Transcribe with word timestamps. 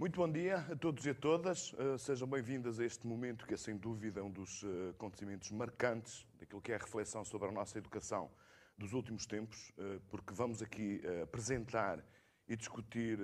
Muito 0.00 0.20
bom 0.20 0.30
dia 0.30 0.58
a 0.70 0.76
todos 0.76 1.04
e 1.06 1.10
a 1.10 1.14
todas. 1.14 1.72
Uh, 1.72 1.98
sejam 1.98 2.28
bem-vindas 2.28 2.78
a 2.78 2.84
este 2.84 3.04
momento 3.04 3.44
que 3.44 3.54
é, 3.54 3.56
sem 3.56 3.76
dúvida, 3.76 4.22
um 4.22 4.30
dos 4.30 4.62
uh, 4.62 4.90
acontecimentos 4.90 5.50
marcantes 5.50 6.24
daquilo 6.38 6.62
que 6.62 6.70
é 6.70 6.76
a 6.76 6.78
reflexão 6.78 7.24
sobre 7.24 7.48
a 7.48 7.50
nossa 7.50 7.78
educação 7.78 8.30
dos 8.78 8.92
últimos 8.92 9.26
tempos, 9.26 9.70
uh, 9.70 10.00
porque 10.08 10.32
vamos 10.32 10.62
aqui 10.62 11.02
apresentar 11.20 11.98
e 12.48 12.54
discutir 12.54 13.18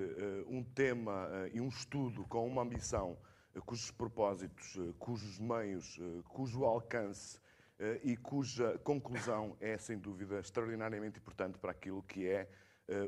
um 0.48 0.64
tema 0.64 1.28
e 1.52 1.60
um 1.60 1.68
estudo 1.68 2.24
com 2.24 2.44
uma 2.44 2.62
ambição 2.62 3.16
cujos 3.64 3.92
propósitos, 3.92 4.76
cujos 4.98 5.38
meios, 5.38 5.98
cujo 6.28 6.64
alcance 6.64 7.38
e 8.02 8.16
cuja 8.16 8.76
conclusão 8.80 9.56
é, 9.60 9.78
sem 9.78 9.96
dúvida, 9.96 10.40
extraordinariamente 10.40 11.20
importante 11.20 11.56
para 11.56 11.70
aquilo 11.70 12.02
que 12.02 12.26
é 12.26 12.48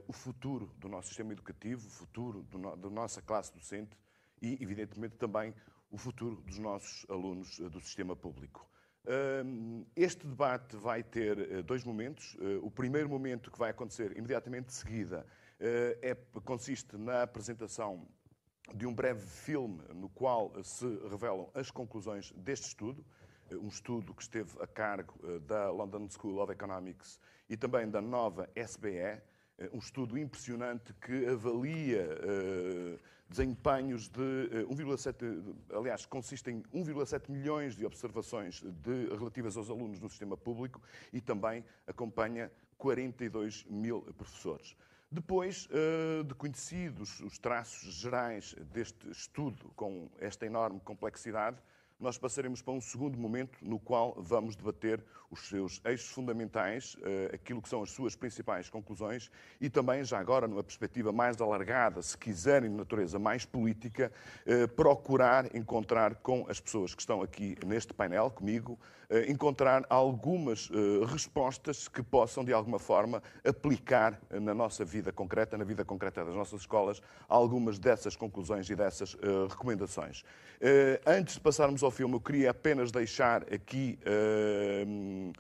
o 0.06 0.12
futuro 0.12 0.72
do 0.78 0.88
nosso 0.88 1.08
sistema 1.08 1.32
educativo, 1.32 1.86
o 1.86 1.90
futuro 1.90 2.46
no, 2.52 2.76
da 2.76 2.90
nossa 2.90 3.20
classe 3.20 3.52
docente 3.52 3.96
e, 4.40 4.58
evidentemente, 4.62 5.16
também 5.16 5.54
o 5.90 5.98
futuro 5.98 6.36
dos 6.42 6.58
nossos 6.58 7.04
alunos 7.10 7.58
uh, 7.58 7.70
do 7.70 7.80
sistema 7.80 8.16
público. 8.16 8.68
Este 9.94 10.26
debate 10.26 10.76
vai 10.76 11.00
ter 11.00 11.38
eh, 11.38 11.62
dois 11.62 11.84
momentos. 11.84 12.36
o 12.60 12.68
primeiro 12.68 13.08
momento, 13.08 13.52
que 13.52 13.58
vai 13.58 13.70
acontecer 13.70 14.10
imediatamente 14.18 14.66
de 14.66 14.72
seguida, 14.72 15.24
é, 15.60 16.12
consiste 16.44 16.96
na 16.96 17.22
apresentação 17.22 18.04
de 18.74 18.84
um 18.84 18.92
breve 18.92 19.24
filme 19.24 19.80
no 19.94 20.08
qual 20.08 20.52
se 20.64 20.86
revelam 21.08 21.48
as 21.54 21.70
conclusões 21.70 22.32
deste 22.32 22.66
estudo, 22.66 23.04
um 23.52 23.68
estudo 23.68 24.12
que 24.12 24.22
esteve 24.22 24.60
a 24.60 24.66
cargo 24.66 25.14
da 25.42 25.70
London 25.70 26.08
School 26.10 26.40
of 26.40 26.52
Economics 26.52 27.20
e 27.48 27.56
também 27.56 27.88
da 27.88 28.00
nova 28.00 28.50
SBE, 28.56 28.96
eh, 28.96 29.22
um 29.72 29.78
estudo 29.78 30.18
impressionante 30.18 30.92
que 30.94 31.26
avalia 31.26 32.06
uh, 32.06 32.98
desempenhos 33.28 34.08
de 34.08 34.20
uh, 34.20 34.74
1,7, 34.74 35.54
aliás, 35.72 36.04
consiste 36.04 36.50
em 36.50 36.62
1,7 36.74 37.30
milhões 37.30 37.74
de 37.74 37.86
observações 37.86 38.62
de, 38.62 39.08
relativas 39.16 39.56
aos 39.56 39.70
alunos 39.70 39.98
no 40.00 40.08
sistema 40.08 40.36
público 40.36 40.80
e 41.12 41.20
também 41.20 41.64
acompanha 41.86 42.50
42 42.76 43.64
mil 43.64 44.02
professores. 44.16 44.76
Depois 45.10 45.68
de 46.26 46.34
conhecidos 46.34 47.20
os 47.20 47.38
traços 47.38 47.94
gerais 47.94 48.56
deste 48.72 49.08
estudo 49.08 49.70
com 49.76 50.10
esta 50.18 50.44
enorme 50.44 50.80
complexidade, 50.80 51.58
nós 51.98 52.18
passaremos 52.18 52.60
para 52.60 52.74
um 52.74 52.80
segundo 52.80 53.18
momento 53.18 53.58
no 53.62 53.78
qual 53.78 54.14
vamos 54.18 54.54
debater 54.54 55.02
os 55.30 55.48
seus 55.48 55.80
eixos 55.84 56.10
fundamentais, 56.10 56.96
eh, 57.02 57.30
aquilo 57.34 57.60
que 57.60 57.68
são 57.68 57.82
as 57.82 57.90
suas 57.90 58.14
principais 58.14 58.70
conclusões 58.70 59.30
e 59.60 59.68
também, 59.68 60.04
já 60.04 60.18
agora, 60.18 60.46
numa 60.46 60.62
perspectiva 60.62 61.10
mais 61.10 61.40
alargada, 61.40 62.00
se 62.02 62.16
quiserem, 62.16 62.70
de 62.70 62.76
natureza 62.76 63.18
mais 63.18 63.44
política, 63.44 64.12
eh, 64.44 64.66
procurar 64.66 65.54
encontrar 65.54 66.16
com 66.16 66.46
as 66.48 66.60
pessoas 66.60 66.94
que 66.94 67.00
estão 67.00 67.22
aqui 67.22 67.56
neste 67.66 67.92
painel 67.92 68.30
comigo, 68.30 68.78
eh, 69.08 69.30
encontrar 69.30 69.84
algumas 69.88 70.70
respostas 71.06 71.88
que 71.88 72.02
possam, 72.02 72.44
de 72.44 72.52
alguma 72.52 72.78
forma, 72.78 73.22
aplicar 73.44 74.20
na 74.30 74.54
nossa 74.54 74.84
vida 74.84 75.12
concreta, 75.12 75.56
na 75.56 75.64
vida 75.64 75.84
concreta 75.84 76.24
das 76.24 76.34
nossas 76.34 76.60
escolas, 76.60 77.00
algumas 77.28 77.78
dessas 77.78 78.16
conclusões 78.16 78.68
e 78.68 78.74
dessas 78.74 79.16
recomendações. 79.48 80.24
Antes 81.06 81.34
de 81.34 81.40
passarmos 81.40 81.82
ao 81.86 81.90
filme, 81.90 82.14
eu 82.14 82.20
queria 82.20 82.50
apenas 82.50 82.90
deixar 82.90 83.42
aqui 83.52 83.98
uh, 84.02 85.32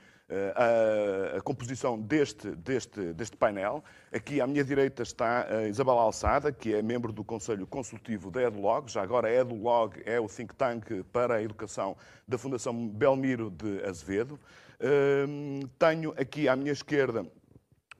a, 0.54 1.36
a, 1.38 1.40
composição 1.42 2.00
deste, 2.00 2.50
deste, 2.52 3.12
deste 3.12 3.36
painel. 3.36 3.84
Aqui 4.12 4.40
à 4.40 4.46
minha 4.46 4.64
direita 4.64 5.02
está 5.02 5.46
Isabel 5.68 5.98
Alçada, 5.98 6.50
que 6.50 6.74
é 6.74 6.82
membro 6.82 7.12
do 7.12 7.22
Conselho 7.22 7.66
Consultivo 7.66 8.30
da 8.30 8.42
EduLog. 8.42 8.90
Já 8.90 9.02
agora 9.02 9.28
a 9.28 9.32
EduLog 9.32 10.00
é 10.04 10.18
o 10.18 10.26
think 10.26 10.54
tank 10.54 11.04
para 11.12 11.36
a 11.36 11.42
educação 11.42 11.96
da 12.26 12.38
Fundação 12.38 12.88
Belmiro 12.88 13.50
de 13.50 13.84
Azevedo. 13.84 14.38
Uh, 14.80 15.66
tenho 15.78 16.12
aqui 16.18 16.48
à 16.48 16.56
minha 16.56 16.72
esquerda 16.72 17.24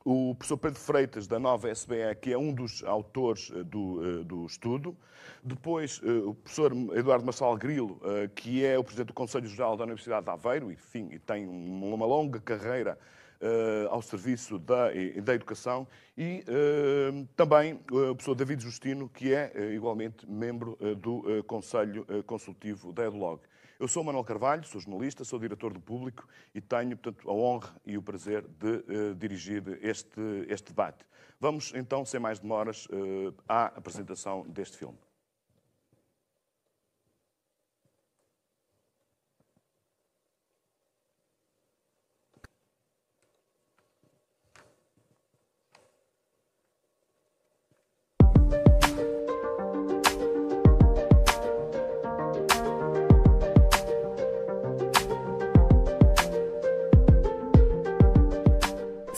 o 0.06 0.37
professor 0.37 0.56
Pedro 0.56 0.79
Freitas, 0.79 1.27
da 1.27 1.37
nova 1.41 1.69
SBE, 1.69 2.15
que 2.23 2.33
é 2.33 2.39
um 2.39 2.53
dos 2.53 2.85
autores 2.85 3.51
eh, 3.53 3.65
do, 3.65 4.21
eh, 4.21 4.23
do 4.23 4.47
estudo. 4.47 4.97
Depois, 5.47 6.01
eh, 6.05 6.11
o 6.11 6.34
professor 6.34 6.73
Eduardo 6.95 7.25
Marçal 7.25 7.57
Grilo, 7.57 8.01
que 8.34 8.65
é 8.65 8.77
o 8.77 8.83
presidente 8.83 9.09
do 9.09 9.15
Conselho 9.15 9.47
Geral 9.47 9.77
da 9.77 9.84
Universidade 9.84 10.25
de 10.27 10.31
Aveiro, 10.33 10.73
enfim, 10.73 11.09
e 11.12 11.19
tem 11.19 11.47
uma 11.47 12.05
longa 12.05 12.41
carreira 12.41 12.99
ao 13.91 14.01
serviço 14.01 14.59
da, 14.59 14.89
da 15.23 15.35
educação. 15.35 15.87
E 16.19 16.43
também 17.37 17.75
o 17.93 18.15
professor 18.15 18.35
David 18.35 18.62
Justino, 18.62 19.09
que 19.09 19.33
é 19.33 19.53
igualmente 19.73 20.29
membro 20.29 20.77
do 21.01 21.45
Conselho 21.45 22.05
Consultivo 22.25 22.93
da 22.93 23.06
EduLog. 23.06 23.41
Eu 23.79 23.87
sou 23.87 24.03
Manuel 24.03 24.25
Carvalho, 24.25 24.65
sou 24.65 24.81
jornalista, 24.81 25.23
sou 25.23 25.39
diretor 25.39 25.71
do 25.71 25.81
Público 25.81 26.27
e 26.55 26.62
tenho, 26.62 26.97
portanto, 26.97 27.31
a 27.31 27.35
honra 27.35 27.77
e 27.85 27.99
o 27.99 28.03
prazer 28.03 28.43
de 28.43 28.69
uh, 28.69 29.15
dirigir 29.15 29.62
este, 29.83 30.19
este 30.49 30.71
debate. 30.71 31.05
Vamos, 31.39 31.75
então, 31.75 32.03
sem 32.03 32.19
mais 32.19 32.39
demoras, 32.39 32.87
uh, 32.87 33.35
à 33.47 33.67
apresentação 33.67 34.47
deste 34.49 34.79
filme. 34.79 34.97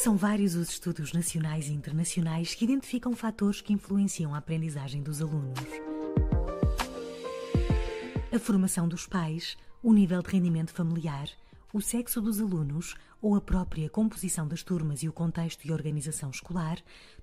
São 0.08 0.16
vários 0.16 0.54
os 0.54 0.70
estudos 0.70 1.12
nacionais 1.12 1.68
e 1.68 1.72
internacionais 1.74 2.54
que 2.54 2.64
identificam 2.64 3.14
fatores 3.14 3.60
que 3.60 3.74
influenciam 3.74 4.34
a 4.34 4.38
aprendizagem 4.38 5.02
dos 5.02 5.20
alunos. 5.20 5.60
A 8.32 8.38
formação 8.38 8.88
dos 8.88 9.06
pais, 9.06 9.54
o 9.82 9.92
nível 9.92 10.22
de 10.22 10.30
rendimento 10.30 10.72
familiar, 10.72 11.28
o 11.74 11.82
sexo 11.82 12.22
dos 12.22 12.40
alunos 12.40 12.94
ou 13.20 13.36
a 13.36 13.40
própria 13.42 13.90
composição 13.90 14.48
das 14.48 14.62
turmas 14.62 15.02
e 15.02 15.10
o 15.10 15.12
contexto 15.12 15.66
e 15.66 15.72
organização 15.72 16.30
escolar, 16.30 16.78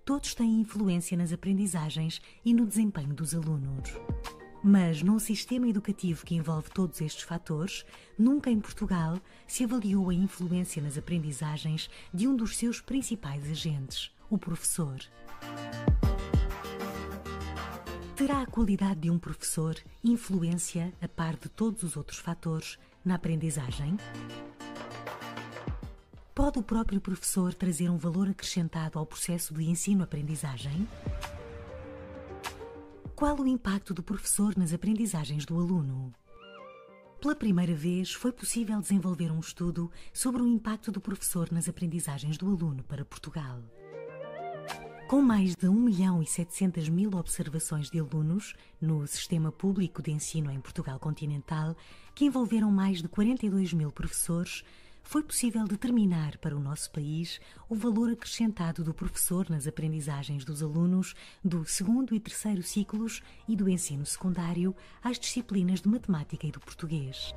todos 0.05 0.35
têm 0.35 0.61
influência 0.61 1.17
nas 1.17 1.33
aprendizagens 1.33 2.21
e 2.45 2.53
no 2.53 2.67
desempenho 2.67 3.15
dos 3.15 3.33
alunos. 3.33 3.89
Mas 4.67 5.03
num 5.03 5.19
sistema 5.19 5.67
educativo 5.67 6.25
que 6.25 6.33
envolve 6.33 6.71
todos 6.71 6.99
estes 6.99 7.23
fatores, 7.23 7.85
nunca 8.17 8.49
em 8.49 8.59
Portugal 8.59 9.19
se 9.45 9.63
avaliou 9.63 10.09
a 10.09 10.13
influência 10.15 10.81
nas 10.81 10.97
aprendizagens 10.97 11.87
de 12.11 12.27
um 12.27 12.35
dos 12.35 12.57
seus 12.57 12.81
principais 12.81 13.47
agentes, 13.47 14.09
o 14.27 14.39
professor. 14.39 14.97
Terá 18.15 18.41
a 18.41 18.47
qualidade 18.47 19.01
de 19.01 19.11
um 19.11 19.19
professor 19.19 19.77
influência, 20.03 20.91
a 20.99 21.07
par 21.07 21.35
de 21.35 21.47
todos 21.47 21.83
os 21.83 21.95
outros 21.95 22.17
fatores, 22.17 22.79
na 23.05 23.13
aprendizagem? 23.13 23.99
Pode 26.33 26.57
o 26.57 26.63
próprio 26.63 26.99
professor 26.99 27.53
trazer 27.53 27.91
um 27.91 27.97
valor 27.97 28.29
acrescentado 28.29 28.97
ao 28.97 29.05
processo 29.05 29.53
de 29.53 29.63
ensino-aprendizagem? 29.69 30.87
Qual 33.15 33.39
o 33.39 33.47
impacto 33.47 33.93
do 33.93 34.03
professor 34.03 34.57
nas 34.57 34.73
aprendizagens 34.73 35.45
do 35.45 35.55
aluno? 35.57 36.13
Pela 37.21 37.33
primeira 37.33 37.73
vez, 37.73 38.11
foi 38.11 38.33
possível 38.33 38.81
desenvolver 38.81 39.31
um 39.31 39.39
estudo 39.39 39.89
sobre 40.11 40.41
o 40.41 40.47
impacto 40.47 40.91
do 40.91 40.99
professor 40.99 41.49
nas 41.49 41.69
aprendizagens 41.69 42.37
do 42.37 42.45
aluno 42.45 42.83
para 42.83 43.05
Portugal. 43.05 43.63
Com 45.07 45.21
mais 45.21 45.55
de 45.55 45.69
1 45.69 45.73
milhão 45.73 46.21
e 46.21 46.25
700 46.25 46.89
mil 46.89 47.15
observações 47.15 47.89
de 47.89 47.99
alunos 47.99 48.53
no 48.81 49.07
sistema 49.07 49.49
público 49.49 50.01
de 50.01 50.11
ensino 50.11 50.51
em 50.51 50.59
Portugal 50.59 50.99
continental, 50.99 51.73
que 52.13 52.25
envolveram 52.25 52.69
mais 52.69 53.01
de 53.01 53.07
42 53.07 53.71
mil 53.71 53.93
professores, 53.93 54.61
foi 55.05 55.21
possível 55.23 55.65
determinar 55.65 56.37
para 56.39 56.57
o 56.57 56.59
nosso 56.59 56.91
país 56.91 57.39
o 57.69 57.75
valor 57.75 58.11
acrescentado 58.11 58.83
do 58.83 58.93
professor 58.93 59.49
nas 59.49 59.67
aprendizagens 59.67 60.43
dos 60.43 60.61
alunos 60.63 61.13
do 61.43 61.63
segundo 61.63 62.13
e 62.13 62.19
terceiro 62.19 62.63
ciclos 62.63 63.21
e 63.47 63.55
do 63.55 63.69
ensino 63.69 64.05
secundário 64.05 64.75
às 65.01 65.17
disciplinas 65.19 65.79
de 65.79 65.87
matemática 65.87 66.47
e 66.47 66.51
do 66.51 66.59
português. 66.59 67.33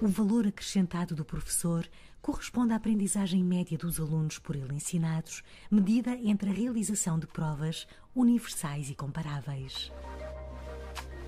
O 0.00 0.06
valor 0.06 0.46
acrescentado 0.46 1.14
do 1.14 1.24
professor 1.24 1.86
corresponde 2.22 2.72
à 2.72 2.76
aprendizagem 2.76 3.42
média 3.42 3.76
dos 3.76 3.98
alunos 3.98 4.38
por 4.38 4.54
ele 4.54 4.74
ensinados, 4.74 5.42
medida 5.70 6.14
entre 6.22 6.50
a 6.50 6.54
realização 6.54 7.18
de 7.18 7.26
provas 7.26 7.86
universais 8.14 8.88
e 8.88 8.94
comparáveis 8.94 9.90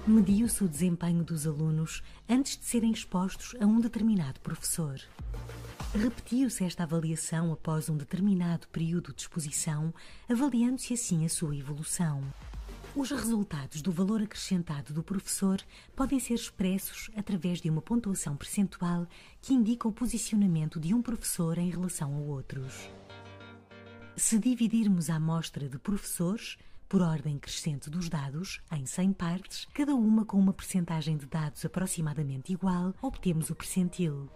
mediu-se 0.06 0.64
o 0.64 0.68
desempenho 0.68 1.22
dos 1.22 1.46
alunos 1.46 2.02
antes 2.28 2.56
de 2.56 2.64
serem 2.64 2.90
expostos 2.90 3.54
a 3.60 3.66
um 3.66 3.80
determinado 3.80 4.40
professor. 4.40 5.00
Repetiu-se 5.94 6.64
esta 6.64 6.82
avaliação 6.82 7.52
após 7.52 7.88
um 7.88 7.96
determinado 7.96 8.66
período 8.68 9.12
de 9.12 9.22
exposição, 9.22 9.94
avaliando-se 10.28 10.94
assim 10.94 11.24
a 11.24 11.28
sua 11.28 11.56
evolução. 11.56 12.22
Os 12.96 13.10
resultados 13.10 13.80
do 13.80 13.92
valor 13.92 14.20
acrescentado 14.20 14.92
do 14.92 15.02
professor 15.02 15.60
podem 15.94 16.18
ser 16.18 16.34
expressos 16.34 17.10
através 17.16 17.60
de 17.60 17.70
uma 17.70 17.80
pontuação 17.80 18.36
percentual 18.36 19.06
que 19.40 19.54
indica 19.54 19.86
o 19.86 19.92
posicionamento 19.92 20.80
de 20.80 20.92
um 20.92 21.00
professor 21.00 21.58
em 21.58 21.70
relação 21.70 22.14
a 22.14 22.18
outros. 22.18 22.90
Se 24.16 24.38
dividirmos 24.38 25.08
a 25.08 25.14
amostra 25.14 25.68
de 25.68 25.78
professores 25.78 26.58
por 26.92 27.00
ordem 27.00 27.38
crescente 27.38 27.88
dos 27.88 28.10
dados 28.10 28.60
em 28.70 28.84
100 28.84 29.14
partes, 29.14 29.66
cada 29.72 29.94
uma 29.94 30.26
com 30.26 30.38
uma 30.38 30.52
percentagem 30.52 31.16
de 31.16 31.24
dados 31.24 31.64
aproximadamente 31.64 32.52
igual, 32.52 32.94
obtemos 33.00 33.48
o 33.48 33.54
percentil. 33.54 34.28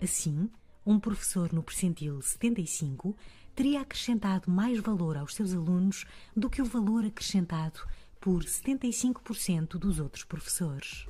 Assim, 0.00 0.48
um 0.86 1.00
professor 1.00 1.52
no 1.52 1.60
percentil 1.60 2.22
75 2.22 3.16
teria 3.56 3.80
acrescentado 3.80 4.48
mais 4.48 4.78
valor 4.78 5.16
aos 5.16 5.34
seus 5.34 5.52
alunos 5.52 6.04
do 6.36 6.48
que 6.48 6.62
o 6.62 6.64
valor 6.64 7.04
acrescentado 7.04 7.80
por 8.20 8.44
75% 8.44 9.70
dos 9.70 9.98
outros 9.98 10.22
professores. 10.22 11.08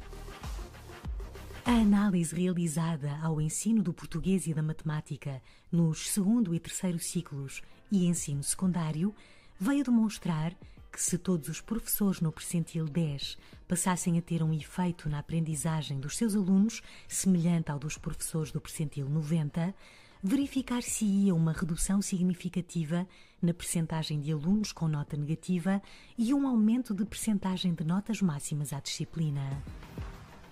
A 1.63 1.73
análise 1.73 2.35
realizada 2.35 3.19
ao 3.23 3.39
ensino 3.39 3.83
do 3.83 3.93
português 3.93 4.47
e 4.47 4.55
da 4.55 4.63
matemática 4.63 5.43
nos 5.71 6.09
segundo 6.09 6.55
e 6.55 6.59
terceiro 6.59 6.99
ciclos 6.99 7.61
e 7.93 8.07
ensino 8.07 8.43
secundário 8.43 9.15
veio 9.61 9.85
demonstrar 9.85 10.55
que 10.93 11.03
se 11.03 11.19
todos 11.19 11.49
os 11.49 11.61
professores 11.61 12.21
no 12.21 12.33
percentil 12.33 12.85
10 12.87 13.37
passassem 13.67 14.19
a 14.19 14.23
ter 14.23 14.43
um 14.43 14.53
efeito 14.53 15.09
na 15.09 15.19
aprendizagem 15.19 16.01
dos 16.01 16.17
seus 16.17 16.35
alunos 16.35 16.81
semelhante 17.07 17.71
ao 17.71 17.79
dos 17.79 17.99
professores 17.99 18.51
do 18.51 18.61
percentil 18.61 19.09
90, 19.09 19.75
verificar-se-ia 20.23 21.35
uma 21.35 21.53
redução 21.53 22.01
significativa 22.01 23.07
na 23.41 23.53
percentagem 23.53 24.21
de 24.21 24.33
alunos 24.33 24.73
com 24.73 24.89
nota 24.89 25.17
negativa 25.17 25.83
e 26.17 26.33
um 26.33 26.47
aumento 26.47 26.95
de 26.95 27.05
percentagem 27.05 27.75
de 27.75 27.85
notas 27.85 28.23
máximas 28.23 28.73
à 28.73 28.81
disciplina. 28.81 29.63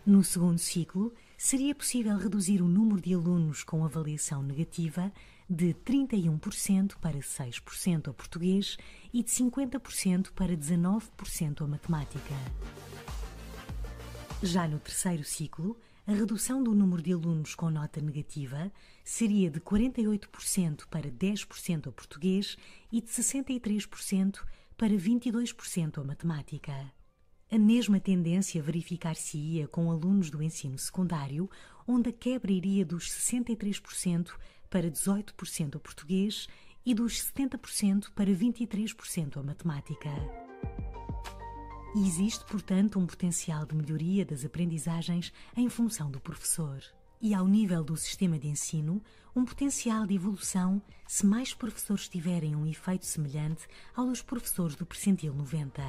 No 0.04 0.22
segundo 0.22 0.58
ciclo, 0.58 1.12
seria 1.36 1.74
possível 1.74 2.16
reduzir 2.16 2.62
o 2.62 2.68
número 2.68 3.00
de 3.00 3.12
alunos 3.12 3.64
com 3.64 3.84
avaliação 3.84 4.42
negativa 4.42 5.12
de 5.48 5.74
31% 5.74 6.96
para 7.00 7.18
6% 7.18 8.08
ao 8.08 8.14
português 8.14 8.76
e 9.12 9.22
de 9.22 9.30
50% 9.30 10.32
para 10.32 10.56
19% 10.56 11.62
à 11.62 11.66
matemática. 11.66 12.34
Já 14.42 14.66
no 14.68 14.78
terceiro 14.78 15.24
ciclo, 15.24 15.76
a 16.06 16.12
redução 16.12 16.62
do 16.62 16.74
número 16.74 17.02
de 17.02 17.12
alunos 17.12 17.54
com 17.54 17.70
nota 17.70 18.00
negativa 18.00 18.70
seria 19.04 19.50
de 19.50 19.60
48% 19.60 20.86
para 20.88 21.10
10% 21.10 21.86
ao 21.86 21.92
português 21.92 22.56
e 22.92 23.00
de 23.00 23.08
63% 23.08 24.44
para 24.76 24.92
22% 24.92 25.98
à 25.98 26.04
matemática. 26.04 26.72
A 27.50 27.58
mesma 27.58 27.98
tendência 27.98 28.62
verificar-se-ia 28.62 29.68
com 29.68 29.90
alunos 29.90 30.30
do 30.30 30.42
ensino 30.42 30.76
secundário, 30.78 31.48
onde 31.86 32.10
a 32.10 32.12
quebra 32.12 32.52
iria 32.52 32.84
dos 32.84 33.08
63% 33.08 34.32
para 34.68 34.90
18% 34.90 35.74
ao 35.74 35.80
português 35.80 36.46
e 36.84 36.94
dos 36.94 37.20
70% 37.32 38.10
para 38.14 38.30
23% 38.30 39.38
à 39.38 39.42
matemática. 39.42 40.10
Existe, 41.96 42.44
portanto, 42.44 42.98
um 42.98 43.06
potencial 43.06 43.64
de 43.64 43.74
melhoria 43.74 44.24
das 44.24 44.44
aprendizagens 44.44 45.32
em 45.56 45.68
função 45.68 46.10
do 46.10 46.20
professor. 46.20 46.82
E, 47.22 47.34
ao 47.34 47.48
nível 47.48 47.82
do 47.82 47.96
sistema 47.96 48.38
de 48.38 48.46
ensino, 48.46 49.02
um 49.34 49.44
potencial 49.44 50.06
de 50.06 50.14
evolução 50.14 50.82
se 51.08 51.24
mais 51.24 51.54
professores 51.54 52.08
tiverem 52.08 52.54
um 52.54 52.66
efeito 52.66 53.06
semelhante 53.06 53.66
ao 53.94 54.06
dos 54.06 54.20
professores 54.20 54.76
do 54.76 54.84
percentil 54.84 55.32
90. 55.32 55.82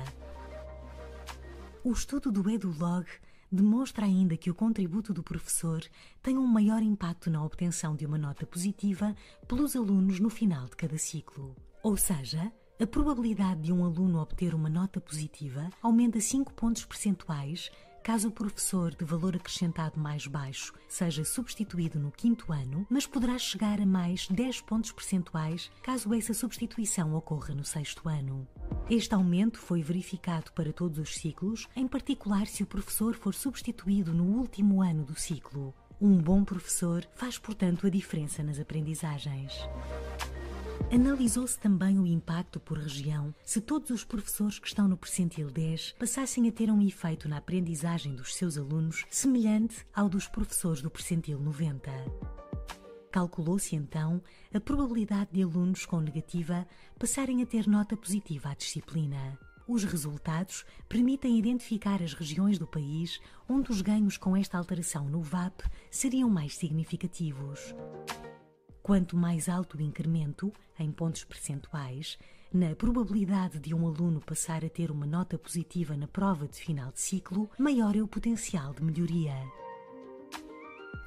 O 1.84 1.92
estudo 1.92 2.32
do 2.32 2.50
EduLog 2.50 3.06
demonstra 3.52 4.06
ainda 4.06 4.38
que 4.38 4.50
o 4.50 4.56
contributo 4.56 5.14
do 5.14 5.24
professor 5.24 5.84
tem 6.22 6.38
um 6.38 6.46
maior 6.46 6.82
impacto 6.82 7.30
na 7.30 7.44
obtenção 7.44 7.96
de 7.96 8.06
uma 8.06 8.18
nota 8.18 8.46
positiva 8.46 9.16
pelos 9.48 9.76
alunos 9.76 10.20
no 10.20 10.30
final 10.30 10.66
de 10.66 10.76
cada 10.76 10.98
ciclo. 10.98 11.56
Ou 11.82 11.96
seja, 11.96 12.52
a 12.80 12.86
probabilidade 12.86 13.62
de 13.62 13.74
um 13.74 13.84
aluno 13.84 14.20
obter 14.20 14.54
uma 14.54 14.70
nota 14.70 15.02
positiva 15.02 15.70
aumenta 15.82 16.20
5 16.20 16.54
pontos 16.54 16.86
percentuais 16.86 17.72
caso 18.08 18.30
o 18.30 18.32
professor 18.32 18.96
de 18.96 19.04
valor 19.04 19.36
acrescentado 19.36 20.00
mais 20.00 20.26
baixo 20.28 20.74
seja 20.88 21.26
substituído 21.26 22.00
no 22.00 22.10
quinto 22.10 22.54
ano, 22.54 22.88
mas 22.90 23.06
poderá 23.06 23.38
chegar 23.38 23.82
a 23.82 23.86
mais 23.86 24.30
10 24.30 24.62
pontos 24.62 24.94
percentuais 24.94 25.70
caso 25.84 26.14
essa 26.14 26.34
substituição 26.34 27.14
ocorra 27.14 27.54
no 27.54 27.66
sexto 27.66 28.08
ano. 28.08 28.48
Este 28.90 29.14
aumento 29.14 29.60
foi 29.60 29.82
verificado 29.84 30.54
para 30.54 30.72
todos 30.72 31.00
os 31.00 31.16
ciclos, 31.16 31.68
em 31.76 31.86
particular 31.86 32.48
se 32.48 32.64
o 32.64 32.66
professor 32.66 33.14
for 33.14 33.34
substituído 33.34 34.14
no 34.14 34.24
último 34.24 34.82
ano 34.82 35.04
do 35.04 35.20
ciclo. 35.20 35.76
Um 36.00 36.18
bom 36.18 36.46
professor 36.46 37.06
faz, 37.14 37.38
portanto, 37.38 37.88
a 37.88 37.90
diferença 37.90 38.42
nas 38.42 38.58
aprendizagens. 38.58 39.52
Analisou-se 40.90 41.60
também 41.60 42.00
o 42.00 42.08
impacto 42.08 42.62
por 42.62 42.78
região 42.78 43.36
se 43.44 43.60
todos 43.60 43.90
os 43.90 44.06
professores 44.06 44.58
que 44.58 44.68
estão 44.68 44.88
no 44.88 44.96
percentil 44.96 45.52
10 45.52 45.96
passassem 46.00 46.48
a 46.48 46.52
ter 46.52 46.72
um 46.72 46.82
efeito 46.82 47.28
na 47.28 47.38
aprendizagem 47.38 48.16
dos 48.16 48.34
seus 48.34 48.58
alunos 48.58 49.04
semelhante 49.10 49.86
ao 49.94 50.08
dos 50.08 50.30
professores 50.30 50.82
do 50.82 50.90
percentil 50.90 51.40
90. 51.40 51.92
Calculou-se 53.12 53.76
então 53.76 54.22
a 54.54 54.62
probabilidade 54.62 55.32
de 55.34 55.44
alunos 55.44 55.86
com 55.86 56.00
negativa 56.00 56.66
passarem 56.98 57.44
a 57.44 57.46
ter 57.46 57.68
nota 57.68 57.98
positiva 57.98 58.50
à 58.50 58.54
disciplina. 58.54 59.38
Os 59.68 59.84
resultados 59.84 60.66
permitem 60.88 61.38
identificar 61.38 62.02
as 62.02 62.14
regiões 62.14 62.58
do 62.58 62.66
país 62.66 63.20
onde 63.50 63.72
os 63.72 63.82
ganhos 63.82 64.16
com 64.16 64.38
esta 64.38 64.58
alteração 64.58 65.10
no 65.10 65.22
VAP 65.22 65.64
seriam 65.92 66.30
mais 66.30 66.56
significativos. 66.56 67.76
Quanto 68.88 69.18
mais 69.18 69.50
alto 69.50 69.78
o 69.78 69.82
incremento, 69.82 70.50
em 70.80 70.90
pontos 70.94 71.26
percentuais, 71.26 72.18
na 72.54 72.74
probabilidade 72.74 73.60
de 73.60 73.76
um 73.76 73.86
aluno 73.86 74.22
passar 74.22 74.64
a 74.64 74.70
ter 74.70 74.92
uma 74.92 75.06
nota 75.06 75.38
positiva 75.38 75.98
na 75.98 76.08
prova 76.08 76.48
de 76.48 76.58
final 76.58 76.90
de 76.94 77.02
ciclo, 77.02 77.50
maior 77.60 77.98
é 77.98 78.02
o 78.02 78.08
potencial 78.08 78.74
de 78.74 78.82
melhoria. 78.82 79.34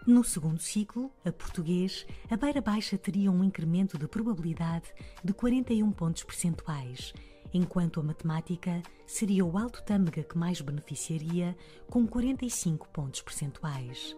No 0.06 0.22
segundo 0.22 0.60
ciclo, 0.60 1.10
a 1.24 1.32
português, 1.32 2.06
a 2.30 2.36
beira 2.36 2.60
baixa 2.60 2.98
teria 2.98 3.32
um 3.32 3.42
incremento 3.42 3.96
de 3.96 4.06
probabilidade 4.06 4.92
de 5.24 5.32
41 5.32 5.90
pontos 5.92 6.22
percentuais, 6.22 7.14
enquanto 7.50 7.98
a 7.98 8.02
matemática 8.02 8.82
seria 9.06 9.42
o 9.42 9.56
alto 9.56 9.82
tâmega 9.84 10.22
que 10.22 10.36
mais 10.36 10.60
beneficiaria, 10.60 11.56
com 11.88 12.06
45 12.06 12.90
pontos 12.90 13.22
percentuais. 13.22 14.14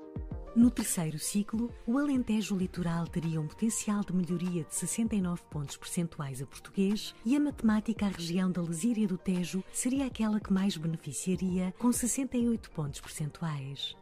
No 0.55 0.71
terceiro 0.71 1.19
ciclo, 1.19 1.73
o 1.87 1.97
Alentejo 1.97 2.55
Litoral 2.55 3.07
teria 3.07 3.41
um 3.41 3.47
potencial 3.47 4.03
de 4.03 4.15
melhoria 4.15 4.65
de 4.65 4.75
69 4.75 5.41
pontos 5.49 5.79
percentuais 5.79 6.43
a 6.43 6.47
português 6.47 7.15
e 7.25 7.35
a 7.35 7.41
matemática 7.41 8.05
à 8.05 8.11
região 8.11 8.53
da 8.53 8.61
Lesíria 8.61 9.09
do 9.09 9.17
Tejo 9.17 9.65
seria 9.73 10.05
aquela 10.05 10.39
que 10.39 10.53
mais 10.53 10.77
beneficiaria, 10.77 11.73
com 11.79 11.91
68 11.91 12.71
pontos 12.71 13.01
percentuais. 13.01 13.97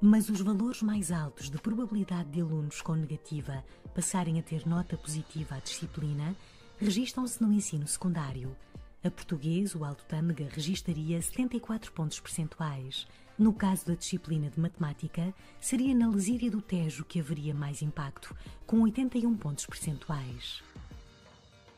Mas 0.00 0.30
os 0.30 0.40
valores 0.40 0.80
mais 0.80 1.12
altos 1.12 1.50
de 1.50 1.58
probabilidade 1.58 2.30
de 2.30 2.40
alunos 2.40 2.80
com 2.80 2.94
negativa 2.94 3.62
passarem 3.94 4.38
a 4.38 4.42
ter 4.42 4.66
nota 4.66 4.96
positiva 4.96 5.56
à 5.56 5.58
disciplina 5.58 6.34
registram-se 6.78 7.42
no 7.42 7.52
ensino 7.52 7.86
secundário. 7.86 8.56
A 9.04 9.10
português, 9.10 9.74
o 9.74 9.84
Alto 9.84 10.06
Tâmega, 10.06 10.48
registaria 10.50 11.20
74 11.20 11.92
pontos 11.92 12.18
percentuais, 12.18 13.06
no 13.38 13.52
caso 13.52 13.86
da 13.86 13.94
disciplina 13.94 14.48
de 14.48 14.58
matemática, 14.58 15.34
seria 15.60 15.94
na 15.94 16.08
Lesíria 16.08 16.50
do 16.50 16.62
Tejo 16.62 17.04
que 17.04 17.20
haveria 17.20 17.54
mais 17.54 17.82
impacto, 17.82 18.34
com 18.66 18.80
81 18.80 19.36
pontos 19.36 19.66
percentuais. 19.66 20.62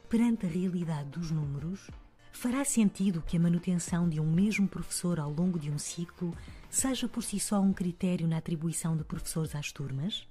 Perante 0.08 0.46
a 0.46 0.48
realidade 0.48 1.10
dos 1.10 1.30
números, 1.30 1.90
fará 2.32 2.64
sentido 2.64 3.22
que 3.22 3.36
a 3.36 3.40
manutenção 3.40 4.08
de 4.08 4.20
um 4.20 4.30
mesmo 4.30 4.68
professor 4.68 5.18
ao 5.18 5.30
longo 5.30 5.58
de 5.58 5.70
um 5.70 5.78
ciclo 5.78 6.34
seja 6.70 7.08
por 7.08 7.22
si 7.22 7.40
só 7.40 7.60
um 7.60 7.72
critério 7.72 8.28
na 8.28 8.38
atribuição 8.38 8.96
de 8.96 9.04
professores 9.04 9.54
às 9.54 9.72
turmas? 9.72 10.26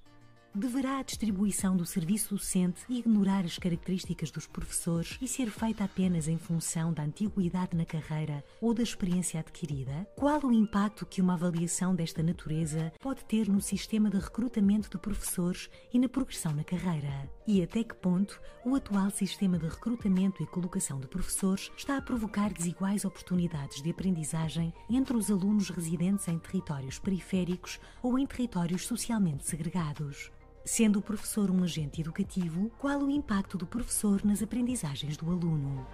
Deverá 0.57 0.97
a 0.97 1.03
distribuição 1.03 1.77
do 1.77 1.85
serviço 1.85 2.33
docente 2.33 2.81
ignorar 2.89 3.45
as 3.45 3.59
características 3.59 4.31
dos 4.31 4.47
professores 4.47 5.15
e 5.21 5.27
ser 5.27 5.51
feita 5.51 5.83
apenas 5.83 6.27
em 6.27 6.39
função 6.39 6.91
da 6.91 7.03
antiguidade 7.03 7.77
na 7.77 7.85
carreira 7.85 8.43
ou 8.59 8.73
da 8.73 8.81
experiência 8.81 9.39
adquirida? 9.39 10.07
Qual 10.15 10.43
o 10.43 10.51
impacto 10.51 11.05
que 11.05 11.21
uma 11.21 11.35
avaliação 11.35 11.93
desta 11.93 12.23
natureza 12.23 12.91
pode 12.99 13.23
ter 13.25 13.47
no 13.47 13.61
sistema 13.61 14.09
de 14.09 14.17
recrutamento 14.17 14.89
de 14.89 14.97
professores 14.97 15.69
e 15.93 15.99
na 15.99 16.09
progressão 16.09 16.51
na 16.53 16.63
carreira? 16.63 17.29
E 17.45 17.61
até 17.61 17.83
que 17.83 17.93
ponto 17.93 18.41
o 18.65 18.73
atual 18.73 19.11
sistema 19.11 19.59
de 19.59 19.67
recrutamento 19.67 20.41
e 20.41 20.47
colocação 20.47 20.99
de 20.99 21.07
professores 21.07 21.71
está 21.77 21.97
a 21.97 22.01
provocar 22.01 22.51
desiguais 22.51 23.05
oportunidades 23.05 23.79
de 23.79 23.91
aprendizagem 23.91 24.73
entre 24.89 25.15
os 25.15 25.29
alunos 25.29 25.69
residentes 25.69 26.27
em 26.27 26.39
territórios 26.39 26.97
periféricos 26.97 27.79
ou 28.01 28.17
em 28.17 28.25
territórios 28.25 28.87
socialmente 28.87 29.45
segregados? 29.45 30.31
Sendo 30.67 30.99
o 30.99 31.01
professor 31.01 31.49
um 31.49 31.63
agente 31.63 32.01
educativo, 32.01 32.69
qual 32.77 32.99
o 32.99 33.09
impacto 33.09 33.57
do 33.57 33.65
professor 33.65 34.19
nas 34.25 34.43
aprendizagens 34.43 35.15
do 35.15 35.31
aluno? 35.31 35.87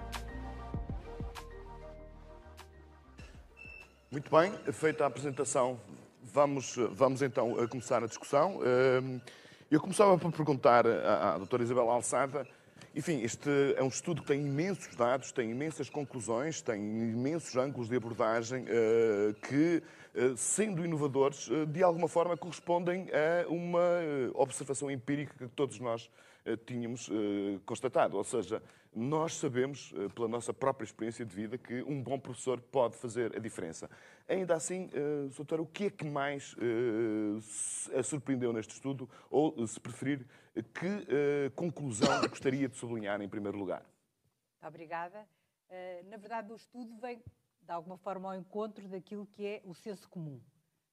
Muito 4.12 4.32
bem, 4.36 4.52
feita 4.74 5.04
a 5.04 5.08
apresentação, 5.08 5.80
vamos, 6.24 6.76
vamos 6.92 7.22
então 7.22 7.62
eh, 7.62 7.68
começar 7.68 8.04
a 8.04 8.08
discussão. 8.08 8.62
Eh, 8.64 9.22
eu 9.70 9.80
começava 9.80 10.18
por 10.18 10.32
perguntar 10.32 10.88
à, 10.88 11.36
à 11.36 11.38
doutora 11.38 11.62
Isabel 11.62 11.92
Alçada 11.92 12.48
enfim, 12.96 13.22
este 13.24 13.50
é 13.76 13.82
um 13.82 13.88
estudo 13.88 14.22
que 14.22 14.28
tem 14.28 14.46
imensos 14.46 14.96
dados, 14.96 15.32
tem 15.32 15.50
imensas 15.50 15.90
conclusões, 15.90 16.62
tem 16.62 16.80
imensos 16.80 17.56
ângulos 17.56 17.90
de 17.90 17.96
abordagem 17.96 18.66
eh, 18.68 19.34
que, 19.48 19.82
eh, 20.14 20.34
sendo 20.38 20.86
inovadores, 20.86 21.50
eh, 21.50 21.66
de 21.66 21.82
alguma 21.82 22.08
forma 22.08 22.38
correspondem 22.38 23.08
a 23.10 23.48
uma 23.50 24.00
observação 24.36 24.92
empírica 24.92 25.34
que 25.36 25.48
todos 25.56 25.80
nós 25.80 26.10
tínhamos 26.66 27.10
constatado. 27.66 28.18
Ou 28.18 28.24
seja, 28.24 28.62
nós 28.94 29.36
sabemos, 29.36 29.94
pela 30.14 30.28
nossa 30.28 30.54
própria 30.54 30.84
experiência 30.84 31.26
de 31.26 31.34
vida, 31.34 31.58
que 31.58 31.82
um 31.84 32.04
bom 32.04 32.20
professor 32.20 32.60
pode 32.60 32.98
fazer 32.98 33.34
a 33.34 33.40
diferença. 33.40 33.90
Ainda 34.28 34.54
assim, 34.54 34.90
doutor, 35.38 35.62
o 35.62 35.66
que 35.66 35.86
é 35.86 35.90
que 35.90 36.06
mais 36.06 36.54
a 37.98 38.04
surpreendeu 38.04 38.52
neste 38.52 38.74
estudo? 38.74 39.10
Ou, 39.30 39.66
se 39.66 39.80
preferir, 39.80 40.26
que 40.62 40.88
uh, 40.88 41.52
conclusão 41.56 42.22
gostaria 42.28 42.68
de 42.68 42.78
sublinhar 42.78 43.22
em 43.22 43.30
primeiro 43.30 43.58
lugar? 43.58 43.82
Muito 43.82 44.68
obrigada. 44.68 45.28
Uh, 45.70 46.10
na 46.10 46.18
verdade, 46.18 46.52
o 46.52 46.56
estudo 46.56 46.96
vem, 46.98 47.18
de 47.62 47.72
alguma 47.72 47.98
forma, 47.98 48.34
ao 48.34 48.40
encontro 48.40 48.88
daquilo 48.88 49.26
que 49.26 49.46
é 49.46 49.62
o 49.66 49.74
senso 49.74 50.08
comum. 50.10 50.40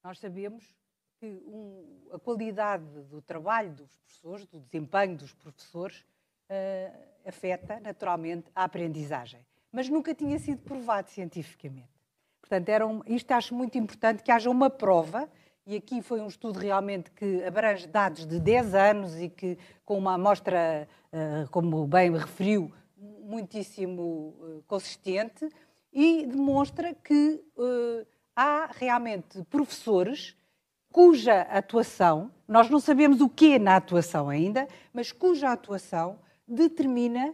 Nós 0.02 0.18
sabemos 0.18 0.74
que 1.18 1.26
um, 1.46 2.08
a 2.12 2.18
qualidade 2.18 2.84
do 3.02 3.20
trabalho 3.20 3.72
dos 3.72 3.90
professores, 3.96 4.46
do 4.46 4.58
desempenho 4.60 5.16
dos 5.16 5.34
professores, 5.34 6.00
uh, 6.48 7.28
afeta 7.28 7.78
naturalmente 7.80 8.50
a 8.54 8.64
aprendizagem. 8.64 9.44
Mas 9.70 9.88
nunca 9.88 10.14
tinha 10.14 10.38
sido 10.38 10.62
provado 10.62 11.10
cientificamente. 11.10 12.00
Portanto, 12.40 12.68
era 12.70 12.86
um, 12.86 13.02
isto 13.06 13.30
acho 13.32 13.54
muito 13.54 13.76
importante 13.76 14.22
que 14.22 14.32
haja 14.32 14.50
uma 14.50 14.70
prova, 14.70 15.30
e 15.70 15.76
aqui 15.76 16.02
foi 16.02 16.20
um 16.20 16.26
estudo 16.26 16.58
realmente 16.58 17.12
que 17.12 17.44
abrange 17.44 17.86
dados 17.86 18.26
de 18.26 18.40
10 18.40 18.74
anos 18.74 19.16
e 19.16 19.28
que, 19.28 19.56
com 19.84 19.96
uma 19.96 20.14
amostra, 20.14 20.88
uh, 21.12 21.48
como 21.48 21.86
bem 21.86 22.10
referiu, 22.10 22.72
muitíssimo 22.98 24.34
uh, 24.40 24.64
consistente, 24.66 25.48
e 25.92 26.26
demonstra 26.26 26.92
que 26.92 27.40
uh, 27.56 28.04
há 28.34 28.68
realmente 28.72 29.44
professores 29.44 30.36
cuja 30.92 31.42
atuação, 31.42 32.32
nós 32.48 32.68
não 32.68 32.80
sabemos 32.80 33.20
o 33.20 33.28
que 33.28 33.54
é 33.54 33.58
na 33.60 33.76
atuação 33.76 34.28
ainda, 34.28 34.66
mas 34.92 35.12
cuja 35.12 35.52
atuação 35.52 36.18
determina 36.48 37.32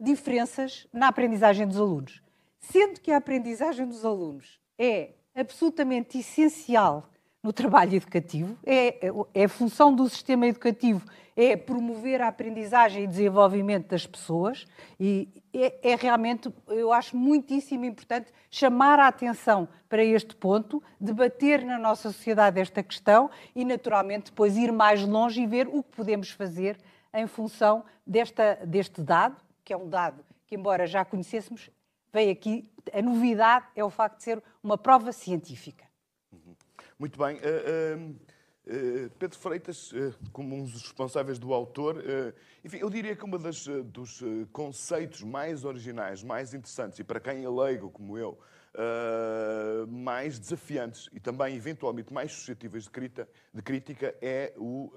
diferenças 0.00 0.88
na 0.92 1.06
aprendizagem 1.06 1.64
dos 1.64 1.78
alunos. 1.78 2.20
Sendo 2.58 3.00
que 3.00 3.12
a 3.12 3.18
aprendizagem 3.18 3.86
dos 3.86 4.04
alunos 4.04 4.60
é 4.76 5.12
absolutamente 5.38 6.18
essencial 6.18 7.08
no 7.42 7.52
trabalho 7.52 7.94
educativo, 7.94 8.58
é, 8.66 9.10
é 9.32 9.44
a 9.44 9.48
função 9.48 9.94
do 9.94 10.08
sistema 10.08 10.46
educativo 10.46 11.04
é 11.40 11.56
promover 11.56 12.20
a 12.20 12.26
aprendizagem 12.26 13.04
e 13.04 13.06
desenvolvimento 13.06 13.86
das 13.86 14.04
pessoas 14.04 14.66
e 14.98 15.28
é, 15.54 15.92
é, 15.92 15.94
realmente, 15.94 16.52
eu 16.66 16.92
acho 16.92 17.16
muitíssimo 17.16 17.84
importante 17.84 18.32
chamar 18.50 18.98
a 18.98 19.06
atenção 19.06 19.68
para 19.88 20.02
este 20.02 20.34
ponto, 20.34 20.82
debater 21.00 21.64
na 21.64 21.78
nossa 21.78 22.10
sociedade 22.10 22.60
esta 22.60 22.82
questão 22.82 23.30
e, 23.54 23.64
naturalmente, 23.64 24.32
depois 24.32 24.56
ir 24.56 24.72
mais 24.72 25.06
longe 25.06 25.40
e 25.40 25.46
ver 25.46 25.68
o 25.68 25.80
que 25.80 25.94
podemos 25.94 26.30
fazer 26.30 26.76
em 27.14 27.28
função 27.28 27.84
desta, 28.04 28.58
deste 28.66 29.00
dado, 29.00 29.36
que 29.64 29.72
é 29.72 29.76
um 29.76 29.88
dado 29.88 30.24
que, 30.44 30.56
embora 30.56 30.88
já 30.88 31.04
conhecêssemos, 31.04 31.70
veio 32.18 32.32
aqui. 32.32 32.68
A 32.92 33.00
novidade 33.00 33.66
é 33.76 33.84
o 33.84 33.90
facto 33.90 34.18
de 34.18 34.24
ser 34.24 34.42
uma 34.62 34.76
prova 34.76 35.12
científica. 35.12 35.84
Uhum. 36.32 36.56
Muito 36.98 37.16
bem. 37.18 37.36
Uh, 37.36 37.38
uh, 37.38 39.06
uh, 39.06 39.10
Pedro 39.18 39.38
Freitas, 39.38 39.92
como 40.32 40.56
um 40.56 40.64
dos 40.64 40.82
responsáveis 40.82 41.38
do 41.38 41.54
autor, 41.54 42.02
enfim, 42.64 42.78
eu 42.78 42.90
diria 42.90 43.14
que 43.14 43.24
um 43.24 43.30
dos 43.84 44.20
conceitos 44.52 45.22
mais 45.22 45.64
originais, 45.64 46.24
mais 46.24 46.54
interessantes, 46.54 46.98
e 46.98 47.04
para 47.04 47.20
quem 47.20 47.44
é 47.44 47.48
leigo 47.48 47.90
como 47.90 48.18
eu, 48.18 48.38
mais 49.88 50.38
desafiantes 50.38 51.08
e 51.12 51.20
também, 51.20 51.56
eventualmente, 51.56 52.12
mais 52.12 52.32
suscetíveis 52.32 52.84
de, 52.84 52.90
crita, 52.90 53.28
de 53.52 53.62
crítica 53.62 54.14
é 54.20 54.52
o 54.56 54.92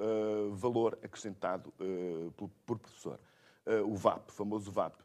valor 0.53 0.97
acrescentado 1.03 1.73
por, 2.35 2.49
por, 2.65 2.79
professor. 2.79 3.19
o 3.85 3.95
VAP, 3.95 4.31
famoso 4.31 4.71
VAP. 4.71 4.95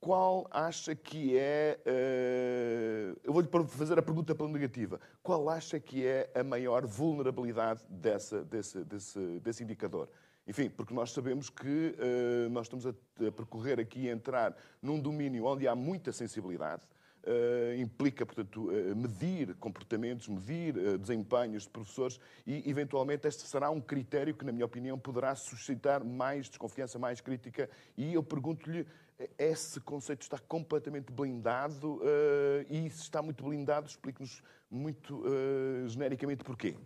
Qual 0.00 0.46
acha 0.50 0.94
que 0.94 1.36
é. 1.36 1.78
eu 3.24 3.32
vou-lhe 3.32 3.48
fazer 3.66 3.98
a 3.98 4.02
pergunta 4.02 4.34
pela 4.34 4.48
negativa. 4.48 5.00
Qual 5.22 5.48
acha 5.48 5.80
que 5.80 6.06
é 6.06 6.30
a 6.34 6.44
maior 6.44 6.86
vulnerabilidade 6.86 7.82
dessa, 7.88 8.44
desse, 8.44 8.84
desse, 8.84 9.40
desse 9.40 9.62
indicador? 9.62 10.08
Enfim, 10.48 10.70
porque 10.70 10.94
nós 10.94 11.12
sabemos 11.12 11.50
que 11.50 11.94
uh, 11.98 12.48
nós 12.48 12.64
estamos 12.64 12.86
a, 12.86 12.90
a, 12.90 13.30
percorrer 13.30 13.78
aqui 13.78 14.06
e 14.06 14.08
entrar 14.08 14.56
num 14.80 14.98
domínio 14.98 15.44
onde 15.44 15.68
há 15.68 15.76
muita 15.76 16.10
sensibilidade, 16.10 16.82
Uh, 17.20 17.74
implica, 17.78 18.24
portanto, 18.24 18.70
uh, 18.70 18.96
medir 18.96 19.54
comportamentos, 19.56 20.28
medir 20.28 20.74
uh, 20.78 20.96
desempenhos 20.96 21.64
de 21.64 21.68
professores 21.68 22.18
e, 22.46 22.62
eventualmente, 22.70 23.26
este 23.26 23.42
será 23.42 23.68
um 23.68 23.80
critério 23.82 24.32
que, 24.34 24.46
na 24.46 24.52
minha 24.52 24.64
opinião, 24.64 24.98
poderá 24.98 25.34
suscitar 25.34 26.02
mais 26.02 26.48
desconfiança, 26.48 26.98
mais 26.98 27.20
crítica. 27.20 27.68
E 27.98 28.14
eu 28.14 28.22
pergunto-lhe, 28.22 28.86
esse 29.38 29.80
conceito 29.80 30.22
está 30.22 30.38
completamente 30.38 31.12
blindado 31.12 32.00
e 32.68 32.88
se 32.90 33.02
está 33.02 33.22
muito 33.22 33.42
blindado, 33.44 33.86
explique-nos 33.86 34.42
muito 34.70 35.24
genericamente 35.86 36.44
porquê. 36.44 36.76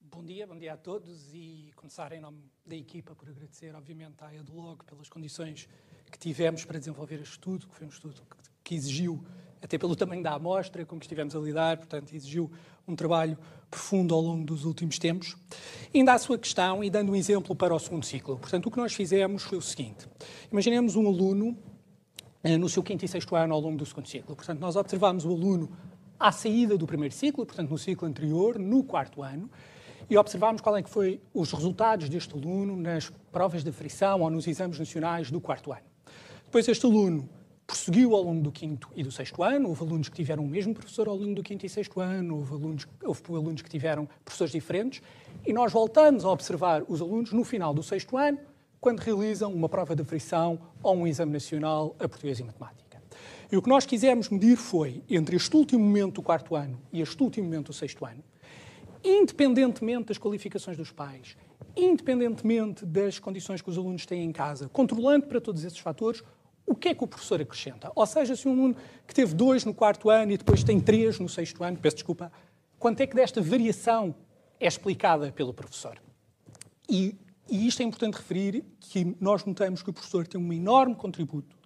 Bom 0.00 0.22
dia, 0.22 0.46
bom 0.46 0.56
dia 0.56 0.74
a 0.74 0.76
todos 0.76 1.32
e 1.32 1.72
começar 1.74 2.12
em 2.12 2.20
nome 2.20 2.44
da 2.66 2.76
equipa 2.76 3.14
por 3.14 3.28
agradecer, 3.28 3.74
obviamente, 3.74 4.22
à 4.22 4.34
EduLog 4.34 4.84
pelas 4.84 5.08
condições 5.08 5.68
que 6.10 6.18
tivemos 6.18 6.64
para 6.64 6.78
desenvolver 6.78 7.16
este 7.16 7.32
estudo, 7.32 7.66
que 7.66 7.74
foi 7.74 7.86
um 7.86 7.90
estudo 7.90 8.20
que 8.22 8.36
que 8.64 8.74
exigiu, 8.74 9.22
até 9.62 9.78
pelo 9.78 9.94
tamanho 9.94 10.22
da 10.22 10.32
amostra 10.32 10.84
com 10.84 10.98
que 10.98 11.04
estivemos 11.04 11.36
a 11.36 11.38
lidar, 11.38 11.76
portanto, 11.76 12.12
exigiu 12.12 12.50
um 12.86 12.96
trabalho 12.96 13.38
profundo 13.70 14.12
ao 14.12 14.20
longo 14.20 14.44
dos 14.44 14.64
últimos 14.64 14.98
tempos. 14.98 15.36
Ainda 15.94 16.12
à 16.12 16.18
sua 16.18 16.36
questão, 16.36 16.82
e 16.82 16.90
dando 16.90 17.12
um 17.12 17.16
exemplo 17.16 17.54
para 17.54 17.72
o 17.72 17.78
segundo 17.78 18.04
ciclo. 18.04 18.36
Portanto, 18.38 18.66
o 18.66 18.70
que 18.70 18.76
nós 18.76 18.92
fizemos 18.92 19.44
foi 19.44 19.56
o 19.56 19.62
seguinte: 19.62 20.08
imaginemos 20.50 20.96
um 20.96 21.06
aluno 21.06 21.56
eh, 22.42 22.58
no 22.58 22.68
seu 22.68 22.82
quinto 22.82 23.04
e 23.04 23.08
sexto 23.08 23.36
ano 23.36 23.54
ao 23.54 23.60
longo 23.60 23.76
do 23.76 23.86
segundo 23.86 24.08
ciclo. 24.08 24.34
Portanto, 24.34 24.58
nós 24.58 24.74
observámos 24.74 25.24
o 25.24 25.30
aluno 25.30 25.70
à 26.18 26.32
saída 26.32 26.76
do 26.76 26.86
primeiro 26.86 27.14
ciclo, 27.14 27.46
portanto, 27.46 27.70
no 27.70 27.78
ciclo 27.78 28.06
anterior, 28.06 28.58
no 28.58 28.82
quarto 28.82 29.22
ano, 29.22 29.48
e 30.10 30.16
observámos 30.16 30.60
qual 30.60 30.76
é 30.76 30.82
que 30.82 30.90
foi 30.90 31.20
os 31.32 31.52
resultados 31.52 32.08
deste 32.08 32.34
aluno 32.34 32.76
nas 32.76 33.10
provas 33.30 33.62
de 33.62 33.70
frição 33.70 34.20
ou 34.20 34.30
nos 34.30 34.46
exames 34.46 34.78
nacionais 34.78 35.30
do 35.30 35.40
quarto 35.40 35.72
ano. 35.72 35.82
Depois, 36.44 36.66
este 36.66 36.84
aluno 36.84 37.28
prosseguiu 37.72 38.14
ao 38.14 38.22
longo 38.22 38.42
do 38.42 38.52
quinto 38.52 38.90
e 38.94 39.02
do 39.02 39.10
sexto 39.10 39.42
ano. 39.42 39.70
Houve 39.70 39.82
alunos 39.82 40.10
que 40.10 40.14
tiveram 40.14 40.44
o 40.44 40.46
mesmo 40.46 40.74
professor 40.74 41.08
ao 41.08 41.16
longo 41.16 41.34
do 41.34 41.42
quinto 41.42 41.64
e 41.64 41.68
sexto 41.70 42.00
ano, 42.00 42.36
houve 42.36 42.52
alunos, 42.52 42.86
houve 43.02 43.22
alunos 43.30 43.62
que 43.62 43.70
tiveram 43.70 44.06
professores 44.22 44.52
diferentes. 44.52 45.00
E 45.46 45.54
nós 45.54 45.72
voltamos 45.72 46.22
a 46.22 46.28
observar 46.28 46.84
os 46.86 47.00
alunos 47.00 47.32
no 47.32 47.42
final 47.44 47.72
do 47.72 47.82
sexto 47.82 48.18
ano, 48.18 48.38
quando 48.78 49.00
realizam 49.00 49.50
uma 49.50 49.70
prova 49.70 49.96
de 49.96 50.02
aferição 50.02 50.60
ou 50.82 50.96
um 50.96 51.06
exame 51.06 51.32
nacional 51.32 51.96
a 51.98 52.06
português 52.06 52.40
e 52.40 52.44
matemática. 52.44 53.02
E 53.50 53.56
o 53.56 53.62
que 53.62 53.70
nós 53.70 53.86
quisemos 53.86 54.28
medir 54.28 54.56
foi, 54.56 55.02
entre 55.08 55.36
este 55.36 55.56
último 55.56 55.82
momento 55.82 56.16
do 56.16 56.22
quarto 56.22 56.54
ano 56.54 56.78
e 56.92 57.00
este 57.00 57.22
último 57.22 57.46
momento 57.46 57.68
do 57.68 57.72
sexto 57.72 58.04
ano, 58.04 58.22
independentemente 59.02 60.08
das 60.08 60.18
qualificações 60.18 60.76
dos 60.76 60.92
pais, 60.92 61.38
independentemente 61.74 62.84
das 62.84 63.18
condições 63.18 63.62
que 63.62 63.70
os 63.70 63.78
alunos 63.78 64.04
têm 64.04 64.24
em 64.24 64.32
casa, 64.32 64.68
controlando 64.68 65.26
para 65.26 65.40
todos 65.40 65.64
esses 65.64 65.78
fatores, 65.78 66.22
o 66.72 66.74
que 66.74 66.88
é 66.88 66.94
que 66.94 67.04
o 67.04 67.06
professor 67.06 67.40
acrescenta? 67.40 67.92
Ou 67.94 68.06
seja, 68.06 68.34
se 68.34 68.48
um 68.48 68.52
aluno 68.52 68.76
que 69.06 69.14
teve 69.14 69.34
dois 69.34 69.64
no 69.64 69.74
quarto 69.74 70.10
ano 70.10 70.32
e 70.32 70.36
depois 70.36 70.64
tem 70.64 70.80
três 70.80 71.18
no 71.20 71.28
sexto 71.28 71.62
ano, 71.62 71.78
peço 71.78 71.96
desculpa, 71.96 72.32
quanto 72.78 73.00
é 73.00 73.06
que 73.06 73.14
desta 73.14 73.40
variação 73.40 74.14
é 74.58 74.66
explicada 74.66 75.30
pelo 75.30 75.52
professor? 75.52 76.00
E, 76.88 77.14
e 77.50 77.66
isto 77.66 77.80
é 77.80 77.84
importante 77.84 78.14
referir 78.14 78.64
que 78.80 79.16
nós 79.20 79.44
notamos 79.44 79.82
que 79.82 79.90
o 79.90 79.92
professor 79.92 80.26
tem 80.26 80.40
um 80.40 80.52
enorme 80.52 80.94
contributo 80.94 81.62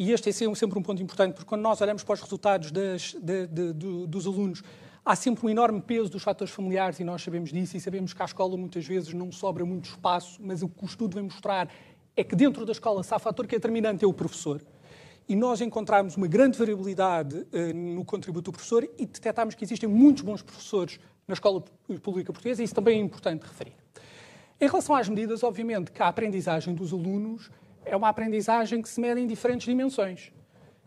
e 0.00 0.12
este 0.12 0.30
é 0.30 0.32
sempre 0.32 0.78
um 0.78 0.82
ponto 0.82 1.02
importante, 1.02 1.34
porque 1.34 1.46
quando 1.46 1.60
nós 1.60 1.78
olhamos 1.82 2.02
para 2.02 2.14
os 2.14 2.22
resultados 2.22 2.70
das, 2.70 3.14
de, 3.20 3.46
de, 3.46 3.72
de, 3.74 4.06
dos 4.06 4.26
alunos, 4.26 4.62
há 5.04 5.14
sempre 5.14 5.44
um 5.44 5.50
enorme 5.50 5.82
peso 5.82 6.08
dos 6.08 6.22
fatores 6.22 6.54
familiares 6.54 6.98
e 7.00 7.04
nós 7.04 7.20
sabemos 7.20 7.52
disso 7.52 7.76
e 7.76 7.80
sabemos 7.80 8.14
que 8.14 8.22
à 8.22 8.24
escola 8.24 8.56
muitas 8.56 8.86
vezes 8.86 9.12
não 9.12 9.30
sobra 9.30 9.62
muito 9.62 9.90
espaço, 9.90 10.40
mas 10.42 10.62
o 10.62 10.68
que 10.70 10.84
o 10.84 10.86
estudo 10.86 11.16
vem 11.16 11.24
mostrar 11.24 11.68
é 12.20 12.24
que 12.24 12.36
dentro 12.36 12.66
da 12.66 12.72
escola, 12.72 13.02
se 13.02 13.14
há 13.14 13.18
fator 13.18 13.46
que 13.46 13.54
é 13.54 13.58
determinante, 13.58 14.04
é 14.04 14.06
o 14.06 14.12
professor. 14.12 14.60
E 15.26 15.34
nós 15.34 15.62
encontramos 15.62 16.18
uma 16.18 16.26
grande 16.26 16.58
variabilidade 16.58 17.34
uh, 17.34 17.74
no 17.74 18.04
contributo 18.04 18.50
do 18.50 18.52
professor 18.52 18.84
e 18.98 19.06
detectámos 19.06 19.54
que 19.54 19.64
existem 19.64 19.88
muitos 19.88 20.22
bons 20.22 20.42
professores 20.42 21.00
na 21.26 21.32
escola 21.32 21.64
pública 22.02 22.30
portuguesa 22.30 22.60
e 22.60 22.64
isso 22.66 22.74
também 22.74 22.98
é 22.98 23.02
importante 23.02 23.44
referir. 23.44 23.72
Em 24.60 24.66
relação 24.66 24.94
às 24.94 25.08
medidas, 25.08 25.42
obviamente 25.42 25.90
que 25.90 26.02
a 26.02 26.08
aprendizagem 26.08 26.74
dos 26.74 26.92
alunos 26.92 27.50
é 27.86 27.96
uma 27.96 28.10
aprendizagem 28.10 28.82
que 28.82 28.88
se 28.88 29.00
mede 29.00 29.20
em 29.20 29.26
diferentes 29.26 29.66
dimensões. 29.66 30.30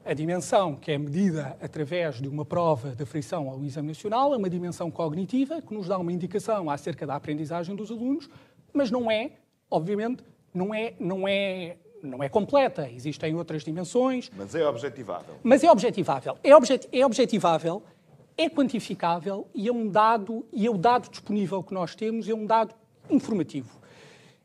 a 0.05 0.13
dimensão 0.13 0.75
que 0.75 0.91
é 0.91 0.97
medida 0.99 1.57
através 1.59 2.21
de 2.21 2.27
uma 2.27 2.45
prova 2.45 2.93
de 2.95 3.01
aferição 3.01 3.49
ao 3.49 3.63
exame 3.63 3.87
nacional 3.87 4.35
é 4.35 4.37
uma 4.37 4.49
dimensão 4.49 4.91
cognitiva 4.91 5.63
que 5.63 5.73
nos 5.73 5.87
dá 5.87 5.97
uma 5.97 6.11
indicação 6.11 6.69
acerca 6.69 7.07
da 7.07 7.15
aprendizagem 7.15 7.75
dos 7.75 7.89
alunos, 7.89 8.29
mas 8.71 8.91
não 8.91 9.09
é, 9.09 9.31
obviamente, 9.71 10.23
não 10.53 10.73
é, 10.73 10.93
não 10.99 11.27
é, 11.27 11.77
não 12.01 12.23
é 12.23 12.29
completa. 12.29 12.89
Existem 12.89 13.35
outras 13.35 13.63
dimensões. 13.63 14.29
Mas 14.35 14.53
é 14.55 14.67
objetivável. 14.67 15.35
Mas 15.43 15.63
é 15.63 15.71
objetivável. 15.71 16.37
É, 16.43 16.55
objet, 16.55 16.87
é 16.91 17.05
objetivável, 17.05 17.81
é 18.37 18.49
quantificável 18.49 19.47
e 19.53 19.67
é 19.67 19.71
um 19.71 19.87
dado, 19.87 20.45
e 20.51 20.65
é 20.65 20.69
o 20.69 20.77
dado 20.77 21.09
disponível 21.09 21.63
que 21.63 21.73
nós 21.73 21.95
temos, 21.95 22.27
é 22.27 22.33
um 22.33 22.45
dado 22.45 22.75
informativo. 23.09 23.81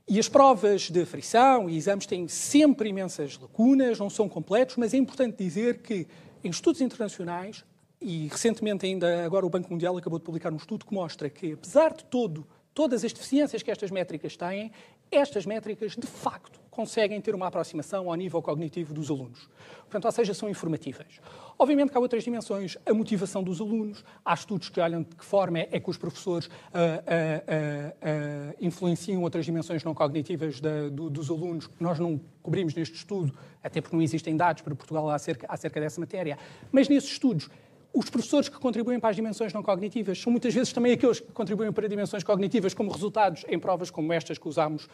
E 0.09 0.19
as 0.19 0.29
provas 0.29 0.91
de 0.91 1.03
aferição 1.03 1.69
e 1.69 1.77
exames 1.77 2.07
têm 2.07 2.27
sempre 2.29 2.89
imensas 2.89 3.39
lacunas, 3.39 3.99
não 3.99 4.09
são 4.09 4.27
completos, 4.29 4.77
mas 4.77 4.95
é 4.95 4.97
importante 4.97 5.37
dizer 5.37 5.83
que 5.83 6.07
em 6.43 6.49
estudos 6.49 6.81
internacionais, 6.81 7.65
e 8.01 8.29
recentemente 8.29 8.87
ainda 8.87 9.25
agora 9.25 9.45
o 9.45 9.51
Banco 9.51 9.71
Mundial 9.71 9.97
acabou 9.97 10.19
de 10.19 10.25
publicar 10.25 10.53
um 10.53 10.57
estudo 10.57 10.87
que 10.87 10.95
mostra 10.95 11.29
que, 11.29 11.53
apesar 11.53 11.93
de 11.93 12.05
todo, 12.05 12.47
todas 12.73 13.05
as 13.05 13.13
deficiências 13.13 13.63
que 13.63 13.71
estas 13.71 13.91
métricas 13.91 14.37
têm, 14.37 14.71
estas 15.11 15.47
métricas, 15.47 15.97
de 15.97 16.07
facto, 16.07 16.61
conseguem 16.79 17.21
ter 17.21 17.35
uma 17.35 17.49
aproximação 17.49 18.09
ao 18.09 18.15
nível 18.15 18.41
cognitivo 18.41 18.95
dos 18.95 19.11
alunos. 19.11 19.49
Portanto, 19.81 20.05
ou 20.05 20.13
seja, 20.13 20.33
são 20.33 20.49
informativas. 20.49 21.19
Obviamente 21.59 21.91
que 21.91 21.99
há 21.99 22.01
outras 22.01 22.23
dimensões, 22.23 22.79
a 22.87 22.95
motivação 22.95 23.43
dos 23.43 23.61
alunos, 23.61 24.05
há 24.25 24.33
estudos 24.33 24.69
que 24.69 24.81
olham 24.81 25.03
de 25.03 25.17
que 25.17 25.25
forma 25.25 25.59
é 25.59 25.81
que 25.81 25.91
os 25.91 25.97
professores 25.97 26.47
uh, 26.47 26.51
uh, 26.51 28.53
uh, 28.53 28.55
influenciam 28.61 29.23
outras 29.23 29.45
dimensões 29.45 29.83
não 29.83 29.93
cognitivas 29.93 30.61
da, 30.61 30.89
do, 30.89 31.11
dos 31.11 31.29
alunos, 31.31 31.69
nós 31.81 31.99
não 31.99 32.21
cobrimos 32.45 32.75
neste 32.75 32.95
estudo, 32.95 33.37
até 33.61 33.81
porque 33.81 33.97
não 33.97 34.03
existem 34.03 34.37
dados 34.37 34.63
para 34.63 34.73
Portugal 34.77 35.11
acerca, 35.11 35.49
acerca 35.49 35.81
dessa 35.81 36.01
matéria, 36.01 36.39
mas 36.71 36.89
nesses 36.89 37.11
estudos 37.11 37.51
os 37.93 38.11
professores 38.11 38.49
que 38.49 38.59
contribuem 38.59 39.01
para 39.01 39.11
as 39.11 39.17
dimensões 39.17 39.53
não 39.53 39.63
cognitivas 39.63 40.21
são 40.21 40.31
muitas 40.31 40.55
vezes 40.55 40.73
também 40.73 40.93
aqueles 40.93 41.21
que 41.21 41.33
contribuem 41.33 41.73
para 41.73 41.89
dimensões 41.89 42.23
cognitivas 42.23 42.75
como 42.75 42.91
resultados 42.91 43.45
em 43.49 43.59
provas 43.59 43.91
como 43.91 44.13
estas 44.13 44.39
que 44.39 44.49
usámos 44.49 44.85
uh, 44.85 44.89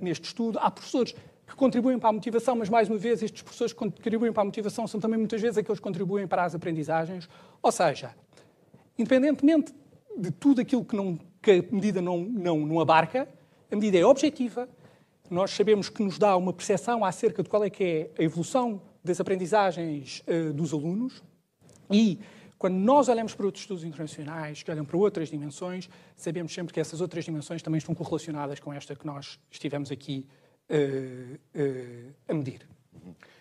neste 0.00 0.24
estudo. 0.24 0.58
Há 0.60 0.70
professores 0.70 1.14
que 1.46 1.54
contribuem 1.54 1.98
para 1.98 2.08
a 2.08 2.12
motivação, 2.12 2.56
mas 2.56 2.68
mais 2.68 2.88
uma 2.88 2.98
vez 2.98 3.22
estes 3.22 3.42
professores 3.42 3.72
que 3.72 3.78
contribuem 3.78 4.32
para 4.32 4.42
a 4.42 4.44
motivação 4.44 4.86
são 4.86 4.98
também 4.98 5.18
muitas 5.18 5.40
vezes 5.40 5.58
aqueles 5.58 5.78
que 5.78 5.84
contribuem 5.84 6.26
para 6.26 6.44
as 6.44 6.54
aprendizagens. 6.54 7.28
Ou 7.62 7.70
seja, 7.70 8.14
independentemente 8.98 9.72
de 10.16 10.30
tudo 10.30 10.60
aquilo 10.60 10.84
que, 10.84 10.96
não, 10.96 11.18
que 11.42 11.50
a 11.50 11.74
medida 11.74 12.00
não, 12.00 12.18
não, 12.18 12.58
não 12.60 12.80
abarca, 12.80 13.28
a 13.70 13.74
medida 13.74 13.98
é 13.98 14.06
objetiva, 14.06 14.68
nós 15.30 15.50
sabemos 15.50 15.88
que 15.88 16.02
nos 16.02 16.18
dá 16.18 16.36
uma 16.36 16.52
percepção 16.52 17.04
acerca 17.04 17.42
de 17.42 17.48
qual 17.48 17.64
é 17.64 17.70
que 17.70 17.84
é 17.84 18.10
a 18.18 18.22
evolução 18.22 18.80
das 19.04 19.20
aprendizagens 19.20 20.22
uh, 20.26 20.52
dos 20.52 20.72
alunos, 20.72 21.22
e 21.90 22.20
quando 22.58 22.76
nós 22.76 23.08
olhamos 23.08 23.34
para 23.34 23.44
outros 23.44 23.64
estudos 23.64 23.84
internacionais, 23.84 24.62
que 24.62 24.70
olham 24.70 24.84
para 24.84 24.96
outras 24.96 25.28
dimensões, 25.28 25.90
sabemos 26.16 26.52
sempre 26.54 26.72
que 26.72 26.80
essas 26.80 27.00
outras 27.00 27.24
dimensões 27.24 27.62
também 27.62 27.78
estão 27.78 27.94
correlacionadas 27.94 28.60
com 28.60 28.72
esta 28.72 28.96
que 28.96 29.06
nós 29.06 29.38
estivemos 29.50 29.92
aqui 29.92 30.26
uh, 30.70 31.34
uh, 31.34 32.14
a 32.28 32.34
medir. 32.34 32.66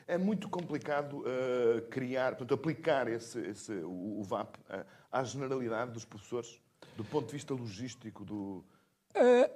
É 0.08 0.18
muito 0.18 0.50
complicado 0.50 1.20
uh, 1.20 1.82
criar, 1.90 2.36
portanto, 2.36 2.54
aplicar 2.54 3.08
esse, 3.08 3.40
esse, 3.40 3.72
o, 3.72 4.20
o 4.20 4.24
VAP 4.24 4.58
à 5.12 5.24
generalidade 5.24 5.92
dos 5.92 6.04
professores, 6.04 6.60
do 6.98 7.04
ponto 7.04 7.28
de 7.28 7.34
vista 7.34 7.54
logístico, 7.54 8.25
do, 8.25 8.64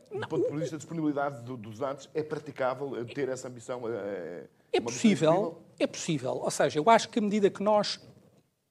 do 0.10 0.28
ponto 0.28 0.50
de 0.50 0.58
vista 0.58 0.72
da 0.72 0.78
disponibilidade 0.78 1.44
do, 1.44 1.58
dos 1.58 1.78
dados. 1.78 2.10
É 2.14 2.24
praticável 2.24 3.06
ter 3.06 3.28
essa 3.28 3.50
ambição? 3.50 3.82
É, 3.88 4.46
é 4.72 4.80
possível, 4.80 5.62
é 5.78 5.86
possível. 5.86 6.32
Ou 6.32 6.50
seja, 6.52 6.80
eu 6.80 6.90
acho 6.90 7.10
que 7.10 7.20
a 7.20 7.22
medida 7.22 7.50
que 7.50 7.62
nós 7.62 8.00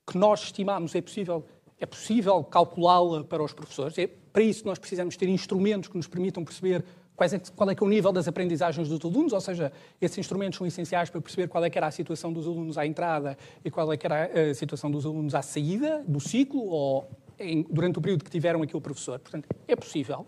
que 0.08 0.16
nós 0.16 0.44
estimamos 0.44 0.94
é 0.94 1.02
possível, 1.02 1.44
é 1.78 1.84
possível 1.84 2.42
calculá-la 2.42 3.22
para 3.24 3.42
os 3.42 3.52
professores. 3.52 3.98
É, 3.98 4.06
para 4.06 4.42
isso 4.42 4.64
nós 4.64 4.78
precisamos 4.78 5.16
ter 5.16 5.28
instrumentos 5.28 5.90
que 5.90 5.96
nos 5.96 6.06
permitam 6.06 6.42
perceber 6.42 6.82
quais 7.14 7.34
é, 7.34 7.40
qual 7.54 7.68
é 7.68 7.74
que 7.74 7.82
é 7.82 7.86
o 7.86 7.90
nível 7.90 8.10
das 8.10 8.26
aprendizagens 8.26 8.88
dos 8.88 9.04
alunos, 9.04 9.32
ou 9.32 9.40
seja, 9.40 9.70
esses 10.00 10.16
instrumentos 10.16 10.56
são 10.56 10.66
essenciais 10.66 11.10
para 11.10 11.20
perceber 11.20 11.48
qual 11.48 11.62
é 11.62 11.68
que 11.68 11.76
era 11.76 11.88
a 11.88 11.90
situação 11.90 12.32
dos 12.32 12.46
alunos 12.46 12.78
à 12.78 12.86
entrada 12.86 13.36
e 13.62 13.70
qual 13.70 13.92
é 13.92 13.96
que 13.96 14.06
era 14.06 14.50
a 14.50 14.54
situação 14.54 14.90
dos 14.90 15.04
alunos 15.04 15.34
à 15.34 15.42
saída 15.42 16.02
do 16.06 16.20
ciclo 16.20 16.64
ou 16.68 17.10
em, 17.38 17.66
durante 17.68 17.98
o 17.98 18.00
período 18.00 18.24
que 18.24 18.30
tiveram 18.30 18.62
aquele 18.62 18.80
professor. 18.80 19.18
Portanto, 19.18 19.48
é 19.66 19.76
possível. 19.76 20.26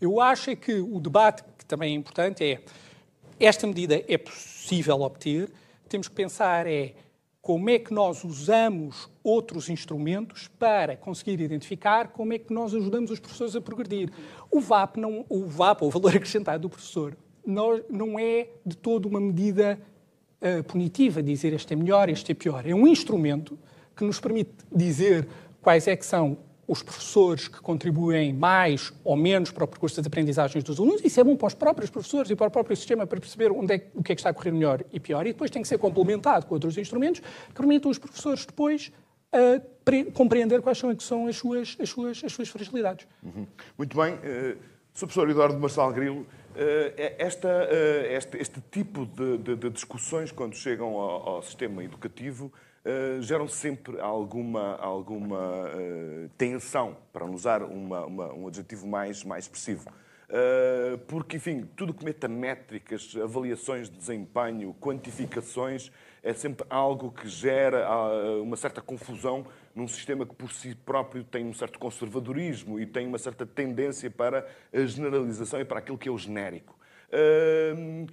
Eu 0.00 0.20
acho 0.20 0.54
que 0.56 0.74
o 0.74 1.00
debate 1.00 1.42
que 1.56 1.64
também 1.64 1.94
é 1.94 1.96
importante 1.96 2.44
é 2.44 2.60
esta 3.40 3.66
medida 3.66 4.02
é 4.06 4.18
possível 4.18 5.00
obter, 5.00 5.50
temos 5.88 6.08
que 6.08 6.14
pensar 6.14 6.66
é 6.66 6.94
como 7.40 7.70
é 7.70 7.78
que 7.78 7.94
nós 7.94 8.24
usamos 8.24 9.08
outros 9.22 9.68
instrumentos 9.68 10.48
para 10.58 10.96
conseguir 10.96 11.40
identificar 11.40 12.08
como 12.08 12.32
é 12.32 12.38
que 12.38 12.52
nós 12.52 12.74
ajudamos 12.74 13.10
os 13.10 13.20
professores 13.20 13.56
a 13.56 13.60
progredir. 13.60 14.10
O 14.50 14.60
VAP, 14.60 14.96
não, 14.96 15.24
o 15.28 15.46
VAP, 15.46 15.82
o 15.82 15.90
valor 15.90 16.10
acrescentado 16.16 16.62
do 16.62 16.68
professor, 16.68 17.16
não, 17.46 17.82
não 17.88 18.18
é 18.18 18.48
de 18.66 18.76
todo 18.76 19.06
uma 19.06 19.20
medida 19.20 19.80
uh, 20.42 20.62
punitiva, 20.64 21.22
dizer 21.22 21.52
este 21.52 21.72
é 21.72 21.76
melhor, 21.76 22.08
este 22.08 22.32
é 22.32 22.34
pior. 22.34 22.66
É 22.66 22.74
um 22.74 22.86
instrumento 22.86 23.58
que 23.96 24.04
nos 24.04 24.20
permite 24.20 24.52
dizer 24.70 25.26
quais 25.62 25.88
é 25.88 25.96
que 25.96 26.04
são 26.04 26.38
os 26.68 26.82
professores 26.82 27.48
que 27.48 27.60
contribuem 27.60 28.34
mais 28.34 28.92
ou 29.02 29.16
menos 29.16 29.50
para 29.50 29.64
o 29.64 29.66
percurso 29.66 29.96
das 29.96 30.06
aprendizagens 30.06 30.62
dos 30.62 30.78
alunos. 30.78 31.00
Isso 31.02 31.18
é 31.18 31.24
bom 31.24 31.34
para 31.34 31.46
os 31.46 31.54
próprios 31.54 31.88
professores 31.88 32.30
e 32.30 32.36
para 32.36 32.48
o 32.48 32.50
próprio 32.50 32.76
sistema 32.76 33.06
para 33.06 33.18
perceber 33.18 33.50
onde 33.50 33.74
é, 33.74 33.86
o 33.94 34.02
que 34.02 34.12
é 34.12 34.14
que 34.14 34.20
está 34.20 34.28
a 34.28 34.34
correr 34.34 34.52
melhor 34.52 34.84
e 34.92 35.00
pior. 35.00 35.26
E 35.26 35.32
depois 35.32 35.50
tem 35.50 35.62
que 35.62 35.68
ser 35.68 35.78
complementado 35.78 36.44
com 36.44 36.54
outros 36.54 36.76
instrumentos 36.76 37.20
que 37.20 37.54
permitam 37.54 37.90
os 37.90 37.98
professores 37.98 38.44
depois 38.44 38.92
a 39.32 40.12
compreender 40.12 40.60
quais 40.60 40.76
são, 40.76 40.98
são 41.00 41.26
as, 41.26 41.36
suas, 41.36 41.76
as, 41.80 41.88
suas, 41.88 42.22
as 42.22 42.32
suas 42.32 42.48
fragilidades. 42.48 43.06
Uhum. 43.22 43.46
Muito 43.76 43.96
bem. 43.96 44.14
Uh, 44.14 44.58
Sr. 44.92 45.06
Professor 45.06 45.30
Eduardo 45.30 45.58
Marçal 45.58 45.92
Grilo, 45.92 46.20
uh, 46.20 46.26
esta, 47.18 47.48
uh, 47.48 48.12
este, 48.12 48.36
este, 48.38 48.60
tipo 48.70 49.06
de, 49.06 49.38
de, 49.38 49.56
de, 49.56 49.70
discussões, 49.70 50.32
quando 50.32 50.54
chegam 50.54 50.88
ao, 50.96 51.28
ao 51.28 51.42
sistema 51.42 51.82
educativo, 51.82 52.52
uh, 52.88 53.22
geram 53.22 53.46
sempre 53.46 54.00
alguma, 54.00 54.76
alguma 54.76 55.66
uh, 55.66 56.28
tensão, 56.38 56.96
para 57.12 57.26
não 57.26 57.34
usar 57.34 57.62
uma, 57.62 58.06
uma, 58.06 58.32
um 58.32 58.48
adjetivo 58.48 58.86
mais, 58.86 59.22
mais 59.22 59.44
expressivo. 59.44 59.88
Uh, 60.28 60.98
porque, 61.06 61.36
enfim, 61.36 61.68
tudo 61.76 61.94
que 61.94 62.04
meta 62.04 62.28
métricas, 62.28 63.14
avaliações 63.22 63.88
de 63.88 63.96
desempenho, 63.96 64.74
quantificações, 64.80 65.90
é 66.22 66.32
sempre 66.32 66.66
algo 66.68 67.12
que 67.12 67.28
gera 67.28 67.88
uma 68.42 68.56
certa 68.56 68.82
confusão 68.82 69.46
num 69.74 69.86
sistema 69.86 70.26
que 70.26 70.34
por 70.34 70.50
si 70.50 70.74
próprio 70.74 71.22
tem 71.22 71.46
um 71.46 71.54
certo 71.54 71.78
conservadorismo 71.78 72.78
e 72.78 72.84
tem 72.84 73.06
uma 73.06 73.18
certa 73.18 73.46
tendência 73.46 74.10
para 74.10 74.46
a 74.72 74.84
generalização 74.84 75.60
e 75.60 75.64
para 75.64 75.78
aquilo 75.78 75.96
que 75.96 76.08
é 76.08 76.12
o 76.12 76.18
genérico. 76.18 76.76
Uh, 77.08 78.06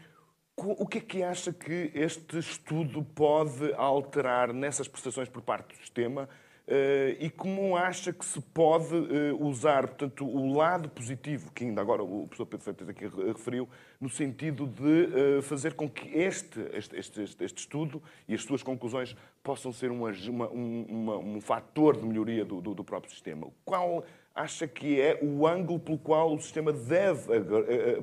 o 0.58 0.88
que 0.88 1.00
é 1.00 1.02
que 1.02 1.24
acha 1.24 1.52
que 1.52 1.92
este 1.94 2.40
estudo 2.40 3.04
pode 3.04 3.74
alterar 3.74 4.54
nessas 4.54 4.88
prestações 4.88 5.28
por 5.28 5.42
parte 5.42 5.76
do 5.76 5.82
sistema 5.82 6.30
eh, 6.68 7.18
e 7.20 7.30
como 7.30 7.78
acha 7.78 8.12
que 8.12 8.26
se 8.26 8.42
pode 8.42 8.96
eh, 8.96 9.34
usar, 9.40 9.88
portanto, 9.88 10.26
o 10.26 10.58
lado 10.58 10.90
positivo, 10.90 11.52
que 11.52 11.64
ainda 11.64 11.80
agora 11.80 12.02
o 12.02 12.26
professor 12.26 12.46
Pedro 12.48 12.64
Freitas 12.64 12.90
aqui 12.90 13.06
referiu, 13.06 13.70
no 14.02 14.10
sentido 14.10 14.66
de 14.66 15.38
eh, 15.38 15.42
fazer 15.44 15.76
com 15.76 15.88
que 15.88 16.08
este, 16.18 16.60
este, 16.74 16.96
este, 16.98 17.22
este 17.22 17.60
estudo 17.60 18.02
e 18.28 18.34
as 18.34 18.42
suas 18.42 18.64
conclusões 18.64 19.16
possam 19.44 19.72
ser 19.72 19.92
uma, 19.92 20.10
uma, 20.50 21.18
um 21.18 21.40
fator 21.40 21.98
de 21.98 22.06
melhoria 22.06 22.44
do, 22.44 22.60
do, 22.62 22.74
do 22.74 22.84
próprio 22.84 23.12
sistema? 23.12 23.48
Qual 23.64 24.04
acha 24.36 24.68
que 24.68 25.00
é 25.00 25.18
o 25.24 25.48
ângulo 25.48 25.80
pelo 25.80 25.98
qual 25.98 26.36
o 26.36 26.40
sistema 26.40 26.74
deve 26.74 27.42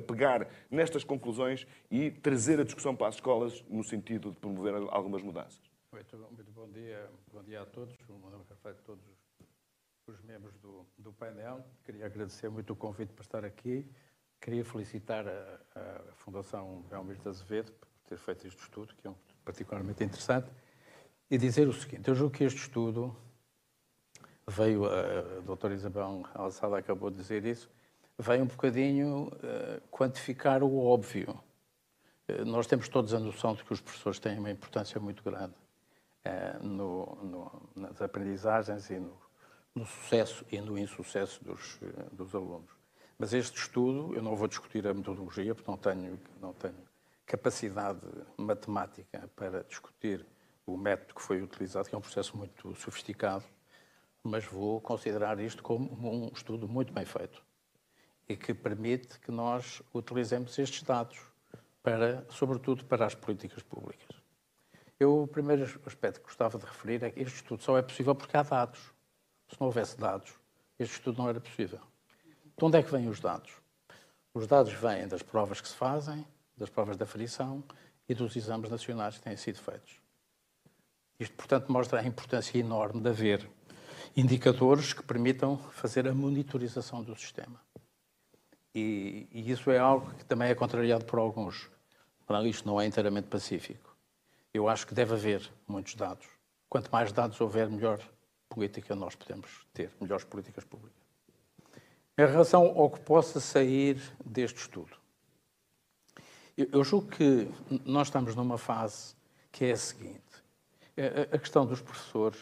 pegar 0.07 0.49
nestas 0.69 1.03
conclusões 1.03 1.67
e 1.91 2.09
trazer 2.09 2.59
a 2.59 2.63
discussão 2.63 2.95
para 2.95 3.07
as 3.07 3.15
escolas 3.15 3.63
no 3.69 3.83
sentido 3.83 4.31
de 4.31 4.37
promover 4.37 4.73
algumas 4.89 5.21
mudanças? 5.21 5.61
Muito, 5.91 6.17
muito 6.17 6.51
bom 6.51 6.67
dia, 6.69 7.07
bom 7.31 7.43
dia 7.43 7.61
a 7.61 7.65
todos, 7.67 7.95
um 8.09 8.43
café 8.49 8.71
a 8.71 8.73
todos 8.73 9.05
os 10.07 10.19
membros 10.23 10.57
do, 10.57 10.85
do 10.97 11.13
painel. 11.13 11.63
Queria 11.85 12.07
agradecer 12.07 12.49
muito 12.49 12.73
o 12.73 12.75
convite 12.75 13.13
para 13.13 13.23
estar 13.23 13.45
aqui. 13.45 13.85
Queria 14.41 14.65
felicitar 14.65 15.25
a, 15.27 15.59
a 15.75 16.13
Fundação 16.15 16.81
Belmiro 16.89 17.21
de 17.21 17.29
Azevedo 17.29 17.71
por 17.71 17.87
ter 18.09 18.17
feito 18.17 18.47
este 18.47 18.59
estudo, 18.59 18.93
que 18.95 19.07
é 19.07 19.09
um, 19.09 19.15
particularmente 19.45 20.03
interessante, 20.03 20.49
e 21.29 21.37
dizer 21.37 21.67
o 21.67 21.73
seguinte: 21.73 22.09
eu 22.09 22.15
julgo 22.15 22.35
que 22.35 22.43
este 22.43 22.59
estudo 22.59 23.15
veio, 24.47 24.85
a, 24.85 25.41
doutora 25.41 25.73
Isabel 25.73 26.23
Alçada 26.33 26.77
acabou 26.77 27.09
de 27.09 27.17
dizer 27.17 27.45
isso, 27.45 27.69
veio 28.17 28.43
um 28.43 28.47
bocadinho 28.47 29.27
uh, 29.27 29.81
quantificar 29.89 30.63
o 30.63 30.77
óbvio. 30.77 31.39
Uh, 32.29 32.45
nós 32.45 32.67
temos 32.67 32.87
todos 32.87 33.13
a 33.13 33.19
noção 33.19 33.55
de 33.55 33.63
que 33.63 33.73
os 33.73 33.81
professores 33.81 34.19
têm 34.19 34.39
uma 34.39 34.51
importância 34.51 34.99
muito 34.99 35.23
grande 35.23 35.53
uh, 36.25 36.65
no, 36.65 37.17
no, 37.23 37.69
nas 37.75 38.01
aprendizagens 38.01 38.89
e 38.89 38.99
no, 38.99 39.17
no, 39.73 39.85
sucesso 39.85 40.45
e 40.51 40.59
no 40.59 40.77
insucesso 40.77 41.43
dos, 41.43 41.79
dos 42.11 42.35
alunos. 42.35 42.69
Mas 43.17 43.33
este 43.33 43.57
estudo, 43.57 44.13
eu 44.15 44.21
não 44.21 44.35
vou 44.35 44.47
discutir 44.47 44.85
a 44.87 44.93
metodologia, 44.93 45.55
porque 45.55 45.69
não 45.69 45.77
tenho, 45.77 46.19
não 46.41 46.53
tenho 46.53 46.75
capacidade 47.25 48.01
matemática 48.37 49.29
para 49.35 49.63
discutir 49.63 50.25
o 50.65 50.77
método 50.77 51.15
que 51.15 51.21
foi 51.21 51.41
utilizado, 51.41 51.89
que 51.89 51.95
é 51.95 51.97
um 51.97 52.01
processo 52.01 52.35
muito 52.37 52.75
sofisticado, 52.75 53.43
mas 54.23 54.45
vou 54.45 54.79
considerar 54.79 55.39
isto 55.39 55.61
como 55.61 55.89
um 55.91 56.31
estudo 56.33 56.67
muito 56.67 56.93
bem 56.93 57.05
feito 57.05 57.43
e 58.27 58.37
que 58.37 58.53
permite 58.53 59.19
que 59.19 59.31
nós 59.31 59.81
utilizemos 59.93 60.57
estes 60.57 60.81
dados 60.83 61.19
para, 61.83 62.25
sobretudo, 62.29 62.85
para 62.85 63.05
as 63.05 63.13
políticas 63.13 63.61
públicas. 63.61 64.15
Eu, 64.97 65.23
o 65.23 65.27
primeiro 65.27 65.63
aspecto 65.85 66.21
que 66.21 66.27
gostava 66.27 66.57
de 66.57 66.65
referir 66.65 67.03
é 67.03 67.11
que 67.11 67.19
este 67.19 67.35
estudo 67.35 67.61
só 67.61 67.77
é 67.77 67.81
possível 67.81 68.15
porque 68.15 68.37
há 68.37 68.43
dados. 68.43 68.79
Se 69.49 69.59
não 69.59 69.67
houvesse 69.67 69.99
dados, 69.99 70.33
este 70.79 70.93
estudo 70.93 71.17
não 71.17 71.27
era 71.27 71.41
possível. 71.41 71.81
De 72.57 72.63
onde 72.63 72.77
é 72.77 72.83
que 72.83 72.91
vêm 72.91 73.09
os 73.09 73.19
dados? 73.19 73.51
Os 74.33 74.47
dados 74.47 74.71
vêm 74.71 75.07
das 75.07 75.21
provas 75.21 75.59
que 75.59 75.67
se 75.67 75.75
fazem, 75.75 76.25
das 76.55 76.69
provas 76.69 76.95
da 76.95 77.03
aferição 77.03 77.61
e 78.07 78.13
dos 78.15 78.35
exames 78.35 78.69
nacionais 78.69 79.17
que 79.17 79.23
têm 79.23 79.35
sido 79.35 79.59
feitos. 79.59 79.99
Isto, 81.19 81.35
portanto, 81.35 81.71
mostra 81.71 81.99
a 81.99 82.05
importância 82.05 82.57
enorme 82.57 83.01
de 83.01 83.09
haver 83.09 83.49
indicadores 84.15 84.93
que 84.93 85.03
permitam 85.03 85.57
fazer 85.57 86.07
a 86.07 86.13
monitorização 86.13 87.03
do 87.03 87.15
sistema. 87.15 87.59
E, 88.73 89.27
e, 89.31 89.51
isso 89.51 89.69
é 89.71 89.77
algo 89.77 90.13
que 90.15 90.25
também 90.25 90.49
é 90.49 90.55
contrariado 90.55 91.05
por 91.05 91.19
alguns. 91.19 91.69
Não, 92.27 92.45
isto 92.47 92.67
não 92.67 92.81
é 92.81 92.85
inteiramente 92.85 93.27
pacífico. 93.27 93.95
Eu 94.53 94.67
acho 94.67 94.87
que 94.87 94.93
deve 94.93 95.13
haver 95.13 95.51
muitos 95.67 95.95
dados. 95.95 96.27
Quanto 96.69 96.91
mais 96.91 97.11
dados 97.11 97.39
houver, 97.39 97.69
melhor 97.69 97.99
política 98.49 98.95
nós 98.95 99.15
podemos 99.15 99.65
ter, 99.73 99.91
melhores 99.99 100.25
políticas 100.25 100.63
públicas. 100.63 101.01
Em 102.17 102.25
relação 102.25 102.65
ao 102.77 102.89
que 102.89 102.99
possa 102.99 103.39
sair 103.39 103.99
deste 104.23 104.59
estudo, 104.59 104.95
eu, 106.55 106.83
julgo 106.83 107.07
que 107.07 107.49
nós 107.83 108.07
estamos 108.07 108.35
numa 108.35 108.59
fase 108.59 109.15
que 109.51 109.65
é 109.65 109.71
a 109.71 109.77
seguinte: 109.77 110.21
a, 110.95 111.35
a 111.35 111.39
questão 111.39 111.65
dos 111.65 111.81
professores, 111.81 112.39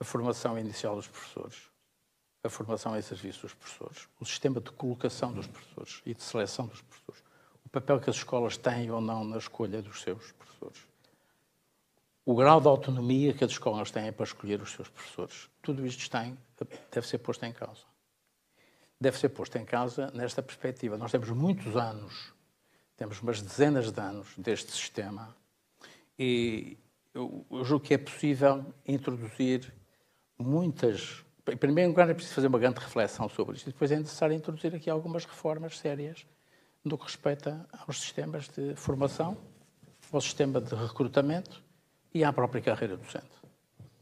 a 0.00 0.04
formação 0.04 0.58
inicial 0.58 0.96
dos 0.96 1.06
professores, 1.06 1.70
a 2.42 2.48
formação 2.48 2.96
em 2.96 3.02
serviço 3.02 3.42
dos 3.42 3.54
professores, 3.54 4.08
o 4.18 4.24
sistema 4.24 4.60
de 4.60 4.70
colocação 4.72 5.32
dos 5.32 5.46
professores 5.46 6.00
e 6.06 6.14
de 6.14 6.22
seleção 6.22 6.66
dos 6.66 6.80
professores, 6.80 7.22
o 7.64 7.68
papel 7.68 8.00
que 8.00 8.08
as 8.08 8.16
escolas 8.16 8.56
têm 8.56 8.90
ou 8.90 9.00
não 9.00 9.22
na 9.22 9.36
escolha 9.36 9.82
dos 9.82 10.00
seus 10.00 10.32
professores, 10.32 10.88
o 12.24 12.34
grau 12.34 12.60
de 12.60 12.68
autonomia 12.68 13.34
que 13.34 13.44
as 13.44 13.50
escolas 13.50 13.90
têm 13.90 14.12
para 14.12 14.24
escolher 14.24 14.62
os 14.62 14.72
seus 14.72 14.88
professores, 14.88 15.50
tudo 15.60 15.86
isto 15.86 16.08
tem, 16.10 16.38
deve 16.90 17.06
ser 17.06 17.18
posto 17.18 17.44
em 17.44 17.52
causa. 17.52 17.84
Deve 19.00 19.18
ser 19.18 19.30
posto 19.30 19.56
em 19.56 19.64
causa 19.64 20.10
nesta 20.12 20.42
perspectiva. 20.42 20.98
Nós 20.98 21.10
temos 21.10 21.30
muitos 21.30 21.74
anos, 21.74 22.34
temos 22.96 23.20
umas 23.22 23.40
dezenas 23.40 23.90
de 23.90 24.00
anos 24.00 24.28
deste 24.36 24.72
sistema 24.72 25.34
e 26.18 26.76
eu, 27.14 27.46
julgo 27.64 27.84
que 27.84 27.94
é 27.94 27.98
possível 27.98 28.64
introduzir 28.86 29.72
muitas 30.40 31.24
em 31.48 31.56
primeiro 31.56 31.90
lugar, 31.90 32.08
é 32.08 32.14
preciso 32.14 32.34
fazer 32.34 32.46
uma 32.46 32.58
grande 32.58 32.78
reflexão 32.78 33.28
sobre 33.28 33.56
isto 33.56 33.68
e 33.68 33.72
depois 33.72 33.90
é 33.90 33.96
necessário 33.96 34.34
introduzir 34.34 34.74
aqui 34.74 34.88
algumas 34.88 35.24
reformas 35.24 35.78
sérias 35.78 36.26
no 36.84 36.96
que 36.96 37.04
respeita 37.04 37.66
aos 37.86 38.00
sistemas 38.00 38.48
de 38.48 38.74
formação, 38.76 39.36
ao 40.12 40.20
sistema 40.20 40.60
de 40.60 40.74
recrutamento 40.74 41.62
e 42.14 42.24
à 42.24 42.32
própria 42.32 42.62
carreira 42.62 42.96
docente. 42.96 43.30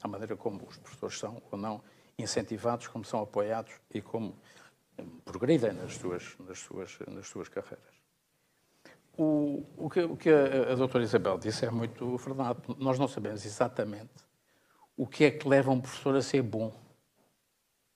À 0.03 0.09
maneira 0.09 0.37
como 0.37 0.67
os 0.67 0.77
professores 0.77 1.19
são 1.19 1.43
ou 1.51 1.59
não 1.59 1.83
incentivados, 2.19 2.87
como 2.89 3.05
são 3.05 3.23
apoiados 3.23 3.73
e 3.93 4.01
como 4.01 4.37
progridem 5.25 5.73
nas 5.73 5.95
suas, 5.95 6.37
nas 6.41 6.59
suas, 6.59 6.99
nas 7.09 7.27
suas 7.29 7.49
carreiras. 7.49 7.99
O, 9.17 9.65
o, 9.77 9.91
que, 9.91 10.01
o 10.01 10.17
que 10.17 10.31
a, 10.31 10.73
a 10.73 10.75
doutora 10.75 11.03
Isabel 11.03 11.39
disse 11.39 11.65
é 11.65 11.71
muito 11.71 12.17
verdade. 12.17 12.61
Nós 12.79 12.99
não 12.99 13.09
sabemos 13.09 13.45
exatamente 13.45 14.28
o 14.99 15.07
que 15.07 15.25
é 15.25 15.31
que 15.31 15.49
leva 15.49 15.71
um 15.71 15.81
professor 15.81 16.15
a 16.15 16.21
ser 16.21 16.43
bom 16.43 16.71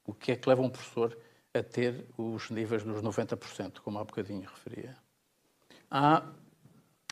o 0.05 0.13
que 0.13 0.33
é 0.33 0.37
que 0.37 0.49
leva 0.49 0.63
um 0.63 0.71
professor 0.71 1.17
a 1.55 1.63
ter 1.63 2.07
os 2.17 2.51
níveis 2.51 2.83
dos 2.83 3.03
90%, 3.03 3.81
como 3.81 3.99
há 3.99 4.05
bocadinho 4.05 4.49
referia? 4.49 4.97
Há 5.91 6.27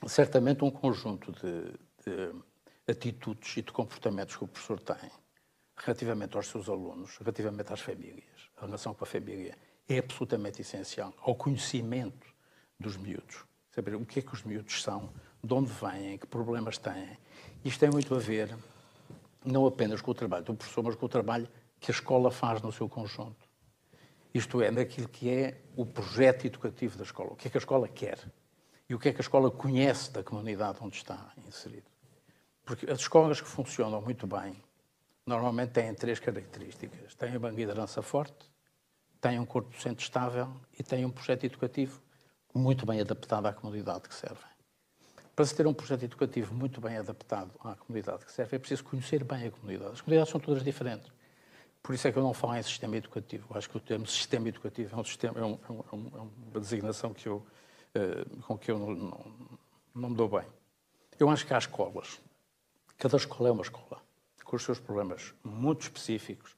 certamente 0.06 0.64
um 0.64 0.70
conjunto 0.70 1.30
de, 1.32 1.72
de 2.04 2.34
atitudes 2.90 3.56
e 3.56 3.62
de 3.62 3.70
comportamentos 3.70 4.36
que 4.36 4.44
o 4.44 4.48
professor 4.48 4.80
tem 4.80 5.10
relativamente 5.76 6.36
aos 6.36 6.48
seus 6.48 6.68
alunos, 6.68 7.16
relativamente 7.18 7.72
às 7.72 7.80
famílias. 7.80 8.50
A 8.56 8.66
relação 8.66 8.92
com 8.92 9.04
a 9.04 9.06
família 9.06 9.56
é 9.88 9.98
absolutamente 9.98 10.60
essencial 10.60 11.14
ao 11.18 11.34
conhecimento 11.34 12.26
dos 12.78 12.96
miúdos. 12.96 13.44
Saber 13.70 13.94
o 13.94 14.04
que 14.04 14.18
é 14.18 14.22
que 14.22 14.34
os 14.34 14.42
miúdos 14.42 14.82
são, 14.82 15.12
de 15.42 15.54
onde 15.54 15.70
vêm, 15.72 16.18
que 16.18 16.26
problemas 16.26 16.76
têm. 16.76 17.16
Isto 17.64 17.80
tem 17.80 17.90
muito 17.90 18.14
a 18.14 18.18
ver 18.18 18.54
não 19.44 19.66
apenas 19.66 20.00
com 20.00 20.10
o 20.10 20.14
trabalho 20.14 20.44
do 20.44 20.54
professor, 20.54 20.82
mas 20.82 20.94
com 20.94 21.06
o 21.06 21.08
trabalho 21.08 21.48
que 21.78 21.90
a 21.90 21.94
escola 21.94 22.30
faz 22.30 22.60
no 22.60 22.70
seu 22.70 22.88
conjunto. 22.88 23.48
Isto 24.32 24.62
é, 24.62 24.70
daquilo 24.70 25.08
que 25.08 25.28
é 25.28 25.60
o 25.76 25.84
projeto 25.84 26.46
educativo 26.46 26.96
da 26.96 27.04
escola. 27.04 27.32
O 27.32 27.36
que 27.36 27.48
é 27.48 27.50
que 27.50 27.56
a 27.56 27.60
escola 27.60 27.88
quer? 27.88 28.18
E 28.88 28.94
o 28.94 28.98
que 28.98 29.08
é 29.08 29.12
que 29.12 29.18
a 29.18 29.22
escola 29.22 29.50
conhece 29.50 30.10
da 30.12 30.22
comunidade 30.22 30.78
onde 30.80 30.96
está 30.96 31.32
inserido? 31.46 31.90
Porque 32.64 32.90
as 32.90 33.00
escolas 33.00 33.40
que 33.40 33.48
funcionam 33.48 34.00
muito 34.00 34.26
bem, 34.26 34.54
normalmente 35.26 35.70
têm 35.70 35.94
três 35.94 36.20
características. 36.20 37.14
Têm 37.14 37.36
uma 37.36 37.50
liderança 37.50 38.02
forte, 38.02 38.50
têm 39.20 39.38
um 39.38 39.46
corpo 39.46 39.70
docente 39.70 40.02
estável 40.02 40.52
e 40.78 40.82
têm 40.82 41.04
um 41.04 41.10
projeto 41.10 41.44
educativo 41.44 42.00
muito 42.54 42.84
bem 42.84 43.00
adaptado 43.00 43.46
à 43.46 43.52
comunidade 43.52 44.08
que 44.08 44.14
servem. 44.14 44.49
Para 45.40 45.46
se 45.46 45.54
ter 45.54 45.66
um 45.66 45.72
projeto 45.72 46.02
educativo 46.02 46.54
muito 46.54 46.82
bem 46.82 46.98
adaptado 46.98 47.50
à 47.64 47.74
comunidade 47.74 48.26
que 48.26 48.30
serve, 48.30 48.56
é 48.56 48.58
preciso 48.58 48.84
conhecer 48.84 49.24
bem 49.24 49.46
a 49.46 49.50
comunidade. 49.50 49.92
As 49.92 50.00
comunidades 50.02 50.30
são 50.30 50.38
todas 50.38 50.62
diferentes. 50.62 51.10
Por 51.82 51.94
isso 51.94 52.06
é 52.06 52.12
que 52.12 52.18
eu 52.18 52.22
não 52.22 52.34
falo 52.34 52.56
em 52.56 52.62
sistema 52.62 52.94
educativo. 52.98 53.46
Eu 53.48 53.56
acho 53.56 53.70
que 53.70 53.74
o 53.74 53.80
termo 53.80 54.06
sistema 54.06 54.48
educativo 54.48 54.94
é, 54.94 55.00
um 55.00 55.02
sistema, 55.02 55.40
é, 55.40 55.42
um, 55.42 55.58
é, 55.66 55.72
um, 55.72 56.12
é 56.14 56.20
uma 56.20 56.60
designação 56.60 57.14
que 57.14 57.26
eu, 57.26 57.36
uh, 57.36 58.42
com 58.42 58.58
que 58.58 58.70
eu 58.70 58.78
não, 58.78 58.90
não, 58.90 59.26
não 59.94 60.10
me 60.10 60.14
dou 60.14 60.28
bem. 60.28 60.46
Eu 61.18 61.30
acho 61.30 61.46
que 61.46 61.54
há 61.54 61.58
escolas. 61.58 62.20
Cada 62.98 63.16
escola 63.16 63.48
é 63.48 63.52
uma 63.52 63.62
escola, 63.62 63.98
com 64.44 64.56
os 64.56 64.62
seus 64.62 64.78
problemas 64.78 65.32
muito 65.42 65.80
específicos, 65.80 66.54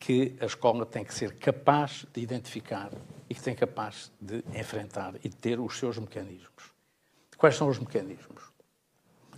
que 0.00 0.36
a 0.40 0.46
escola 0.46 0.84
tem 0.84 1.04
que 1.04 1.14
ser 1.14 1.38
capaz 1.38 2.04
de 2.12 2.20
identificar 2.20 2.90
e 3.30 3.36
que 3.36 3.40
tem 3.40 3.54
capaz 3.54 4.10
de 4.20 4.42
enfrentar 4.52 5.14
e 5.22 5.28
de 5.28 5.36
ter 5.36 5.60
os 5.60 5.78
seus 5.78 5.96
mecanismos. 5.96 6.74
Quais 7.36 7.56
são 7.56 7.68
os 7.68 7.78
mecanismos? 7.78 8.42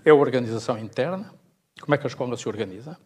É 0.04 0.10
a 0.10 0.14
organização 0.14 0.78
interna, 0.78 1.34
como 1.80 1.94
é 1.94 1.98
que 1.98 2.06
a 2.06 2.08
escola 2.08 2.36
se 2.36 2.48
organiza, 2.48 2.98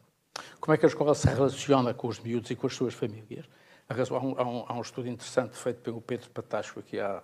como 0.60 0.74
é 0.74 0.78
que 0.78 0.84
a 0.84 0.88
escola 0.88 1.14
se 1.14 1.26
relaciona 1.26 1.94
com 1.94 2.08
os 2.08 2.20
miúdos 2.20 2.50
e 2.50 2.56
com 2.56 2.66
as 2.66 2.74
suas 2.74 2.92
famílias? 2.92 3.48
Há 3.88 4.18
um, 4.18 4.38
há 4.38 4.42
um, 4.42 4.64
há 4.68 4.74
um 4.74 4.80
estudo 4.82 5.08
interessante 5.08 5.56
feito 5.56 5.80
pelo 5.80 6.00
Pedro 6.00 6.30
Patacho, 6.30 6.80
há, 6.80 7.22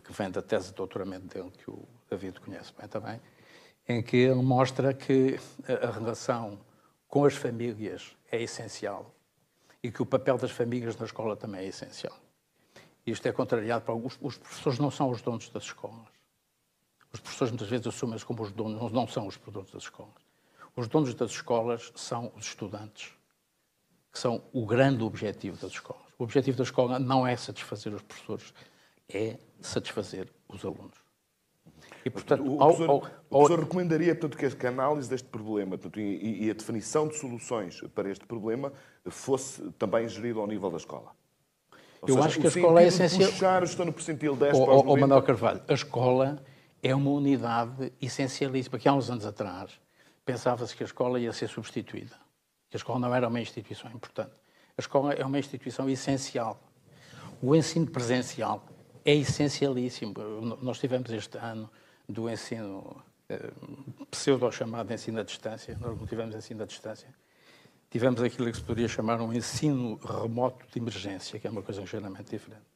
que 0.00 0.12
vem 0.12 0.30
da 0.30 0.40
tese 0.40 0.68
de 0.68 0.74
doutoramento 0.74 1.26
dele, 1.26 1.50
que 1.50 1.70
o 1.70 1.86
David 2.08 2.40
conhece 2.40 2.72
bem 2.78 2.88
também, 2.88 3.20
em 3.88 4.02
que 4.02 4.16
ele 4.16 4.42
mostra 4.42 4.94
que 4.94 5.38
a 5.68 5.90
relação 5.90 6.60
com 7.08 7.24
as 7.24 7.34
famílias 7.34 8.16
é 8.30 8.40
essencial 8.40 9.14
e 9.82 9.90
que 9.90 10.02
o 10.02 10.06
papel 10.06 10.38
das 10.38 10.50
famílias 10.50 10.96
na 10.96 11.06
escola 11.06 11.36
também 11.36 11.60
é 11.60 11.66
essencial. 11.66 12.16
Isto 13.04 13.26
é 13.26 13.32
contrariado 13.32 13.84
para 13.84 13.94
os, 13.94 14.16
os 14.20 14.38
professores 14.38 14.78
não 14.78 14.90
são 14.90 15.10
os 15.10 15.22
donos 15.22 15.48
das 15.50 15.64
escolas. 15.64 16.15
Os 17.12 17.20
professores 17.20 17.50
muitas 17.50 17.68
vezes 17.68 17.86
assumem-se 17.86 18.24
como 18.24 18.42
os 18.42 18.52
donos, 18.52 18.92
não 18.92 19.06
são 19.06 19.26
os 19.26 19.36
produtos 19.36 19.72
das 19.72 19.82
escolas. 19.84 20.26
Os 20.76 20.88
donos 20.88 21.14
das 21.14 21.30
escolas 21.30 21.92
são 21.94 22.30
os 22.36 22.46
estudantes, 22.46 23.12
que 24.12 24.18
são 24.18 24.42
o 24.52 24.66
grande 24.66 25.02
objetivo 25.02 25.56
das 25.56 25.72
escolas. 25.72 26.04
O 26.18 26.24
objetivo 26.24 26.56
da 26.58 26.64
escola 26.64 26.98
não 26.98 27.26
é 27.26 27.36
satisfazer 27.36 27.94
os 27.94 28.02
professores, 28.02 28.52
é 29.08 29.38
satisfazer 29.60 30.30
os 30.48 30.64
alunos. 30.64 31.06
E, 32.04 32.10
portanto, 32.10 32.42
o, 32.42 32.62
ao, 32.62 32.68
professor, 32.68 32.90
ao, 32.90 32.94
ao... 32.94 32.98
o 32.98 33.28
professor 33.28 33.60
recomendaria 33.60 34.14
portanto, 34.14 34.56
que 34.56 34.66
a 34.66 34.68
análise 34.68 35.08
deste 35.08 35.28
problema 35.28 35.76
portanto, 35.76 35.98
e, 36.00 36.46
e, 36.46 36.50
a 36.50 36.54
definição 36.54 37.08
de 37.08 37.16
soluções 37.16 37.80
para 37.94 38.10
este 38.10 38.24
problema 38.26 38.72
fosse 39.06 39.62
também 39.72 40.08
gerida 40.08 40.38
ao 40.38 40.46
nível 40.46 40.70
da 40.70 40.76
escola? 40.76 41.12
Ou 42.02 42.08
Eu 42.08 42.14
seja, 42.14 42.26
acho 42.26 42.40
que 42.40 42.46
a 42.46 42.50
escola 42.50 42.82
é 42.82 42.86
essencial. 42.86 43.30
Puxar, 43.30 43.62
estou 43.62 43.86
no 43.86 43.92
percentil 43.92 44.36
10 44.36 44.58
para 44.58 44.76
os 44.76 45.00
Manuel 45.00 45.22
Carvalho, 45.22 45.62
a 45.66 45.74
escola 45.74 46.44
é 46.82 46.94
uma 46.94 47.10
unidade 47.10 47.92
essencialíssima, 48.00 48.78
que 48.78 48.88
há 48.88 48.92
uns 48.92 49.10
anos 49.10 49.26
atrás 49.26 49.80
pensava-se 50.24 50.74
que 50.74 50.82
a 50.82 50.86
escola 50.86 51.20
ia 51.20 51.32
ser 51.32 51.48
substituída. 51.48 52.16
Que 52.68 52.76
a 52.76 52.78
escola 52.78 52.98
não 52.98 53.14
era 53.14 53.28
uma 53.28 53.40
instituição 53.40 53.90
importante. 53.90 54.34
A 54.76 54.80
escola 54.80 55.12
é 55.12 55.24
uma 55.24 55.38
instituição 55.38 55.88
essencial. 55.88 56.60
O 57.40 57.54
ensino 57.54 57.86
presencial 57.86 58.66
é 59.04 59.14
essencialíssimo. 59.14 60.14
Nós 60.60 60.78
tivemos 60.78 61.10
este 61.10 61.38
ano 61.38 61.70
do 62.08 62.28
ensino 62.28 63.02
eh, 63.28 63.50
pseudo-chamado 64.10 64.92
ensino 64.92 65.18
à 65.18 65.22
distância, 65.22 65.76
nós 65.80 65.98
não 65.98 66.06
tivemos 66.06 66.34
ensino 66.34 66.62
à 66.62 66.66
distância. 66.66 67.12
Tivemos 67.90 68.20
aquilo 68.20 68.50
que 68.50 68.56
se 68.56 68.62
poderia 68.62 68.88
chamar 68.88 69.20
um 69.20 69.32
ensino 69.32 69.96
remoto 69.96 70.66
de 70.72 70.78
emergência, 70.78 71.38
que 71.38 71.46
é 71.46 71.50
uma 71.50 71.62
coisa 71.62 71.80
ligeiramente 71.80 72.30
diferente. 72.30 72.66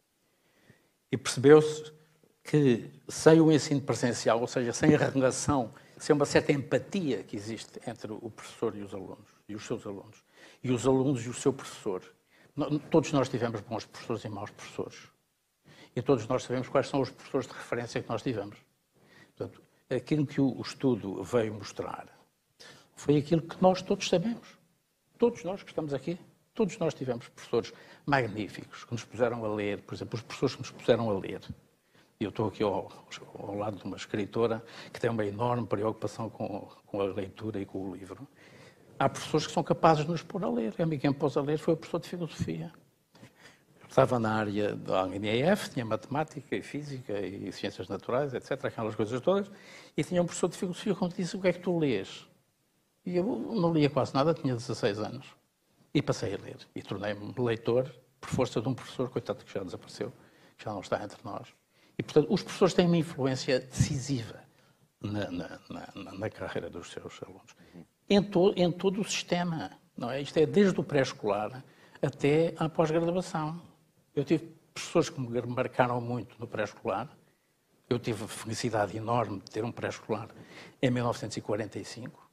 E 1.10 1.16
percebeu-se 1.16 1.92
que 2.50 2.90
sem 3.06 3.40
o 3.40 3.52
ensino 3.52 3.80
presencial, 3.80 4.40
ou 4.40 4.46
seja, 4.48 4.72
sem 4.72 4.92
a 4.92 4.98
relação 4.98 5.72
se 5.96 6.10
é 6.10 6.14
uma 6.16 6.26
certa 6.26 6.50
empatia 6.50 7.22
que 7.22 7.36
existe 7.36 7.80
entre 7.86 8.10
o 8.10 8.28
professor 8.28 8.74
e 8.74 8.82
os 8.82 8.92
alunos, 8.92 9.28
e 9.48 9.54
os 9.54 9.64
seus 9.64 9.86
alunos, 9.86 10.24
e 10.64 10.72
os 10.72 10.84
alunos 10.84 11.24
e 11.24 11.28
o 11.28 11.32
seu 11.32 11.52
professor. 11.52 12.02
Todos 12.90 13.12
nós 13.12 13.28
tivemos 13.28 13.60
bons 13.60 13.84
professores 13.84 14.24
e 14.24 14.28
maus 14.28 14.50
professores. 14.50 14.98
E 15.94 16.02
todos 16.02 16.26
nós 16.26 16.42
sabemos 16.42 16.68
quais 16.68 16.88
são 16.88 17.00
os 17.00 17.10
professores 17.10 17.46
de 17.46 17.52
referência 17.52 18.02
que 18.02 18.08
nós 18.08 18.20
tivemos. 18.20 18.58
Portanto, 19.36 19.62
aquilo 19.88 20.26
que 20.26 20.40
o 20.40 20.60
estudo 20.60 21.22
veio 21.22 21.54
mostrar 21.54 22.08
foi 22.96 23.18
aquilo 23.18 23.42
que 23.42 23.62
nós 23.62 23.80
todos 23.80 24.08
sabemos. 24.08 24.58
Todos 25.18 25.44
nós 25.44 25.62
que 25.62 25.70
estamos 25.70 25.94
aqui, 25.94 26.18
todos 26.52 26.76
nós 26.78 26.94
tivemos 26.94 27.28
professores 27.28 27.72
magníficos 28.04 28.84
que 28.84 28.90
nos 28.90 29.04
puseram 29.04 29.44
a 29.44 29.54
ler, 29.54 29.82
por 29.82 29.94
exemplo, 29.94 30.16
os 30.16 30.22
professores 30.22 30.56
que 30.56 30.62
nos 30.62 30.70
puseram 30.72 31.08
a 31.08 31.16
ler. 31.16 31.42
Eu 32.20 32.28
estou 32.28 32.48
aqui 32.48 32.62
ao, 32.62 32.92
ao 33.38 33.54
lado 33.54 33.78
de 33.78 33.84
uma 33.84 33.96
escritora 33.96 34.62
que 34.92 35.00
tem 35.00 35.08
uma 35.08 35.24
enorme 35.24 35.66
preocupação 35.66 36.28
com, 36.28 36.68
com 36.84 37.00
a 37.00 37.04
leitura 37.04 37.58
e 37.58 37.64
com 37.64 37.78
o 37.78 37.96
livro. 37.96 38.28
Há 38.98 39.08
professores 39.08 39.46
que 39.46 39.54
são 39.54 39.62
capazes 39.62 40.04
de 40.04 40.10
nos 40.10 40.22
pôr 40.22 40.44
a 40.44 40.50
ler. 40.50 40.74
A 40.78 40.84
mim 40.84 40.98
quem 40.98 41.14
pôs 41.14 41.38
a 41.38 41.40
ler 41.40 41.58
foi 41.58 41.72
o 41.72 41.76
professor 41.78 41.98
de 41.98 42.10
filosofia. 42.10 42.70
estava 43.88 44.18
na 44.18 44.34
área 44.34 44.76
da 44.76 45.08
INEF, 45.08 45.70
tinha 45.70 45.82
matemática 45.82 46.54
e 46.54 46.60
física 46.60 47.18
e 47.18 47.50
ciências 47.52 47.88
naturais, 47.88 48.34
etc., 48.34 48.66
aquelas 48.66 48.94
coisas 48.94 49.18
todas, 49.22 49.50
e 49.96 50.04
tinha 50.04 50.20
um 50.20 50.26
professor 50.26 50.50
de 50.50 50.58
filosofia 50.58 50.94
que 50.94 51.02
me 51.02 51.08
disse, 51.08 51.36
o 51.38 51.40
que 51.40 51.48
é 51.48 51.52
que 51.54 51.60
tu 51.60 51.78
lês? 51.78 52.28
E 53.06 53.16
eu 53.16 53.24
não 53.24 53.72
lia 53.72 53.88
quase 53.88 54.12
nada, 54.12 54.34
tinha 54.34 54.54
16 54.54 54.98
anos. 54.98 55.26
E 55.94 56.02
passei 56.02 56.34
a 56.34 56.36
ler. 56.36 56.58
E 56.76 56.82
tornei-me 56.82 57.32
leitor 57.38 57.90
por 58.20 58.28
força 58.28 58.60
de 58.60 58.68
um 58.68 58.74
professor, 58.74 59.08
coitado 59.08 59.42
que 59.42 59.54
já 59.54 59.64
desapareceu, 59.64 60.12
que 60.58 60.66
já 60.66 60.70
não 60.70 60.80
está 60.80 61.02
entre 61.02 61.18
nós. 61.24 61.58
E, 62.00 62.02
portanto, 62.02 62.32
os 62.32 62.42
professores 62.42 62.72
têm 62.72 62.86
uma 62.86 62.96
influência 62.96 63.60
decisiva 63.60 64.42
na, 65.02 65.30
na, 65.30 65.60
na, 65.68 66.12
na 66.12 66.30
carreira 66.30 66.70
dos 66.70 66.90
seus 66.90 67.22
alunos. 67.22 67.54
Em, 68.08 68.22
to, 68.22 68.54
em 68.56 68.72
todo 68.72 69.02
o 69.02 69.04
sistema. 69.04 69.70
Não 69.94 70.10
é? 70.10 70.22
Isto 70.22 70.38
é 70.38 70.46
desde 70.46 70.80
o 70.80 70.82
pré-escolar 70.82 71.62
até 72.00 72.54
à 72.56 72.70
pós-graduação. 72.70 73.60
Eu 74.16 74.24
tive 74.24 74.46
professores 74.72 75.10
que 75.10 75.20
me 75.20 75.42
marcaram 75.42 76.00
muito 76.00 76.40
no 76.40 76.46
pré-escolar. 76.46 77.06
Eu 77.86 77.98
tive 77.98 78.24
a 78.24 78.28
felicidade 78.28 78.96
enorme 78.96 79.40
de 79.40 79.50
ter 79.50 79.62
um 79.62 79.70
pré-escolar 79.70 80.30
em 80.80 80.90
1945 80.90 82.30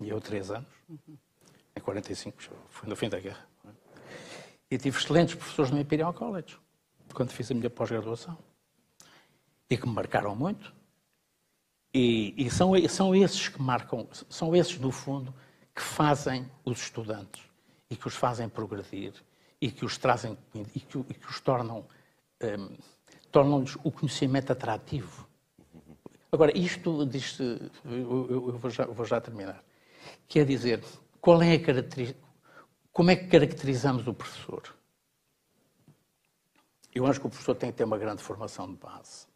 e 0.00 0.08
eu 0.08 0.20
três 0.20 0.50
anos. 0.50 0.68
Em 1.76 1.80
45, 1.80 2.36
foi 2.68 2.88
no 2.88 2.96
fim 2.96 3.08
da 3.08 3.20
guerra. 3.20 3.46
E 4.68 4.76
tive 4.76 4.98
excelentes 4.98 5.36
professores 5.36 5.70
no 5.70 5.78
Imperial 5.78 6.12
College, 6.12 6.58
quando 7.14 7.30
fiz 7.30 7.48
a 7.52 7.54
minha 7.54 7.70
pós-graduação. 7.70 8.49
E 9.70 9.76
que 9.76 9.86
me 9.86 9.94
marcaram 9.94 10.34
muito. 10.34 10.74
E, 11.94 12.34
e, 12.36 12.50
são, 12.50 12.72
são 12.88 13.14
esses 13.14 13.48
que 13.48 13.62
marcam, 13.62 14.06
são 14.28 14.54
esses, 14.54 14.78
no 14.78 14.90
fundo, 14.90 15.32
que 15.74 15.82
fazem 15.82 16.50
os 16.64 16.82
estudantes 16.82 17.42
e 17.88 17.96
que 17.96 18.06
os 18.06 18.14
fazem 18.14 18.48
progredir 18.48 19.12
e 19.60 19.70
que 19.70 19.84
os 19.84 19.98
trazem 19.98 20.36
e 20.54 20.80
que, 20.80 20.98
e 20.98 21.14
que 21.14 21.28
os 21.28 21.40
tornam, 21.40 21.84
um, 22.42 22.76
tornam-lhes 23.30 23.76
o 23.84 23.90
conhecimento 23.90 24.52
atrativo. 24.52 25.28
Agora, 26.32 26.56
isto 26.56 27.04
diz 27.06 27.38
eu, 27.40 27.70
eu, 28.30 28.58
vou, 28.58 28.70
já, 28.70 28.86
vou 28.86 29.04
já 29.04 29.20
terminar. 29.20 29.62
Quer 30.28 30.46
dizer, 30.46 30.82
qual 31.20 31.42
é 31.42 31.54
a 31.54 31.60
característica, 31.60 32.20
como 32.92 33.10
é 33.10 33.16
que 33.16 33.26
caracterizamos 33.26 34.06
o 34.06 34.14
professor? 34.14 34.62
Eu 36.94 37.06
acho 37.06 37.20
que 37.20 37.26
o 37.26 37.30
professor 37.30 37.54
tem 37.54 37.70
que 37.70 37.78
ter 37.78 37.84
uma 37.84 37.98
grande 37.98 38.22
formação 38.22 38.68
de 38.68 38.76
base. 38.76 39.29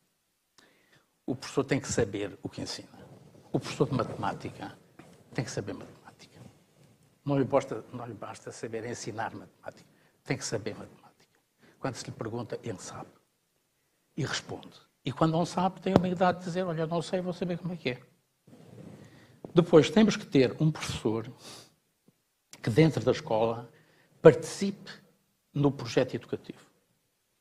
O 1.26 1.34
professor 1.34 1.64
tem 1.64 1.80
que 1.80 1.88
saber 1.88 2.38
o 2.42 2.48
que 2.48 2.60
ensina. 2.60 2.88
O 3.52 3.58
professor 3.58 3.88
de 3.88 3.94
matemática 3.94 4.76
tem 5.32 5.44
que 5.44 5.50
saber 5.50 5.72
matemática. 5.72 6.40
Não 7.24 7.38
lhe 7.38 7.44
basta, 7.44 7.84
não 7.92 8.06
lhe 8.06 8.14
basta 8.14 8.52
saber 8.52 8.84
ensinar 8.84 9.34
matemática. 9.34 9.88
Tem 10.22 10.36
que 10.36 10.44
saber 10.44 10.76
matemática. 10.76 11.40
Quando 11.78 11.94
se 11.94 12.06
lhe 12.06 12.12
pergunta, 12.12 12.58
ele 12.62 12.78
sabe. 12.78 13.10
E 14.16 14.24
responde. 14.24 14.80
E 15.04 15.12
quando 15.12 15.32
não 15.32 15.44
sabe, 15.44 15.80
tem 15.80 15.94
a 15.94 15.98
humildade 15.98 16.38
de 16.38 16.44
dizer: 16.44 16.64
Olha, 16.64 16.86
não 16.86 17.02
sei, 17.02 17.20
vou 17.20 17.32
saber 17.32 17.58
como 17.58 17.72
é 17.72 17.76
que 17.76 17.90
é. 17.90 18.02
Depois 19.54 19.90
temos 19.90 20.16
que 20.16 20.26
ter 20.26 20.54
um 20.60 20.70
professor 20.70 21.30
que, 22.62 22.70
dentro 22.70 23.04
da 23.04 23.12
escola, 23.12 23.70
participe 24.20 24.90
no 25.52 25.70
projeto 25.70 26.14
educativo. 26.14 26.58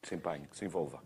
Que 0.01 0.09
se 0.09 0.15
empenhe, 0.15 0.47
que 0.47 0.57
se 0.57 0.65
envolva. 0.65 1.01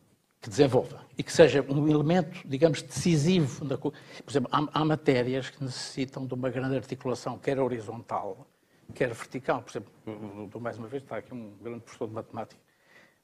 Que 0.47 0.51
desenvolva. 0.51 1.05
E 1.17 1.23
que 1.23 1.33
seja 1.33 1.61
um 1.67 1.89
elemento, 1.89 2.39
digamos, 2.47 2.81
decisivo. 2.81 3.67
Por 3.67 3.93
exemplo, 4.29 4.49
há, 4.49 4.79
há 4.79 4.85
matérias 4.85 5.49
que 5.49 5.61
necessitam 5.61 6.25
de 6.25 6.33
uma 6.33 6.49
grande 6.49 6.77
articulação, 6.77 7.37
quer 7.37 7.59
horizontal, 7.59 8.47
quer 8.93 9.13
vertical. 9.13 9.61
Por 9.61 9.71
exemplo, 9.71 10.61
mais 10.61 10.77
uma 10.77 10.87
vez, 10.87 11.03
está 11.03 11.17
aqui 11.17 11.33
um 11.33 11.53
grande 11.61 11.81
professor 11.81 12.07
de 12.07 12.13
matemática, 12.13 12.61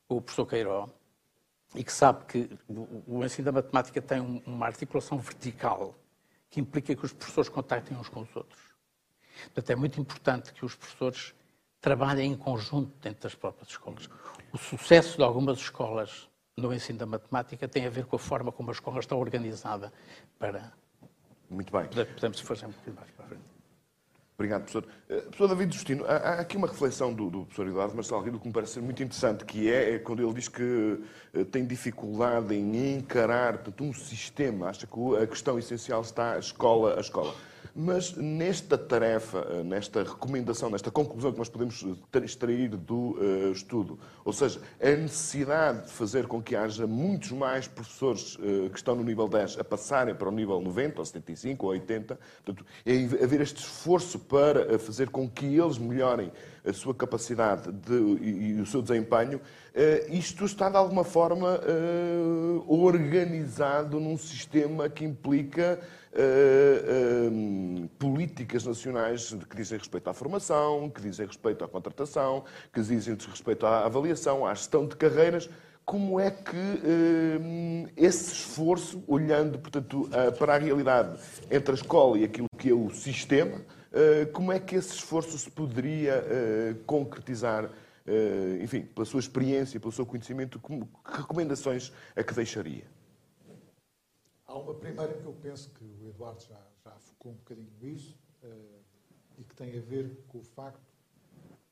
o 0.09 0.19
professor 0.19 0.45
Queiró, 0.45 0.89
e 1.73 1.81
que 1.81 1.93
sabe 1.93 2.25
que 2.25 2.49
o 3.07 3.23
ensino 3.23 3.45
da 3.45 3.53
matemática 3.53 4.01
tem 4.01 4.43
uma 4.45 4.65
articulação 4.65 5.17
vertical 5.17 5.95
que 6.49 6.59
implica 6.59 6.93
que 6.93 7.05
os 7.05 7.13
professores 7.13 7.47
contactem 7.47 7.97
uns 7.97 8.09
com 8.09 8.19
os 8.19 8.35
outros. 8.35 8.61
Portanto, 9.45 9.69
é 9.69 9.75
muito 9.77 9.99
importante 9.99 10.51
que 10.51 10.65
os 10.65 10.75
professores 10.75 11.33
trabalhem 11.79 12.33
em 12.33 12.35
conjunto 12.35 12.91
dentro 12.99 13.23
das 13.23 13.33
próprias 13.33 13.69
escolas. 13.69 14.09
O 14.51 14.57
sucesso 14.57 15.15
de 15.15 15.23
algumas 15.23 15.57
escolas 15.57 16.27
no 16.57 16.73
ensino 16.73 16.99
da 16.99 17.05
matemática 17.05 17.67
tem 17.67 17.85
a 17.85 17.89
ver 17.89 18.05
com 18.05 18.15
a 18.15 18.19
forma 18.19 18.51
como 18.51 18.69
a 18.69 18.73
escola 18.73 18.99
está 18.99 19.15
organizada 19.15 19.91
para. 20.37 20.71
Muito 21.49 21.71
bem. 21.71 21.85
Podemos 21.87 22.39
fazer 22.39 22.65
um 22.65 22.69
bocadinho 22.69 22.95
mais 22.95 23.11
para 23.11 23.25
frente. 23.25 23.53
Obrigado, 24.35 24.63
professor. 24.63 24.83
Uh, 25.09 25.21
professor 25.21 25.47
David 25.47 25.75
Justino, 25.75 26.05
há, 26.05 26.15
há, 26.15 26.39
aqui 26.39 26.57
uma 26.57 26.67
reflexão 26.67 27.13
do, 27.13 27.29
do 27.29 27.41
professor 27.41 27.67
Eduardo 27.67 27.95
Marcelo 27.95 28.21
Rio 28.21 28.39
que 28.39 28.47
me 28.47 28.53
parece 28.53 28.73
ser 28.73 28.81
muito 28.81 29.01
interessante, 29.03 29.45
que 29.45 29.71
é, 29.71 29.95
é 29.95 29.99
quando 29.99 30.23
ele 30.23 30.33
diz 30.33 30.47
que 30.47 30.99
uh, 31.33 31.45
tem 31.45 31.65
dificuldade 31.65 32.53
em 32.55 32.97
encarar 32.97 33.59
portanto, 33.59 33.83
um 33.83 33.93
sistema, 33.93 34.69
acha 34.69 34.87
que 34.87 35.17
a 35.21 35.27
questão 35.27 35.59
essencial 35.59 36.01
está 36.01 36.33
a 36.33 36.39
escola 36.39 36.97
a 36.97 36.99
escola. 36.99 37.35
Mas 37.75 38.15
nesta 38.15 38.77
tarefa, 38.77 39.47
eh, 39.49 39.63
nesta 39.63 40.03
recomendação, 40.03 40.69
nesta 40.69 40.91
conclusão 40.91 41.31
que 41.31 41.37
nós 41.37 41.49
podemos 41.49 41.85
extrair 42.23 42.69
do 42.69 43.17
uh, 43.17 43.51
estudo, 43.51 43.97
ou 44.23 44.31
seja, 44.31 44.61
a 44.81 44.89
necessidade 44.91 45.87
de 45.87 45.91
fazer 45.91 46.27
com 46.27 46.41
que 46.41 46.55
haja 46.55 46.85
muitos 46.85 47.31
mais 47.31 47.67
professores 47.67 48.35
uh, 48.35 48.69
que 48.69 48.77
estão 48.77 48.95
no 48.95 49.03
nível 49.03 49.27
10 49.27 49.59
a 49.59 49.63
passarem 49.63 50.13
para 50.13 50.29
o 50.29 50.31
nível 50.31 50.61
90, 50.61 50.99
ou 50.99 51.05
75, 51.05 51.65
ou 51.65 51.71
80, 51.71 52.19
portanto, 52.43 52.65
é 52.85 53.23
haver 53.23 53.41
este 53.41 53.61
esforço 53.61 54.19
para 54.19 54.77
fazer 54.77 55.09
com 55.09 55.27
que 55.29 55.45
eles 55.45 55.77
melhorem 55.77 56.31
a 56.65 56.71
sua 56.71 56.93
capacidade 56.93 57.71
de, 57.71 57.93
e, 57.93 58.57
e, 58.57 58.61
o 58.61 58.65
seu 58.65 58.81
desempenho, 58.81 59.37
uh, 59.39 60.15
isto 60.15 60.45
está 60.45 60.69
de 60.69 60.77
alguma 60.77 61.03
forma 61.03 61.59
organizado 62.67 63.99
num 63.99 64.17
sistema 64.17 64.89
que 64.89 65.03
implica 65.03 65.79
uh, 66.13 67.89
políticas 67.99 68.65
nacionais 68.65 69.35
que 69.49 69.55
dizem 69.55 69.77
respeito 69.77 70.09
à 70.09 70.13
formação, 70.13 70.89
que 70.89 71.01
dizem 71.01 71.25
respeito 71.25 71.63
à 71.63 71.67
contratação, 71.67 72.43
que 72.71 72.81
dizem 72.81 73.15
respeito 73.15 73.65
à 73.65 73.85
avaliação, 73.85 74.45
à 74.45 74.53
gestão 74.53 74.87
de 74.87 74.95
carreiras. 74.95 75.49
Como 75.85 76.17
é 76.19 76.31
que 76.31 76.55
uh, 76.55 77.89
esse 77.97 78.31
esforço, 78.31 79.03
olhando, 79.07 79.59
portanto, 79.59 80.09
para 80.39 80.55
a 80.55 80.57
realidade 80.57 81.19
entre 81.51 81.71
a 81.71 81.75
escola 81.75 82.17
e 82.17 82.23
aquilo 82.23 82.47
que 82.57 82.69
é 82.69 82.73
o 82.73 82.89
sistema, 82.89 83.61
como 84.31 84.51
é 84.51 84.59
que 84.59 84.75
esse 84.75 84.95
esforço 84.95 85.37
se 85.37 85.51
poderia 85.51 86.23
concretizar 86.87 87.69
enfim, 88.59 88.81
pela 88.81 89.05
sua 89.05 89.19
experiência, 89.19 89.79
pelo 89.79 89.91
seu 89.91 90.03
conhecimento, 90.05 90.59
que 90.59 90.81
recomendações 91.19 91.91
é 92.15 92.23
que 92.23 92.33
deixaria? 92.33 92.85
Há 94.53 94.57
uma 94.59 94.75
primeira 94.75 95.11
que 95.15 95.25
eu 95.25 95.33
penso 95.33 95.71
que 95.71 95.83
o 95.83 96.09
Eduardo 96.09 96.39
já, 96.43 96.61
já 96.85 96.91
focou 96.99 97.31
um 97.31 97.35
bocadinho 97.37 97.73
nisso 97.81 98.15
uh, 98.43 98.83
e 99.39 99.43
que 99.43 99.55
tem 99.55 99.75
a 99.75 99.81
ver 99.81 100.15
com 100.27 100.37
o 100.37 100.43
facto 100.43 100.93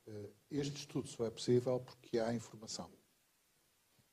uh, 0.08 0.28
este 0.50 0.78
estudo 0.78 1.06
só 1.06 1.24
é 1.24 1.30
possível 1.30 1.78
porque 1.78 2.18
há 2.18 2.34
informação. 2.34 2.90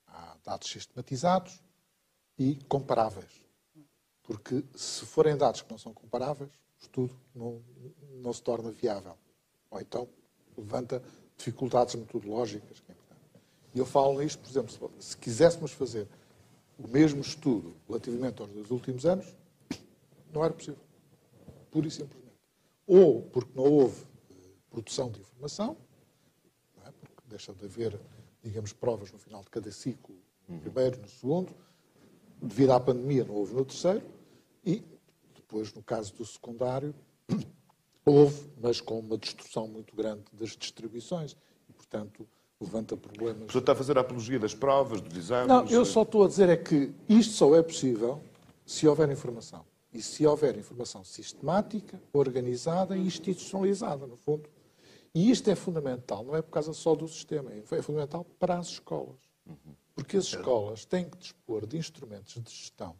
Há 0.06 0.36
dados 0.44 0.70
sistematizados 0.70 1.60
e 2.38 2.60
comparáveis. 2.68 3.42
Porque 4.22 4.64
se 4.76 5.04
forem 5.04 5.36
dados 5.36 5.62
que 5.62 5.70
não 5.72 5.78
são 5.78 5.92
comparáveis, 5.92 6.52
o 6.52 6.82
estudo 6.82 7.20
não, 7.34 7.60
não 8.22 8.32
se 8.32 8.40
torna 8.40 8.70
viável. 8.70 9.18
Ou 9.68 9.80
então 9.80 10.08
levanta 10.56 11.02
dificuldades 11.36 11.96
metodológicas. 11.96 12.80
É 12.88 12.94
e 13.74 13.80
eu 13.80 13.86
falo 13.86 14.20
nisto, 14.20 14.38
por 14.38 14.48
exemplo, 14.48 14.92
se 15.00 15.16
quiséssemos 15.16 15.72
fazer 15.72 16.06
o 16.82 16.88
mesmo 16.88 17.20
estudo 17.20 17.76
relativamente 17.86 18.40
aos 18.40 18.50
dois 18.50 18.70
últimos 18.70 19.04
anos, 19.04 19.26
não 20.32 20.44
era 20.44 20.52
possível. 20.52 20.80
Pura 21.70 21.86
e 21.86 21.90
simplesmente. 21.90 22.36
Ou 22.86 23.22
porque 23.22 23.50
não 23.54 23.64
houve 23.64 24.02
eh, 24.30 24.34
produção 24.70 25.10
de 25.10 25.20
informação, 25.20 25.76
é? 26.84 26.90
porque 26.90 27.22
deixa 27.28 27.52
de 27.52 27.64
haver, 27.64 28.00
digamos, 28.42 28.72
provas 28.72 29.12
no 29.12 29.18
final 29.18 29.42
de 29.42 29.50
cada 29.50 29.70
ciclo, 29.70 30.16
no 30.48 30.58
primeiro, 30.58 31.00
no 31.00 31.08
segundo, 31.08 31.54
devido 32.42 32.72
à 32.72 32.80
pandemia 32.80 33.24
não 33.24 33.34
houve 33.34 33.54
no 33.54 33.64
terceiro, 33.64 34.04
e 34.64 34.82
depois, 35.34 35.72
no 35.74 35.82
caso 35.82 36.14
do 36.14 36.24
secundário, 36.24 36.94
houve, 38.04 38.50
mas 38.60 38.80
com 38.80 38.98
uma 38.98 39.18
destruição 39.18 39.68
muito 39.68 39.94
grande 39.94 40.24
das 40.32 40.56
distribuições. 40.56 41.36
E, 41.68 41.72
portanto, 41.72 42.26
levanta 42.60 42.96
problemas. 42.96 43.36
O 43.36 43.46
professor 43.46 43.58
está 43.60 43.72
a 43.72 43.76
fazer 43.76 43.98
a 43.98 44.00
apologia 44.02 44.38
das 44.38 44.54
provas, 44.54 45.00
dos 45.00 45.16
exames? 45.16 45.48
Não, 45.48 45.66
eu 45.66 45.84
só 45.84 46.02
estou 46.02 46.24
a 46.24 46.28
dizer 46.28 46.48
é 46.48 46.56
que 46.56 46.92
isto 47.08 47.32
só 47.32 47.54
é 47.56 47.62
possível 47.62 48.20
se 48.66 48.86
houver 48.86 49.10
informação. 49.10 49.64
E 49.92 50.00
se 50.00 50.24
houver 50.24 50.56
informação 50.56 51.02
sistemática, 51.02 52.00
organizada 52.12 52.96
e 52.96 53.00
institucionalizada, 53.00 54.06
no 54.06 54.16
fundo. 54.16 54.48
E 55.12 55.30
isto 55.30 55.50
é 55.50 55.56
fundamental, 55.56 56.22
não 56.22 56.36
é 56.36 56.42
por 56.42 56.50
causa 56.50 56.72
só 56.72 56.94
do 56.94 57.08
sistema, 57.08 57.50
é 57.52 57.82
fundamental 57.82 58.24
para 58.38 58.56
as 58.56 58.68
escolas. 58.68 59.18
Porque 59.94 60.16
as 60.16 60.26
escolas 60.26 60.84
têm 60.84 61.10
que 61.10 61.16
dispor 61.18 61.66
de 61.66 61.76
instrumentos 61.76 62.40
de 62.40 62.50
gestão 62.50 62.94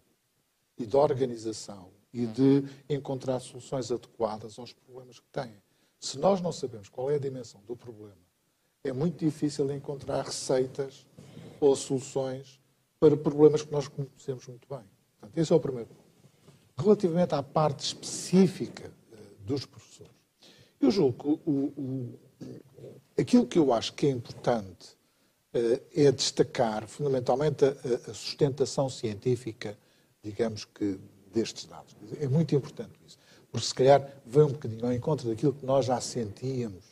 e 0.77 0.85
de 0.85 0.96
organização 0.96 1.92
e 2.12 2.27
de 2.27 2.64
encontrar 2.88 3.38
soluções 3.38 3.92
adequadas 3.92 4.59
aos 4.59 4.73
problemas 4.73 5.20
que 5.20 5.29
têm. 5.31 5.55
Se 6.01 6.18
nós 6.18 6.40
não 6.40 6.51
sabemos 6.51 6.88
qual 6.88 7.09
é 7.09 7.14
a 7.14 7.20
dimensão 7.20 7.61
do 7.68 7.77
problema, 7.77 8.30
é 8.85 8.93
muito 8.93 9.23
difícil 9.23 9.71
encontrar 9.73 10.25
receitas 10.25 11.07
ou 11.61 11.77
soluções 11.77 12.59
para 12.99 13.16
problemas 13.16 13.62
que 13.62 13.73
nós 13.73 13.88
conhecemos 13.88 14.47
muito 14.47 14.66
bem. 14.69 14.85
Portanto, 15.21 15.38
esse 15.38 15.53
é 15.53 15.57
o 15.57 15.61
primeiro 15.61 15.88
ponto. 15.88 16.01
Relativamente 16.79 17.35
à 17.35 17.43
parte 17.43 17.85
específica 17.85 18.90
uh, 19.12 19.45
dos 19.45 19.66
professores, 19.66 20.12
eu 20.81 20.90
julgo 20.90 21.38
que 21.38 21.51
o, 21.51 21.53
o, 21.77 22.19
aquilo 23.19 23.47
que 23.47 23.59
eu 23.59 23.73
acho 23.73 23.93
que 23.93 24.07
é 24.07 24.11
importante 24.11 24.97
uh, 25.55 25.83
é 25.95 26.11
destacar, 26.11 26.87
fundamentalmente, 26.87 27.64
a, 27.64 27.71
a, 28.11 28.14
sustentação 28.14 28.88
científica, 28.88 29.79
digamos 30.23 30.64
que, 30.64 30.99
destes 31.33 31.66
dados. 31.66 31.95
É 32.19 32.27
muito 32.27 32.55
importante 32.55 32.93
isso, 33.07 33.19
porque 33.53 33.66
se 33.66 33.75
calhar 33.75 34.11
vem 34.25 34.45
um 34.45 34.53
bocadinho 34.53 34.87
ao 34.87 34.93
encontro 34.93 35.29
daquilo 35.29 35.53
que 35.53 35.66
nós 35.66 35.85
já 35.85 36.01
sentíamos. 36.01 36.89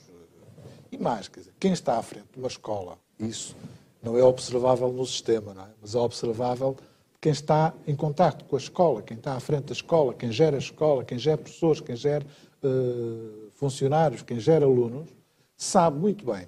E 0.90 0.98
mais, 0.98 1.28
quer 1.28 1.40
dizer, 1.40 1.52
quem 1.58 1.72
está 1.72 1.98
à 1.98 2.02
frente 2.02 2.26
de 2.32 2.38
uma 2.38 2.48
escola, 2.48 2.98
isso 3.18 3.54
não 4.02 4.16
é 4.16 4.22
observável 4.22 4.92
no 4.92 5.04
sistema, 5.04 5.52
é? 5.52 5.74
mas 5.80 5.94
é 5.94 5.98
observável 5.98 6.76
quem 7.20 7.32
está 7.32 7.74
em 7.86 7.96
contato 7.96 8.44
com 8.44 8.56
a 8.56 8.58
escola, 8.58 9.02
quem 9.02 9.16
está 9.16 9.34
à 9.34 9.40
frente 9.40 9.64
da 9.64 9.72
escola, 9.72 10.14
quem 10.14 10.30
gera 10.30 10.56
a 10.56 10.58
escola, 10.58 11.04
quem 11.04 11.18
gera 11.18 11.36
professores, 11.36 11.80
quem 11.80 11.96
gera 11.96 12.24
uh, 12.62 13.50
funcionários, 13.54 14.22
quem 14.22 14.38
gera 14.38 14.64
alunos, 14.64 15.08
sabe 15.56 15.98
muito 15.98 16.24
bem 16.24 16.46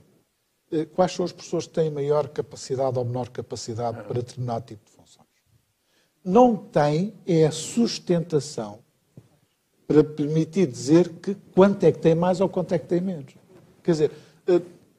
uh, 0.73 0.87
quais 0.95 1.13
são 1.13 1.25
as 1.25 1.33
pessoas 1.33 1.67
que 1.67 1.73
têm 1.73 1.91
maior 1.91 2.29
capacidade 2.29 2.99
ou 2.99 3.05
menor 3.05 3.29
capacidade 3.31 4.03
para 4.05 4.15
determinado 4.15 4.65
tipo 4.67 4.85
de 4.85 4.93
funções. 4.93 5.27
Não 6.25 6.57
tem 6.57 7.15
é 7.27 7.47
a 7.47 7.51
sustentação 7.51 8.79
para 9.89 10.05
permitir 10.05 10.69
dizer 10.69 11.09
que 11.15 11.35
quanto 11.53 11.83
é 11.83 11.91
que 11.91 11.99
tem 11.99 12.15
mais 12.15 12.41
ou 12.41 12.49
quanto 12.49 12.73
é 12.73 12.79
que 12.79 12.87
tem 12.87 13.01
menos. 13.01 13.35
Quer 13.83 13.91
dizer, 13.91 14.13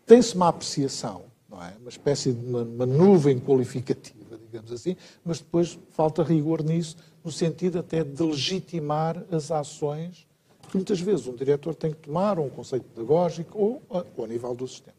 tem-se 0.06 0.36
uma 0.36 0.48
apreciação, 0.48 1.24
não 1.50 1.62
é? 1.64 1.76
uma 1.80 1.90
espécie 1.90 2.32
de 2.32 2.46
uma, 2.46 2.62
uma 2.62 2.86
nuvem 2.86 3.40
qualificativa 3.40 4.22
digamos 4.52 4.72
assim, 4.74 4.98
mas 5.24 5.40
depois 5.40 5.80
falta 5.92 6.22
rigor 6.22 6.62
nisso, 6.62 6.98
no 7.24 7.32
sentido 7.32 7.80
até 7.80 8.04
de 8.04 8.22
legitimar 8.22 9.24
as 9.32 9.50
ações 9.50 10.28
que 10.70 10.78
muitas 10.78 11.00
vezes 11.02 11.28
um 11.28 11.36
diretor 11.36 11.76
tem 11.76 11.92
que 11.92 11.98
tomar, 11.98 12.40
ou 12.40 12.46
um 12.46 12.50
conceito 12.50 12.86
pedagógico, 12.86 13.58
ou, 13.58 13.84
ou 13.90 14.06
ao 14.18 14.26
nível 14.26 14.56
do 14.56 14.66
sistema. 14.66 14.96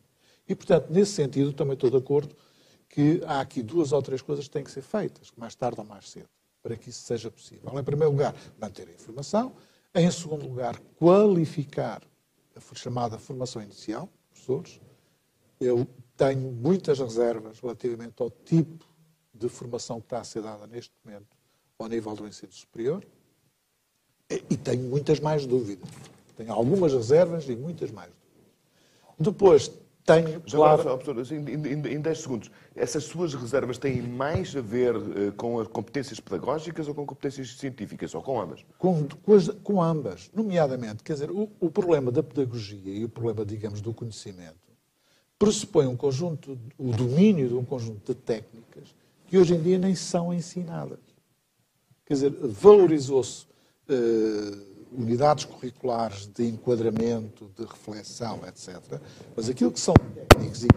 E, 0.46 0.54
portanto, 0.54 0.88
nesse 0.90 1.12
sentido, 1.12 1.52
também 1.52 1.72
estou 1.72 1.88
de 1.88 1.96
acordo 1.96 2.36
que 2.90 3.22
há 3.24 3.40
aqui 3.40 3.62
duas 3.62 3.90
ou 3.90 4.02
três 4.02 4.20
coisas 4.20 4.46
que 4.46 4.50
têm 4.50 4.62
que 4.62 4.70
ser 4.70 4.82
feitas, 4.82 5.32
mais 5.34 5.54
tarde 5.54 5.80
ou 5.80 5.86
mais 5.86 6.10
cedo, 6.10 6.28
para 6.62 6.76
que 6.76 6.90
isso 6.90 7.02
seja 7.02 7.30
possível. 7.30 7.78
Em 7.78 7.82
primeiro 7.82 8.12
lugar, 8.12 8.34
manter 8.60 8.86
a 8.86 8.92
informação. 8.92 9.52
Em 9.94 10.10
segundo 10.10 10.46
lugar, 10.46 10.78
qualificar 10.98 12.02
a 12.54 12.74
chamada 12.74 13.18
formação 13.18 13.62
inicial, 13.62 14.10
professores. 14.42 14.81
Eu 15.61 15.87
tenho 16.16 16.52
muitas 16.52 16.98
reservas 16.98 17.61
relativamente 17.61 18.20
ao 18.20 18.31
tipo 18.31 18.85
de 19.33 19.48
formação 19.48 20.00
que 20.00 20.07
está 20.07 20.20
a 20.20 20.24
ser 20.24 20.42
dada 20.42 20.66
neste 20.66 20.92
momento 21.05 21.28
ao 21.78 21.88
nível 21.88 22.14
do 22.14 22.26
ensino 22.26 22.52
superior 22.52 23.05
e 24.28 24.57
tenho 24.57 24.83
muitas 24.88 25.20
mais 25.20 25.46
dúvidas. 25.46 25.88
Tenho 26.37 26.52
algumas 26.52 26.92
reservas 26.92 27.48
e 27.48 27.57
muitas 27.57 27.90
mais 27.90 28.11
dúvidas. 28.11 28.52
Depois, 29.18 29.70
tenho, 30.04 30.40
claro... 30.40 30.88
Agora, 30.88 31.20
assim, 31.20 31.36
em 31.36 32.00
10 32.00 32.18
segundos, 32.18 32.50
essas 32.74 33.04
suas 33.04 33.34
reservas 33.34 33.78
têm 33.78 34.02
mais 34.02 34.54
a 34.56 34.60
ver 34.60 34.96
uh, 34.96 35.32
com 35.36 35.60
as 35.60 35.68
competências 35.68 36.18
pedagógicas 36.18 36.88
ou 36.88 36.94
com 36.94 37.06
competências 37.06 37.56
científicas, 37.56 38.14
ou 38.14 38.22
com 38.22 38.40
ambas? 38.40 38.64
Com, 38.78 39.06
com, 39.22 39.34
as, 39.34 39.48
com 39.48 39.82
ambas, 39.82 40.30
nomeadamente. 40.34 41.02
Quer 41.02 41.12
dizer, 41.14 41.30
o, 41.30 41.48
o, 41.60 41.70
problema 41.70 42.10
da 42.10 42.22
pedagogia 42.22 42.92
e 42.92 43.04
o 43.04 43.08
problema, 43.08 43.44
digamos, 43.44 43.80
do 43.80 43.94
conhecimento 43.94 44.62
pressupõe 45.38 45.86
um 45.86 45.96
conjunto, 45.96 46.56
o 46.78 46.92
domínio 46.92 47.48
de 47.48 47.54
um 47.54 47.64
conjunto 47.64 48.14
de 48.14 48.20
técnicas 48.20 48.94
que 49.26 49.36
hoje 49.36 49.54
em 49.54 49.60
dia 49.60 49.78
nem 49.78 49.94
são 49.94 50.32
ensinadas. 50.32 51.00
Quer 52.04 52.14
dizer, 52.14 52.30
valorizou-se 52.30 53.46
uh, 53.88 54.71
unidades 54.96 55.44
curriculares 55.44 56.26
de 56.26 56.46
enquadramento, 56.46 57.50
de 57.57 57.64
reflexão, 57.64 58.40
etc. 58.46 59.00
Mas 59.37 59.48
aquilo 59.48 59.72
que 59.72 59.81
são 59.81 59.94
técnicos 60.28 60.64
e 60.64 60.68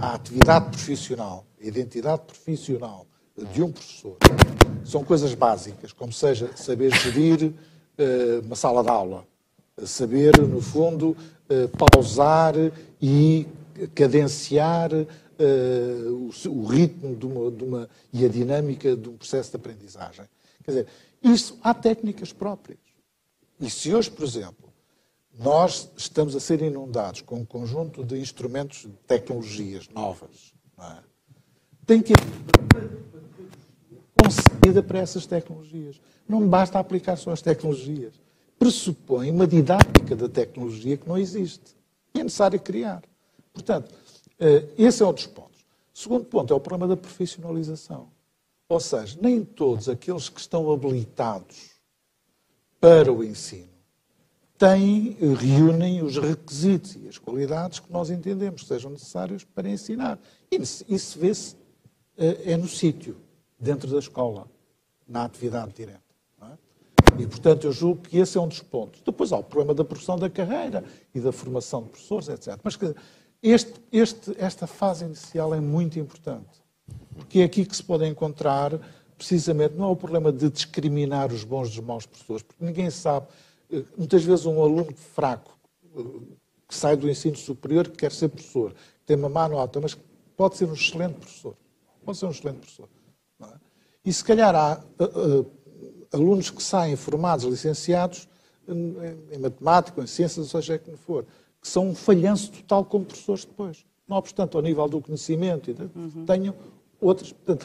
a 0.00 0.14
atividade 0.14 0.70
profissional, 0.70 1.44
a 1.60 1.66
identidade 1.66 2.22
profissional 2.22 3.06
de 3.52 3.62
um 3.62 3.72
professor, 3.72 4.16
são 4.84 5.04
coisas 5.04 5.34
básicas, 5.34 5.92
como 5.92 6.12
seja 6.12 6.50
saber 6.56 6.94
gerir 6.94 7.44
uh, 7.46 8.44
uma 8.44 8.56
sala 8.56 8.82
de 8.82 8.90
aula, 8.90 9.24
saber, 9.84 10.38
no 10.40 10.60
fundo, 10.60 11.16
uh, 11.48 11.68
pausar 11.76 12.54
e 13.00 13.46
cadenciar 13.94 14.92
uh, 14.92 15.06
o, 16.10 16.30
o, 16.48 16.66
ritmo 16.66 17.16
de 17.16 17.26
uma, 17.26 17.50
de 17.50 17.64
uma, 17.64 17.88
e 18.12 18.24
a 18.24 18.28
dinâmica 18.28 18.96
de 18.96 19.08
um 19.08 19.16
processo 19.16 19.50
de 19.50 19.56
aprendizagem. 19.56 20.24
Quer 20.64 20.70
dizer, 20.70 20.86
isso 21.22 21.58
há 21.62 21.72
técnicas 21.72 22.32
próprias. 22.32 22.91
E 23.62 23.70
se 23.70 23.94
hoje, 23.94 24.10
por 24.10 24.24
exemplo, 24.24 24.72
nós 25.38 25.88
estamos 25.96 26.34
a 26.34 26.40
ser 26.40 26.60
inundados 26.60 27.20
com 27.20 27.36
um 27.36 27.44
conjunto 27.44 28.04
de 28.04 28.18
instrumentos, 28.18 28.80
de 28.80 28.92
tecnologias 29.06 29.88
novas, 29.88 30.52
é? 30.80 30.96
tem 31.86 32.02
que 32.02 32.12
haver 32.12 32.90
concedida 34.20 34.82
para 34.82 34.98
essas 34.98 35.26
tecnologias. 35.26 36.00
Não 36.28 36.48
basta 36.48 36.80
aplicar 36.80 37.14
só 37.14 37.30
as 37.30 37.40
tecnologias. 37.40 38.14
Pressupõe 38.58 39.30
uma 39.30 39.46
didática 39.46 40.16
da 40.16 40.28
tecnologia 40.28 40.96
que 40.96 41.08
não 41.08 41.16
existe. 41.16 41.76
E 42.12 42.18
é 42.18 42.24
necessário 42.24 42.58
criar. 42.58 43.04
Portanto, 43.52 43.94
eh, 44.40 44.66
esse 44.76 45.04
é 45.04 45.06
um 45.06 45.12
dos 45.12 45.26
pontos. 45.28 45.60
O 45.94 45.98
segundo 45.98 46.24
ponto 46.24 46.52
é 46.52 46.56
o 46.56 46.60
problema 46.60 46.96
da 46.96 47.00
profissionalização. 47.00 48.08
Ou 48.68 48.80
seja, 48.80 49.16
nem 49.22 49.44
todos 49.44 49.88
aqueles 49.88 50.28
que 50.28 50.40
estão 50.40 50.72
habilitados 50.72 51.71
para 52.82 53.12
o 53.12 53.22
ensino 53.22 53.70
têm, 54.58 55.16
reúnem 55.36 56.02
os 56.02 56.16
requisitos 56.16 56.96
e 56.96 57.06
as 57.08 57.16
qualidades 57.16 57.78
que 57.78 57.92
nós 57.92 58.10
entendemos 58.10 58.62
que 58.62 58.68
sejam 58.68 58.90
necessários 58.90 59.44
para 59.44 59.68
ensinar. 59.68 60.18
E 60.50 60.56
isso 60.56 61.18
vê-se 61.18 61.56
eh, 62.18 62.52
é 62.52 62.56
no 62.56 62.66
sítio, 62.66 63.16
dentro 63.58 63.88
da 63.88 64.00
escola, 64.00 64.48
na 65.06 65.24
atividade 65.24 65.72
direta. 65.72 66.00
É? 66.42 67.22
E, 67.22 67.26
portanto, 67.26 67.68
eu 67.68 67.72
julgo 67.72 68.02
que 68.02 68.18
esse 68.18 68.36
é 68.36 68.40
um 68.40 68.48
dos 68.48 68.60
pontos. 68.60 69.00
Depois 69.02 69.32
há 69.32 69.38
o 69.38 69.44
problema 69.44 69.74
da 69.74 69.84
profissão 69.84 70.16
da 70.16 70.28
carreira 70.28 70.84
e 71.14 71.20
da 71.20 71.30
formação 71.30 71.84
de 71.84 71.90
professores, 71.90 72.28
etc. 72.28 72.58
Mas 72.64 72.76
este, 73.40 73.80
este, 73.92 74.34
esta 74.38 74.66
fase 74.66 75.04
inicial 75.04 75.54
é 75.54 75.60
muito 75.60 76.00
importante, 76.00 76.62
porque 77.14 77.40
é 77.40 77.44
aqui 77.44 77.64
que 77.64 77.76
se 77.76 77.82
pode 77.82 78.06
encontrar, 78.06 78.72
precisamente, 79.22 79.76
não 79.76 79.84
é 79.84 79.88
o 79.88 79.96
problema 79.96 80.32
de 80.32 80.50
discriminar 80.50 81.32
os 81.32 81.44
bons 81.44 81.70
dos 81.70 81.78
maus 81.78 82.04
professores, 82.04 82.42
porque 82.42 82.64
ninguém 82.64 82.90
sabe. 82.90 83.28
Eh, 83.70 83.84
muitas 83.96 84.24
vezes, 84.24 84.44
um 84.46 84.60
aluno 84.60 84.92
fraco, 84.96 85.56
eh, 85.96 86.02
que 86.66 86.74
sai 86.74 86.96
do 86.96 87.08
ensino 87.08 87.36
superior, 87.36 87.88
que 87.88 87.96
quer 87.96 88.10
ser 88.10 88.28
professor, 88.28 88.72
que 88.72 89.06
tem 89.06 89.16
uma 89.16 89.28
má 89.28 89.48
nota, 89.48 89.80
mas 89.80 89.96
pode 90.36 90.56
ser 90.56 90.64
um 90.64 90.74
excelente 90.74 91.14
professor. 91.14 91.54
Pode 92.04 92.18
ser 92.18 92.26
um 92.26 92.30
excelente 92.30 92.58
professor. 92.58 92.88
É? 93.42 93.46
E 94.04 94.12
se 94.12 94.24
calhar 94.24 94.56
há 94.56 94.82
uh, 94.98 95.40
uh, 95.40 95.52
alunos 96.12 96.50
que 96.50 96.62
saem 96.62 96.96
formados, 96.96 97.44
licenciados 97.44 98.28
em, 98.66 98.96
em 99.30 99.38
matemática, 99.38 100.02
em 100.02 100.06
ciências, 100.08 100.48
seja 100.48 100.74
o 100.74 100.78
que 100.80 100.96
for, 100.96 101.24
que 101.60 101.68
são 101.68 101.90
um 101.90 101.94
falhanço 101.94 102.50
total 102.50 102.84
como 102.84 103.04
professores 103.04 103.44
depois. 103.44 103.86
Não 104.08 104.16
obstante, 104.16 104.56
ao 104.56 104.62
nível 104.62 104.88
do 104.88 105.00
conhecimento, 105.00 105.70
uhum. 105.94 106.24
tenham 106.26 106.56
outras. 107.00 107.32
Portanto, 107.32 107.64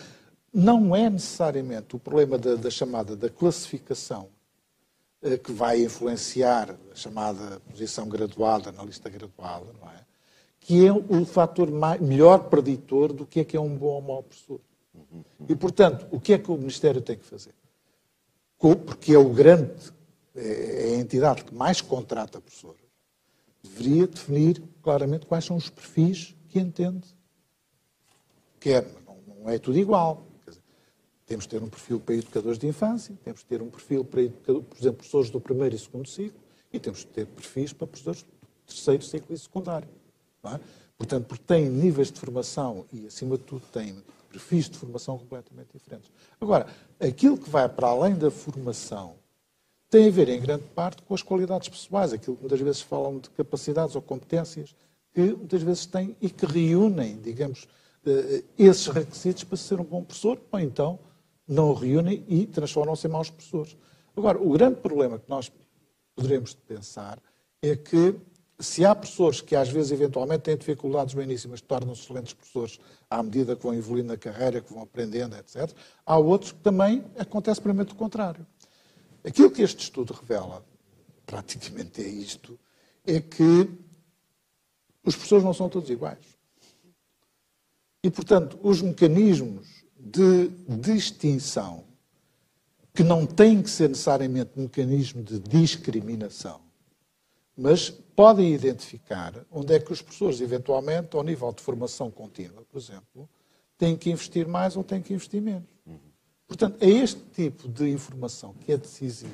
não 0.54 0.96
é 0.96 1.10
necessariamente 1.10 1.96
o 1.96 2.00
problema 2.00 2.38
da, 2.38 2.56
da 2.56 2.70
chamada 2.70 3.16
da 3.16 3.30
classificação 3.30 4.30
eh, 5.22 5.38
que 5.38 5.52
vai 5.52 5.84
influenciar 5.84 6.78
a 6.92 6.96
chamada 6.96 7.60
posição 7.62 8.08
graduada 8.08 8.72
na 8.72 8.84
lista 8.84 9.10
graduada, 9.10 9.68
não 9.80 9.90
é? 9.90 10.06
Que 10.60 10.86
é 10.86 10.92
o 10.92 11.26
fator 11.26 11.70
mais, 11.72 12.02
melhor 12.02 12.50
preditor 12.50 13.14
do 13.14 13.26
que 13.26 13.42
é 13.42 13.46
que 13.46 13.56
é 13.56 13.60
um 13.60 13.76
bom 13.76 13.96
ou 13.96 14.02
mau 14.02 14.24
professor. 14.24 14.60
E, 15.48 15.56
portanto, 15.56 16.08
o 16.12 16.20
que 16.20 16.34
é 16.34 16.38
que 16.38 16.52
o 16.52 16.58
Ministério 16.58 17.02
tem 17.02 17.18
que 17.18 17.26
fazer? 17.26 17.54
porque 18.58 19.14
é 19.14 19.18
o 19.20 19.30
grande, 19.30 19.94
é, 20.36 20.92
é 20.92 20.96
a 20.96 21.00
entidade 21.00 21.44
que 21.44 21.54
mais 21.54 21.80
contrata 21.80 22.42
professores, 22.42 22.82
deveria 23.64 24.08
definir 24.08 24.64
claramente 24.82 25.28
quais 25.28 25.46
são 25.46 25.56
os 25.56 25.70
perfis 25.70 26.36
que 26.50 26.60
entende 26.60 27.06
quer, 28.60 28.86
não 29.40 29.50
é 29.50 29.58
tudo 29.58 29.78
igual. 29.78 30.27
Temos 31.28 31.44
de 31.44 31.50
ter 31.50 31.62
um 31.62 31.68
perfil 31.68 32.00
para 32.00 32.16
educadores 32.16 32.58
de 32.58 32.66
infância, 32.68 33.14
temos 33.24 33.42
de 33.42 33.46
ter 33.46 33.62
um 33.62 33.70
perfil 33.70 34.04
para, 34.06 34.24
por 34.30 34.78
exemplo, 34.80 34.94
professores 34.94 35.30
do 35.30 35.42
primeiro 35.42 35.76
e 35.76 35.78
segundo 35.78 36.08
ciclo, 36.08 36.40
e 36.72 36.80
temos 36.80 37.00
de 37.00 37.08
ter 37.08 37.28
perfis 37.28 37.74
para 37.74 37.86
professores 37.86 38.24
do 38.24 38.30
terceiro 38.66 39.04
ciclo 39.04 39.36
e 39.36 39.38
secundário. 39.38 39.90
É? 40.46 40.60
Portanto, 40.98 41.26
porque 41.26 41.44
têm 41.46 41.70
níveis 41.70 42.10
de 42.12 42.20
formação 42.20 42.86
e, 42.92 43.06
acima 43.06 43.38
de 43.38 43.44
tudo, 43.44 43.62
têm 43.72 44.02
perfis 44.30 44.70
de 44.70 44.78
formação 44.78 45.18
completamente 45.18 45.68
diferentes. 45.74 46.10
Agora, 46.40 46.66
aquilo 47.00 47.38
que 47.38 47.50
vai 47.50 47.68
para 47.68 47.88
além 47.88 48.16
da 48.16 48.32
formação 48.32 49.16
tem 49.90 50.08
a 50.08 50.12
ver, 50.12 50.30
em 50.30 50.42
grande 50.42 50.64
parte, 50.76 51.02
com 51.04 51.14
as 51.14 51.22
qualidades 51.22 51.70
pessoais, 51.70 52.14
aquilo 52.14 52.36
que 52.36 52.42
muitas 52.42 52.60
vezes 52.60 52.82
falam 52.82 53.20
de 53.20 53.30
capacidades 53.32 53.96
ou 53.96 54.02
competências 54.02 54.76
que 55.14 55.22
muitas 55.22 55.62
vezes 55.62 55.86
têm 55.86 56.16
e 56.22 56.30
que 56.30 56.46
reúnem, 56.46 57.18
digamos, 57.22 57.68
eh, 58.06 58.44
esses 58.58 58.88
requisitos 58.88 59.44
para 59.44 59.58
ser 59.58 59.80
um 59.80 59.84
bom 59.84 60.04
professor, 60.04 60.40
ou 60.52 60.60
então 60.60 61.00
não 61.48 61.70
o 61.70 61.74
reúnem 61.74 62.24
e 62.28 62.46
transformam-se 62.46 63.08
em 63.08 63.10
maus 63.10 63.30
professores. 63.30 63.78
Agora, 64.16 64.42
o 64.42 64.52
grande 64.52 64.82
problema 64.82 65.18
que 65.18 65.30
nós 65.30 65.52
poderemos 66.16 66.54
pensar 66.54 67.20
é 67.62 67.76
que 67.76 68.16
se 68.60 68.84
há 68.84 68.96
professores 68.96 69.40
que 69.40 69.56
às 69.56 69.70
vezes 69.70 69.92
eventualmente 69.92 70.42
têm 70.42 70.58
dificuldades 70.58 71.14
no 71.14 71.22
início, 71.22 71.50
mas 71.50 71.62
tornam-se 71.62 72.02
excelentes 72.02 72.34
professores 72.34 72.80
à 73.10 73.22
medida 73.22 73.56
que 73.56 73.64
vão 73.64 73.74
evoluindo 73.74 74.08
na 74.08 74.18
carreira, 74.18 74.62
que 74.62 74.74
vão 74.74 74.82
aprendendo, 74.82 75.36
etc., 75.36 75.72
há 76.06 76.18
outros 76.18 76.52
que 76.52 76.60
também 76.60 77.06
acontece 77.18 77.62
primeiro 77.62 77.92
o 77.92 77.96
contrário. 77.96 78.46
Aquilo 79.24 79.52
que 79.52 79.62
este 79.62 79.84
estudo 79.84 80.14
revela, 80.14 80.66
praticamente 81.26 82.02
é 82.02 82.08
isto, 82.08 82.60
é 83.06 83.20
que 83.22 83.70
os 85.04 85.16
professores 85.16 85.44
não 85.44 85.54
são 85.54 85.70
todos 85.70 85.90
iguais. 85.90 86.38
E, 88.04 88.10
portanto, 88.10 88.60
os 88.64 88.82
mecanismos 88.82 89.77
de 90.12 90.50
distinção, 90.80 91.84
que 92.94 93.04
não 93.04 93.26
têm 93.26 93.62
que 93.62 93.70
ser 93.70 93.90
necessariamente 93.90 94.52
mecanismo 94.56 95.22
de 95.22 95.40
discriminação, 95.40 96.62
mas 97.56 97.90
podem 97.90 98.54
identificar 98.54 99.34
onde 99.52 99.74
é 99.74 99.80
que 99.80 99.92
os 99.92 100.02
professores, 100.02 100.42
eventualmente, 100.42 101.16
ao 101.16 101.24
nível 101.24 101.52
de 101.52 101.62
formação 101.62 102.10
contínua, 102.10 102.64
por 102.72 102.78
exemplo, 102.78 103.30
têm 103.78 103.96
que 103.96 104.10
investir 104.10 104.48
mais 104.48 104.76
ou 104.76 104.84
têm 104.84 105.02
que 105.02 105.14
investir 105.14 105.42
menos. 105.42 105.70
Portanto, 106.48 106.78
é 106.82 106.90
este 106.90 107.22
tipo 107.34 107.68
de 107.68 107.90
informação 107.90 108.54
que 108.54 108.72
é 108.72 108.78
decisiva 108.78 109.32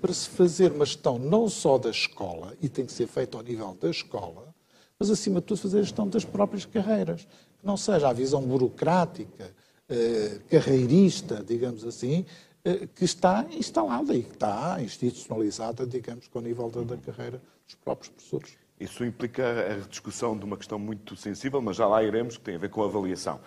para 0.00 0.12
se 0.12 0.28
fazer 0.28 0.72
uma 0.72 0.86
gestão 0.86 1.18
não 1.18 1.48
só 1.48 1.76
da 1.76 1.90
escola, 1.90 2.56
e 2.62 2.68
tem 2.68 2.86
que 2.86 2.92
ser 2.92 3.06
feita 3.08 3.36
ao 3.36 3.42
nível 3.42 3.76
da 3.80 3.90
escola, 3.90 4.54
mas, 4.98 5.10
acima 5.10 5.40
de 5.40 5.46
tudo, 5.46 5.60
fazer 5.60 5.78
a 5.78 5.82
gestão 5.82 6.08
das 6.08 6.24
próprias 6.24 6.64
carreiras. 6.64 7.26
Que 7.60 7.66
não 7.66 7.76
seja 7.76 8.08
a 8.08 8.12
visão 8.12 8.42
burocrática, 8.42 9.54
eh, 9.88 10.40
carreirista, 10.50 11.42
digamos 11.42 11.84
assim, 11.84 12.26
eh, 12.64 12.86
que 12.94 13.04
está 13.04 13.46
instalada 13.50 14.14
e 14.14 14.22
que 14.22 14.32
está 14.32 14.78
institucionalizada, 14.82 15.86
digamos, 15.86 16.28
com 16.28 16.38
o 16.38 16.42
nível 16.42 16.68
da, 16.70 16.82
da 16.82 16.96
carreira 16.98 17.40
dos 17.66 17.74
próprios 17.76 18.10
professores. 18.10 18.58
Isso 18.78 19.04
implica 19.04 19.42
a 19.72 19.88
discussão 19.88 20.38
de 20.38 20.44
uma 20.44 20.56
questão 20.56 20.78
muito 20.78 21.16
sensível, 21.16 21.60
mas 21.60 21.76
já 21.76 21.86
lá 21.86 22.02
iremos, 22.02 22.36
que 22.36 22.44
tem 22.44 22.54
a 22.54 22.58
ver 22.58 22.68
com 22.70 22.82
a 22.82 22.84
avaliação. 22.84 23.40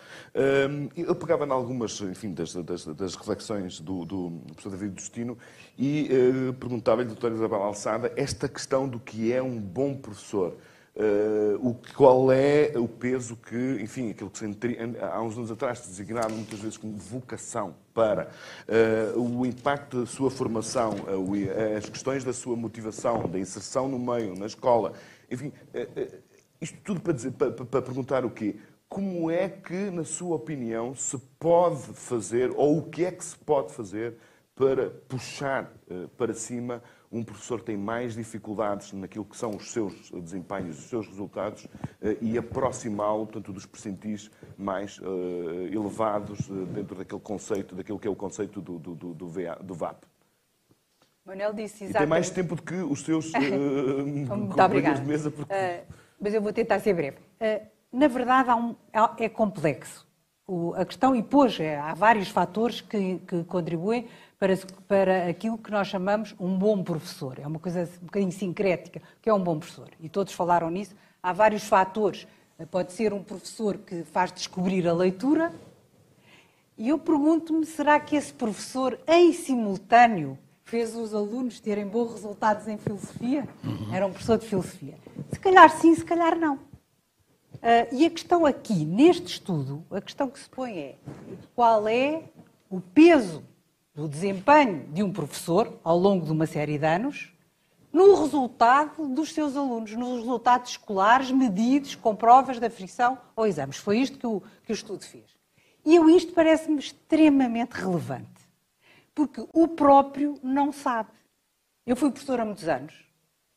Eu 0.97 1.15
pegava 1.15 1.45
em 1.45 1.51
algumas 1.51 2.01
enfim, 2.01 2.33
das, 2.33 2.53
das, 2.53 2.85
das 2.85 3.15
reflexões 3.15 3.79
do, 3.79 4.03
do, 4.03 4.41
professor 4.47 4.71
David 4.71 4.95
Destino 4.95 5.37
e 5.77 6.09
uh, 6.49 6.53
perguntava-lhe, 6.55 7.07
doutora 7.07 7.33
Isabel 7.33 7.63
Alçada, 7.63 8.11
esta 8.17 8.49
questão 8.49 8.89
do 8.89 8.99
que 8.99 9.31
é 9.31 9.41
um 9.41 9.57
bom 9.57 9.95
professor. 9.95 10.57
Uh, 10.93 11.69
o, 11.69 11.73
qual 11.95 12.33
é 12.33 12.73
o 12.75 12.85
peso 12.85 13.37
que, 13.37 13.77
enfim, 13.81 14.11
aquilo 14.11 14.29
que 14.29 14.39
se, 14.39 14.45
há 14.99 15.21
uns 15.21 15.37
anos 15.37 15.49
atrás 15.49 15.79
se 15.79 15.87
designava 15.87 16.27
muitas 16.27 16.59
vezes 16.59 16.75
como 16.75 16.97
vocação 16.97 17.73
para 17.93 18.29
uh, 19.15 19.17
o 19.17 19.45
impacto 19.45 20.01
da 20.01 20.05
sua 20.05 20.29
formação, 20.29 20.91
uh, 20.91 21.77
as 21.77 21.87
questões 21.87 22.25
da 22.25 22.33
sua 22.33 22.57
motivação, 22.57 23.25
da 23.29 23.39
inserção 23.39 23.87
no 23.87 23.97
meio, 23.97 24.35
na 24.35 24.45
escola, 24.45 24.91
enfim, 25.31 25.53
isto 26.59 26.77
tudo 26.83 26.99
para, 26.99 27.13
dizer, 27.13 27.31
para, 27.31 27.51
para 27.51 27.81
perguntar 27.81 28.25
o 28.25 28.29
quê? 28.29 28.57
Como 28.89 29.31
é 29.31 29.47
que, 29.47 29.89
na 29.91 30.03
sua 30.03 30.35
opinião, 30.35 30.93
se 30.93 31.17
pode 31.39 31.83
fazer, 31.93 32.51
ou 32.53 32.79
o 32.79 32.89
que 32.89 33.05
é 33.05 33.11
que 33.13 33.23
se 33.23 33.37
pode 33.37 33.71
fazer 33.71 34.17
para 34.53 34.89
puxar 35.07 35.71
para 36.17 36.33
cima 36.33 36.83
um 37.11 37.23
professor 37.23 37.61
tem 37.61 37.75
mais 37.75 38.15
dificuldades 38.15 38.93
naquilo 38.93 39.25
que 39.25 39.35
são 39.35 39.51
os 39.51 39.71
seus 39.71 40.09
desempenhos, 40.11 40.79
os 40.79 40.85
seus 40.85 41.05
resultados, 41.07 41.67
eh, 42.01 42.17
e 42.21 42.37
aproximá-lo, 42.37 43.25
portanto, 43.25 43.51
dos 43.51 43.65
percentis 43.65 44.31
mais 44.57 44.97
uh, 44.99 45.67
elevados 45.69 46.49
uh, 46.49 46.65
dentro 46.67 46.95
daquele 46.95 47.19
conceito, 47.19 47.75
daquilo 47.75 47.99
que 47.99 48.07
é 48.07 48.11
o 48.11 48.15
conceito 48.15 48.61
do, 48.61 48.79
do, 48.79 48.95
do, 48.95 49.13
do, 49.13 49.27
VA, 49.27 49.57
do 49.61 49.73
VAP. 49.73 50.05
Manuel 51.25 51.53
disse 51.53 51.83
exatamente. 51.83 51.95
E 51.95 51.99
tem 51.99 52.07
mais 52.07 52.29
tempo 52.29 52.55
do 52.55 52.61
que 52.61 52.75
os 52.75 53.03
seus 53.03 53.31
uh, 53.35 54.27
companheiros 54.27 55.01
de 55.01 55.05
mesa. 55.05 55.29
Porque... 55.29 55.53
mas 56.19 56.33
eu 56.33 56.41
vou 56.41 56.53
tentar 56.53 56.79
ser 56.79 56.93
breve. 56.93 57.17
na 57.91 58.07
verdade, 58.07 58.49
um, 58.51 58.73
é 59.17 59.27
complexo. 59.27 60.07
O, 60.47 60.73
a 60.75 60.85
questão, 60.85 61.13
e 61.15 61.21
pôs, 61.21 61.59
há 61.59 61.93
vários 61.93 62.29
fatores 62.29 62.79
que, 62.79 63.19
que 63.19 63.43
contribuem 63.43 64.07
para, 64.41 64.57
para 64.87 65.29
aquilo 65.29 65.55
que 65.55 65.69
nós 65.69 65.87
chamamos 65.87 66.33
um 66.39 66.57
bom 66.57 66.83
professor. 66.83 67.37
É 67.37 67.45
uma 67.45 67.59
coisa 67.59 67.87
um 68.01 68.05
bocadinho 68.05 68.31
sincrética, 68.31 68.99
que 69.21 69.29
é 69.29 69.33
um 69.33 69.39
bom 69.39 69.59
professor. 69.59 69.89
E 69.99 70.09
todos 70.09 70.33
falaram 70.33 70.71
nisso. 70.71 70.95
Há 71.21 71.31
vários 71.31 71.63
fatores. 71.63 72.25
Pode 72.71 72.91
ser 72.91 73.13
um 73.13 73.21
professor 73.23 73.77
que 73.77 74.03
faz 74.03 74.31
descobrir 74.31 74.87
a 74.87 74.93
leitura. 74.93 75.53
E 76.75 76.89
eu 76.89 76.97
pergunto-me, 76.97 77.67
será 77.67 77.99
que 77.99 78.15
esse 78.15 78.33
professor, 78.33 78.99
em 79.07 79.31
simultâneo, 79.31 80.39
fez 80.63 80.95
os 80.95 81.13
alunos 81.13 81.59
terem 81.59 81.85
bons 81.85 82.11
resultados 82.11 82.67
em 82.67 82.79
filosofia? 82.79 83.47
Uhum. 83.63 83.93
Era 83.93 84.07
um 84.07 84.09
professor 84.09 84.39
de 84.39 84.47
filosofia. 84.47 84.95
Se 85.31 85.39
calhar 85.39 85.69
sim, 85.69 85.93
se 85.93 86.03
calhar 86.03 86.35
não. 86.35 86.55
Uh, 86.55 87.85
e 87.91 88.07
a 88.07 88.09
questão 88.09 88.43
aqui, 88.47 88.85
neste 88.85 89.33
estudo, 89.33 89.85
a 89.91 90.01
questão 90.01 90.27
que 90.27 90.39
se 90.39 90.49
põe 90.49 90.79
é 90.79 90.95
qual 91.53 91.87
é 91.87 92.23
o 92.71 92.81
peso 92.81 93.43
do 93.93 94.07
desempenho 94.07 94.87
de 94.91 95.03
um 95.03 95.11
professor 95.11 95.79
ao 95.83 95.97
longo 95.97 96.25
de 96.25 96.31
uma 96.31 96.45
série 96.45 96.77
de 96.77 96.85
anos 96.85 97.33
no 97.91 98.15
resultado 98.15 99.07
dos 99.09 99.33
seus 99.33 99.55
alunos, 99.57 99.91
nos 99.93 100.19
resultados 100.19 100.71
escolares 100.71 101.29
medidos 101.29 101.95
com 101.95 102.15
provas 102.15 102.57
de 102.57 102.65
aflição 102.65 103.17
ou 103.35 103.45
exames. 103.45 103.77
Foi 103.77 103.97
isto 103.99 104.17
que 104.17 104.25
o, 104.25 104.41
que 104.63 104.71
o 104.71 104.73
estudo 104.73 105.03
fez. 105.03 105.25
E 105.85 105.95
eu 105.95 106.09
isto 106.09 106.33
parece-me 106.33 106.79
extremamente 106.79 107.73
relevante, 107.73 108.41
porque 109.13 109.45
o 109.51 109.67
próprio 109.67 110.39
não 110.41 110.71
sabe. 110.71 111.09
Eu 111.85 111.95
fui 111.95 112.11
professora 112.11 112.43
há 112.43 112.45
muitos 112.45 112.67
anos. 112.67 112.93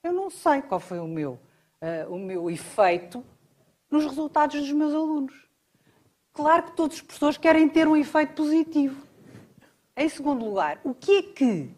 Eu 0.03 0.13
não 0.13 0.31
sei 0.31 0.63
qual 0.63 0.81
foi 0.81 0.99
o 0.99 1.07
meu, 1.07 1.39
uh, 1.81 2.13
o 2.13 2.19
meu 2.19 2.51
efeito 2.51 3.25
nos 3.91 4.05
resultados 4.05 4.61
dos 4.61 4.73
meus 4.73 4.93
alunos. 4.93 5.47
Claro 6.33 6.65
que 6.65 6.73
todos 6.73 6.97
os 6.97 7.03
professores 7.03 7.37
querem 7.37 7.69
ter 7.69 7.87
um 7.87 7.97
efeito 7.97 8.35
positivo. 8.35 9.04
Em 9.97 10.09
segundo 10.09 10.45
lugar, 10.45 10.81
o 10.83 10.93
que 10.93 11.19
é 11.19 11.23
que, 11.23 11.71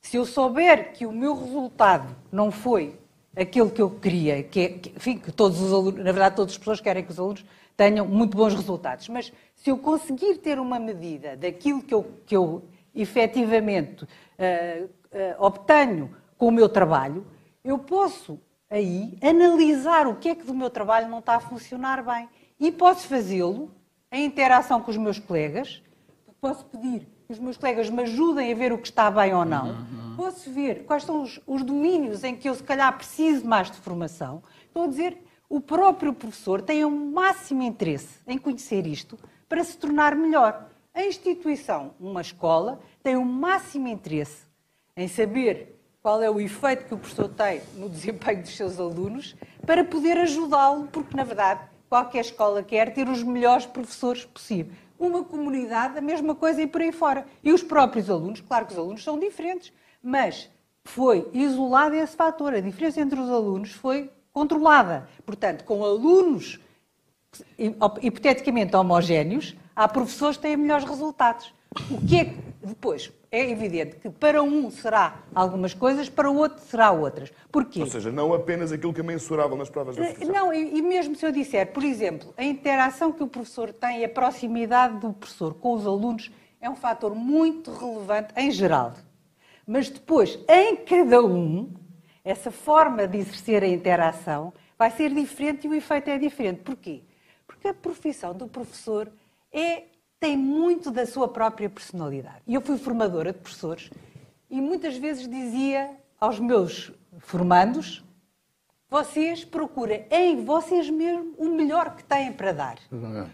se 0.00 0.16
eu 0.16 0.24
souber 0.24 0.94
que 0.94 1.04
o 1.04 1.12
meu 1.12 1.34
resultado 1.34 2.16
não 2.30 2.50
foi 2.50 2.98
aquele 3.36 3.70
que 3.70 3.82
eu 3.82 3.90
queria, 3.90 4.42
que 4.42 4.60
é, 4.60 4.68
que, 4.70 4.88
enfim, 4.96 5.18
que 5.18 5.30
todos 5.30 5.60
os 5.60 5.70
alunos, 5.70 5.98
na 6.02 6.12
verdade 6.12 6.36
todas 6.36 6.52
as 6.52 6.58
pessoas 6.58 6.80
querem 6.80 7.04
que 7.04 7.10
os 7.10 7.18
alunos 7.18 7.44
tenham 7.76 8.06
muito 8.06 8.36
bons 8.36 8.54
resultados, 8.54 9.06
mas 9.08 9.30
se 9.54 9.68
eu 9.68 9.76
conseguir 9.76 10.38
ter 10.38 10.58
uma 10.58 10.78
medida 10.78 11.36
daquilo 11.36 11.82
que 11.82 11.92
eu, 11.92 12.10
que 12.24 12.34
eu 12.34 12.62
efetivamente 12.94 14.04
uh, 14.04 14.84
uh, 14.84 15.44
obtenho 15.44 16.14
com 16.38 16.48
o 16.48 16.52
meu 16.52 16.70
trabalho, 16.70 17.26
eu 17.62 17.78
posso 17.78 18.40
aí 18.70 19.18
analisar 19.22 20.06
o 20.06 20.16
que 20.16 20.30
é 20.30 20.34
que 20.34 20.44
do 20.44 20.54
meu 20.54 20.70
trabalho 20.70 21.08
não 21.08 21.18
está 21.18 21.36
a 21.36 21.40
funcionar 21.40 22.02
bem. 22.02 22.28
E 22.58 22.72
posso 22.72 23.06
fazê-lo 23.06 23.70
em 24.10 24.24
interação 24.24 24.80
com 24.80 24.90
os 24.90 24.96
meus 24.96 25.18
colegas, 25.18 25.82
posso 26.40 26.64
pedir 26.66 27.06
os 27.32 27.38
meus 27.38 27.56
colegas 27.56 27.90
me 27.90 28.02
ajudem 28.02 28.52
a 28.52 28.54
ver 28.54 28.72
o 28.72 28.78
que 28.78 28.88
está 28.88 29.10
bem 29.10 29.34
ou 29.34 29.44
não. 29.44 29.68
Uhum. 29.68 30.16
Posso 30.16 30.50
ver 30.50 30.84
quais 30.84 31.04
são 31.04 31.22
os, 31.22 31.40
os, 31.46 31.62
domínios 31.62 32.22
em 32.22 32.36
que 32.36 32.48
eu, 32.48 32.54
se 32.54 32.62
calhar, 32.62 32.96
preciso 32.96 33.46
mais 33.46 33.70
de 33.70 33.78
formação. 33.78 34.42
Estou 34.66 34.84
a 34.84 34.86
dizer, 34.86 35.18
o 35.48 35.60
próprio 35.60 36.12
professor 36.12 36.60
tem 36.62 36.84
o 36.84 36.88
um 36.88 37.12
máximo 37.12 37.62
interesse 37.62 38.18
em 38.26 38.38
conhecer 38.38 38.86
isto 38.86 39.18
para 39.48 39.64
se 39.64 39.76
tornar 39.76 40.14
melhor. 40.14 40.68
A 40.94 41.04
instituição, 41.04 41.94
uma 41.98 42.20
escola, 42.20 42.80
tem 43.02 43.16
o 43.16 43.20
um 43.20 43.24
máximo 43.24 43.88
interesse 43.88 44.46
em 44.96 45.08
saber 45.08 45.78
qual 46.02 46.22
é 46.22 46.30
o 46.30 46.40
efeito 46.40 46.84
que 46.84 46.94
o 46.94 46.98
professor 46.98 47.28
tem 47.28 47.62
no 47.76 47.88
desempenho 47.88 48.42
dos 48.42 48.56
seus 48.56 48.78
alunos 48.78 49.36
para 49.64 49.84
poder 49.84 50.18
ajudá-lo, 50.18 50.88
porque, 50.88 51.16
na 51.16 51.24
verdade, 51.24 51.60
qualquer 51.92 52.20
escola 52.20 52.62
quer 52.62 52.94
ter 52.94 53.06
os 53.06 53.22
melhores 53.22 53.66
professores 53.66 54.24
possíveis. 54.24 54.78
uma 54.98 55.22
comunidade, 55.22 55.98
a 55.98 56.00
mesma 56.00 56.34
coisa 56.34 56.62
e 56.62 56.66
por 56.66 56.80
aí 56.80 56.90
fora. 56.90 57.26
E 57.44 57.52
os 57.52 57.62
próprios 57.62 58.08
alunos, 58.08 58.40
claro 58.40 58.64
que 58.64 58.72
os 58.72 58.78
alunos 58.78 59.04
são 59.04 59.18
diferentes, 59.18 59.70
mas 60.02 60.48
foi 60.84 61.28
isolado 61.34 61.94
esse 61.94 62.16
fator. 62.16 62.54
A 62.54 62.60
diferença 62.60 62.98
entre 62.98 63.20
os 63.20 63.28
alunos 63.28 63.72
foi 63.72 64.10
controlada. 64.32 65.06
Portanto, 65.26 65.64
com 65.64 65.84
alunos 65.84 66.58
hipoteticamente 68.00 68.74
homogéneos, 68.74 69.54
há 69.76 69.86
professores 69.86 70.38
que 70.38 70.44
têm 70.44 70.56
melhores 70.56 70.86
resultados. 70.86 71.52
O 71.90 72.06
que 72.06 72.16
é 72.16 72.24
que, 72.24 72.36
depois, 72.64 73.12
é 73.32 73.50
evidente 73.50 73.96
que 73.96 74.10
para 74.10 74.42
um 74.42 74.70
será 74.70 75.22
algumas 75.34 75.72
coisas, 75.72 76.10
para 76.10 76.30
o 76.30 76.36
outro 76.36 76.62
será 76.66 76.92
outras. 76.92 77.32
Porquê? 77.50 77.80
Ou 77.80 77.86
seja, 77.86 78.12
não 78.12 78.34
apenas 78.34 78.70
aquilo 78.70 78.92
que 78.92 79.00
é 79.00 79.02
mensurável 79.02 79.56
nas 79.56 79.70
provas 79.70 79.96
da 79.96 80.04
profissão. 80.04 80.34
Não, 80.34 80.52
e, 80.52 80.76
e 80.76 80.82
mesmo 80.82 81.16
se 81.16 81.24
eu 81.24 81.32
disser, 81.32 81.72
por 81.72 81.82
exemplo, 81.82 82.34
a 82.36 82.44
interação 82.44 83.10
que 83.10 83.22
o 83.22 83.26
professor 83.26 83.72
tem, 83.72 84.04
a 84.04 84.08
proximidade 84.08 84.98
do 84.98 85.14
professor 85.14 85.54
com 85.54 85.72
os 85.72 85.86
alunos, 85.86 86.30
é 86.60 86.68
um 86.68 86.76
fator 86.76 87.14
muito 87.14 87.72
relevante 87.72 88.34
em 88.36 88.50
geral. 88.50 88.92
Mas 89.66 89.88
depois, 89.88 90.38
em 90.46 90.76
cada 90.76 91.24
um, 91.24 91.72
essa 92.22 92.50
forma 92.50 93.08
de 93.08 93.16
exercer 93.16 93.62
a 93.64 93.66
interação 93.66 94.52
vai 94.78 94.90
ser 94.90 95.12
diferente 95.12 95.66
e 95.66 95.70
o 95.70 95.74
efeito 95.74 96.10
é 96.10 96.18
diferente. 96.18 96.60
Porquê? 96.60 97.00
Porque 97.46 97.68
a 97.68 97.74
profissão 97.74 98.34
do 98.34 98.46
professor 98.46 99.10
é 99.50 99.84
tem 100.22 100.36
muito 100.36 100.92
da 100.92 101.04
sua 101.04 101.26
própria 101.26 101.68
personalidade. 101.68 102.42
E 102.46 102.54
eu 102.54 102.60
fui 102.60 102.78
formadora 102.78 103.32
de 103.32 103.40
professores 103.40 103.90
e 104.48 104.60
muitas 104.60 104.96
vezes 104.96 105.28
dizia 105.28 105.90
aos 106.20 106.38
meus 106.38 106.92
formandos: 107.18 108.04
vocês 108.88 109.44
procurem 109.44 110.06
em 110.12 110.44
vocês 110.44 110.88
mesmos 110.88 111.34
o 111.36 111.48
melhor 111.48 111.96
que 111.96 112.04
têm 112.04 112.32
para 112.32 112.52
dar. 112.52 112.78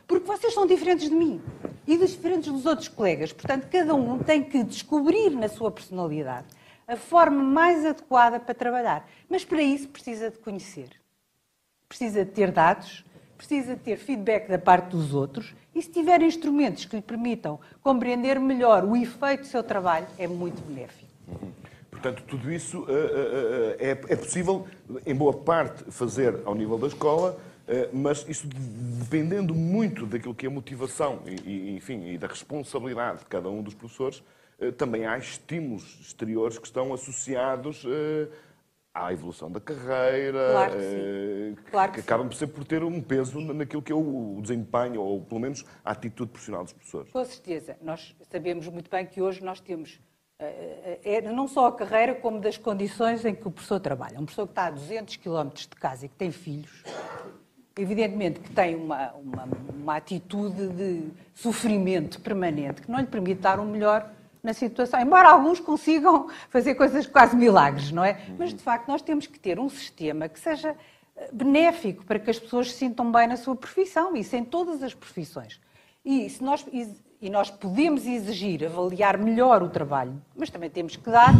Porque 0.07 0.27
vocês 0.27 0.55
são 0.55 0.67
diferentes 0.67 1.11
de 1.11 1.15
mim 1.15 1.43
e 1.87 1.99
diferentes 1.99 2.51
dos 2.51 2.65
outros 2.65 2.89
colegas. 2.89 3.35
Portanto, 3.35 3.69
cada 3.71 3.95
um 3.95 4.19
tem 4.21 4.43
que 4.43 4.65
descobrir 4.65 5.29
na 5.29 5.49
sua 5.49 5.71
personalidade 5.71 6.47
a 6.87 6.97
forma 6.97 7.43
mais 7.43 7.85
adequada 7.85 8.41
para 8.41 8.55
trabalhar. 8.55 9.07
Mas 9.29 9.45
para 9.45 9.61
isso 9.61 9.89
precisa 9.89 10.31
de 10.31 10.39
conhecer, 10.39 10.89
precisa 11.87 12.25
de 12.25 12.31
ter 12.31 12.51
dados, 12.51 13.05
precisa 13.37 13.77
de 13.77 13.83
ter 13.83 13.99
feedback 13.99 14.49
da 14.49 14.59
parte 14.59 14.89
dos 14.89 15.13
outros 15.13 15.55
e 15.79 15.83
se 15.83 15.91
tiver 15.91 16.21
instrumentos 16.23 16.85
que 16.85 16.97
lhe 16.97 17.03
permitam 17.03 17.61
compreender 17.83 18.41
melhor 18.41 18.85
o 18.85 18.97
efeito 18.97 19.43
do 19.43 19.47
seu 19.47 19.63
trabalho, 19.63 20.09
é 20.19 20.27
muito 20.27 20.61
benéfico. 20.63 21.07
Uhum. 21.29 21.53
Portanto, 21.89 22.23
tudo 22.27 22.53
isso 22.53 22.81
uh, 22.81 22.83
uh, 22.83 22.87
uh, 22.87 23.77
é, 23.79 23.91
é, 23.91 24.17
possível, 24.17 24.67
em 25.07 25.15
boa 25.15 25.33
parte, 25.33 25.85
fazer 25.91 26.43
ao 26.45 26.55
nível 26.55 26.79
da 26.79 26.89
escola, 26.89 27.39
mas 27.93 28.25
isso 28.27 28.49
dependendo 28.49 29.55
muito 29.55 30.07
daquilo 30.07 30.35
que 30.35 30.47
é 30.47 30.49
a 30.49 30.51
motivação 30.51 31.21
e, 31.27 31.77
enfim, 31.77 32.09
e 32.09 32.17
da 32.17 32.27
responsabilidade 32.27 33.19
de 33.19 33.27
cada 33.27 33.51
um 33.51 33.63
dos 33.63 33.75
professores, 33.75 34.23
também 34.79 35.05
há 35.05 35.19
estímulos 35.19 35.99
exteriores 36.01 36.59
que 36.59 36.65
estão 36.65 36.95
associados 36.95 37.85
à 39.05 39.13
evolução 39.13 39.51
da 39.51 39.61
carreira, 39.61 40.51
claro 40.53 40.73
que, 40.73 40.79
eh, 40.79 41.55
claro 41.71 41.93
que, 41.93 41.95
que 41.99 42.01
acabam 42.01 42.29
por 42.29 42.35
ser 42.35 42.47
por 42.49 42.65
ter 42.65 42.83
um 42.83 43.01
peso 43.01 43.41
naquilo 43.41 43.83
que 43.83 43.93
é 43.93 43.95
o 43.95 44.39
desempenho, 44.43 45.01
ou 45.01 45.21
pelo 45.23 45.41
menos 45.41 45.65
a 45.85 45.93
atitude 45.93 46.31
profissional 46.31 46.65
dos 46.65 46.73
professores. 46.73 47.13
Com 47.13 47.25
certeza. 47.25 47.77
Nós 47.83 48.15
sabemos 48.31 48.67
muito 48.69 48.91
bem 48.91 49.07
que 49.07 49.23
hoje 49.23 49.43
nós 49.43 49.61
temos 49.61 50.01
é, 50.41 51.01
é, 51.03 51.21
não 51.21 51.49
só 51.49 51.67
a 51.67 51.73
carreira, 51.73 52.15
como 52.15 52.41
das 52.41 52.57
condições 52.57 53.25
em 53.25 53.35
que 53.35 53.49
o 53.49 53.51
professor 53.51 53.81
trabalha. 53.81 54.21
Um 54.21 54.25
professor 54.25 54.47
que 54.47 54.53
está 54.53 54.67
a 54.67 54.71
200 54.71 55.17
km 55.17 55.49
de 55.53 55.69
casa 55.69 56.07
e 56.07 56.09
que 56.09 56.15
tem 56.15 56.31
filhos, 56.31 56.85
evidentemente 57.77 58.39
que 58.39 58.51
tem 58.51 58.77
uma, 58.77 59.13
uma, 59.15 59.49
uma 59.75 59.97
atitude 59.97 60.69
de 60.69 61.09
sofrimento 61.35 62.21
permanente 62.21 62.83
que 62.83 62.91
não 62.91 63.01
lhe 63.01 63.07
permite 63.07 63.41
dar 63.41 63.59
o 63.59 63.63
um 63.63 63.67
melhor 63.67 64.09
na 64.43 64.53
situação, 64.53 65.01
embora 65.01 65.29
alguns 65.29 65.61
consigam 65.61 66.29
fazer 66.49 66.75
coisas 66.75 67.07
quase 67.07 67.37
milagres, 67.37 67.91
não 67.91 68.05
é? 68.05 68.21
Mas 68.39 68.55
de 68.55 68.63
facto 68.63 68.89
nós 68.89 69.03
temos 69.03 69.27
que 69.27 69.39
ter 69.39 69.59
um 69.59 69.69
sistema 69.69 70.29
que 70.29 70.39
seja 70.39 70.77
eh, 71.17 71.31
benéfico 71.33 72.05
para 72.05 72.19
que 72.19 72.31
as 72.31 72.39
pessoas 72.39 72.73
se 72.73 72.79
sintam 72.79 73.11
bem 73.11 73.27
na 73.27 73.37
sua 73.37 73.57
profissão, 73.57 74.17
isso 74.17 74.37
em 74.37 74.45
todas 74.45 74.83
as 74.83 74.95
profissões. 74.95 75.61
E, 76.05 76.31
se 76.31 76.43
nós, 76.43 76.65
e 77.21 77.29
nós 77.29 77.51
podemos 77.51 78.07
exigir 78.07 78.65
avaliar 78.65 79.19
melhor 79.19 79.63
o 79.63 79.69
trabalho, 79.69 80.21
mas 80.37 80.51
também 80.51 80.71
temos 80.71 80.97
que 80.97 81.11
dar. 81.11 81.35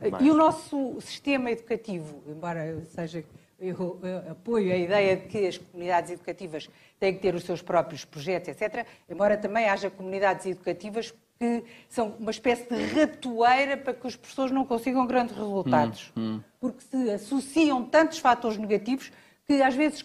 Eh, 0.00 0.10
Mais. 0.10 0.24
E 0.24 0.30
o 0.30 0.34
nosso 0.34 1.00
sistema 1.00 1.50
educativo, 1.50 2.22
embora 2.26 2.82
seja 2.86 3.24
eu, 3.60 3.98
eu 4.02 4.30
apoio 4.30 4.72
a 4.72 4.76
ideia 4.76 5.16
de 5.16 5.26
que 5.26 5.46
as 5.46 5.58
comunidades 5.58 6.12
educativas 6.12 6.70
têm 6.98 7.14
que 7.14 7.20
ter 7.20 7.34
os 7.34 7.42
seus 7.42 7.60
próprios 7.60 8.04
projetos, 8.04 8.48
etc., 8.48 8.86
embora 9.10 9.36
também 9.36 9.68
haja 9.68 9.90
comunidades 9.90 10.46
educativas 10.46 11.12
que 11.38 11.64
são 11.88 12.14
uma 12.18 12.30
espécie 12.30 12.68
de 12.68 12.84
ratoeira 12.94 13.76
para 13.76 13.94
que 13.94 14.06
os 14.06 14.16
professores 14.16 14.52
não 14.52 14.64
consigam 14.64 15.06
grandes 15.06 15.36
resultados. 15.36 16.12
Hum, 16.16 16.36
hum. 16.36 16.40
Porque 16.60 16.82
se 16.82 17.10
associam 17.10 17.84
tantos 17.84 18.18
fatores 18.18 18.58
negativos 18.58 19.12
que 19.46 19.62
às 19.62 19.74
vezes 19.74 20.04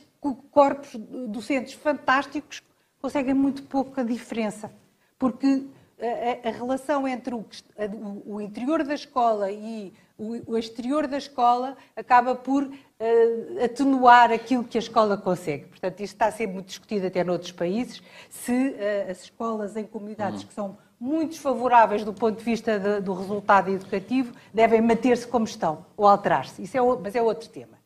corpos 0.51 0.95
docentes 1.27 1.73
fantásticos 1.73 2.61
conseguem 3.01 3.33
muito 3.33 3.63
pouca 3.63 4.05
diferença. 4.05 4.71
Porque 5.17 5.65
a, 5.99 6.49
a 6.49 6.51
relação 6.51 7.07
entre 7.07 7.33
o, 7.33 7.45
a, 7.77 8.29
o, 8.29 8.41
interior 8.41 8.83
da 8.83 8.93
escola 8.93 9.51
e 9.51 9.93
o, 10.17 10.53
o, 10.53 10.57
exterior 10.57 11.07
da 11.07 11.17
escola 11.17 11.75
acaba 11.95 12.35
por 12.35 12.63
uh, 12.63 13.63
atenuar 13.63 14.31
aquilo 14.31 14.63
que 14.63 14.77
a 14.77 14.79
escola 14.79 15.17
consegue. 15.17 15.65
Portanto, 15.65 15.99
isto 16.01 16.13
está 16.13 16.27
a 16.27 16.31
ser 16.31 16.47
muito 16.47 16.67
discutido 16.67 17.07
até 17.07 17.23
noutros 17.23 17.51
países, 17.51 18.01
se 18.29 18.51
uh, 18.51 19.11
as 19.11 19.23
escolas 19.23 19.75
em 19.75 19.85
comunidades 19.85 20.43
hum. 20.43 20.47
que 20.47 20.53
são 20.53 20.77
muito 21.03 21.31
desfavoráveis 21.31 22.05
do 22.05 22.13
ponto 22.13 22.37
de 22.37 22.45
vista 22.45 22.79
de, 22.79 23.01
do 23.01 23.13
resultado 23.13 23.69
educativo 23.69 24.33
devem 24.53 24.81
manter-se 24.81 25.27
como 25.27 25.43
estão 25.43 25.85
ou 25.97 26.07
alterar-se. 26.07 26.63
Isso 26.63 26.77
é, 26.77 26.81
mas 26.81 27.13
é 27.13 27.21
outro 27.21 27.49
tema. 27.49 27.77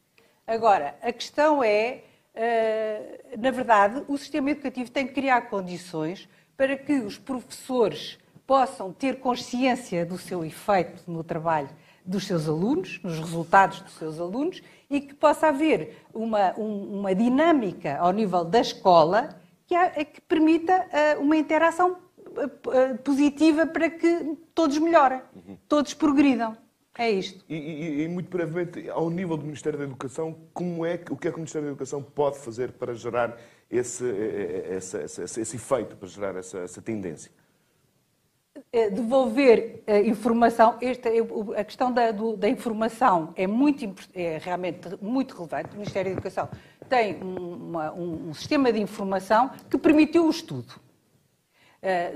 Agora, 0.45 0.95
a 1.01 1.11
questão 1.11 1.63
é, 1.63 2.03
uh, 2.36 3.41
na 3.41 3.49
verdade, 3.49 4.03
o 4.07 4.15
sistema 4.20 4.51
educativo 4.51 4.91
tem 4.91 5.07
que 5.07 5.15
criar 5.15 5.49
condições 5.49 6.30
para 6.55 6.78
que 6.78 6.93
os 6.93 7.18
professores 7.18 8.20
possam 8.45 8.93
ter 8.93 9.20
consciência 9.20 10.05
do 10.05 10.20
seu 10.20 10.45
efeito 10.45 11.01
no 11.07 11.24
trabalho 11.24 11.70
dos 12.05 12.28
seus 12.28 12.47
alunos, 12.47 13.01
nos 13.03 13.18
resultados 13.18 13.82
dos 13.82 13.93
seus 13.93 14.20
alunos, 14.20 14.61
e 14.91 15.01
que 15.01 15.15
possa 15.15 15.47
haver 15.47 16.05
uma, 16.13 16.53
um, 16.55 16.99
uma 16.99 17.15
dinâmica 17.15 17.97
ao 17.97 18.11
nível 18.11 18.45
da 18.45 18.61
escola 18.61 19.41
que, 19.65 19.76
que 20.05 20.22
permita 20.22 20.86
uh, 21.18 21.20
uma 21.20 21.36
interação 21.36 21.97
positiva 23.03 23.65
para 23.65 23.89
que 23.89 24.38
todos 24.53 24.77
melhorem, 24.77 25.21
uhum. 25.35 25.57
todos 25.67 25.93
progridam. 25.93 26.57
É 26.97 27.11
isto. 27.11 27.45
E, 27.47 27.55
e, 27.55 28.03
e, 28.03 28.07
muito 28.07 28.27
brevemente, 28.27 28.89
ao 28.89 29.07
nível 29.09 29.38
do 29.38 29.43
Ministério 29.45 29.77
da 29.77 29.85
Educação, 29.85 30.35
como 30.51 30.83
é 30.83 30.97
que, 30.97 31.13
o 31.13 31.15
que 31.15 31.27
é 31.27 31.31
que 31.31 31.38
o 31.38 31.39
Ministério 31.39 31.67
da 31.67 31.71
Educação 31.71 32.01
pode 32.01 32.39
fazer 32.39 32.71
para 32.71 32.95
gerar 32.95 33.38
esse, 33.69 34.03
eh, 34.03 34.63
eh, 34.71 34.75
esse, 34.77 34.97
esse, 35.03 35.41
esse 35.41 35.55
efeito, 35.55 35.95
para 35.95 36.07
gerar 36.07 36.35
essa, 36.35 36.57
essa 36.57 36.81
tendência? 36.81 37.31
Devolver 38.91 39.83
informação, 40.05 40.77
esta, 40.81 41.09
a 41.55 41.63
questão 41.63 41.91
da, 41.91 42.11
do, 42.11 42.35
da 42.35 42.49
informação 42.49 43.31
é, 43.35 43.45
muito, 43.45 43.93
é 44.15 44.39
realmente 44.41 44.89
muito 44.99 45.35
relevante. 45.35 45.69
O 45.69 45.73
Ministério 45.73 46.11
da 46.11 46.13
Educação 46.13 46.49
tem 46.89 47.21
uma, 47.21 47.93
um, 47.93 48.29
um 48.29 48.33
sistema 48.33 48.73
de 48.73 48.79
informação 48.79 49.51
que 49.69 49.77
permitiu 49.77 50.25
o 50.25 50.29
estudo 50.31 50.73
eh, 50.73 50.86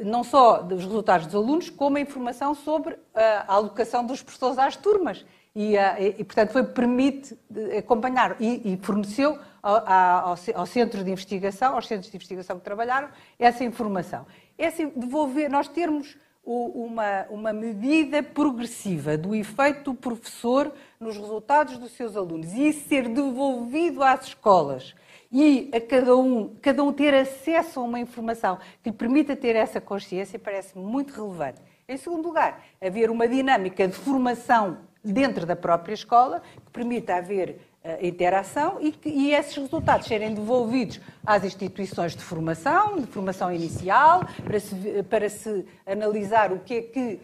não 0.03 0.24
só 0.24 0.61
dos 0.61 0.84
resultados 0.84 1.28
dos 1.28 1.36
alunos, 1.36 1.69
como 1.69 1.97
a 1.97 2.01
informação 2.01 2.53
sobre 2.53 2.97
eh, 3.15 3.43
a 3.47 3.53
alocação 3.53 4.05
dos 4.05 4.22
professores 4.22 4.57
às 4.57 4.76
turmas. 4.76 5.26
E, 5.55 5.78
eh, 5.78 6.15
e 6.17 6.24
portanto, 6.24 6.51
foi, 6.51 6.63
permite 6.63 7.38
acompanhar 7.78 8.36
e, 8.39 8.74
e 8.74 8.78
forneceu 8.82 9.38
ao, 9.61 10.36
ao, 10.55 10.65
centro 10.65 11.03
de 11.03 11.11
investigação, 11.11 11.76
aos 11.76 11.88
centros 11.88 12.09
de 12.09 12.17
investigação 12.17 12.57
que 12.57 12.65
trabalharam, 12.65 13.09
essa 13.38 13.63
informação. 13.63 14.26
Essa, 14.57 14.86
devolver, 14.88 15.49
nós 15.49 15.67
termos 15.67 16.17
uma, 16.43 17.28
uma 17.30 17.53
medida 17.53 18.24
progressiva 18.24 19.17
do 19.17 19.36
efeito 19.36 19.91
do 19.91 19.93
professor 19.93 20.74
nos 20.99 21.15
resultados 21.15 21.78
dos 21.78 21.91
seus 21.91 22.17
alunos 22.17 22.51
e 22.53 22.69
isso 22.69 22.89
ser 22.89 23.07
devolvido 23.07 24.03
às 24.03 24.26
escolas 24.26 24.95
e 25.32 25.69
a 25.73 25.79
cada 25.79 26.15
um, 26.17 26.55
cada 26.61 26.84
um 26.84 26.91
ter 26.91 27.13
acesso 27.13 27.79
a 27.79 27.84
uma 27.84 27.99
informação 27.99 28.57
que 28.84 28.89
lhe 28.89 28.95
permita 28.95 29.36
ter 29.36 29.55
essa 29.55 29.79
consciência 29.79 30.38
parece 30.38 30.77
muito 30.77 31.13
relevante. 31.13 31.61
Em 31.88 31.97
segundo 31.97 32.25
lugar, 32.25 32.63
haver 32.82 33.09
uma 33.09 33.27
dinâmica 33.27 33.88
de 33.88 33.93
formação 33.93 34.77
dentro 35.03 35.45
da 35.45 35.55
própria 35.55 35.93
escola 35.93 36.41
que 36.65 36.71
permita 36.71 37.15
haver 37.15 37.61
uh, 37.84 38.05
interação 38.05 38.77
e, 38.79 38.91
que, 38.91 39.09
e 39.09 39.34
esses 39.34 39.55
resultados 39.55 40.07
serem 40.07 40.34
devolvidos 40.34 40.99
às 41.25 41.43
instituições 41.43 42.15
de 42.15 42.23
formação, 42.23 42.99
de 42.99 43.07
formação 43.07 43.51
inicial, 43.51 44.25
para 44.43 44.59
se, 44.59 45.03
para 45.09 45.29
se 45.29 45.65
analisar 45.86 46.51
o 46.51 46.59
que 46.59 46.73
é 46.73 46.82
que 46.82 47.19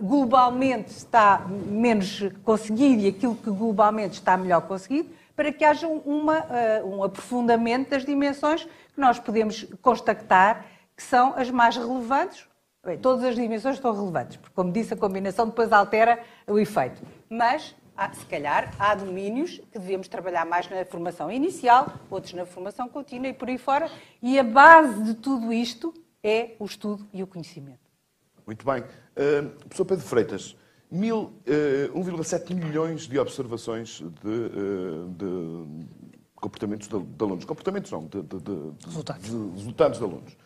globalmente 0.00 0.90
está 0.90 1.46
menos 1.48 2.22
conseguido 2.44 3.02
e 3.02 3.08
aquilo 3.08 3.34
que 3.34 3.50
globalmente 3.50 4.14
está 4.14 4.36
melhor 4.36 4.62
conseguido, 4.62 5.10
para 5.36 5.52
que 5.52 5.64
haja 5.64 5.86
uma, 5.86 6.40
uh, 6.40 6.86
um 6.86 7.04
aprofundamento 7.04 7.90
das 7.90 8.04
dimensões 8.04 8.64
que 8.64 9.00
nós 9.00 9.18
podemos 9.18 9.64
constatar 9.82 10.64
que 10.96 11.02
são 11.02 11.34
as 11.36 11.50
mais 11.50 11.76
relevantes. 11.76 12.48
Bem, 12.84 12.98
todas 12.98 13.22
as 13.24 13.34
dimensões 13.34 13.76
estão 13.76 13.92
relevantes, 13.92 14.36
porque, 14.38 14.54
como 14.54 14.72
disse, 14.72 14.94
a 14.94 14.96
combinação 14.96 15.46
depois 15.46 15.70
altera 15.72 16.20
o 16.46 16.58
efeito. 16.58 17.02
Mas, 17.28 17.74
há, 17.96 18.12
se 18.12 18.24
calhar, 18.24 18.72
há 18.78 18.94
domínios 18.94 19.60
que 19.70 19.78
devemos 19.78 20.08
trabalhar 20.08 20.46
mais 20.46 20.70
na 20.70 20.84
formação 20.84 21.30
inicial, 21.30 21.92
outros 22.08 22.32
na 22.32 22.46
formação 22.46 22.88
contínua 22.88 23.28
e 23.28 23.32
por 23.32 23.48
aí 23.48 23.58
fora. 23.58 23.90
E 24.22 24.38
a 24.38 24.44
base 24.44 25.02
de 25.02 25.14
tudo 25.14 25.52
isto 25.52 25.92
é 26.22 26.52
o 26.58 26.64
estudo 26.64 27.06
e 27.12 27.22
o 27.22 27.26
conhecimento. 27.26 27.80
Muito 28.46 28.64
bem. 28.64 28.82
Uh, 28.82 29.50
professor 29.58 29.84
Pedro 29.84 30.04
Freitas, 30.04 30.56
uh, 30.90 31.98
1,7 31.98 32.54
milhões 32.54 33.08
de 33.08 33.18
observações 33.18 34.02
de, 34.22 34.28
uh, 34.28 35.08
de 35.10 35.86
comportamentos 36.34 36.88
de, 36.88 36.98
de, 36.98 37.24
alunos. 37.24 37.44
Comportamentos 37.44 37.90
não, 37.90 38.06
de, 38.06 38.22
de 38.22 38.86
resultados. 38.86 39.28
de 39.28 39.50
resultados 39.54 39.98
de 39.98 40.04
alunos. 40.04 40.36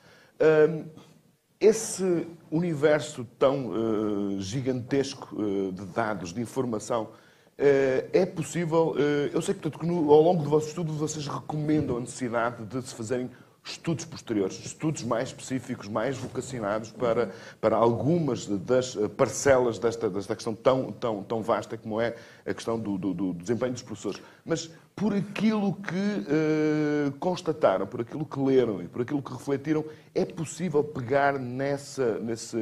Esse 1.61 2.27
universo 2.51 3.27
tão 3.39 3.69
uh, 3.69 4.41
gigantesco 4.41 5.37
de 5.73 5.85
dados, 5.87 6.33
de 6.33 6.41
informação, 6.41 7.11
é 7.59 8.25
possível. 8.25 8.95
eu 9.35 9.43
sei 9.43 9.53
portanto, 9.53 9.79
que 9.79 9.85
no, 9.85 10.11
ao 10.11 10.23
longo 10.23 10.43
do 10.43 10.49
vosso 10.49 10.69
estudo 10.69 10.95
vocês 10.95 11.29
recomendam 11.29 11.99
a 11.99 12.01
necessidade 12.01 12.65
de 12.65 12.81
se 12.81 12.95
fazerem 12.95 13.31
estudos 13.63 14.05
posteriores, 14.05 14.65
estudos 14.65 15.03
mais 15.05 15.29
específicos, 15.29 15.89
mais 15.89 16.17
vocacionados 16.17 16.91
para, 16.91 17.31
para 17.61 17.77
algumas 17.77 18.47
das 18.47 18.97
parcelas 19.17 19.79
desta, 19.79 20.09
desta 20.09 20.35
questão 20.35 20.55
tão, 20.55 20.91
tão, 20.93 21.23
tão 21.23 21.43
vasta 21.43 21.77
como 21.77 22.01
é 22.01 22.17
a 22.47 22.55
questão 22.55 22.79
do, 22.79 22.97
do, 22.97 23.15
do 23.15 23.35
desempenho 23.35 23.73
dos 23.73 23.83
professores. 23.83 24.21
Mas 24.45 24.71
por 24.97 25.15
aquilo 25.15 25.75
que 25.75 25.95
uh, 25.95 27.13
constataram, 27.19 27.87
por 27.87 28.03
aquilo 28.03 28.25
que 28.25 28.39
leram 28.39 28.83
e 28.83 28.89
por 28.89 29.03
aquilo 29.03 29.23
que 29.23 29.33
refletiram, 29.33 29.85
é 30.15 30.25
possível 30.25 30.85
pegar 30.85 31.39
nessa, 31.39 32.19
nesse 32.19 32.59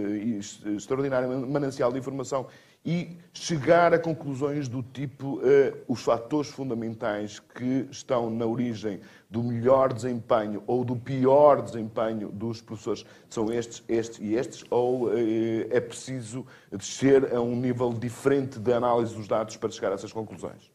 extraordinário 0.76 1.46
manancial 1.48 1.92
de 1.92 1.98
informação 1.98 2.46
e 2.84 3.16
chegar 3.32 3.92
a 3.92 3.98
conclusões 3.98 4.68
do 4.68 4.82
tipo 4.82 5.38
uh, 5.38 5.40
os 5.88 6.02
fatores 6.02 6.50
fundamentais 6.50 7.40
que 7.40 7.88
estão 7.90 8.30
na 8.30 8.46
origem 8.46 9.00
do 9.30 9.42
melhor 9.42 9.92
desempenho 9.92 10.62
ou 10.66 10.84
do 10.84 10.96
pior 10.96 11.60
desempenho 11.60 12.30
dos 12.30 12.62
professores 12.62 13.04
são 13.28 13.52
estes, 13.52 13.82
estes 13.88 14.18
e 14.20 14.34
estes, 14.34 14.64
ou 14.70 15.08
uh, 15.08 15.12
é 15.70 15.80
preciso 15.80 16.46
descer 16.72 17.34
a 17.34 17.40
um 17.40 17.54
nível 17.54 17.92
diferente 17.92 18.58
de 18.58 18.72
análise 18.72 19.14
dos 19.14 19.28
dados 19.28 19.56
para 19.56 19.70
chegar 19.70 19.92
a 19.92 19.94
essas 19.94 20.12
conclusões? 20.12 20.70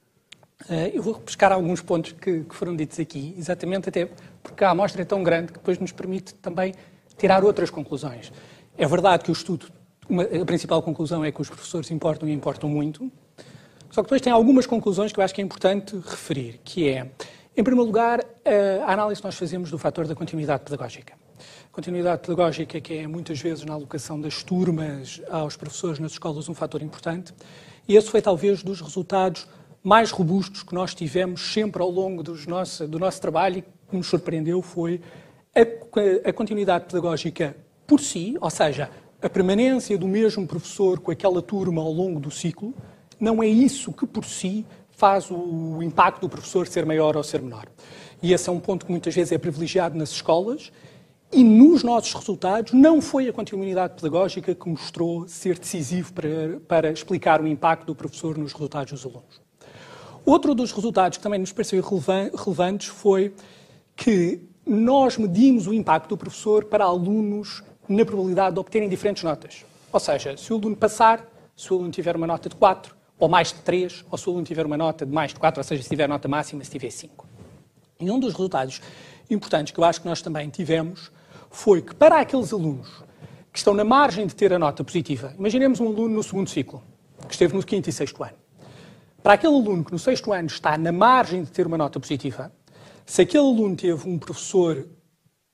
Uh, 0.70 0.92
eu 0.94 1.02
vou 1.02 1.14
repescar 1.14 1.52
alguns 1.52 1.82
pontos 1.82 2.12
que, 2.12 2.46
foram 2.50 2.76
ditos 2.76 3.00
aqui, 3.00 3.34
exatamente 3.38 3.90
até 3.90 4.08
porque 4.42 4.64
a 4.64 4.70
amostra 4.70 5.02
é 5.02 5.06
tão 5.06 5.24
grande 5.24 5.48
que 5.48 5.58
depois 5.60 5.80
nos 5.80 5.92
permite 5.92 6.36
também 6.36 6.74
tirar 7.18 7.44
outras 7.44 7.70
conclusões. 7.70 8.32
É 8.78 8.88
verdade 8.88 9.24
que 9.24 9.32
o 9.32 9.34
estudo 9.34 9.68
uma, 10.08 10.24
a 10.24 10.46
principal 10.46 10.82
conclusão 10.82 11.24
é 11.24 11.32
que 11.32 11.42
os 11.42 11.50
professores 11.50 11.90
importam 11.92 12.28
e 12.28 12.34
importam 12.34 12.70
muito. 12.70 13.12
Só 13.90 14.02
que 14.02 14.08
depois 14.08 14.22
tem 14.22 14.34
algumas 14.34 14.66
conclusões 14.66 15.12
que 15.12 15.20
eu 15.20 15.24
acho 15.24 15.34
que 15.34 15.42
é 15.42 15.44
importante 15.44 15.96
referir, 15.96 16.60
que 16.64 16.90
é, 16.90 17.12
em 17.56 17.64
primeiro 17.64 17.86
lugar, 17.86 18.20
a 18.86 18.94
análise 18.94 19.22
que 19.22 19.28
nós 19.28 19.36
fazemos 19.36 19.70
do 19.70 19.78
fator 19.78 20.08
da 20.08 20.16
continuidade 20.16 20.64
pedagógica. 20.64 21.14
Continuidade 21.72 22.22
pedagógica 22.22 22.82
que 22.82 22.96
é 22.96 23.08
muitas 23.08 23.40
vezes 23.40 23.64
na 23.64 23.74
alocação 23.74 24.20
das 24.20 24.42
turmas 24.42 25.22
aos 25.30 25.56
professores 25.56 26.00
nas 26.00 26.14
escolas 26.14 26.50
um 26.50 26.54
fator 26.54 26.82
importante. 26.82 27.34
E 27.88 27.96
esse 27.96 28.10
foi 28.10 28.22
talvez 28.22 28.64
dos 28.64 28.82
resultados 28.82 29.48
mais 29.84 30.10
robustos 30.10 30.64
que 30.64 30.74
nós 30.74 30.96
tivemos 30.96 31.54
sempre 31.54 31.82
ao 31.82 31.90
longo 31.90 32.24
nosso, 32.48 32.88
do 32.88 32.98
nosso 32.98 33.22
trabalho 33.22 33.60
e 33.60 33.62
que 33.62 33.98
nos 33.98 34.08
surpreendeu 34.08 34.62
foi 34.62 35.02
a, 35.56 36.30
a 36.30 36.34
continuidade 36.34 36.86
pedagógica 36.86 37.56
por 37.86 38.00
si, 38.00 38.36
ou 38.42 38.50
seja, 38.50 38.90
a 39.22 39.30
permanência 39.30 39.98
do 39.98 40.08
mesmo 40.08 40.48
professor 40.48 41.00
com 41.00 41.12
aquela 41.12 41.42
turma 41.42 41.82
ao 41.82 41.92
longo 41.92 42.20
do 42.20 42.32
ciclo, 42.32 42.74
não 43.20 43.44
é 43.44 43.48
isso 43.48 43.94
que 43.94 44.06
por 44.08 44.26
si 44.26 44.66
faz 45.04 45.30
o 45.30 45.84
impacto 45.84 46.22
do 46.22 46.30
professor 46.30 46.66
ser 46.66 46.86
maior 46.86 47.18
ou 47.18 47.24
ser 47.24 47.42
menor. 47.42 47.66
E 48.22 48.32
esse 48.32 48.48
é 48.48 48.52
um 48.54 48.60
ponto 48.62 48.86
que 48.86 48.92
muitas 48.94 49.14
vezes 49.14 49.34
é 49.34 49.38
privilegiado 49.38 49.98
nas 49.98 50.12
escolas 50.12 50.72
e 51.30 51.44
nos 51.44 51.84
nossos 51.84 52.14
resultados 52.14 52.72
não 52.72 53.02
foi 53.02 53.28
a 53.28 53.34
continuidade 53.34 53.96
pedagógica 53.96 54.56
que 54.56 54.70
mostrou 54.70 55.28
ser 55.28 55.60
decisivo 55.60 56.14
para, 56.14 56.30
para 56.70 56.90
explicar 56.90 57.42
o 57.42 57.48
impacto 57.48 57.88
do 57.88 57.94
professor 57.94 58.38
nos 58.38 58.54
resultados 58.54 58.94
dos 58.94 59.06
alunos. 59.06 59.42
Outro 60.26 60.56
dos 60.56 60.72
resultados 60.72 61.18
que 61.18 61.24
também 61.26 61.42
nos 61.42 61.52
pareceu 61.52 61.84
relevantes 61.84 62.88
foi 62.88 63.34
que 63.98 64.40
nós 64.66 65.18
medimos 65.18 65.68
o 65.68 65.74
impacto 65.74 66.08
do 66.08 66.18
professor 66.18 66.64
para 66.64 66.86
alunos 66.86 67.62
na 67.90 68.06
probabilidade 68.06 68.54
de 68.54 68.60
obterem 68.62 68.88
diferentes 68.88 69.22
notas. 69.22 69.66
Ou 69.92 70.00
seja, 70.00 70.38
se 70.38 70.54
o 70.54 70.56
aluno 70.56 70.78
passar, 70.78 71.30
se 71.58 71.74
o 71.74 71.76
aluno 71.76 71.92
tiver 71.92 72.16
uma 72.16 72.26
nota 72.26 72.48
de 72.48 72.56
4, 72.56 73.03
ou 73.24 73.30
mais 73.30 73.54
de 73.54 73.62
3, 73.62 74.04
ou 74.12 74.18
se 74.18 74.28
o 74.28 74.32
aluno 74.32 74.46
tiver 74.46 74.66
uma 74.66 74.76
nota 74.76 75.06
de 75.06 75.14
mais 75.14 75.32
de 75.32 75.40
4, 75.40 75.58
ou 75.58 75.64
seja, 75.64 75.82
se 75.82 75.88
tiver 75.88 76.10
nota 76.10 76.28
máxima, 76.28 76.62
se 76.62 76.70
tiver 76.70 76.90
5. 76.90 77.26
E 78.02 78.12
um 78.12 78.20
dos 78.20 78.34
resultados 78.34 78.82
importantes 79.30 79.72
que 79.72 79.80
eu 79.80 79.86
acho 79.86 80.02
que 80.02 80.08
nós 80.10 80.22
também 80.22 80.50
tivemos 80.50 81.10
foi 81.50 81.82
que 81.82 81.96
para 81.96 82.20
aqueles 82.20 82.52
alunos 82.52 83.02
que 83.50 83.58
estão 83.58 83.74
na 83.74 83.86
margem 83.86 84.28
de 84.28 84.36
ter 84.36 84.52
a 84.52 84.60
nota 84.60 84.84
positiva, 84.84 85.34
imaginemos 85.40 85.80
um 85.80 85.88
aluno 85.88 86.16
no 86.16 86.22
segundo 86.22 86.50
ciclo, 86.50 86.84
que 87.26 87.34
esteve 87.34 87.56
no 87.56 87.64
quinto 87.64 87.90
e 87.90 87.94
sexto 87.94 88.22
ano. 88.22 88.36
Para 89.22 89.36
aquele 89.36 89.56
aluno 89.56 89.86
que 89.86 89.94
no 89.94 90.00
sexto 90.00 90.34
ano 90.34 90.48
está 90.48 90.78
na 90.78 90.92
margem 90.92 91.46
de 91.46 91.52
ter 91.52 91.66
uma 91.66 91.78
nota 91.78 92.02
positiva, 92.02 92.52
se 93.06 93.22
aquele 93.22 93.46
aluno 93.46 93.74
teve 93.78 94.06
um 94.06 94.20
professor 94.20 94.86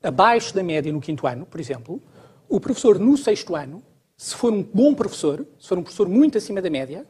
abaixo 0.02 0.56
da 0.56 0.64
média 0.64 0.92
no 0.92 1.00
quinto 1.00 1.28
ano, 1.28 1.46
por 1.46 1.60
exemplo, 1.60 2.02
o 2.48 2.60
professor 2.60 2.98
no 2.98 3.16
sexto 3.16 3.56
ano, 3.56 3.84
se 4.18 4.34
for 4.34 4.52
um 4.52 4.64
bom 4.64 4.96
professor, 4.96 5.46
se 5.60 5.68
for 5.68 5.78
um 5.78 5.84
professor 5.84 6.10
muito 6.10 6.36
acima 6.36 6.64
da 6.64 6.70
média, 6.72 7.06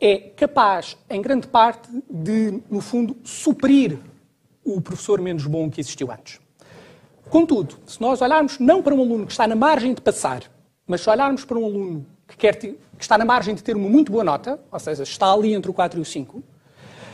é 0.00 0.16
capaz, 0.18 0.96
em 1.08 1.20
grande 1.20 1.46
parte, 1.46 1.88
de, 2.08 2.62
no 2.70 2.80
fundo, 2.80 3.16
suprir 3.22 3.98
o 4.64 4.80
professor 4.80 5.20
menos 5.20 5.46
bom 5.46 5.68
que 5.70 5.80
existiu 5.80 6.10
antes. 6.10 6.40
Contudo, 7.28 7.76
se 7.86 8.00
nós 8.00 8.22
olharmos 8.22 8.58
não 8.58 8.82
para 8.82 8.94
um 8.94 9.00
aluno 9.00 9.26
que 9.26 9.32
está 9.32 9.46
na 9.46 9.54
margem 9.54 9.92
de 9.92 10.00
passar, 10.00 10.42
mas 10.86 11.02
se 11.02 11.10
olharmos 11.10 11.44
para 11.44 11.58
um 11.58 11.64
aluno 11.64 12.06
que, 12.26 12.36
quer 12.36 12.56
que 12.56 12.76
está 12.98 13.18
na 13.18 13.24
margem 13.24 13.54
de 13.54 13.62
ter 13.62 13.76
uma 13.76 13.88
muito 13.88 14.10
boa 14.10 14.24
nota, 14.24 14.58
ou 14.72 14.78
seja, 14.80 15.02
está 15.02 15.32
ali 15.32 15.54
entre 15.54 15.70
o 15.70 15.74
4 15.74 15.98
e 15.98 16.02
o 16.02 16.04
5, 16.04 16.42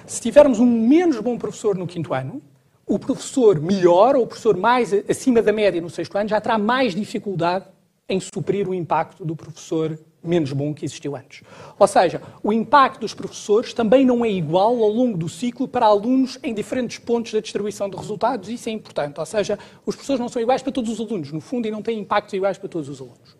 se 0.07 0.20
tivermos 0.20 0.61
um 0.61 0.66
menos 0.66 1.18
bom 1.20 1.37
professor 1.37 1.76
no 1.76 1.87
quinto 1.87 2.14
ano, 2.14 2.41
o 2.87 2.99
professor 2.99 3.61
melhor, 3.61 4.14
ou 4.14 4.22
o 4.22 4.26
professor 4.26 4.57
mais 4.57 4.93
acima 5.09 5.43
da 5.43 5.53
média 5.53 5.80
no 5.80 5.91
sexto 5.91 6.16
ano, 6.16 6.28
já 6.28 6.41
terá 6.41 6.57
mais 6.57 6.95
dificuldade 6.95 7.66
em 8.09 8.20
suprir 8.20 8.68
o 8.68 8.74
impacto 8.74 9.24
do 9.24 9.34
professor 9.34 9.99
menos 10.29 10.53
bom 10.53 10.74
que 10.74 10.85
existiu 10.85 11.16
antes. 11.16 11.43
Ou 11.79 11.87
seja, 11.87 12.20
o 12.43 12.53
impacto 12.53 13.01
dos 13.01 13.14
professores 13.14 13.72
também 13.72 14.05
não 14.05 14.24
é 14.24 14.31
igual 14.31 14.83
ao 14.83 14.91
longo 14.91 15.16
do 15.16 15.29
ciclo 15.29 15.66
para 15.66 15.87
alunos 15.87 16.39
em 16.43 16.53
diferentes 16.53 16.99
pontos 16.99 17.33
da 17.33 17.41
distribuição 17.41 17.89
de 17.89 17.97
resultados. 17.97 18.49
Isso 18.49 18.68
é 18.68 18.72
importante. 18.72 19.18
Ou 19.18 19.27
seja, 19.27 19.59
os 19.85 19.95
professores 19.95 20.20
não 20.20 20.29
são 20.29 20.41
iguais 20.41 20.62
para 20.62 20.72
todos 20.72 20.91
os 20.91 21.01
alunos, 21.01 21.33
no 21.33 21.41
fundo, 21.41 21.66
e 21.66 21.70
não 21.70 21.83
têm 21.83 21.99
impactos 21.99 22.35
iguais 22.35 22.59
para 22.59 22.68
todos 22.68 22.89
os 22.89 23.01
alunos. 23.01 23.37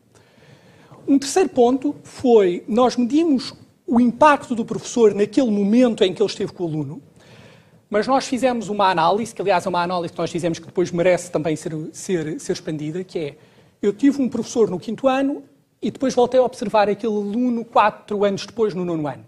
Um 1.07 1.18
terceiro 1.18 1.49
ponto 1.49 1.95
foi, 2.03 2.64
nós 2.66 2.97
medimos 2.97 3.55
o 3.87 4.01
impacto 4.01 4.55
do 4.55 4.64
professor 4.64 5.14
naquele 5.14 5.51
momento 5.51 6.03
em 6.03 6.12
que 6.12 6.20
ele 6.20 6.28
esteve 6.28 6.53
com 6.53 6.64
o 6.64 6.66
aluno, 6.66 7.03
mas 7.89 8.07
nós 8.07 8.26
fizemos 8.26 8.68
uma 8.68 8.91
análise, 8.91 9.32
que 9.32 9.41
aliás 9.41 9.64
é 9.64 9.68
uma 9.68 9.82
análise 9.82 10.12
que 10.12 10.18
nós 10.18 10.30
dizemos 10.30 10.59
que 10.59 10.66
depois 10.66 10.91
merece 10.91 11.30
também 11.30 11.55
ser, 11.55 11.72
ser, 11.93 12.41
ser 12.41 12.53
expandida, 12.53 13.05
que 13.05 13.18
é, 13.18 13.37
eu 13.80 13.93
tive 13.93 14.20
um 14.20 14.28
professor 14.28 14.68
no 14.68 14.80
quinto 14.80 15.07
ano 15.07 15.45
e 15.87 15.91
depois 15.93 16.12
voltei 16.16 16.41
a 16.41 16.43
observar 16.43 16.89
aquele 16.89 17.14
aluno 17.14 17.64
quatro 17.64 18.24
anos 18.24 18.45
depois, 18.45 18.74
no 18.74 18.84
nono 18.84 19.07
ano. 19.07 19.24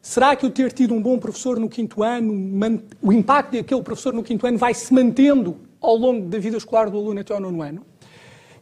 Será 0.00 0.36
que 0.36 0.46
eu 0.46 0.50
ter 0.50 0.70
tido 0.72 0.94
um 0.94 1.02
bom 1.02 1.18
professor 1.18 1.58
no 1.58 1.68
quinto 1.68 2.04
ano, 2.04 2.32
o 3.02 3.12
impacto 3.12 3.56
daquele 3.56 3.82
professor 3.82 4.14
no 4.14 4.22
quinto 4.22 4.46
ano 4.46 4.56
vai 4.56 4.72
se 4.72 4.94
mantendo 4.94 5.56
ao 5.80 5.96
longo 5.96 6.28
da 6.28 6.38
vida 6.38 6.56
escolar 6.56 6.88
do 6.88 6.96
aluno 6.96 7.18
até 7.18 7.34
ao 7.34 7.40
nono 7.40 7.60
ano? 7.60 7.84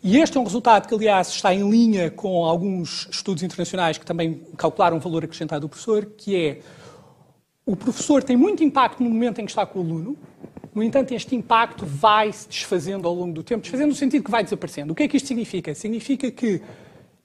E 0.03 0.17
este 0.17 0.39
é 0.39 0.41
um 0.41 0.45
resultado 0.45 0.89
que, 0.89 0.95
aliás, 0.95 1.29
está 1.29 1.53
em 1.53 1.69
linha 1.69 2.11
com 2.11 2.47
alguns 2.47 3.07
estudos 3.11 3.43
internacionais 3.43 3.99
que 3.99 4.07
também 4.07 4.41
calcularam 4.57 4.97
o 4.97 5.01
valor 5.01 5.23
acrescentado 5.23 5.67
do 5.67 5.69
professor, 5.69 6.07
que 6.17 6.35
é 6.35 6.61
o 7.67 7.77
professor 7.77 8.23
tem 8.23 8.39
muito 8.39 8.65
impacto 8.65 9.03
no 9.03 9.11
momento 9.11 9.39
em 9.39 9.45
que 9.45 9.51
está 9.51 9.67
com 9.67 9.81
o 9.81 9.83
aluno, 9.83 10.17
no 10.75 10.83
entanto, 10.83 11.13
este 11.13 11.35
impacto 11.35 11.85
vai 11.85 12.33
se 12.33 12.49
desfazendo 12.49 13.09
ao 13.09 13.13
longo 13.13 13.33
do 13.33 13.43
tempo, 13.43 13.63
desfazendo 13.63 13.89
no 13.89 13.95
sentido 13.97 14.23
que 14.23 14.31
vai 14.31 14.45
desaparecendo. 14.45 14.93
O 14.93 14.95
que 14.95 15.03
é 15.03 15.09
que 15.09 15.17
isto 15.17 15.27
significa? 15.27 15.75
Significa 15.75 16.31
que 16.31 16.63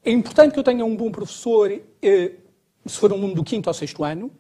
é 0.06 0.12
importante 0.12 0.54
que 0.54 0.60
eu 0.60 0.64
tenha 0.64 0.86
um 0.86 0.96
bom 0.96 1.12
professor, 1.12 1.72
eh, 2.02 2.32
se 2.86 2.98
for 2.98 3.12
um 3.12 3.16
aluno 3.16 3.36
do 3.36 3.44
quinto 3.44 3.70
ou 3.70 3.74
sexto 3.74 4.04
ano, 4.04 4.32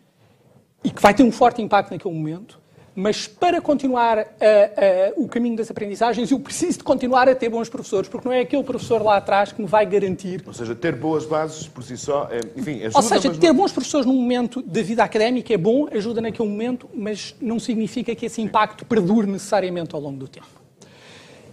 e 0.84 0.91
que 0.91 1.01
vai 1.01 1.14
ter 1.14 1.24
um 1.24 1.32
forte 1.32 1.61
impacto 1.61 1.91
naquele 1.91 2.14
momento, 2.14 2.61
mas 2.95 3.26
para 3.28 3.59
continuar 3.59 4.20
a, 4.20 4.24
a, 4.24 5.14
o 5.18 5.28
caminho 5.28 5.55
das 5.55 5.72
aprendizagens, 5.72 6.30
eu 6.30 6.39
preciso 6.39 6.80
de 6.80 6.84
continuar 6.84 7.28
a 7.28 7.34
ter 7.34 7.49
bons 7.49 7.68
professores, 7.68 8.07
porque 8.07 8.28
não 8.28 8.36
é 8.36 8.41
aquele 8.41 8.64
professor 8.64 9.01
lá 9.01 9.18
atrás 9.18 9.51
que 9.51 9.61
me 9.61 9.68
vai 9.68 9.86
garantir. 9.86 10.43
Ou 10.45 10.53
seja, 10.53 10.76
ter 10.76 10.95
boas 10.95 11.26
bases 11.26 11.68
por 11.68 11.84
si 11.84 11.97
só, 11.97 12.28
é, 12.30 12.39
enfim, 12.55 12.84
ajuda, 12.84 12.97
Ou 12.97 13.01
seja, 13.01 13.34
ter 13.34 13.53
bons 13.53 13.72
professores 13.72 14.05
num 14.05 14.14
momento 14.14 14.61
da 14.61 14.82
vida 14.84 15.03
académica 15.03 15.53
é 15.53 15.57
bom, 15.57 15.88
ajuda 15.91 16.22
naquele 16.22 16.47
momento, 16.47 16.88
mas 16.93 17.36
não 17.41 17.59
significa 17.59 18.14
que 18.14 18.28
esse 18.28 18.41
impacto 18.41 18.86
perdure 18.86 19.26
necessariamente 19.26 19.95
ao 19.95 20.01
longo 20.01 20.18
do 20.18 20.28
tempo. 20.28 20.61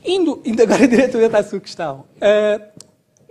Indo, 0.04 0.40
indo 0.44 0.62
agora 0.62 0.86
diretamente 0.88 1.36
à 1.36 1.42
sua 1.42 1.60
questão, 1.60 2.04
uh, 2.16 2.69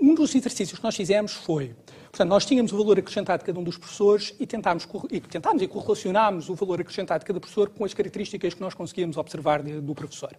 um 0.02 0.16
dos 0.16 0.34
exercícios 0.36 0.80
que 0.80 0.84
nós 0.84 0.96
fizemos 0.96 1.34
foi 1.34 1.76
Portanto, 2.12 2.30
nós 2.30 2.46
tínhamos 2.46 2.72
o 2.74 2.78
valor 2.78 2.98
acrescentado 2.98 3.40
de 3.40 3.46
cada 3.46 3.60
um 3.60 3.64
dos 3.64 3.78
professores 3.78 4.34
e 4.40 4.48
tentámos, 4.48 4.88
e 5.12 5.20
tentámos 5.20 5.62
e 5.62 5.68
correlacionámos 5.68 6.50
o 6.50 6.56
valor 6.56 6.82
acrescentado 6.82 7.20
de 7.20 7.26
cada 7.26 7.40
professor 7.40 7.70
com 7.70 7.86
as 7.86 7.94
características 7.94 8.54
que 8.54 8.62
nós 8.62 8.74
conseguíamos 8.74 9.16
observar 9.16 9.62
de, 9.62 9.80
do 9.80 9.94
professor. 9.94 10.36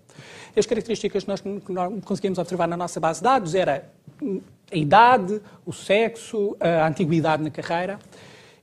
As 0.56 0.66
características 0.66 1.22
que 1.22 1.28
nós, 1.28 1.40
que 1.40 1.72
nós 1.72 2.04
conseguíamos 2.04 2.38
observar 2.38 2.66
na 2.66 2.76
nossa 2.76 2.98
base 2.98 3.20
de 3.20 3.24
dados 3.24 3.54
era 3.54 3.88
a 4.70 4.76
idade, 4.76 5.40
o 5.64 5.72
sexo, 5.72 6.56
a 6.58 6.88
antiguidade 6.88 7.42
na 7.42 7.50
carreira. 7.50 7.98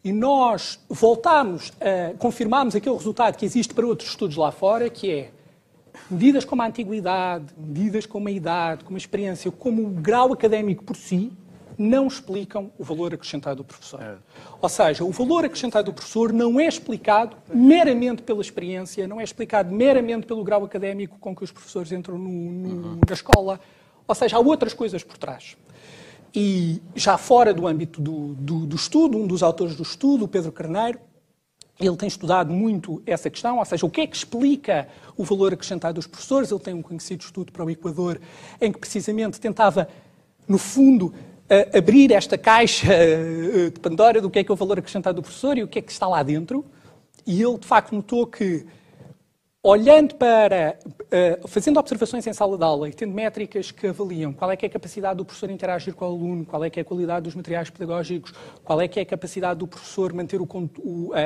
E 0.03 0.11
nós 0.11 0.79
voltámos, 0.89 1.71
a, 1.79 2.13
confirmámos 2.17 2.75
aquele 2.75 2.95
resultado 2.95 3.37
que 3.37 3.45
existe 3.45 3.73
para 3.73 3.85
outros 3.85 4.09
estudos 4.09 4.35
lá 4.35 4.51
fora, 4.51 4.89
que 4.89 5.11
é 5.11 5.31
medidas 6.09 6.45
como 6.45 6.61
a 6.61 6.67
antiguidade, 6.67 7.45
medidas 7.57 8.05
como 8.05 8.27
a 8.27 8.31
idade, 8.31 8.83
como 8.83 8.95
a 8.95 8.99
experiência, 8.99 9.51
como 9.51 9.83
o 9.83 9.89
grau 9.89 10.33
académico 10.33 10.83
por 10.83 10.95
si, 10.95 11.31
não 11.77 12.07
explicam 12.07 12.71
o 12.77 12.83
valor 12.83 13.13
acrescentado 13.13 13.57
do 13.57 13.63
professor. 13.63 14.01
É. 14.01 14.15
Ou 14.59 14.67
seja, 14.67 15.03
o 15.03 15.11
valor 15.11 15.45
acrescentado 15.45 15.91
do 15.91 15.93
professor 15.93 16.33
não 16.33 16.59
é 16.59 16.67
explicado 16.67 17.37
meramente 17.53 18.23
pela 18.23 18.41
experiência, 18.41 19.07
não 19.07 19.21
é 19.21 19.23
explicado 19.23 19.73
meramente 19.73 20.25
pelo 20.25 20.43
grau 20.43 20.65
académico 20.65 21.17
com 21.19 21.35
que 21.35 21.43
os 21.43 21.51
professores 21.51 21.91
entram 21.91 22.17
no, 22.17 22.29
no, 22.29 22.69
uhum. 22.69 22.99
na 23.07 23.13
escola. 23.13 23.59
Ou 24.07 24.15
seja, 24.15 24.37
há 24.37 24.39
outras 24.39 24.73
coisas 24.73 25.03
por 25.03 25.17
trás. 25.17 25.55
E 26.33 26.81
já 26.95 27.17
fora 27.17 27.53
do 27.53 27.67
âmbito 27.67 28.01
do, 28.01 28.33
do, 28.35 28.65
do 28.65 28.75
estudo, 28.75 29.17
um 29.17 29.27
dos 29.27 29.43
autores 29.43 29.75
do 29.75 29.83
estudo, 29.83 30.25
o 30.25 30.27
Pedro 30.27 30.51
Carneiro, 30.51 30.99
ele 31.79 31.95
tem 31.95 32.07
estudado 32.07 32.51
muito 32.51 33.01
essa 33.05 33.29
questão, 33.29 33.59
ou 33.59 33.65
seja, 33.65 33.85
o 33.85 33.89
que 33.89 34.01
é 34.01 34.07
que 34.07 34.15
explica 34.15 34.87
o 35.15 35.23
valor 35.23 35.53
acrescentado 35.53 35.95
dos 35.95 36.07
professores. 36.07 36.51
Ele 36.51 36.59
tem 36.59 36.73
um 36.73 36.81
conhecido 36.81 37.21
estudo 37.21 37.51
para 37.51 37.63
o 37.63 37.69
Equador 37.69 38.19
em 38.59 38.71
que 38.71 38.79
precisamente 38.79 39.39
tentava, 39.39 39.87
no 40.47 40.57
fundo, 40.57 41.13
abrir 41.73 42.11
esta 42.11 42.37
caixa 42.37 42.91
eh, 42.91 43.69
de 43.69 43.79
Pandora 43.79 44.21
do 44.21 44.29
que 44.29 44.39
é 44.39 44.43
que 44.43 44.51
é 44.51 44.53
o 44.53 44.57
valor 44.57 44.79
acrescentado 44.79 45.15
do 45.15 45.21
professor 45.21 45.57
e 45.57 45.63
o 45.63 45.67
que 45.67 45.79
é 45.79 45.81
que 45.81 45.91
está 45.91 46.07
lá 46.07 46.21
dentro. 46.21 46.65
E 47.25 47.41
ele, 47.41 47.57
de 47.57 47.65
facto, 47.65 47.93
notou 47.93 48.27
que, 48.27 48.65
olhando 49.67 50.15
para, 50.15 50.79
eh, 51.11 51.39
fazendo 51.45 51.77
observações 51.77 52.25
em 52.25 52.31
sala 52.31 52.57
de 52.57 52.63
aula 52.63 52.87
e 52.87 52.93
tendo 52.93 53.13
métricas 53.13 53.69
que 53.69 53.87
avaliam 53.87 54.31
qual 54.31 54.49
é 54.49 54.55
que 54.55 54.65
é 54.65 54.69
a 54.69 54.71
capacidade 54.71 55.17
do 55.17 55.25
professor 55.25 55.49
interagir 55.49 55.93
com 55.93 56.05
o 56.05 56.07
aluno, 56.07 56.45
qual 56.45 56.63
é 56.63 56.69
que 56.69 56.79
é 56.79 56.83
a 56.83 56.85
qualidade 56.85 57.25
dos 57.25 57.35
materiais 57.35 57.69
pedagógicos, 57.69 58.33
qual 58.63 58.79
é 58.79 58.87
que 58.87 58.97
é 58.97 59.01
a 59.01 59.05
capacidade 59.05 59.59
do 59.59 59.67
professor 59.67 60.13
manter 60.13 60.39
o, 60.39 60.47
a, 61.13 61.19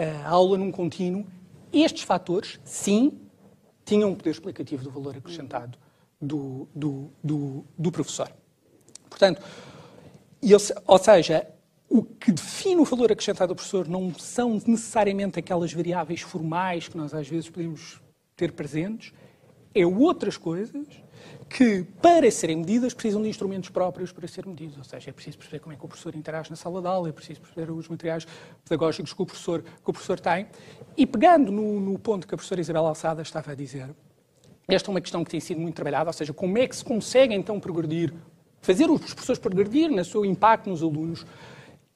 a, 0.00 0.22
a, 0.22 0.26
a 0.26 0.28
aula 0.30 0.56
num 0.56 0.72
contínuo, 0.72 1.26
estes 1.70 2.02
fatores, 2.02 2.58
sim, 2.64 3.20
tinham 3.84 4.08
um 4.08 4.14
poder 4.14 4.30
explicativo 4.30 4.82
do 4.82 4.90
valor 4.90 5.18
acrescentado 5.18 5.76
do, 6.18 6.66
do, 6.74 7.10
do, 7.22 7.64
do 7.76 7.92
professor. 7.92 8.30
Portanto, 9.10 9.42
ele, 10.42 10.56
ou 10.86 10.98
seja, 10.98 11.46
o 11.88 12.02
que 12.02 12.32
define 12.32 12.80
o 12.80 12.84
valor 12.84 13.12
acrescentado 13.12 13.52
do 13.52 13.56
professor 13.56 13.88
não 13.88 14.12
são 14.14 14.60
necessariamente 14.66 15.38
aquelas 15.38 15.72
variáveis 15.72 16.20
formais 16.20 16.88
que 16.88 16.96
nós 16.96 17.14
às 17.14 17.28
vezes 17.28 17.48
podemos 17.48 18.00
ter 18.36 18.52
presentes, 18.52 19.12
é 19.74 19.86
outras 19.86 20.36
coisas 20.36 20.86
que, 21.48 21.84
para 22.00 22.30
serem 22.30 22.56
medidas, 22.56 22.94
precisam 22.94 23.22
de 23.22 23.28
instrumentos 23.28 23.70
próprios 23.70 24.12
para 24.12 24.26
ser 24.26 24.46
medidos. 24.46 24.76
Ou 24.76 24.84
seja, 24.84 25.10
é 25.10 25.12
preciso 25.12 25.38
perceber 25.38 25.60
como 25.60 25.72
é 25.72 25.76
que 25.76 25.84
o 25.84 25.88
professor 25.88 26.14
interage 26.14 26.50
na 26.50 26.56
sala 26.56 26.80
de 26.80 26.86
aula, 26.86 27.08
é 27.08 27.12
preciso 27.12 27.40
perceber 27.40 27.70
os 27.70 27.88
materiais 27.88 28.26
pedagógicos 28.64 29.12
que 29.12 29.22
o 29.22 29.26
professor, 29.26 29.62
que 29.62 29.90
o 29.90 29.92
professor 29.92 30.18
tem. 30.18 30.46
E 30.96 31.06
pegando 31.06 31.52
no, 31.52 31.80
no 31.80 31.98
ponto 31.98 32.26
que 32.26 32.34
a 32.34 32.36
professora 32.36 32.60
Isabel 32.60 32.86
Alçada 32.86 33.22
estava 33.22 33.52
a 33.52 33.54
dizer, 33.54 33.94
esta 34.66 34.88
é 34.88 34.90
uma 34.90 35.00
questão 35.00 35.22
que 35.22 35.30
tem 35.30 35.40
sido 35.40 35.60
muito 35.60 35.74
trabalhada, 35.74 36.08
ou 36.08 36.14
seja, 36.14 36.32
como 36.32 36.56
é 36.56 36.66
que 36.66 36.74
se 36.74 36.84
consegue 36.84 37.34
então 37.34 37.60
progredir, 37.60 38.12
fazer 38.60 38.90
os 38.90 39.12
professores 39.12 39.38
progredir 39.38 39.90
no 39.90 40.04
seu 40.04 40.24
impacto 40.24 40.70
nos 40.70 40.82
alunos. 40.82 41.26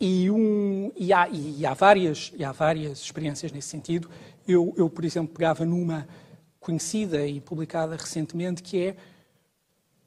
E, 0.00 0.30
um, 0.30 0.92
e, 0.96 1.12
há, 1.12 1.28
e, 1.28 1.66
há, 1.66 1.74
várias, 1.74 2.32
e 2.36 2.44
há 2.44 2.52
várias 2.52 3.00
experiências 3.00 3.50
nesse 3.50 3.68
sentido. 3.68 4.08
Eu, 4.46 4.72
eu, 4.76 4.88
por 4.88 5.04
exemplo, 5.04 5.34
pegava 5.34 5.64
numa 5.64 6.06
conhecida 6.60 7.26
e 7.26 7.40
publicada 7.40 7.96
recentemente, 7.96 8.62
que 8.62 8.78
é, 8.78 8.96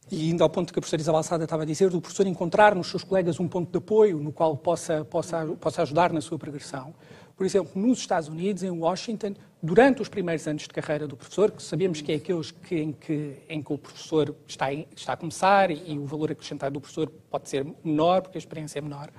e 0.09 0.29
ainda 0.29 0.43
ao 0.43 0.49
ponto 0.49 0.73
que 0.73 0.79
a 0.79 0.81
professora 0.81 1.01
Isabel 1.01 1.23
Sada 1.23 1.43
estava 1.43 1.63
a 1.63 1.65
dizer, 1.65 1.89
do 1.89 2.01
professor 2.01 2.27
encontrar 2.27 2.75
nos 2.75 2.87
seus 2.87 3.03
colegas 3.03 3.39
um 3.39 3.47
ponto 3.47 3.71
de 3.71 3.77
apoio 3.77 4.17
no 4.19 4.31
qual 4.31 4.57
possa, 4.57 5.05
possa, 5.05 5.45
possa 5.59 5.81
ajudar 5.81 6.11
na 6.11 6.21
sua 6.21 6.37
progressão. 6.37 6.93
Por 7.35 7.45
exemplo, 7.45 7.71
nos 7.75 7.99
Estados 7.99 8.27
Unidos, 8.29 8.61
em 8.61 8.69
Washington, 8.69 9.33
durante 9.63 10.01
os 10.01 10.09
primeiros 10.09 10.45
anos 10.47 10.63
de 10.63 10.69
carreira 10.69 11.07
do 11.07 11.15
professor, 11.17 11.51
que 11.51 11.63
sabemos 11.63 12.01
que 12.01 12.11
é 12.11 12.15
aqueles 12.15 12.51
que, 12.51 12.75
em, 12.75 12.91
que, 12.91 13.37
em 13.47 13.61
que 13.61 13.73
o 13.73 13.77
professor 13.77 14.35
está, 14.47 14.71
está 14.73 15.13
a 15.13 15.17
começar 15.17 15.71
e, 15.71 15.93
e 15.93 15.97
o 15.97 16.05
valor 16.05 16.31
acrescentado 16.31 16.73
do 16.73 16.81
professor 16.81 17.09
pode 17.29 17.49
ser 17.49 17.65
menor, 17.83 18.21
porque 18.21 18.37
a 18.37 18.39
experiência 18.39 18.79
é 18.79 18.81
menor. 18.81 19.09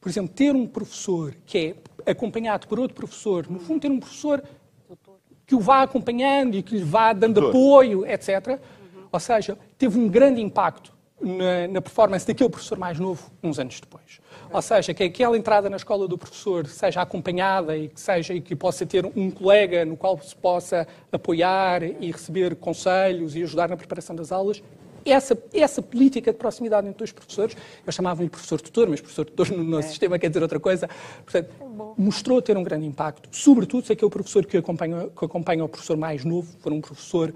Por 0.00 0.08
exemplo, 0.08 0.32
ter 0.34 0.54
um 0.54 0.66
professor 0.66 1.34
que 1.44 1.76
é 2.06 2.10
acompanhado 2.10 2.66
por 2.66 2.80
outro 2.80 2.96
professor, 2.96 3.46
no 3.48 3.60
fundo, 3.60 3.80
ter 3.80 3.90
um 3.90 4.00
professor 4.00 4.42
que 5.46 5.54
o 5.54 5.60
vá 5.60 5.82
acompanhando 5.82 6.56
e 6.56 6.62
que 6.62 6.76
lhe 6.76 6.84
vá 6.84 7.12
dando 7.12 7.48
apoio, 7.48 8.06
etc. 8.06 8.58
Ou 9.12 9.20
seja, 9.20 9.58
teve 9.76 9.98
um 9.98 10.08
grande 10.08 10.40
impacto 10.40 10.92
na, 11.20 11.68
na 11.68 11.82
performance 11.82 12.26
daquele 12.26 12.48
professor 12.48 12.78
mais 12.78 12.98
novo 12.98 13.30
uns 13.42 13.58
anos 13.58 13.78
depois. 13.78 14.20
Ou 14.52 14.62
seja, 14.62 14.94
que 14.94 15.02
aquela 15.04 15.36
entrada 15.36 15.68
na 15.68 15.76
escola 15.76 16.08
do 16.08 16.16
professor 16.16 16.66
seja 16.66 17.02
acompanhada 17.02 17.76
e 17.76 17.88
que, 17.88 18.00
seja, 18.00 18.32
e 18.32 18.40
que 18.40 18.56
possa 18.56 18.86
ter 18.86 19.04
um 19.04 19.30
colega 19.30 19.84
no 19.84 19.96
qual 19.96 20.18
se 20.20 20.34
possa 20.34 20.86
apoiar 21.12 21.82
e 21.82 22.10
receber 22.10 22.56
conselhos 22.56 23.36
e 23.36 23.42
ajudar 23.42 23.68
na 23.68 23.76
preparação 23.76 24.16
das 24.16 24.32
aulas. 24.32 24.62
Essa, 25.04 25.36
essa 25.52 25.82
política 25.82 26.32
de 26.32 26.38
proximidade 26.38 26.86
entre 26.86 27.04
os 27.04 27.12
professores, 27.12 27.56
eu 27.86 27.92
chamava-lhe 27.92 28.28
professor-tutor, 28.28 28.88
mas 28.88 29.00
professor-tutor 29.00 29.50
no 29.50 29.64
nosso 29.64 29.88
é. 29.88 29.90
sistema 29.90 30.18
quer 30.18 30.28
dizer 30.28 30.42
outra 30.42 30.60
coisa, 30.60 30.88
portanto, 31.24 31.50
é 31.60 32.00
mostrou 32.00 32.40
ter 32.40 32.56
um 32.56 32.62
grande 32.62 32.86
impacto, 32.86 33.28
sobretudo 33.32 33.86
se 33.86 33.92
aquele 33.92 34.10
professor 34.10 34.44
que 34.46 34.56
acompanha, 34.56 35.08
que 35.08 35.24
acompanha 35.24 35.64
o 35.64 35.68
professor 35.68 35.96
mais 35.96 36.24
novo 36.24 36.48
for 36.60 36.72
um 36.72 36.80
professor 36.80 37.34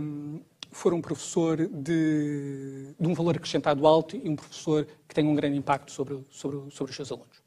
hum, 0.00 0.40
for 0.76 0.92
um 0.92 1.00
professor 1.00 1.56
de, 1.56 2.94
de, 2.98 3.08
um 3.08 3.14
valor 3.14 3.36
acrescentado 3.36 3.86
alto 3.86 4.16
e 4.16 4.28
um 4.28 4.36
professor 4.36 4.86
que 5.08 5.14
tenha 5.14 5.28
um 5.28 5.34
grande 5.34 5.56
impacto 5.56 5.90
sobre, 5.90 6.22
sobre, 6.30 6.58
sobre 6.70 6.90
os 6.90 6.96
seus 6.96 7.10
alunos. 7.10 7.42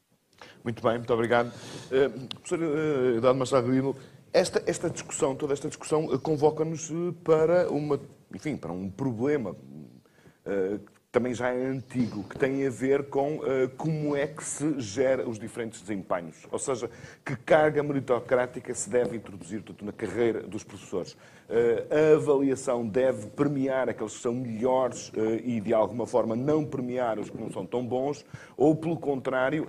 Muito 0.64 0.82
bem, 0.82 0.98
muito 0.98 1.12
obrigado. 1.12 1.48
Uh, 1.48 2.26
professor 2.28 2.58
uh, 2.58 3.16
Eduardo 3.16 3.38
Machado 3.38 3.96
esta, 4.32 4.62
esta 4.66 4.90
discussão, 4.90 5.34
toda 5.34 5.52
esta 5.52 5.68
discussão 5.68 6.06
uh, 6.06 6.18
convoca-nos 6.18 6.90
para, 7.22 7.70
uma, 7.70 8.00
enfim, 8.34 8.56
para 8.56 8.72
um 8.72 8.90
problema 8.90 9.50
uh, 9.52 10.80
também 11.12 11.34
já 11.34 11.48
é 11.48 11.66
antigo, 11.66 12.22
que 12.22 12.38
tem 12.38 12.64
a 12.66 12.70
ver 12.70 13.08
com 13.08 13.38
uh, 13.38 13.68
como 13.76 14.14
é 14.14 14.26
que 14.28 14.44
se 14.44 14.78
gera 14.80 15.28
os 15.28 15.38
diferentes 15.38 15.80
desempenhos. 15.80 16.46
Ou 16.50 16.58
seja, 16.58 16.88
que 17.24 17.34
carga 17.36 17.82
meritocrática 17.82 18.72
se 18.74 18.88
deve 18.88 19.16
introduzir 19.16 19.64
na 19.82 19.92
carreira 19.92 20.40
dos 20.42 20.62
professores. 20.62 21.16
Uh, 21.50 22.12
a 22.12 22.14
avaliação 22.14 22.86
deve 22.86 23.26
premiar 23.26 23.88
aqueles 23.88 24.14
que 24.14 24.22
são 24.22 24.32
melhores 24.32 25.08
uh, 25.08 25.34
e, 25.42 25.60
de 25.60 25.74
alguma 25.74 26.06
forma, 26.06 26.36
não 26.36 26.64
premiar 26.64 27.18
os 27.18 27.28
que 27.28 27.36
não 27.36 27.50
são 27.50 27.66
tão 27.66 27.84
bons, 27.84 28.24
ou, 28.56 28.76
pelo 28.76 28.96
contrário, 28.96 29.66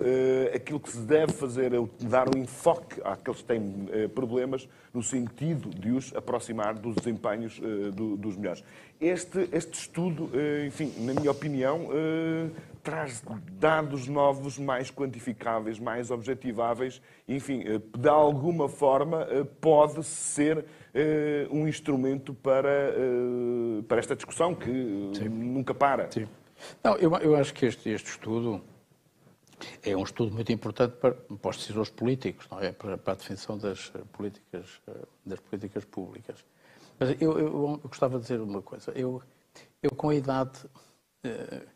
aquilo 0.54 0.78
que 0.78 0.92
se 0.92 1.00
deve 1.00 1.32
fazer 1.32 1.72
é 1.72 1.78
dar 2.02 2.28
um 2.28 2.38
enfoque 2.38 3.00
àqueles 3.02 3.40
que 3.40 3.46
têm 3.46 3.86
problemas 4.14 4.68
no 4.94 5.02
sentido 5.02 5.70
de 5.70 5.90
os 5.90 6.14
aproximar 6.14 6.74
dos 6.74 6.94
desempenhos 6.94 7.60
do, 7.94 8.16
dos 8.16 8.36
melhores. 8.36 8.62
Este, 9.02 9.48
este 9.50 9.72
estudo, 9.72 10.30
eh, 10.32 10.66
enfim, 10.66 10.92
na 10.98 11.12
minha 11.12 11.32
opinião, 11.32 11.88
eh, 11.92 12.50
traz 12.84 13.20
dados 13.54 14.06
novos, 14.06 14.60
mais 14.60 14.92
quantificáveis, 14.92 15.80
mais 15.80 16.08
objetiváveis, 16.08 17.02
enfim, 17.36 17.62
eh, 17.66 17.80
de 17.98 18.08
alguma 18.08 18.68
forma 18.68 19.26
pode 19.60 20.02
ser 20.04 20.64
um 21.50 21.66
instrumento 21.66 22.34
para, 22.34 22.94
para 23.88 23.98
esta 23.98 24.14
discussão 24.14 24.54
que 24.54 24.70
Sim. 25.14 25.28
nunca 25.30 25.72
para. 25.72 26.10
Sim. 26.10 26.28
Não, 26.84 26.96
eu, 26.96 27.16
eu 27.16 27.34
acho 27.34 27.54
que 27.54 27.64
este, 27.64 27.88
este 27.88 28.10
estudo 28.10 28.62
é 29.82 29.96
um 29.96 30.02
estudo 30.02 30.34
muito 30.34 30.52
importante 30.52 30.96
para, 30.96 31.12
para 31.12 31.50
os 31.50 31.56
decisores 31.56 31.90
políticos, 31.90 32.46
não 32.50 32.60
é? 32.60 32.72
Para, 32.72 32.98
para, 32.98 33.12
a 33.12 33.16
definição 33.16 33.56
das 33.56 33.92
políticas, 34.12 34.80
das 35.24 35.40
políticas 35.40 35.84
públicas. 35.84 36.44
Mas 36.98 37.10
eu, 37.20 37.38
eu, 37.38 37.46
eu, 37.46 37.80
gostava 37.84 38.16
de 38.16 38.22
dizer 38.22 38.40
uma 38.40 38.62
coisa. 38.62 38.92
Eu, 38.92 39.22
eu 39.82 39.90
com 39.90 40.10
a 40.10 40.14
idade, 40.14 40.58
eh, 41.24 41.66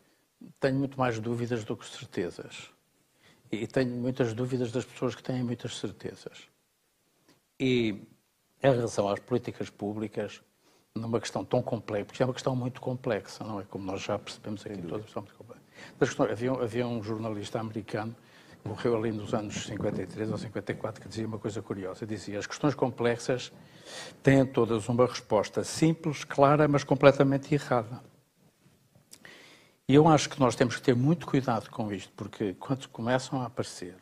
tenho 0.60 0.78
muito 0.78 0.98
mais 0.98 1.18
dúvidas 1.18 1.64
do 1.64 1.76
que 1.76 1.86
certezas. 1.86 2.70
E 3.50 3.66
tenho 3.66 3.90
muitas 3.90 4.34
dúvidas 4.34 4.72
das 4.72 4.84
pessoas 4.84 5.14
que 5.14 5.22
têm 5.22 5.42
muitas 5.42 5.76
certezas. 5.76 6.48
E 7.58 8.02
em 8.62 8.70
relação 8.72 9.08
às 9.08 9.20
políticas 9.20 9.70
públicas, 9.70 10.42
numa 10.94 11.20
questão 11.20 11.44
tão 11.44 11.62
complexa, 11.62 12.04
porque 12.06 12.22
é 12.22 12.26
uma 12.26 12.32
questão 12.32 12.56
muito 12.56 12.80
complexa, 12.80 13.44
não 13.44 13.60
é? 13.60 13.64
Como 13.64 13.84
nós 13.84 14.02
já 14.02 14.18
percebemos 14.18 14.64
aqui 14.64 14.82
todos, 14.82 15.14
é 15.14 15.20
muito 15.20 15.34
complexa. 15.34 16.32
Havia, 16.32 16.52
havia 16.52 16.86
um 16.86 17.02
jornalista 17.02 17.60
americano 17.60 18.16
morreu 18.66 18.96
ali 18.96 19.12
nos 19.12 19.32
anos 19.32 19.66
53 19.66 20.30
ou 20.30 20.36
54, 20.36 21.00
que 21.00 21.08
dizia 21.08 21.26
uma 21.26 21.38
coisa 21.38 21.62
curiosa. 21.62 22.04
Dizia, 22.04 22.38
as 22.38 22.46
questões 22.46 22.74
complexas 22.74 23.52
têm 24.22 24.44
todas 24.44 24.88
uma 24.88 25.06
resposta 25.06 25.62
simples, 25.62 26.24
clara, 26.24 26.66
mas 26.66 26.84
completamente 26.84 27.54
errada. 27.54 28.02
E 29.88 29.94
eu 29.94 30.08
acho 30.08 30.28
que 30.28 30.40
nós 30.40 30.56
temos 30.56 30.74
que 30.74 30.82
ter 30.82 30.96
muito 30.96 31.28
cuidado 31.28 31.70
com 31.70 31.92
isto, 31.92 32.12
porque 32.16 32.54
quando 32.54 32.88
começam 32.88 33.40
a 33.40 33.46
aparecer 33.46 33.94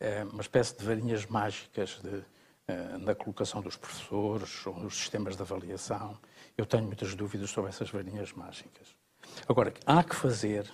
é, 0.00 0.24
uma 0.24 0.40
espécie 0.40 0.74
de 0.78 0.82
varinhas 0.82 1.26
mágicas 1.26 2.00
de, 2.02 2.24
é, 2.66 2.96
na 2.96 3.14
colocação 3.14 3.60
dos 3.60 3.76
professores 3.76 4.66
ou 4.66 4.74
nos 4.78 4.96
sistemas 4.96 5.36
de 5.36 5.42
avaliação, 5.42 6.18
eu 6.56 6.64
tenho 6.64 6.84
muitas 6.84 7.14
dúvidas 7.14 7.50
sobre 7.50 7.68
essas 7.68 7.90
varinhas 7.90 8.32
mágicas. 8.32 8.88
Agora, 9.46 9.74
há 9.84 10.02
que 10.02 10.16
fazer 10.16 10.66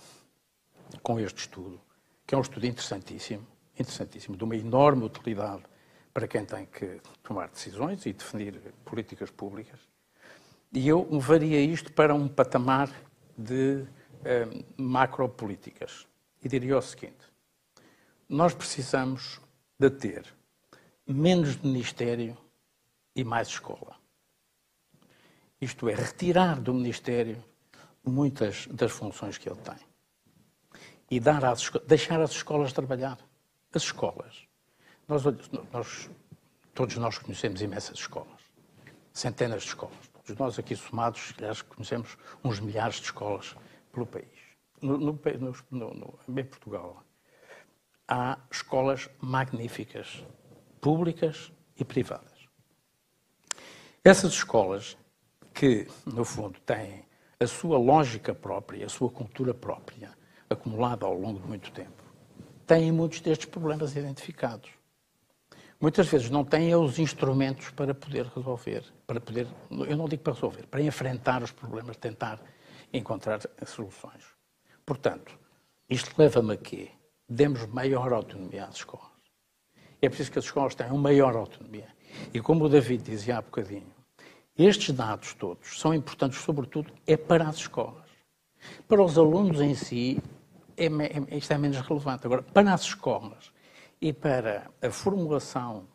com 1.02 1.18
este 1.18 1.40
estudo, 1.40 1.80
que 2.24 2.36
é 2.36 2.38
um 2.38 2.42
estudo 2.42 2.64
interessantíssimo, 2.64 3.44
interessantíssimo, 3.76 4.36
de 4.36 4.44
uma 4.44 4.55
enorme 4.55 5.02
utilidade 5.02 5.64
para 6.12 6.28
quem 6.28 6.44
tem 6.44 6.64
que 6.66 7.00
tomar 7.24 7.48
decisões 7.48 8.07
e 8.07 8.12
definir 8.12 8.72
políticas 8.84 9.32
públicas. 9.32 9.80
E 10.72 10.86
eu 10.86 11.09
levaria 11.11 11.61
isto 11.61 11.92
para 11.92 12.14
um 12.14 12.28
patamar 12.28 12.88
de 13.36 13.84
macropolíticas. 14.77 16.07
E 16.43 16.49
diria 16.49 16.79
o 16.79 16.83
seguinte: 16.83 17.33
nós 18.29 18.55
precisamos 18.55 19.41
de 19.79 19.91
ter 19.91 20.35
menos 21.07 21.57
ministério 21.57 22.37
e 23.14 23.25
mais 23.25 23.49
escola. 23.49 23.97
Isto 25.61 25.89
é, 25.89 25.95
retirar 25.95 26.61
do 26.61 26.75
ministério 26.75 27.43
muitas 28.05 28.66
das 28.66 28.93
funções 28.93 29.39
que 29.39 29.49
ele 29.49 29.61
tem 29.61 29.77
e 31.11 31.20
dar 31.20 31.45
às, 31.45 31.70
deixar 31.87 32.20
as 32.20 32.33
escolas 32.33 32.72
trabalhar. 32.72 33.18
As 33.72 33.83
escolas. 33.83 34.47
Nós, 35.07 35.22
nós, 35.72 36.11
todos 36.75 36.97
nós 36.97 37.18
conhecemos 37.18 37.61
imensas 37.61 37.99
escolas, 37.99 38.41
centenas 39.12 39.62
de 39.62 39.68
escolas. 39.68 39.97
Todos 40.12 40.39
nós 40.39 40.59
aqui 40.59 40.75
somados, 40.75 41.35
aliás, 41.37 41.61
conhecemos 41.62 42.16
uns 42.43 42.61
milhares 42.61 42.97
de 42.97 43.03
escolas 43.03 43.55
pelo 43.95 44.07
país. 44.07 44.26
No, 44.82 44.99
no, 44.99 45.18
no, 45.70 46.18
em 46.28 46.45
Portugal, 46.45 47.03
há 48.07 48.38
escolas 48.51 49.09
magníficas, 49.20 50.22
públicas 50.80 51.53
e 51.78 51.84
privadas. 51.84 52.32
Essas 54.03 54.32
escolas, 54.32 54.99
que, 55.55 55.86
no 56.05 56.24
fundo, 56.24 56.59
têm 56.61 57.07
a 57.40 57.47
sua 57.47 57.78
lógica 57.78 58.34
própria, 58.34 58.84
a 58.84 58.88
sua 58.88 59.09
cultura 59.09 59.55
própria, 59.55 60.12
acumulada 60.51 61.07
ao 61.07 61.14
longo 61.14 61.40
de 61.40 61.47
muito 61.47 61.70
tempo, 61.70 62.03
têm 62.66 62.92
muitos 62.92 63.20
destes 63.20 63.47
problemas 63.47 63.97
identificados. 63.97 64.70
Muitas 65.80 66.07
vezes 66.09 66.30
não 66.30 66.45
têm 66.45 66.74
os 66.74 66.99
instrumentos 66.99 67.70
para 67.70 67.95
poder 67.95 68.26
resolver, 68.26 68.84
para 69.07 69.20
poder, 69.20 69.47
eu 69.70 69.97
não 69.97 70.09
digo 70.09 70.22
para 70.22 70.32
resolver, 70.32 70.66
para 70.66 70.82
enfrentar 70.82 71.42
os 71.42 71.51
problemas, 71.51 71.97
tentar 71.97 72.40
encontrar 72.95 73.40
soluções. 73.66 74.24
Portanto, 74.86 75.36
isto 75.90 76.14
leva-me 76.16 76.55
a 76.55 76.57
quê? 76.57 76.90
Demos 77.28 77.66
maior 77.66 78.12
autonomia 78.12 78.64
às 78.64 78.76
escolas. 78.76 79.11
É 80.01 80.09
preciso 80.09 80.30
que 80.30 80.38
as 80.38 80.45
escolas 80.45 80.74
tenham 80.74 80.97
maior 80.97 81.34
autonomia. 81.34 81.88
E 82.32 82.40
como 82.40 82.64
o 82.64 82.68
David 82.68 83.03
dizia 83.03 83.38
há 83.38 83.42
bocadinho, 83.42 83.92
estes 84.57 84.95
dados 84.95 85.34
todos 85.34 85.80
são 85.80 85.92
importantes, 85.92 86.38
sobretudo, 86.40 86.92
é 87.07 87.16
para 87.16 87.49
as 87.49 87.57
escolas. 87.57 88.05
Para 88.86 89.03
os 89.03 89.18
alunos 89.18 89.61
em 89.61 89.74
si, 89.74 90.22
é, 90.76 90.86
é, 90.86 91.36
isto 91.36 91.53
é 91.53 91.59
menos 91.59 91.80
relevante. 91.80 92.26
Agora, 92.26 92.42
para 92.42 92.72
as 92.72 92.82
escolas 92.82 93.53
e 94.01 94.12
para 94.12 94.70
a 94.80 94.90
formulação 94.90 95.88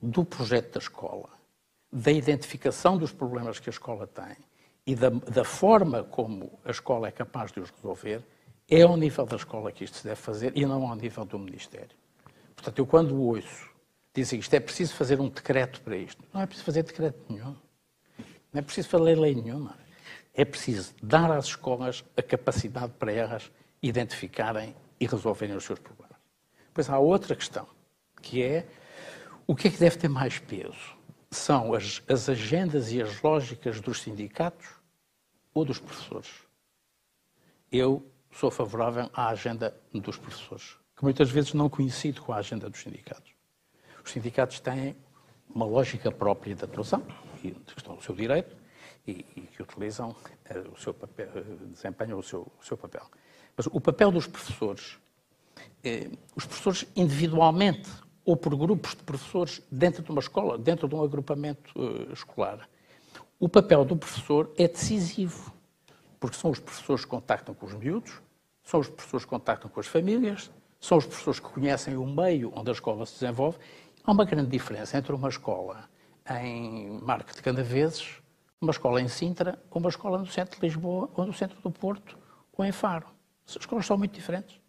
do 0.00 0.24
projeto 0.24 0.74
da 0.74 0.78
escola, 0.78 1.30
da 1.90 2.12
identificação 2.12 2.98
dos 2.98 3.12
problemas 3.12 3.58
que 3.58 3.70
a 3.70 3.72
escola 3.72 4.06
tem 4.06 4.36
e 4.88 4.94
da, 4.94 5.10
da, 5.10 5.44
forma 5.44 6.02
como 6.02 6.58
a 6.64 6.70
escola 6.70 7.08
é 7.08 7.10
capaz 7.10 7.52
de 7.52 7.60
os 7.60 7.68
resolver, 7.68 8.24
é 8.66 8.80
ao 8.80 8.96
nível 8.96 9.26
da 9.26 9.36
escola 9.36 9.70
que 9.70 9.84
isto 9.84 9.98
se 9.98 10.04
deve 10.04 10.16
fazer 10.16 10.50
e 10.56 10.64
não 10.64 10.88
ao 10.88 10.96
nível 10.96 11.26
do 11.26 11.38
Ministério. 11.38 11.94
Portanto, 12.56 12.78
eu 12.78 12.86
quando 12.86 13.14
ouço 13.20 13.68
dizer 14.14 14.38
isto 14.38 14.54
é 14.54 14.58
preciso 14.58 14.94
fazer 14.94 15.20
um 15.20 15.28
decreto 15.28 15.82
para 15.82 15.94
isto, 15.94 16.24
não 16.32 16.40
é 16.40 16.46
preciso 16.46 16.64
fazer 16.64 16.84
decreto 16.84 17.22
nenhum. 17.28 17.54
Não 18.50 18.60
é 18.60 18.62
preciso 18.62 18.88
fazer 18.88 19.14
lei 19.14 19.34
nenhuma. 19.34 19.76
É 20.32 20.42
preciso 20.42 20.94
dar 21.02 21.30
às 21.32 21.48
escolas 21.48 22.02
a 22.16 22.22
capacidade 22.22 22.94
para 22.98 23.12
elas 23.12 23.52
identificarem 23.82 24.74
e 24.98 25.06
resolverem 25.06 25.54
os 25.54 25.64
seus 25.64 25.78
problemas. 25.78 26.16
Pois 26.72 26.88
há 26.88 26.98
outra 26.98 27.36
questão, 27.36 27.66
que 28.22 28.42
é 28.42 28.66
o 29.46 29.54
que 29.54 29.68
é 29.68 29.70
que 29.70 29.76
deve 29.76 29.98
ter 29.98 30.08
mais 30.08 30.38
peso? 30.38 30.96
São 31.30 31.74
as, 31.74 32.02
as 32.08 32.30
agendas 32.30 32.90
e 32.90 33.02
as 33.02 33.20
lógicas 33.20 33.82
dos 33.82 34.00
sindicatos 34.00 34.77
ou 35.58 35.64
dos 35.64 35.80
professores. 35.80 36.30
Eu 37.70 38.08
sou 38.30 38.50
favorável 38.50 39.10
à 39.12 39.28
agenda 39.28 39.76
dos 39.92 40.16
professores, 40.16 40.76
que 40.96 41.02
muitas 41.02 41.30
vezes 41.30 41.52
não 41.52 41.68
coincide 41.68 42.20
com 42.20 42.32
a 42.32 42.36
agenda 42.36 42.70
dos 42.70 42.80
sindicatos. 42.80 43.32
Os 44.04 44.12
sindicatos 44.12 44.60
têm 44.60 44.96
uma 45.52 45.66
lógica 45.66 46.12
própria 46.12 46.54
de 46.54 46.64
atuação, 46.64 47.04
e 47.42 47.56
estão 47.76 47.96
no 47.96 48.02
seu 48.02 48.14
direito, 48.14 48.56
e, 49.06 49.24
e 49.36 49.40
que 49.40 49.62
utilizam 49.62 50.10
uh, 50.10 50.72
o 50.72 50.78
seu 50.78 50.94
papel, 50.94 51.28
uh, 51.34 51.66
desempenham 51.66 52.18
o 52.18 52.22
seu, 52.22 52.40
o 52.60 52.64
seu, 52.64 52.76
papel. 52.76 53.06
Mas 53.56 53.66
o 53.66 53.80
papel 53.80 54.12
dos 54.12 54.26
professores, 54.26 54.92
uh, 55.56 56.18
os 56.36 56.46
professores 56.46 56.86
individualmente 56.94 57.90
ou 58.24 58.36
por 58.36 58.54
grupos 58.54 58.94
de 58.94 59.02
professores 59.02 59.60
dentro 59.72 60.02
de 60.02 60.10
uma 60.10 60.20
escola, 60.20 60.56
dentro 60.56 60.86
de 60.86 60.94
um 60.94 61.02
agrupamento 61.02 61.72
escolar, 62.12 62.68
o 63.38 63.48
papel 63.48 63.84
do 63.84 63.96
professor 63.96 64.52
é 64.56 64.66
decisivo 64.66 65.52
porque 66.18 66.36
são 66.36 66.50
os 66.50 66.58
professores 66.58 67.04
que 67.04 67.10
contactam 67.10 67.54
com 67.54 67.66
os 67.66 67.74
miúdos, 67.74 68.20
são 68.62 68.80
os 68.80 68.88
professores 68.88 69.24
que 69.24 69.30
contactam 69.30 69.70
com 69.70 69.80
as 69.80 69.86
famílias, 69.86 70.50
são 70.80 70.98
os 70.98 71.06
professores 71.06 71.40
que 71.40 71.48
conhecem 71.48 71.96
o 71.96 72.06
meio 72.06 72.52
onde 72.54 72.70
a 72.70 72.72
escola 72.72 73.06
se 73.06 73.14
desenvolve. 73.20 73.58
Há 74.04 74.12
uma 74.12 74.24
grande 74.24 74.50
diferença 74.50 74.98
entre 74.98 75.12
uma 75.12 75.28
escola 75.28 75.88
em 76.42 77.00
Marco 77.02 77.32
de 77.34 77.42
Canaveses, 77.42 78.20
uma 78.60 78.72
escola 78.72 79.00
em 79.00 79.08
Sintra, 79.08 79.62
ou 79.70 79.80
uma 79.80 79.88
escola 79.88 80.18
no 80.18 80.26
centro 80.26 80.58
de 80.60 80.66
Lisboa, 80.66 81.08
ou 81.14 81.26
no 81.26 81.32
centro 81.32 81.60
do 81.60 81.70
Porto, 81.70 82.18
ou 82.52 82.64
em 82.64 82.72
Faro. 82.72 83.06
As 83.46 83.56
escolas 83.56 83.86
são 83.86 83.96
muito 83.96 84.12
diferentes. 84.14 84.60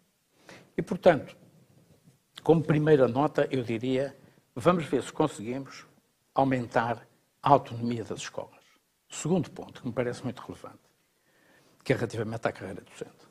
E, 0.76 0.82
portanto, 0.82 1.36
como 2.42 2.62
primeira 2.62 3.06
nota, 3.06 3.46
eu 3.50 3.62
diria, 3.62 4.16
vamos 4.54 4.84
ver 4.84 5.02
se 5.02 5.12
conseguimos 5.12 5.84
aumentar 6.34 7.06
a 7.42 7.50
autonomia 7.50 8.04
das 8.04 8.20
escolas. 8.20 8.59
Segundo 9.10 9.50
ponto, 9.50 9.82
que 9.82 9.86
me 9.86 9.92
parece 9.92 10.24
muito 10.24 10.40
relevante 10.40 10.90
que 11.84 11.92
é 11.92 11.96
relativamente 11.96 12.46
à 12.46 12.52
carreira 12.52 12.82
docente. 12.82 13.28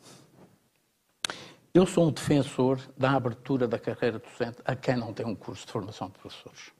Eu 1.73 1.85
sou 1.85 2.07
um 2.07 2.11
defensor 2.11 2.79
da 2.97 3.11
abertura 3.11 3.67
da 3.67 3.77
carreira 3.77 4.19
docente 4.19 4.57
a 4.65 4.75
quem 4.75 4.97
não 4.97 5.13
tem 5.13 5.25
um 5.25 5.35
curso 5.35 5.65
de 5.65 5.71
formação 5.71 6.07
de 6.07 6.13
professores. 6.13 6.71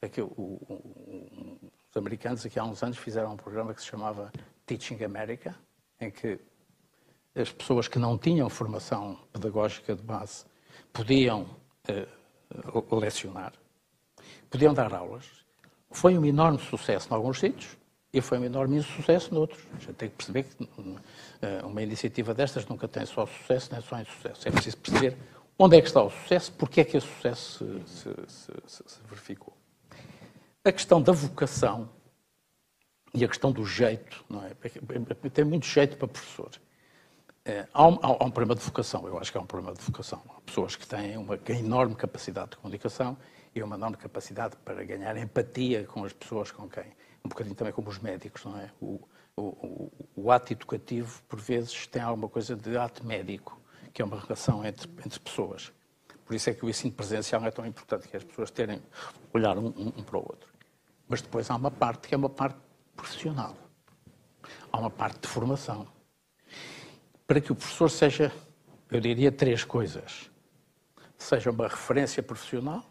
É 0.00 0.08
que 0.08 0.20
o, 0.20 0.26
o, 0.26 1.58
os 1.90 1.96
americanos 1.96 2.44
aqui 2.44 2.58
há 2.58 2.64
uns 2.64 2.82
anos 2.82 2.98
fizeram 2.98 3.32
um 3.32 3.36
programa 3.36 3.72
que 3.72 3.80
se 3.80 3.86
chamava 3.86 4.30
Teaching 4.66 5.02
America, 5.02 5.56
em 5.98 6.10
que 6.10 6.38
as 7.34 7.50
pessoas 7.50 7.88
que 7.88 7.98
não 7.98 8.18
tinham 8.18 8.48
formação 8.50 9.18
pedagógica 9.32 9.94
de 9.94 10.02
base 10.02 10.44
podiam 10.92 11.46
uh, 11.88 12.96
lecionar, 12.96 13.54
podiam 14.50 14.74
dar 14.74 14.92
aulas. 14.92 15.45
Foi 15.96 16.18
um 16.18 16.26
enorme 16.26 16.58
sucesso 16.58 17.08
em 17.10 17.14
alguns 17.14 17.40
sítios, 17.40 17.74
e 18.12 18.20
foi 18.20 18.38
um 18.38 18.44
enorme 18.44 18.76
insucesso 18.76 19.32
noutros. 19.32 19.62
A 19.72 19.78
gente 19.78 19.94
tem 19.94 20.10
que 20.10 20.14
perceber 20.14 20.42
que 20.42 20.68
eh, 21.40 21.62
uma 21.64 21.82
iniciativa 21.82 22.34
destas 22.34 22.66
nunca 22.66 22.86
tem 22.86 23.06
só 23.06 23.24
sucesso, 23.24 23.70
nem 23.72 23.80
só 23.80 23.98
insucesso. 23.98 24.46
É 24.46 24.50
preciso 24.50 24.76
perceber 24.76 25.16
onde 25.58 25.78
é 25.78 25.80
que 25.80 25.86
está 25.86 26.02
o 26.02 26.10
sucesso, 26.10 26.52
porque 26.52 26.82
é 26.82 26.84
que 26.84 26.98
esse 26.98 27.06
sucesso 27.06 27.64
se, 27.86 28.10
se, 28.28 28.52
se, 28.66 28.82
se 28.86 29.00
verificou. 29.08 29.56
A 30.62 30.70
questão 30.70 31.00
da 31.00 31.12
vocação 31.12 31.88
e 33.14 33.24
a 33.24 33.28
questão 33.28 33.50
do 33.50 33.64
jeito, 33.64 34.22
não 34.28 34.44
é? 34.44 34.50
Tem 35.30 35.46
muito 35.46 35.64
jeito 35.64 35.96
para 35.96 36.08
professor. 36.08 36.50
É, 37.42 37.66
há, 37.72 37.88
um, 37.88 37.98
há, 38.02 38.22
um, 38.22 38.30
problema 38.30 38.54
de 38.54 38.60
vocação, 38.60 39.08
eu 39.08 39.18
acho 39.18 39.32
que 39.32 39.38
há 39.38 39.40
um 39.40 39.46
problema 39.46 39.74
de 39.74 39.82
vocação. 39.82 40.20
Há 40.36 40.42
pessoas 40.42 40.76
que 40.76 40.86
têm 40.86 41.16
uma 41.16 41.38
enorme 41.48 41.94
capacidade 41.94 42.50
de 42.50 42.56
comunicação 42.58 43.16
e 43.56 43.62
uma 43.62 43.76
enorme 43.76 43.96
capacidade 43.96 44.56
para 44.64 44.84
ganhar 44.84 45.16
empatia 45.16 45.84
com 45.84 46.04
as 46.04 46.12
pessoas 46.12 46.50
com 46.50 46.68
quem 46.68 46.84
um 47.24 47.28
bocadinho 47.28 47.56
também 47.56 47.72
como 47.72 47.88
os 47.88 47.98
médicos, 47.98 48.44
não 48.44 48.56
é? 48.58 48.70
O, 48.80 49.00
o, 49.36 49.90
o, 50.14 50.30
ato 50.30 50.52
educativo, 50.52 51.20
por 51.28 51.40
vezes, 51.40 51.86
tem 51.88 52.00
alguma 52.00 52.28
coisa 52.28 52.54
de 52.54 52.76
ato 52.76 53.04
médico, 53.04 53.60
que 53.92 54.00
é 54.00 54.04
uma 54.04 54.18
relação 54.20 54.64
entre, 54.64 54.88
entre 55.04 55.18
pessoas. 55.18 55.72
Por 56.24 56.34
isso 56.34 56.48
é 56.50 56.54
que 56.54 56.64
o 56.64 56.70
ensino 56.70 56.92
presencial 56.92 57.44
é 57.44 57.50
tão 57.50 57.66
importante, 57.66 58.06
que 58.06 58.16
é 58.16 58.18
as 58.18 58.24
pessoas 58.24 58.50
terem 58.50 58.80
olhar 59.34 59.58
um, 59.58 59.66
um, 59.66 59.92
um 59.96 60.02
para 60.04 60.16
o 60.16 60.20
outro. 60.20 60.48
Mas 61.08 61.20
depois 61.20 61.50
há 61.50 61.56
uma 61.56 61.70
parte 61.70 62.06
que 62.08 62.14
é 62.14 62.18
uma 62.18 62.30
parte 62.30 62.58
profissional. 62.94 63.56
Há 64.70 64.78
uma 64.78 64.90
parte 64.90 65.20
de 65.20 65.28
formação. 65.28 65.86
Para 67.26 67.40
que 67.40 67.50
o 67.50 67.56
professor 67.56 67.90
seja 67.90 68.32
eu 68.90 69.00
diria 69.00 69.32
três 69.32 69.64
coisas. 69.64 70.30
Seja 71.18 71.50
uma 71.50 71.66
referência 71.66 72.22
profissional, 72.22 72.84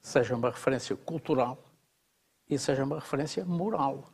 seja 0.00 0.34
uma 0.34 0.50
referência 0.50 0.96
cultural 0.96 1.58
e 2.48 2.58
seja 2.58 2.84
uma 2.84 2.98
referência 2.98 3.44
moral. 3.44 4.10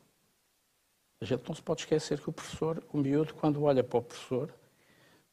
A 1.21 1.25
gente 1.25 1.49
não 1.49 1.55
se 1.55 1.63
pode 1.63 1.81
esquecer 1.83 2.21
que 2.21 2.29
o 2.29 2.33
professor, 2.33 2.83
o 2.93 2.99
miúdo, 2.99 3.35
quando 3.35 3.63
olha 3.63 3.83
para 3.83 3.99
o 3.99 4.03
professor, 4.03 4.53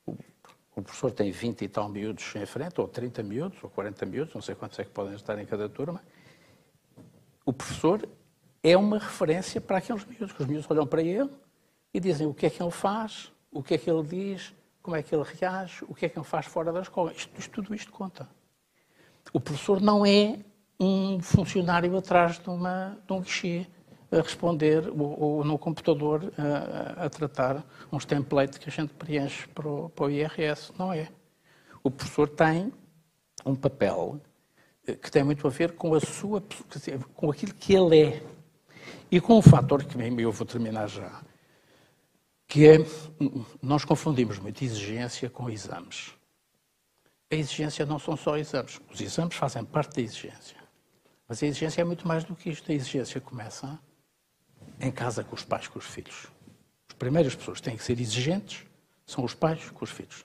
o, 0.05 0.15
o 0.75 0.81
professor 0.81 1.11
tem 1.11 1.31
20 1.31 1.63
e 1.63 1.67
tal 1.67 1.89
miúdos 1.89 2.33
em 2.35 2.45
frente, 2.45 2.79
ou 2.79 2.87
30 2.87 3.21
miúdos, 3.23 3.61
ou 3.63 3.69
40 3.69 4.05
miúdos, 4.05 4.33
não 4.33 4.41
sei 4.41 4.55
quantos 4.55 4.79
é 4.79 4.85
que 4.85 4.91
podem 4.91 5.15
estar 5.15 5.37
em 5.37 5.45
cada 5.45 5.67
turma. 5.67 6.01
O 7.45 7.51
professor 7.51 8.07
é 8.63 8.77
uma 8.77 8.97
referência 8.97 9.59
para 9.59 9.79
aqueles 9.79 10.05
miúdos, 10.05 10.31
que 10.31 10.41
os 10.41 10.47
miúdos 10.47 10.71
olham 10.71 10.87
para 10.87 11.01
ele 11.01 11.29
e 11.93 11.99
dizem 11.99 12.25
o 12.25 12.33
que 12.33 12.45
é 12.45 12.49
que 12.49 12.63
ele 12.63 12.71
faz, 12.71 13.33
o 13.51 13.61
que 13.61 13.73
é 13.73 13.77
que 13.77 13.91
ele 13.91 14.03
diz, 14.03 14.53
como 14.81 14.95
é 14.95 15.03
que 15.03 15.13
ele 15.13 15.23
reage, 15.23 15.83
o 15.87 15.93
que 15.93 16.05
é 16.05 16.09
que 16.09 16.17
ele 16.17 16.25
faz 16.25 16.45
fora 16.45 16.71
da 16.71 16.81
escola. 16.81 17.11
Isto, 17.11 17.37
isto, 17.37 17.51
tudo 17.51 17.75
isto 17.75 17.91
conta. 17.91 18.29
O 19.31 19.39
professor 19.39 19.79
não 19.79 20.05
é 20.05 20.39
um 20.79 21.21
funcionário 21.21 21.95
atrás 21.97 22.39
de, 22.39 22.49
uma, 22.49 22.97
de 23.07 23.13
um 23.13 23.21
guichê 23.21 23.65
a 24.11 24.21
responder 24.21 24.89
ou, 24.89 25.19
ou 25.19 25.43
no 25.43 25.57
computador 25.57 26.31
a, 26.37 27.05
a, 27.05 27.09
tratar 27.09 27.65
uns 27.91 28.05
templates 28.05 28.57
que 28.57 28.69
a 28.69 28.71
gente 28.71 28.93
preenche 28.93 29.47
para 29.47 29.67
o, 29.67 29.89
para 29.89 30.05
o 30.05 30.09
IRS. 30.09 30.71
Não 30.77 30.93
é. 30.93 31.09
O 31.83 31.89
professor 31.89 32.29
tem 32.29 32.71
um 33.45 33.55
papel 33.55 34.21
eh, 34.87 34.95
que 34.95 35.09
tem 35.09 35.23
muito 35.23 35.45
a 35.47 35.49
ver 35.49 35.73
com 35.73 35.93
a 35.95 35.99
sua, 35.99 36.43
com 37.15 37.31
aquilo 37.31 37.53
que 37.53 37.73
ele 37.73 38.01
é. 38.01 38.23
E 39.09 39.19
com 39.19 39.37
um 39.37 39.41
fator 39.41 39.83
que 39.83 39.97
eu 39.97 40.31
vou 40.31 40.45
terminar 40.45 40.87
já, 40.87 41.21
que 42.47 42.67
é, 42.67 42.77
nós 43.61 43.85
confundimos 43.85 44.39
muito 44.39 44.63
exigência 44.63 45.29
com 45.29 45.49
exames. 45.49 46.13
A 47.33 47.35
exigência 47.35 47.83
não 47.83 47.97
são 47.97 48.15
só 48.15 48.37
exames. 48.37 48.79
Os 48.93 49.01
exames 49.01 49.35
fazem 49.35 49.65
parte 49.65 49.95
da 49.95 50.01
exigência. 50.03 50.55
Mas 51.27 51.41
a 51.41 51.47
exigência 51.47 51.81
é 51.81 51.83
muito 51.83 52.07
mais 52.07 52.23
do 52.23 52.35
que 52.35 52.51
isto. 52.51 52.71
A 52.71 52.75
exigência 52.75 53.19
começa 53.19 53.79
em 54.79 54.91
casa 54.91 55.23
com 55.23 55.33
os 55.33 55.43
pais, 55.43 55.67
com 55.67 55.79
os 55.79 55.85
filhos. 55.85 56.27
As 56.87 56.93
primeiras 56.93 57.33
pessoas 57.33 57.57
que 57.57 57.63
têm 57.63 57.75
que 57.75 57.83
ser 57.83 57.99
exigentes 57.99 58.63
são 59.03 59.23
os 59.23 59.33
pais 59.33 59.67
com 59.71 59.83
os 59.83 59.89
filhos. 59.89 60.23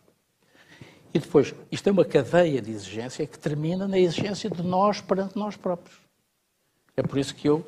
E 1.14 1.18
depois, 1.18 1.54
isto 1.72 1.88
é 1.88 1.92
uma 1.92 2.04
cadeia 2.04 2.60
de 2.60 2.70
exigência 2.70 3.26
que 3.26 3.38
termina 3.38 3.88
na 3.88 3.98
exigência 3.98 4.50
de 4.50 4.62
nós 4.62 5.00
perante 5.00 5.34
nós 5.34 5.56
próprios. 5.56 5.96
É 6.94 7.02
por 7.02 7.16
isso 7.16 7.34
que 7.34 7.48
eu, 7.48 7.66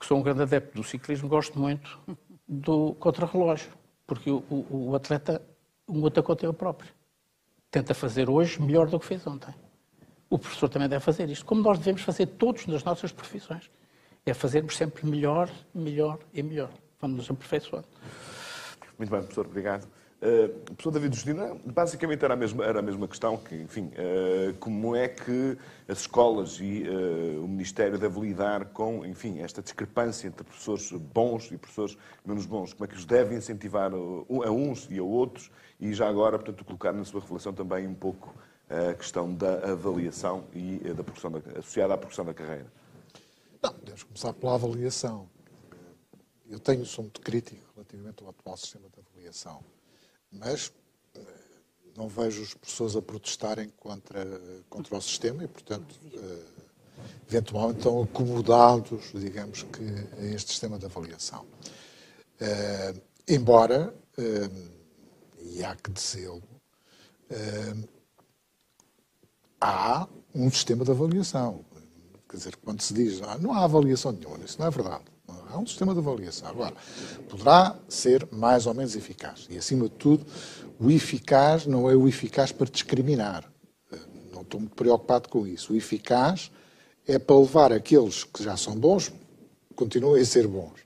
que 0.00 0.06
sou 0.06 0.16
um 0.16 0.22
grande 0.22 0.40
adepto 0.40 0.74
do 0.74 0.82
ciclismo, 0.82 1.28
gosto 1.28 1.58
muito 1.58 2.00
do 2.48 2.94
contrarrelógio, 2.94 3.70
porque 4.06 4.30
o, 4.30 4.42
o, 4.48 4.88
o 4.88 4.94
atleta 4.94 5.42
luta 5.86 6.22
contra 6.22 6.46
ele 6.46 6.56
próprio. 6.56 6.90
Tenta 7.74 7.92
fazer 7.92 8.30
hoje 8.30 8.62
melhor 8.62 8.86
do 8.86 9.00
que 9.00 9.06
fez 9.06 9.26
ontem. 9.26 9.52
O 10.30 10.38
professor 10.38 10.68
também 10.68 10.88
deve 10.88 11.04
fazer 11.04 11.28
isto, 11.28 11.44
como 11.44 11.60
nós 11.60 11.76
devemos 11.76 12.02
fazer 12.02 12.26
todos 12.26 12.68
nas 12.68 12.84
nossas 12.84 13.10
profissões 13.10 13.68
é 14.24 14.32
fazermos 14.32 14.76
sempre 14.76 15.04
melhor, 15.04 15.50
melhor 15.74 16.20
e 16.32 16.40
melhor. 16.40 16.70
Vamos 17.00 17.16
nos 17.16 17.30
aperfeiçoando. 17.32 17.88
Muito 18.96 19.10
bem, 19.10 19.18
professor, 19.18 19.46
obrigado. 19.46 19.88
Uh, 20.24 20.48
professor 20.48 20.90
David 20.90 21.14
Justina, 21.14 21.54
basicamente 21.66 22.24
era 22.24 22.32
a 22.32 22.36
mesma, 22.36 22.64
era 22.64 22.78
a 22.78 22.82
mesma 22.82 23.06
questão, 23.06 23.36
que, 23.36 23.56
enfim, 23.56 23.88
uh, 23.88 24.54
como 24.54 24.96
é 24.96 25.06
que 25.06 25.58
as 25.86 25.98
escolas 25.98 26.58
e 26.60 26.82
uh, 26.88 27.44
o 27.44 27.46
Ministério 27.46 27.98
devem 27.98 28.22
lidar 28.22 28.64
com, 28.70 29.04
enfim, 29.04 29.40
esta 29.40 29.60
discrepância 29.60 30.26
entre 30.26 30.42
professores 30.42 30.90
bons 30.92 31.52
e 31.52 31.58
professores 31.58 31.98
menos 32.24 32.46
bons, 32.46 32.72
como 32.72 32.86
é 32.86 32.88
que 32.88 32.96
os 32.96 33.04
devem 33.04 33.36
incentivar 33.36 33.92
a 33.92 34.50
uns 34.50 34.88
e 34.90 34.98
a 34.98 35.02
outros, 35.02 35.50
e 35.78 35.92
já 35.92 36.08
agora, 36.08 36.38
portanto, 36.38 36.64
colocar 36.64 36.94
na 36.94 37.04
sua 37.04 37.20
reflexão 37.20 37.52
também 37.52 37.86
um 37.86 37.94
pouco 37.94 38.34
a 38.70 38.94
questão 38.94 39.34
da 39.34 39.72
avaliação 39.72 40.44
e 40.54 40.78
da 40.78 41.04
progressão 41.04 41.32
da, 41.32 41.38
associada 41.58 41.92
à 41.92 41.98
progressão 41.98 42.24
da 42.24 42.32
carreira. 42.32 42.72
Não, 43.62 43.74
devemos 43.74 44.04
começar 44.04 44.32
pela 44.32 44.54
avaliação. 44.54 45.28
Eu 46.48 46.58
tenho, 46.58 46.86
sou 46.86 47.04
muito 47.04 47.20
crítico 47.20 47.62
relativamente 47.74 48.24
ao 48.24 48.30
atual 48.30 48.56
sistema 48.56 48.88
de 48.88 49.00
avaliação, 49.00 49.62
mas 50.34 50.72
eh, 51.14 51.20
não 51.96 52.08
vejo 52.08 52.42
as 52.42 52.54
pessoas 52.54 52.96
a 52.96 53.02
protestarem 53.02 53.70
contra, 53.76 54.24
contra 54.68 54.96
o 54.96 55.00
sistema 55.00 55.44
e, 55.44 55.48
portanto, 55.48 55.94
eh, 56.12 56.42
eventualmente 57.28 57.78
estão 57.78 58.02
acomodados, 58.02 59.10
digamos 59.14 59.62
que, 59.62 59.84
a 60.18 60.24
este 60.26 60.50
sistema 60.50 60.78
de 60.78 60.86
avaliação. 60.86 61.46
Eh, 62.40 62.94
embora, 63.28 63.94
e 65.40 65.64
há 65.64 65.74
que 65.74 65.90
dizê-lo, 65.90 66.42
há 69.60 70.06
um 70.34 70.50
sistema 70.50 70.84
de 70.84 70.90
avaliação. 70.90 71.64
Quer 72.28 72.36
dizer, 72.36 72.56
quando 72.56 72.80
se 72.80 72.92
diz 72.92 73.22
ah, 73.22 73.38
não 73.38 73.52
há 73.52 73.64
avaliação 73.64 74.12
nenhuma, 74.12 74.44
isso 74.44 74.58
não 74.58 74.66
é 74.66 74.70
verdade. 74.70 75.04
Há 75.54 75.58
um 75.58 75.66
sistema 75.66 75.92
de 75.92 76.00
avaliação. 76.00 76.48
Agora, 76.48 76.74
poderá 77.28 77.78
ser 77.88 78.26
mais 78.32 78.66
ou 78.66 78.74
menos 78.74 78.96
eficaz. 78.96 79.46
E, 79.48 79.56
acima 79.56 79.84
de 79.84 79.94
tudo, 79.94 80.26
o 80.80 80.90
eficaz 80.90 81.64
não 81.64 81.88
é 81.88 81.94
o 81.94 82.08
eficaz 82.08 82.50
para 82.50 82.68
discriminar. 82.68 83.48
Não 84.32 84.42
estou 84.42 84.58
muito 84.58 84.74
preocupado 84.74 85.28
com 85.28 85.46
isso. 85.46 85.72
O 85.72 85.76
eficaz 85.76 86.50
é 87.06 87.20
para 87.20 87.38
levar 87.38 87.72
aqueles 87.72 88.24
que 88.24 88.42
já 88.42 88.56
são 88.56 88.74
bons, 88.74 89.12
continuem 89.76 90.20
a 90.20 90.26
ser 90.26 90.48
bons. 90.48 90.80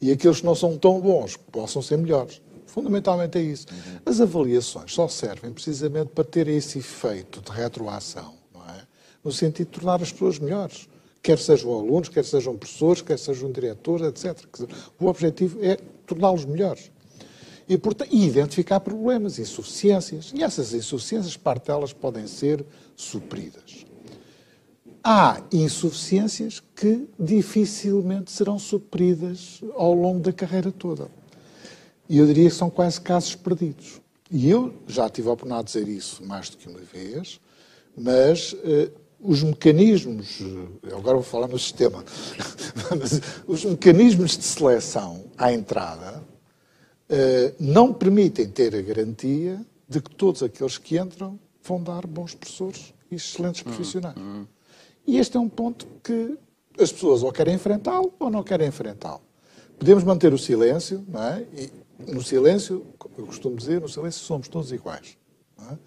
E 0.00 0.10
aqueles 0.10 0.40
que 0.40 0.46
não 0.46 0.54
são 0.54 0.78
tão 0.78 1.00
bons, 1.00 1.36
possam 1.36 1.82
ser 1.82 1.98
melhores. 1.98 2.40
Fundamentalmente 2.66 3.38
é 3.38 3.42
isso. 3.42 3.66
Uhum. 3.70 4.00
As 4.06 4.20
avaliações 4.20 4.92
só 4.92 5.06
servem 5.06 5.52
precisamente 5.52 6.08
para 6.08 6.24
ter 6.24 6.48
esse 6.48 6.78
efeito 6.78 7.42
de 7.42 7.50
retroação, 7.52 8.34
não 8.52 8.62
é? 8.64 8.86
no 9.22 9.30
sentido 9.30 9.66
de 9.66 9.72
tornar 9.78 10.02
as 10.02 10.10
pessoas 10.10 10.38
melhores 10.38 10.88
quer 11.24 11.38
sejam 11.38 11.72
alunos, 11.72 12.10
quer 12.10 12.22
sejam 12.22 12.54
professores, 12.54 13.00
quer 13.00 13.18
sejam 13.18 13.50
diretores, 13.50 14.06
etc. 14.06 14.46
O 15.00 15.06
objetivo 15.06 15.58
é 15.64 15.78
torná-los 16.06 16.44
melhores. 16.44 16.92
E, 17.66 17.78
portanto, 17.78 18.14
identificar 18.14 18.78
problemas, 18.78 19.38
insuficiências. 19.38 20.32
E 20.34 20.44
essas 20.44 20.74
insuficiências, 20.74 21.34
parte 21.34 21.68
delas, 21.68 21.94
podem 21.94 22.26
ser 22.26 22.62
supridas. 22.94 23.86
Há 25.02 25.42
insuficiências 25.50 26.60
que 26.60 27.08
dificilmente 27.18 28.30
serão 28.30 28.58
supridas 28.58 29.62
ao 29.72 29.94
longo 29.94 30.20
da 30.20 30.32
carreira 30.32 30.70
toda. 30.70 31.08
E 32.06 32.18
eu 32.18 32.26
diria 32.26 32.50
que 32.50 32.54
são 32.54 32.68
quase 32.68 33.00
casos 33.00 33.34
perdidos. 33.34 33.98
E 34.30 34.50
eu 34.50 34.74
já 34.86 35.08
tive 35.08 35.28
a 35.28 35.32
oportunidade 35.32 35.72
de 35.72 35.78
dizer 35.78 35.90
isso 35.90 36.22
mais 36.22 36.50
do 36.50 36.58
que 36.58 36.68
uma 36.68 36.80
vez, 36.80 37.40
mas 37.96 38.54
eh, 38.62 38.90
os 39.20 39.42
mecanismos, 39.42 40.40
agora 40.84 41.14
vou 41.14 41.22
falar 41.22 41.48
no 41.48 41.58
sistema, 41.58 42.04
os 43.46 43.64
mecanismos 43.64 44.36
de 44.36 44.44
seleção 44.44 45.24
à 45.38 45.52
entrada 45.52 46.22
eh, 47.08 47.54
não 47.60 47.92
permitem 47.92 48.48
ter 48.48 48.74
a 48.74 48.80
garantia 48.80 49.64
de 49.88 50.00
que 50.00 50.10
todos 50.10 50.42
aqueles 50.42 50.78
que 50.78 50.98
entram 50.98 51.38
vão 51.62 51.82
dar 51.82 52.06
bons 52.06 52.34
professores 52.34 52.94
e 53.10 53.16
excelentes 53.16 53.60
hum, 53.60 53.64
profissionais. 53.64 54.16
Hum. 54.16 54.46
E 55.06 55.18
este 55.18 55.36
é 55.36 55.40
um 55.40 55.48
ponto 55.48 55.86
que 56.02 56.38
as 56.78 56.90
pessoas 56.90 57.22
ou 57.22 57.30
querem 57.30 57.54
enfrentá-lo 57.54 58.12
ou 58.18 58.30
não 58.30 58.42
querem 58.42 58.68
enfrentá-lo. 58.68 59.20
Podemos 59.78 60.02
manter 60.02 60.32
o 60.32 60.38
silêncio, 60.38 61.04
não 61.08 61.22
é? 61.22 61.46
E 61.56 61.70
no 62.12 62.22
silêncio, 62.22 62.86
eu 63.16 63.26
costumo 63.26 63.56
dizer, 63.56 63.80
no 63.80 63.88
silêncio 63.88 64.20
somos 64.20 64.48
todos 64.48 64.72
iguais. 64.72 65.16
Não 65.58 65.70
é? 65.70 65.78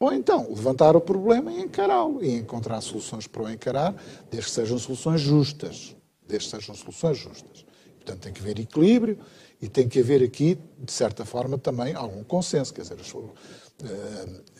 Ou 0.00 0.12
então, 0.12 0.46
levantar 0.48 0.94
o 0.94 1.00
problema 1.00 1.52
e 1.52 1.60
encará-lo, 1.60 2.24
e 2.24 2.32
encontrar 2.32 2.80
soluções 2.80 3.26
para 3.26 3.42
o 3.42 3.50
encarar, 3.50 3.94
desde 4.30 4.48
que 4.48 4.54
sejam 4.54 4.78
soluções 4.78 5.20
justas. 5.20 5.96
Desde 6.26 6.48
que 6.48 6.56
sejam 6.56 6.74
soluções 6.74 7.18
justas. 7.18 7.64
Portanto, 7.96 8.20
tem 8.20 8.32
que 8.32 8.40
haver 8.40 8.60
equilíbrio 8.60 9.18
e 9.60 9.68
tem 9.68 9.88
que 9.88 9.98
haver 9.98 10.22
aqui, 10.22 10.56
de 10.78 10.92
certa 10.92 11.24
forma, 11.24 11.58
também 11.58 11.94
algum 11.94 12.22
consenso. 12.22 12.72
Quer 12.72 12.82
dizer, 12.82 12.96
eh, 13.00 13.86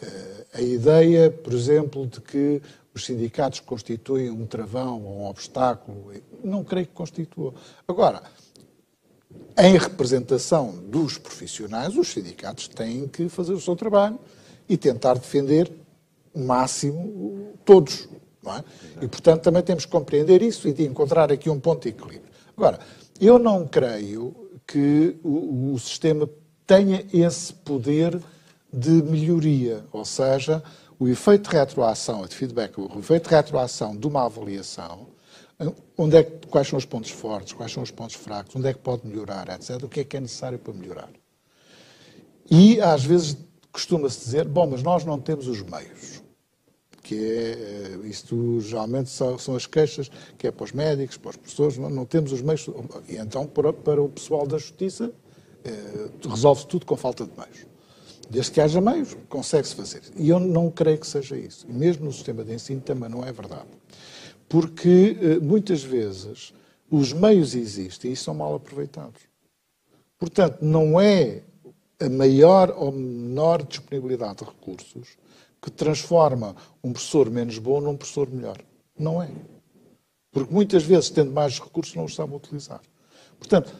eh, 0.02 0.46
a 0.54 0.60
ideia, 0.60 1.30
por 1.30 1.52
exemplo, 1.52 2.06
de 2.06 2.20
que 2.20 2.60
os 2.92 3.04
sindicatos 3.04 3.60
constituem 3.60 4.30
um 4.30 4.44
travão 4.44 5.02
ou 5.04 5.20
um 5.20 5.26
obstáculo, 5.26 6.12
não 6.42 6.64
creio 6.64 6.86
que 6.86 6.92
constitua. 6.92 7.54
Agora, 7.86 8.22
em 9.56 9.78
representação 9.78 10.72
dos 10.88 11.16
profissionais, 11.16 11.96
os 11.96 12.08
sindicatos 12.08 12.66
têm 12.66 13.06
que 13.06 13.28
fazer 13.28 13.52
o 13.52 13.60
seu 13.60 13.76
trabalho 13.76 14.18
e 14.68 14.76
tentar 14.76 15.14
defender 15.14 15.70
o 16.34 16.40
máximo 16.40 17.52
todos. 17.64 18.08
É? 18.46 19.04
E, 19.04 19.08
portanto, 19.08 19.42
também 19.42 19.62
temos 19.62 19.84
que 19.84 19.90
compreender 19.90 20.40
isso 20.42 20.68
e 20.68 20.72
de 20.72 20.84
encontrar 20.84 21.30
aqui 21.30 21.50
um 21.50 21.60
ponto 21.60 21.82
de 21.82 21.90
equilíbrio. 21.90 22.30
Agora, 22.56 22.78
eu 23.20 23.38
não 23.38 23.66
creio 23.66 24.34
que 24.66 25.16
o, 25.22 25.72
o 25.74 25.78
sistema 25.78 26.28
tenha 26.66 27.04
esse 27.12 27.52
poder 27.52 28.20
de 28.72 29.02
melhoria, 29.02 29.84
ou 29.92 30.04
seja, 30.04 30.62
o 30.98 31.08
efeito 31.08 31.50
de 31.50 31.56
retroação, 31.56 32.26
de 32.26 32.34
feedback, 32.34 32.78
o 32.78 32.98
efeito 32.98 33.28
de 33.28 33.34
retroação 33.34 33.96
de 33.96 34.06
uma 34.06 34.24
avaliação, 34.24 35.06
onde 35.96 36.16
é, 36.16 36.22
quais 36.22 36.68
são 36.68 36.78
os 36.78 36.84
pontos 36.84 37.10
fortes, 37.10 37.52
quais 37.52 37.72
são 37.72 37.82
os 37.82 37.90
pontos 37.90 38.16
fracos, 38.16 38.54
onde 38.54 38.68
é 38.68 38.72
que 38.72 38.78
pode 38.78 39.06
melhorar, 39.06 39.48
etc. 39.48 39.82
O 39.82 39.88
que 39.88 40.00
é 40.00 40.04
que 40.04 40.16
é 40.16 40.20
necessário 40.20 40.58
para 40.58 40.72
melhorar. 40.72 41.10
E, 42.50 42.80
às 42.80 43.04
vezes, 43.04 43.36
costuma-se 43.72 44.20
dizer, 44.20 44.46
bom, 44.46 44.66
mas 44.66 44.82
nós 44.82 45.04
não 45.04 45.18
temos 45.18 45.46
os 45.46 45.62
meios. 45.62 46.22
Que 47.02 47.14
é, 47.14 48.06
isto 48.06 48.60
geralmente 48.60 49.08
são, 49.08 49.38
são, 49.38 49.56
as 49.56 49.66
queixas, 49.66 50.10
que 50.36 50.46
é 50.46 50.50
para 50.50 50.64
os 50.64 50.72
médicos, 50.72 51.16
para 51.16 51.30
os 51.30 51.36
professores, 51.36 51.78
não, 51.78 51.88
não 51.88 52.04
temos 52.04 52.32
os 52.32 52.42
meios. 52.42 52.68
E 53.08 53.16
então, 53.16 53.46
para, 53.46 53.72
para 53.72 54.02
o 54.02 54.08
pessoal 54.08 54.46
da 54.46 54.58
justiça, 54.58 55.12
eh, 55.64 56.08
resolve-se 56.28 56.66
tudo 56.66 56.86
com 56.86 56.96
falta 56.96 57.24
de 57.24 57.32
meios. 57.36 57.66
Desde 58.30 58.52
que 58.52 58.60
haja 58.60 58.80
meios, 58.80 59.16
consegue-se 59.28 59.74
fazer. 59.74 60.02
E 60.16 60.28
eu 60.28 60.38
não 60.38 60.70
creio 60.70 60.98
que 60.98 61.06
seja 61.06 61.36
isso. 61.36 61.66
E 61.68 61.72
mesmo 61.72 62.04
no 62.04 62.12
sistema 62.12 62.44
de 62.44 62.52
ensino 62.52 62.80
também 62.80 63.08
não 63.08 63.24
é 63.24 63.32
verdade. 63.32 63.68
Porque 64.48 65.16
eh, 65.20 65.38
muitas 65.40 65.82
vezes 65.82 66.52
os 66.90 67.12
meios 67.12 67.54
existem 67.54 68.12
e 68.12 68.16
são 68.16 68.34
mal 68.34 68.54
aproveitados. 68.54 69.22
Portanto, 70.18 70.58
não 70.62 71.00
é 71.00 71.42
a 72.00 72.08
maior 72.08 72.74
ou 72.76 72.92
menor 72.92 73.62
disponibilidade 73.62 74.38
de 74.38 74.44
recursos 74.44 75.16
que 75.60 75.70
transforma 75.70 76.54
um 76.82 76.92
professor 76.92 77.28
menos 77.30 77.58
bom 77.58 77.80
num 77.80 77.96
professor 77.96 78.30
melhor. 78.30 78.58
Não 78.96 79.22
é. 79.22 79.30
Porque 80.30 80.52
muitas 80.52 80.84
vezes, 80.84 81.10
tendo 81.10 81.32
mais 81.32 81.58
recursos, 81.58 81.94
não 81.94 82.04
os 82.04 82.14
sabe 82.14 82.34
utilizar. 82.34 82.80
Portanto, 83.38 83.74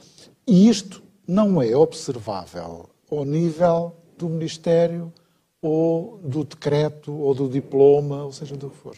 isto 0.47 1.03
não 1.27 1.62
é 1.62 1.77
observável 1.77 2.89
ao 3.11 3.25
nível 3.25 3.95
do 4.16 4.29
Ministério 4.29 5.12
ou 5.61 6.19
do 6.19 6.45
decreto 6.45 7.12
ou 7.12 7.35
do 7.35 7.49
diploma, 7.49 8.25
ou 8.25 8.33
seja, 8.33 8.57
do 8.57 8.71
que 8.71 8.77
for. 8.77 8.97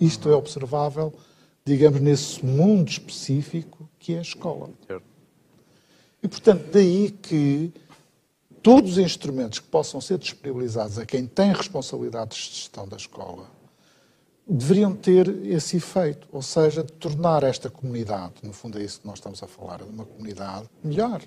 Isto 0.00 0.28
é 0.28 0.34
observável, 0.34 1.12
digamos, 1.64 2.00
nesse 2.00 2.44
mundo 2.44 2.88
específico 2.90 3.88
que 3.98 4.14
é 4.14 4.18
a 4.18 4.22
escola. 4.22 4.70
E, 6.22 6.28
portanto, 6.28 6.68
daí 6.72 7.10
que 7.10 7.72
todos 8.68 8.92
os 8.92 8.98
instrumentos 8.98 9.60
que 9.60 9.66
possam 9.66 9.98
ser 9.98 10.18
disponibilizados 10.18 10.98
a 10.98 11.06
quem 11.06 11.26
tem 11.26 11.54
responsabilidades 11.54 12.36
de 12.36 12.54
gestão 12.56 12.86
da 12.86 12.98
escola 12.98 13.46
deveriam 14.46 14.94
ter 14.94 15.26
esse 15.46 15.78
efeito, 15.78 16.28
ou 16.30 16.42
seja, 16.42 16.84
tornar 16.84 17.44
esta 17.44 17.70
comunidade, 17.70 18.34
no 18.42 18.52
fundo 18.52 18.78
é 18.78 18.82
isso 18.82 19.00
que 19.00 19.06
nós 19.06 19.20
estamos 19.20 19.42
a 19.42 19.46
falar, 19.46 19.80
uma 19.80 20.04
comunidade 20.04 20.68
melhor. 20.84 21.22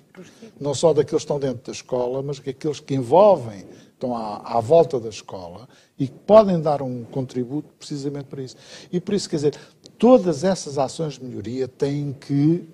Não 0.60 0.72
só 0.72 0.92
daqueles 0.92 1.22
que 1.22 1.24
estão 1.24 1.40
dentro 1.40 1.64
da 1.66 1.72
escola, 1.72 2.22
mas 2.22 2.38
daqueles 2.38 2.78
que 2.78 2.94
envolvem, 2.94 3.66
estão 3.92 4.16
à, 4.16 4.58
à 4.58 4.60
volta 4.60 5.00
da 5.00 5.08
escola 5.08 5.68
e 5.98 6.06
que 6.06 6.18
podem 6.20 6.60
dar 6.60 6.80
um 6.80 7.02
contributo 7.02 7.72
precisamente 7.76 8.26
para 8.26 8.42
isso. 8.42 8.56
E 8.92 9.00
por 9.00 9.14
isso, 9.14 9.28
quer 9.28 9.36
dizer, 9.36 9.58
todas 9.98 10.44
essas 10.44 10.78
ações 10.78 11.14
de 11.14 11.24
melhoria 11.24 11.66
têm 11.66 12.12
que 12.12 12.68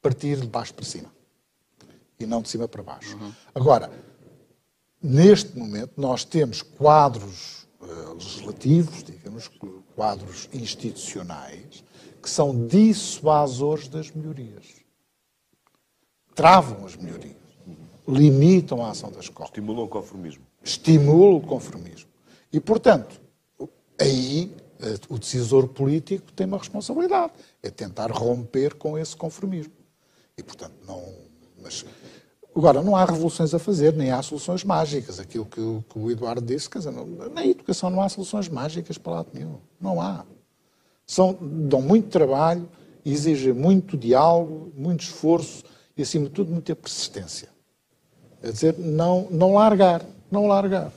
partir 0.00 0.40
de 0.40 0.46
baixo 0.46 0.72
para 0.72 0.86
cima 0.86 1.16
e 2.18 2.26
não 2.26 2.40
de 2.42 2.48
cima 2.48 2.66
para 2.66 2.82
baixo. 2.82 3.16
Uhum. 3.16 3.32
Agora, 3.54 3.90
neste 5.06 5.56
momento, 5.58 5.92
nós 5.96 6.24
temos 6.24 6.62
quadros 6.62 7.66
uh, 7.80 8.14
legislativos, 8.14 9.04
digamos, 9.04 9.50
quadros 9.94 10.48
institucionais, 10.52 11.84
que 12.22 12.28
são 12.28 12.66
dissuasores 12.66 13.88
das 13.88 14.10
melhorias. 14.10 14.66
Travam 16.34 16.84
as 16.84 16.96
melhorias. 16.96 17.36
Limitam 18.06 18.84
a 18.84 18.90
ação 18.90 19.10
da 19.10 19.20
escola. 19.20 19.48
Estimulam 19.48 19.84
o 19.84 19.88
conformismo. 19.88 20.44
Estimulam 20.62 21.36
o 21.36 21.40
conformismo. 21.40 22.08
E, 22.52 22.60
portanto, 22.60 23.20
aí 24.00 24.52
eh, 24.80 24.98
o 25.08 25.18
decisor 25.18 25.68
político 25.68 26.32
tem 26.32 26.46
uma 26.46 26.58
responsabilidade. 26.58 27.32
É 27.62 27.70
tentar 27.70 28.10
romper 28.10 28.74
com 28.74 28.98
esse 28.98 29.16
conformismo. 29.16 29.72
E, 30.36 30.42
portanto, 30.42 30.74
não. 30.86 31.02
Mas 31.62 31.84
Agora, 32.56 32.82
não 32.82 32.96
há 32.96 33.04
revoluções 33.04 33.52
a 33.52 33.58
fazer, 33.58 33.92
nem 33.92 34.10
há 34.10 34.22
soluções 34.22 34.64
mágicas. 34.64 35.20
Aquilo 35.20 35.44
que, 35.44 35.60
o, 35.60 35.84
que 35.90 35.98
o 35.98 36.10
Eduardo 36.10 36.40
disse, 36.40 36.70
quer 36.70 36.78
dizer, 36.78 36.90
não, 36.90 37.06
na 37.06 37.46
educação 37.46 37.90
não 37.90 38.00
há 38.00 38.08
soluções 38.08 38.48
mágicas 38.48 38.96
para 38.96 39.12
lado 39.12 39.28
nenhum. 39.34 39.56
Não 39.78 40.00
há. 40.00 40.24
São, 41.06 41.36
dão 41.38 41.82
muito 41.82 42.08
trabalho, 42.08 42.66
exigem 43.04 43.52
muito 43.52 43.94
diálogo, 43.94 44.72
muito 44.74 45.02
esforço 45.02 45.64
e, 45.94 46.00
acima 46.00 46.24
de 46.24 46.30
tudo, 46.30 46.50
muita 46.50 46.74
persistência. 46.74 47.50
Quer 48.40 48.52
dizer, 48.52 48.78
não, 48.78 49.28
não 49.30 49.52
largar, 49.52 50.02
não 50.30 50.46
largar. 50.46 50.90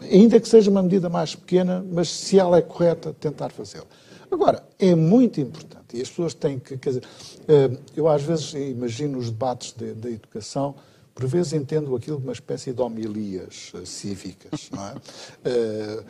Ainda 0.00 0.38
que 0.38 0.48
seja 0.48 0.70
uma 0.70 0.82
medida 0.82 1.08
mais 1.08 1.34
pequena, 1.34 1.84
mas 1.90 2.08
se 2.08 2.38
ela 2.38 2.58
é 2.58 2.62
correta, 2.62 3.12
tentar 3.18 3.50
fazê-la. 3.50 3.86
Agora, 4.32 4.66
é 4.78 4.94
muito 4.94 5.42
importante, 5.42 5.94
e 5.94 6.00
as 6.00 6.08
pessoas 6.08 6.32
têm 6.32 6.58
que. 6.58 6.78
Quer 6.78 6.88
dizer, 6.88 7.04
eh, 7.46 7.70
eu 7.94 8.08
às 8.08 8.22
vezes 8.22 8.54
imagino 8.54 9.18
os 9.18 9.30
debates 9.30 9.72
da 9.72 9.92
de, 9.92 10.14
educação, 10.14 10.74
por 11.14 11.26
vezes 11.26 11.52
entendo 11.52 11.94
aquilo 11.94 12.16
como 12.16 12.28
uma 12.28 12.32
espécie 12.32 12.72
de 12.72 12.80
homilias 12.80 13.72
eh, 13.74 13.84
cívicas, 13.84 14.70
não 14.72 14.86
é? 14.88 14.94
Eh, 15.44 16.04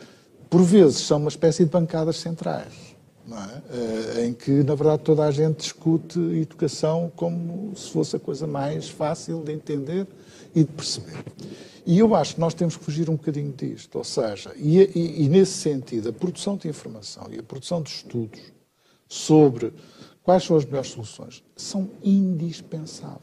por 0.49 0.61
vezes 0.61 0.99
são 0.99 1.17
uma 1.17 1.29
espécie 1.29 1.65
de 1.65 1.71
bancadas 1.71 2.17
centrais, 2.17 2.95
é? 3.31 4.25
Em 4.25 4.33
que, 4.33 4.63
na 4.63 4.75
verdade, 4.75 5.01
toda 5.01 5.25
a 5.25 5.31
gente 5.31 5.57
discute 5.57 6.19
educação 6.19 7.11
como 7.15 7.75
se 7.75 7.89
fosse 7.89 8.15
a 8.15 8.19
coisa 8.19 8.45
mais 8.45 8.87
fácil 8.87 9.43
de 9.43 9.51
entender 9.51 10.07
e 10.53 10.63
de 10.63 10.71
perceber. 10.71 11.23
E 11.85 11.99
eu 11.99 12.15
acho 12.15 12.35
que 12.35 12.39
nós 12.39 12.53
temos 12.53 12.77
que 12.77 12.83
fugir 12.83 13.09
um 13.09 13.15
bocadinho 13.15 13.51
disto. 13.51 13.97
Ou 13.97 14.03
seja, 14.03 14.53
e, 14.55 14.79
e, 14.79 15.23
e, 15.23 15.29
nesse 15.29 15.53
sentido, 15.53 16.09
a 16.09 16.13
produção 16.13 16.55
de 16.55 16.67
informação 16.67 17.27
e 17.31 17.39
a 17.39 17.43
produção 17.43 17.81
de 17.81 17.89
estudos 17.89 18.41
sobre 19.07 19.73
quais 20.23 20.43
são 20.43 20.55
as 20.55 20.65
melhores 20.65 20.89
soluções 20.89 21.43
são 21.55 21.89
indispensáveis. 22.03 23.21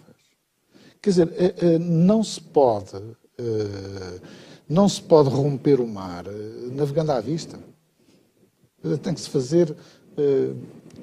Quer 1.03 1.11
dizer, 1.11 1.33
eh, 1.37 1.55
eh, 1.57 1.79
não 1.79 2.23
se 2.23 2.41
pode, 2.41 2.97
eh, 3.39 4.21
não 4.69 4.89
se 4.89 5.01
pode 5.01 5.31
romper 5.31 5.81
o 5.81 5.87
mar 5.87 6.25
navegando 6.73 7.13
à 7.13 7.21
vista. 7.21 7.59
Tem 9.03 9.15
que 9.15 9.21
se 9.21 9.29
fazer 9.29 9.75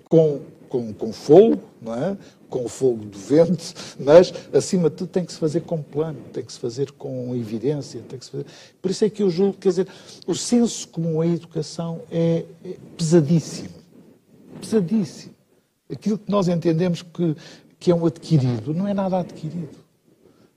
com, 0.09 0.41
com, 0.67 0.93
com 0.93 1.11
fogo, 1.11 1.61
não 1.81 1.93
é? 1.93 2.17
com 2.49 2.67
fogo 2.67 3.03
do 3.05 3.17
vento, 3.17 3.73
mas, 3.99 4.33
acima 4.53 4.89
de 4.89 4.95
tudo, 4.97 5.09
tem 5.09 5.25
que 5.25 5.33
se 5.33 5.39
fazer 5.39 5.61
com 5.61 5.81
plano, 5.81 6.19
tem 6.31 6.43
que 6.43 6.51
se 6.51 6.59
fazer 6.59 6.91
com 6.91 7.35
evidência. 7.35 8.01
Tem 8.07 8.17
que 8.17 8.25
se 8.25 8.31
fazer... 8.31 8.45
Por 8.81 8.91
isso 8.91 9.05
é 9.05 9.09
que 9.09 9.21
eu 9.21 9.29
julgo, 9.29 9.57
quer 9.57 9.69
dizer, 9.69 9.87
o 10.25 10.33
senso 10.33 10.87
comum 10.87 11.21
à 11.21 11.27
educação 11.27 12.01
é, 12.09 12.45
é 12.63 12.77
pesadíssimo. 12.95 13.69
Pesadíssimo. 14.59 15.35
Aquilo 15.91 16.17
que 16.17 16.31
nós 16.31 16.47
entendemos 16.47 17.01
que, 17.01 17.35
que 17.79 17.91
é 17.91 17.95
um 17.95 18.05
adquirido, 18.05 18.73
não 18.73 18.87
é 18.87 18.93
nada 18.93 19.19
adquirido. 19.19 19.77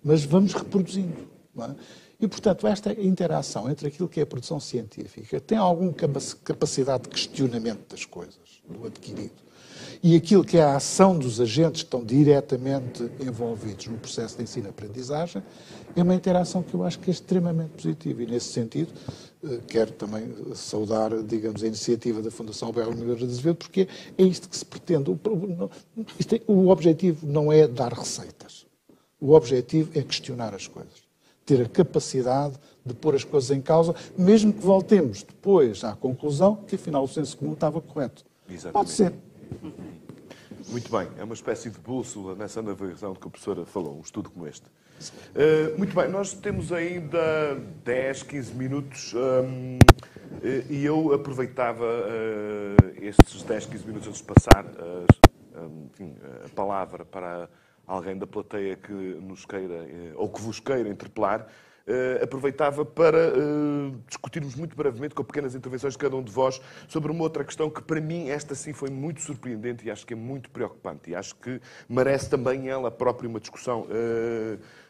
Mas 0.03 0.25
vamos 0.25 0.55
reproduzindo. 0.55 1.29
É? 1.59 1.75
E, 2.21 2.29
portanto, 2.29 2.67
esta 2.67 2.93
interação 2.93 3.69
entre 3.69 3.89
aquilo 3.89 4.09
que 4.09 4.21
é 4.21 4.23
a 4.23 4.27
produção 4.27 4.61
científica 4.61 5.41
tem 5.41 5.59
alguma 5.59 5.93
capacidade 6.45 7.05
de 7.05 7.09
questionamento 7.09 7.91
das 7.91 8.05
coisas, 8.05 8.39
do 8.69 8.87
adquirido 8.87 9.50
e 10.03 10.17
aquilo 10.17 10.45
que 10.45 10.57
é 10.57 10.63
a 10.63 10.77
ação 10.77 11.19
dos 11.19 11.41
agentes 11.41 11.83
que 11.83 11.87
estão 11.87 12.05
diretamente 12.05 13.11
envolvidos 13.21 13.87
no 13.87 13.99
processo 13.99 14.37
de 14.37 14.43
ensino-aprendizagem, 14.43 15.43
é 15.95 16.03
uma 16.03 16.15
interação 16.15 16.63
que 16.63 16.75
eu 16.75 16.85
acho 16.85 16.99
que 16.99 17.11
é 17.11 17.13
extremamente 17.13 17.71
positiva. 17.71 18.23
E, 18.23 18.27
nesse 18.27 18.53
sentido, 18.53 18.93
eh, 19.43 19.61
quero 19.67 19.93
também 19.93 20.33
saudar, 20.55 21.11
digamos, 21.23 21.63
a 21.63 21.67
iniciativa 21.67 22.23
da 22.23 22.31
Fundação 22.31 22.73
Belo 22.73 22.95
Miguel 22.95 23.17
de 23.17 23.25
Azevedo, 23.25 23.57
porque 23.57 23.89
é 24.17 24.23
isto 24.23 24.49
que 24.49 24.57
se 24.57 24.65
pretende. 24.65 25.11
É, 25.11 26.41
o 26.47 26.69
objetivo 26.69 27.27
não 27.27 27.53
é 27.53 27.67
dar 27.67 27.93
receitas. 27.93 28.67
O 29.21 29.33
objetivo 29.33 29.91
é 29.99 30.03
questionar 30.03 30.55
as 30.55 30.67
coisas. 30.67 31.11
Ter 31.45 31.63
a 31.63 31.69
capacidade 31.69 32.55
de 32.85 32.95
pôr 32.95 33.15
as 33.15 33.25
coisas 33.25 33.51
em 33.51 33.61
causa, 33.61 33.95
mesmo 34.17 34.53
que 34.53 34.61
voltemos 34.61 35.23
depois 35.23 35.85
à 35.85 35.95
conclusão 35.95 36.57
que, 36.57 36.77
afinal, 36.77 37.05
o 37.05 37.09
senso 37.09 37.37
comum 37.37 37.53
estava 37.53 37.81
correto. 37.81 38.25
Exatamente. 38.49 38.73
Pode 38.73 38.91
ser. 38.91 39.13
Muito 40.69 40.91
bem, 40.91 41.09
é 41.19 41.25
uma 41.25 41.35
espécie 41.35 41.71
de 41.71 41.79
bússola 41.79 42.35
nessa 42.35 42.63
navegação 42.63 43.13
de 43.13 43.19
que 43.19 43.27
a 43.27 43.31
professora 43.31 43.65
falou, 43.65 43.97
um 43.97 44.03
estudo 44.03 44.31
como 44.31 44.47
este. 44.47 44.67
Uh, 45.35 45.79
muito 45.79 45.95
bem, 45.95 46.09
nós 46.09 46.35
temos 46.35 46.73
ainda 46.73 47.55
10, 47.85 48.23
15 48.25 48.55
minutos 48.55 49.15
um, 49.15 49.79
eh, 50.43 50.65
e 50.69 50.85
eu 50.85 51.15
aproveitava 51.15 51.85
uh, 51.85 53.03
estes 53.03 53.43
10, 53.43 53.67
15 53.67 53.87
minutos 53.87 54.09
antes 54.09 54.21
de 54.21 54.27
passar 54.27 54.65
uh, 54.67 55.87
enfim, 55.93 56.15
a 56.45 56.49
palavra 56.51 57.05
para 57.05 57.49
alguém 57.87 58.19
da 58.19 58.27
plateia 58.27 58.77
que 58.77 58.93
nos 58.93 59.47
queira 59.47 59.87
ou 60.17 60.29
que 60.29 60.41
vos 60.41 60.61
queira 60.61 60.89
interpelar 60.89 61.49
aproveitava 62.23 62.85
para 62.85 63.33
uh, 63.33 63.97
discutirmos 64.07 64.55
muito 64.55 64.77
brevemente, 64.77 65.15
com 65.15 65.25
pequenas 65.25 65.55
intervenções 65.55 65.95
de 65.95 65.99
cada 65.99 66.17
um 66.17 66.23
de 66.23 66.31
vós, 66.31 66.61
sobre 66.87 67.11
uma 67.11 67.23
outra 67.23 67.45
questão 67.45 67.69
que, 67.69 67.83
para 67.83 68.01
mim, 68.01 68.29
esta 68.29 68.55
sim 68.55 68.73
foi 68.73 68.91
muito 68.91 69.21
surpreendente 69.21 69.87
e 69.87 69.91
acho 69.91 70.07
que 70.07 70.15
é 70.15 70.17
muito 70.17 70.51
preocupante. 70.51 71.11
E 71.11 71.15
acho 71.15 71.35
que 71.37 71.61
merece 71.89 72.29
também 72.31 72.69
ela 72.69 72.91
própria 72.91 73.29
uma 73.29 73.41
discussão. 73.41 73.87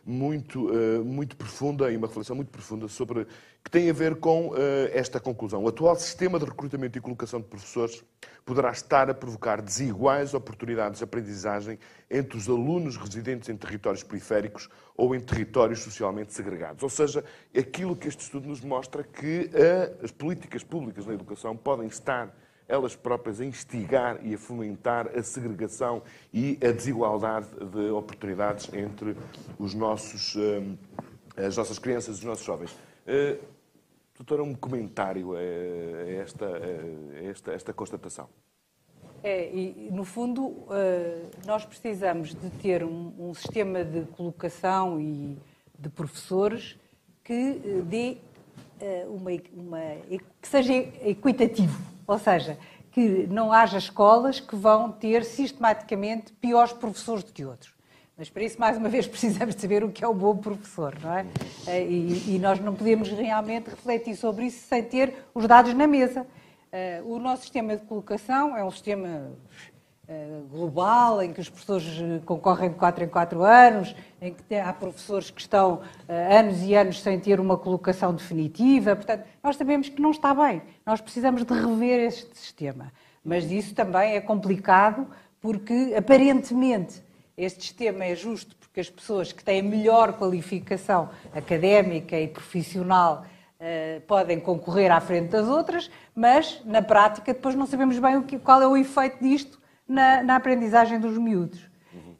Muito, 0.05 0.71
uh, 0.71 1.05
muito 1.05 1.37
profunda 1.37 1.91
e 1.91 1.97
uma 1.97 2.07
reflexão 2.07 2.35
muito 2.35 2.51
profunda 2.51 2.89
sobre 2.89 3.27
que 3.63 3.71
tem 3.71 3.91
a 3.91 3.93
ver 3.93 4.17
com 4.17 4.49
uh, 4.49 4.57
esta 4.93 5.21
conclusão. 5.21 5.63
O 5.63 5.69
atual 5.69 5.95
sistema 5.97 6.39
de 6.39 6.45
recrutamento 6.45 6.97
e 6.97 7.01
colocação 7.01 7.41
de 7.41 7.47
professores 7.47 8.03
poderá 8.45 8.71
estar 8.71 9.11
a 9.11 9.15
provocar 9.15 9.61
desiguais 9.61 10.35
oportunidades 10.35 10.99
de 10.99 11.05
aprendizagem 11.05 11.79
entre 12.11 12.37
os 12.39 12.49
alunos 12.49 12.97
residentes 12.97 13.49
em 13.49 13.57
territórios 13.57 14.03
periféricos 14.03 14.69
ou 14.97 15.15
em 15.15 15.21
territórios 15.21 15.81
socialmente 15.81 16.33
segregados. 16.33 16.83
Ou 16.83 16.89
seja, 16.89 17.25
aquilo 17.57 17.95
que 17.95 18.09
este 18.09 18.23
estudo 18.23 18.49
nos 18.49 18.61
mostra 18.61 19.05
que 19.05 19.51
uh, 19.53 20.05
as 20.05 20.11
políticas 20.11 20.65
públicas 20.65 21.07
na 21.07 21.15
educação 21.15 21.57
podem 21.57 21.87
estar 21.87 22.35
elas 22.71 22.95
próprias 22.95 23.41
a 23.41 23.45
instigar 23.45 24.25
e 24.25 24.35
a 24.35 24.39
fomentar 24.39 25.09
a 25.09 25.23
segregação 25.23 26.03
e 26.33 26.57
a 26.63 26.71
desigualdade 26.71 27.49
de 27.49 27.91
oportunidades 27.91 28.73
entre 28.73 29.17
os 29.59 29.75
nossos, 29.75 30.37
as 31.37 31.57
nossas 31.57 31.79
crianças 31.79 32.17
e 32.17 32.19
os 32.21 32.25
nossos 32.25 32.45
jovens. 32.45 32.73
Uh, 33.07 33.43
doutora, 34.17 34.45
um 34.45 34.55
comentário 34.55 35.35
a 35.35 35.43
esta, 35.43 36.47
a 36.47 37.25
esta, 37.25 37.53
esta 37.53 37.73
constatação. 37.73 38.29
É, 39.23 39.53
e 39.53 39.91
no 39.91 40.05
fundo, 40.05 40.47
uh, 40.47 40.69
nós 41.45 41.65
precisamos 41.65 42.35
de 42.35 42.51
ter 42.63 42.85
um, 42.85 43.13
um, 43.19 43.35
sistema 43.35 43.85
de 43.85 44.03
colocação 44.13 45.01
e 45.01 45.37
de 45.79 45.89
professores 45.89 46.79
que 47.25 47.83
dê 47.85 48.19
uma, 49.09 49.31
uma, 49.53 49.81
que 50.41 50.49
seja 50.49 50.73
equitativo, 50.73 51.79
ou 52.11 52.19
seja, 52.19 52.59
que 52.91 53.29
não 53.29 53.53
haja 53.53 53.79
escolas 53.79 54.41
que 54.41 54.57
vão 54.57 54.91
ter 54.91 55.25
sistematicamente 55.25 56.33
piores 56.33 56.73
professores 56.73 57.23
do 57.23 57.33
que 57.33 57.45
outros. 57.45 57.73
Mas 58.19 58.29
para 58.29 58.43
isso, 58.43 58.59
mais 58.59 58.77
uma 58.77 58.89
vez, 58.89 59.07
precisamos 59.09 59.55
saber 59.55 59.85
o 59.85 59.93
que 59.93 60.03
é 60.03 60.09
o 60.09 60.13
bom 60.13 60.37
professor, 60.37 60.99
não 61.01 61.15
é? 61.15 61.25
E, 61.69 62.35
e 62.35 62.39
nós 62.41 62.59
não 62.59 62.75
podemos 62.75 63.09
realmente 63.11 63.71
refletir 63.71 64.17
sobre 64.17 64.47
isso 64.47 64.67
sem 64.67 64.83
ter 64.83 65.15
os 65.33 65.47
dados 65.47 65.73
na 65.73 65.87
mesa. 65.87 66.27
o 67.05 67.21
nosso 67.21 67.43
sistema 67.43 67.77
de 67.77 67.85
colocação 67.85 68.57
é 68.57 68.65
um 68.65 68.71
sistema 68.73 69.31
global, 70.51 71.23
em 71.23 71.33
que 71.33 71.41
os 71.41 71.49
professores 71.49 71.87
concorrem 72.25 72.71
de 72.71 72.77
4 72.77 73.05
em 73.05 73.09
4 73.09 73.45
anos, 73.45 73.95
em 74.21 74.35
que 74.35 74.55
há 74.55 74.73
professores 74.73 75.31
que 75.31 75.41
estão 75.41 75.81
anos 76.09 76.63
e 76.63 76.75
anos 76.75 77.01
sem 77.01 77.19
ter 77.21 77.39
uma 77.39 77.57
colocação 77.57 78.13
definitiva. 78.13 78.97
Portanto, 78.97 79.25
nós 79.43 79.57
sabemos 79.57 79.89
que 79.89 80.03
não 80.03 80.11
está 80.11 80.35
bem. 80.35 80.63
Nós 80.85 81.01
precisamos 81.01 81.45
de 81.45 81.55
rever 81.55 82.01
este 82.01 82.37
sistema. 82.37 82.93
Mas 83.25 83.51
isso 83.51 83.75
também 83.75 84.17
é 84.17 84.21
complicado, 84.21 85.07
porque 85.41 85.95
aparentemente 85.97 87.03
este 87.37 87.63
sistema 87.63 88.05
é 88.05 88.15
justo 88.15 88.57
porque 88.57 88.81
as 88.81 88.91
pessoas 88.91 89.33
que 89.33 89.43
têm 89.43 89.63
melhor 89.63 90.13
qualificação 90.13 91.09
académica 91.35 92.19
e 92.19 92.29
profissional 92.29 93.25
uh, 93.59 94.01
podem 94.03 94.39
concorrer 94.39 94.93
à 94.93 95.01
frente 95.01 95.31
das 95.31 95.49
outras, 95.49 95.91
mas 96.15 96.61
na 96.65 96.83
prática 96.83 97.33
depois 97.35 97.55
não 97.55 97.67
sabemos 97.67 97.99
bem 97.99 98.17
o 98.17 98.23
que, 98.23 98.39
qual 98.39 98.63
é 98.63 98.69
o 98.69 98.77
efeito 98.77 99.23
disto 99.23 99.60
na, 99.91 100.23
na 100.23 100.37
aprendizagem 100.37 101.01
dos 101.01 101.19
miúdos. 101.19 101.69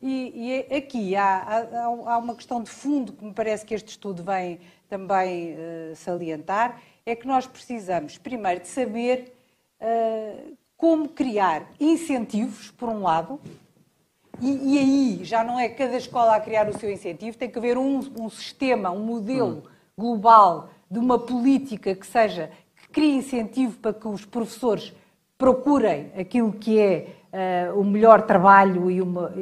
E, 0.03 0.67
e 0.69 0.75
aqui 0.75 1.15
há, 1.15 1.37
há, 1.73 1.85
há, 1.85 2.19
uma 2.19 2.35
questão 2.35 2.63
de 2.63 2.71
fundo 2.71 3.13
que 3.13 3.25
me 3.25 3.33
parece 3.33 3.65
que 3.65 3.75
este 3.75 3.91
estudo 3.91 4.25
vem 4.25 4.59
também 4.89 5.53
uh, 5.53 5.95
salientar, 5.95 6.81
é 7.07 7.15
que 7.15 7.27
nós 7.27 7.47
precisamos, 7.47 8.19
primeiro, 8.19 8.61
de 8.61 8.67
saber 8.67 9.37
uh, 9.81 10.57
como 10.77 11.09
criar 11.11 11.71
incentivos, 11.79 12.71
por 12.73 12.89
um 12.89 13.03
lado, 13.03 13.39
e, 14.41 14.75
e, 14.75 14.79
aí 14.79 15.25
já 15.25 15.45
não 15.45 15.61
é 15.61 15.69
cada 15.69 15.97
escola 15.97 16.35
a 16.35 16.41
criar 16.41 16.69
o 16.69 16.79
seu 16.79 16.91
incentivo, 16.91 17.37
tem 17.37 17.51
que 17.51 17.59
haver 17.59 17.77
um, 17.77 17.99
um 18.19 18.31
sistema, 18.31 18.91
um 18.91 19.05
modelo 19.05 19.65
global 19.97 20.71
de 20.91 20.99
uma 20.99 21.19
política 21.19 21.95
que 21.95 22.07
seja 22.07 22.51
que 22.75 22.89
crie 22.89 23.17
incentivo 23.17 23.79
para 23.79 23.93
que 23.93 24.09
os 24.09 24.25
professores 24.25 24.95
procurem 25.37 26.11
aquilo 26.19 26.53
que 26.53 26.79
é 26.79 27.20
uh, 27.33 27.79
o 27.79 27.85
melhor 27.85 28.23
trabalho 28.23 28.91
e, 28.91 29.01
uma, 29.01 29.33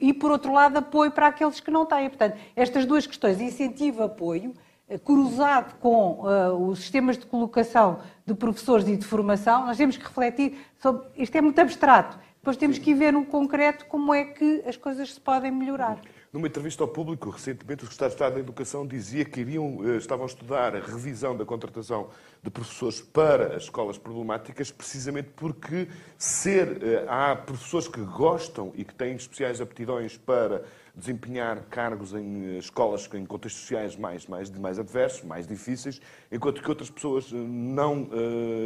e, 0.00 0.12
por 0.12 0.30
outro 0.30 0.52
lado, 0.52 0.78
apoio 0.78 1.10
para 1.10 1.28
aqueles 1.28 1.60
que 1.60 1.70
não 1.70 1.86
têm. 1.86 2.08
Portanto, 2.08 2.36
estas 2.54 2.86
duas 2.86 3.06
questões, 3.06 3.40
incentivo, 3.40 4.02
apoio, 4.02 4.52
uh, 4.88 4.98
cruzado 4.98 5.74
com 5.80 6.20
uh, 6.20 6.68
os 6.68 6.80
sistemas 6.80 7.18
de 7.18 7.26
colocação 7.26 8.00
de 8.24 8.34
professores 8.34 8.86
e 8.88 8.96
de 8.96 9.04
formação, 9.04 9.66
nós 9.66 9.76
temos 9.76 9.96
que 9.96 10.04
refletir 10.04 10.58
sobre. 10.78 11.06
Isto 11.16 11.36
é 11.36 11.40
muito 11.40 11.60
abstrato. 11.60 12.18
Depois 12.36 12.56
temos 12.56 12.76
que 12.78 12.92
ver 12.92 13.12
no 13.12 13.24
concreto 13.24 13.86
como 13.86 14.12
é 14.12 14.24
que 14.24 14.62
as 14.66 14.76
coisas 14.76 15.14
se 15.14 15.20
podem 15.20 15.52
melhorar. 15.52 15.98
Numa 16.32 16.46
entrevista 16.46 16.82
ao 16.82 16.88
público, 16.88 17.28
recentemente, 17.28 17.84
o 17.84 17.86
Secretário 17.86 18.08
de 18.08 18.14
Estado 18.14 18.34
da 18.36 18.40
Educação 18.40 18.86
dizia 18.86 19.22
que 19.22 19.42
iriam, 19.42 19.80
eh, 19.84 19.98
estavam 19.98 20.24
a 20.24 20.26
estudar 20.26 20.74
a 20.74 20.80
revisão 20.80 21.36
da 21.36 21.44
contratação 21.44 22.08
de 22.42 22.48
professores 22.48 23.02
para 23.02 23.54
as 23.54 23.64
escolas 23.64 23.98
problemáticas, 23.98 24.70
precisamente 24.70 25.28
porque 25.36 25.88
ser, 26.16 26.82
eh, 26.82 27.04
há 27.06 27.36
professores 27.36 27.86
que 27.86 28.00
gostam 28.00 28.72
e 28.74 28.82
que 28.82 28.94
têm 28.94 29.14
especiais 29.14 29.60
aptidões 29.60 30.16
para 30.16 30.64
desempenhar 30.94 31.64
cargos 31.68 32.14
em 32.14 32.54
eh, 32.54 32.58
escolas 32.58 33.06
em 33.12 33.26
contextos 33.26 33.60
sociais 33.60 33.94
mais, 33.94 34.26
mais, 34.26 34.50
mais 34.52 34.78
adversos, 34.78 35.22
mais 35.24 35.46
difíceis, 35.46 36.00
enquanto 36.30 36.62
que 36.62 36.68
outras 36.70 36.88
pessoas 36.88 37.30
não, 37.30 38.08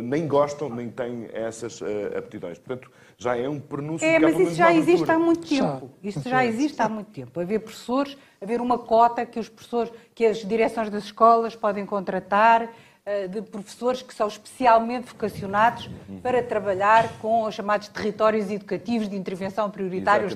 nem 0.05 0.28
gostam, 0.28 0.68
nem 0.68 0.88
têm 0.88 1.28
essas 1.32 1.82
aptidões. 2.16 2.59
Portanto, 2.59 2.88
já 3.18 3.36
é 3.36 3.48
um 3.48 3.59
prenúncio 3.59 4.06
É, 4.06 4.18
mas 4.18 4.38
isso 4.38 4.55
já 4.55 4.72
existe 4.74 5.10
há 5.10 5.18
muito 5.18 5.48
tempo. 5.48 5.90
Isso 6.02 6.28
já 6.28 6.44
existe 6.44 6.80
há 6.82 6.88
muito 6.88 7.10
tempo. 7.10 7.40
Haver 7.40 7.60
professores, 7.60 8.16
haver 8.40 8.60
uma 8.60 8.78
cota 8.78 9.24
que 9.24 9.38
os 9.38 9.48
professores, 9.48 9.93
que 10.14 10.26
as 10.26 10.38
direções 10.38 10.90
das 10.90 11.05
escolas 11.05 11.56
podem 11.56 11.86
contratar 11.86 12.70
eh, 13.06 13.26
de 13.28 13.40
professores 13.40 14.02
que 14.02 14.12
são 14.12 14.26
especialmente 14.26 15.06
vocacionados 15.06 15.88
para 16.22 16.43
trabalhar 16.43 17.18
com 17.20 17.44
os 17.44 17.55
chamados 17.55 17.88
territórios 17.88 18.51
educativos 18.51 19.09
de 19.09 19.16
intervenção 19.16 19.70
prioritária. 19.70 20.26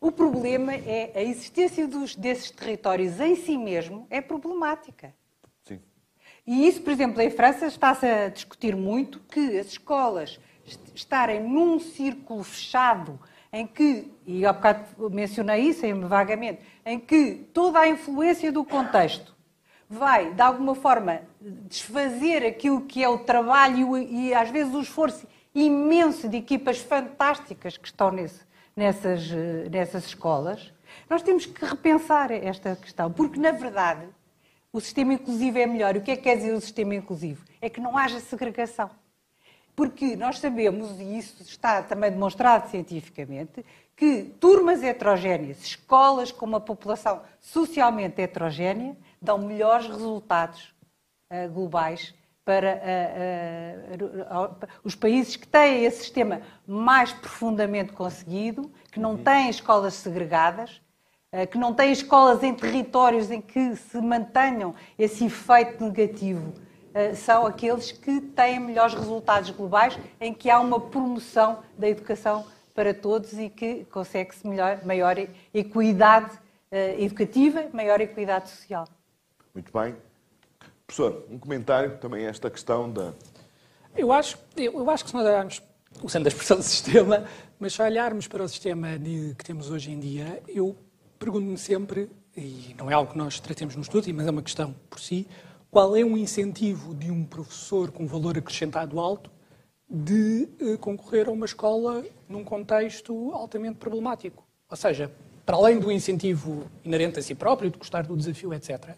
O 0.00 0.12
problema 0.12 0.74
é 0.74 1.12
a 1.14 1.22
existência 1.22 1.88
dos, 1.88 2.14
desses 2.14 2.50
territórios 2.50 3.20
em 3.20 3.36
si 3.36 3.56
mesmo 3.56 4.06
é 4.10 4.20
problemática. 4.20 5.14
Sim. 5.62 5.80
E 6.46 6.68
isso, 6.68 6.82
por 6.82 6.92
exemplo, 6.92 7.22
em 7.22 7.30
França 7.30 7.66
está-se 7.68 8.04
a 8.04 8.28
discutir 8.28 8.76
muito 8.76 9.18
que 9.20 9.58
as 9.58 9.68
escolas 9.68 10.38
estarem 10.94 11.42
num 11.42 11.78
círculo 11.78 12.42
fechado 12.42 13.18
em 13.52 13.66
que, 13.66 14.12
e 14.26 14.44
há 14.44 14.52
bocado 14.52 15.10
mencionei 15.10 15.62
isso 15.62 15.82
vagamente, 16.08 16.60
em 16.84 16.98
que 16.98 17.46
toda 17.52 17.78
a 17.78 17.88
influência 17.88 18.50
do 18.50 18.64
contexto 18.64 19.34
vai, 19.88 20.34
de 20.34 20.42
alguma 20.42 20.74
forma, 20.74 21.22
desfazer 21.40 22.44
aquilo 22.44 22.80
que 22.82 23.02
é 23.02 23.08
o 23.08 23.18
trabalho 23.18 23.96
e, 23.96 24.34
às 24.34 24.50
vezes, 24.50 24.74
o 24.74 24.80
esforço 24.80 25.26
imenso 25.54 26.28
de 26.28 26.38
equipas 26.38 26.78
fantásticas 26.78 27.76
que 27.76 27.86
estão 27.86 28.10
nesse, 28.10 28.40
nessas, 28.74 29.30
nessas 29.70 30.06
escolas, 30.06 30.72
nós 31.08 31.22
temos 31.22 31.46
que 31.46 31.64
repensar 31.64 32.32
esta 32.32 32.74
questão, 32.74 33.12
porque, 33.12 33.38
na 33.38 33.52
verdade, 33.52 34.08
o 34.72 34.80
sistema 34.80 35.14
inclusivo 35.14 35.58
é 35.58 35.66
melhor. 35.66 35.96
O 35.96 36.00
que 36.00 36.10
é 36.10 36.16
que 36.16 36.22
quer 36.22 36.36
dizer 36.36 36.52
o 36.52 36.60
sistema 36.60 36.94
inclusivo? 36.96 37.44
É 37.60 37.70
que 37.70 37.80
não 37.80 37.96
haja 37.96 38.18
segregação. 38.18 38.90
Porque 39.74 40.14
nós 40.14 40.38
sabemos, 40.38 41.00
e 41.00 41.18
isso 41.18 41.42
está 41.42 41.82
também 41.82 42.10
demonstrado 42.10 42.70
cientificamente, 42.70 43.64
que 43.96 44.24
turmas 44.40 44.82
heterogéneas, 44.82 45.62
escolas 45.62 46.30
com 46.30 46.46
uma 46.46 46.60
população 46.60 47.22
socialmente 47.40 48.20
heterogénea, 48.20 48.96
dão 49.20 49.38
melhores 49.38 49.86
resultados 49.86 50.74
uh, 51.30 51.50
globais 51.52 52.14
para 52.44 52.76
uh, 53.98 54.04
uh, 54.04 54.68
os 54.84 54.94
países 54.94 55.34
que 55.34 55.46
têm 55.46 55.84
esse 55.84 56.02
sistema 56.02 56.42
mais 56.66 57.12
profundamente 57.12 57.92
conseguido, 57.92 58.70
que 58.92 59.00
não 59.00 59.16
têm 59.16 59.48
escolas 59.48 59.94
segregadas, 59.94 60.80
que 61.50 61.58
não 61.58 61.74
têm 61.74 61.90
escolas 61.90 62.44
em 62.44 62.54
territórios 62.54 63.28
em 63.28 63.40
que 63.40 63.74
se 63.74 64.00
mantenham 64.00 64.72
esse 64.96 65.24
efeito 65.24 65.82
negativo 65.82 66.54
são 67.14 67.46
aqueles 67.46 67.92
que 67.92 68.20
têm 68.20 68.60
melhores 68.60 68.94
resultados 68.94 69.50
globais, 69.50 69.98
em 70.20 70.32
que 70.32 70.48
há 70.48 70.60
uma 70.60 70.80
promoção 70.80 71.58
da 71.76 71.88
educação 71.88 72.46
para 72.74 72.92
todos 72.92 73.32
e 73.34 73.48
que 73.48 73.84
consegue-se 73.86 74.46
maior 74.84 75.16
equidade 75.52 76.38
eh, 76.70 77.02
educativa, 77.02 77.68
maior 77.72 78.00
equidade 78.00 78.50
social. 78.50 78.88
Muito 79.54 79.72
bem. 79.72 79.94
Professor, 80.84 81.24
um 81.30 81.38
comentário 81.38 81.96
também 81.98 82.26
a 82.26 82.30
esta 82.30 82.50
questão 82.50 82.90
da. 82.90 83.12
Eu 83.96 84.12
acho, 84.12 84.36
eu 84.56 84.90
acho 84.90 85.04
que 85.04 85.10
se 85.10 85.16
nós 85.16 85.24
olharmos, 85.24 85.62
usando 86.02 86.26
a 86.26 86.28
expressão 86.28 86.58
de 86.58 86.64
sistema, 86.64 87.24
mas 87.60 87.74
se 87.74 87.80
olharmos 87.80 88.26
para 88.26 88.42
o 88.42 88.48
sistema 88.48 88.88
que 89.38 89.44
temos 89.44 89.70
hoje 89.70 89.92
em 89.92 90.00
dia, 90.00 90.42
eu 90.48 90.76
pergunto-me 91.16 91.56
sempre, 91.56 92.10
e 92.36 92.74
não 92.76 92.90
é 92.90 92.94
algo 92.94 93.12
que 93.12 93.18
nós 93.18 93.38
tratemos 93.38 93.76
no 93.76 93.82
estudo, 93.82 94.12
mas 94.12 94.26
é 94.26 94.30
uma 94.30 94.42
questão 94.42 94.74
por 94.90 94.98
si, 94.98 95.28
qual 95.74 95.96
é 95.96 96.04
o 96.04 96.16
incentivo 96.16 96.94
de 96.94 97.10
um 97.10 97.24
professor 97.24 97.90
com 97.90 98.06
valor 98.06 98.38
acrescentado 98.38 99.00
alto 99.00 99.28
de 99.90 100.48
uh, 100.60 100.78
concorrer 100.78 101.26
a 101.26 101.32
uma 101.32 101.46
escola 101.46 102.04
num 102.28 102.44
contexto 102.44 103.32
altamente 103.32 103.74
problemático? 103.74 104.46
Ou 104.70 104.76
seja, 104.76 105.10
para 105.44 105.56
além 105.56 105.80
do 105.80 105.90
incentivo 105.90 106.70
inerente 106.84 107.18
a 107.18 107.22
si 107.22 107.34
próprio, 107.34 107.72
de 107.72 107.76
gostar 107.76 108.06
do 108.06 108.16
desafio, 108.16 108.54
etc., 108.54 108.94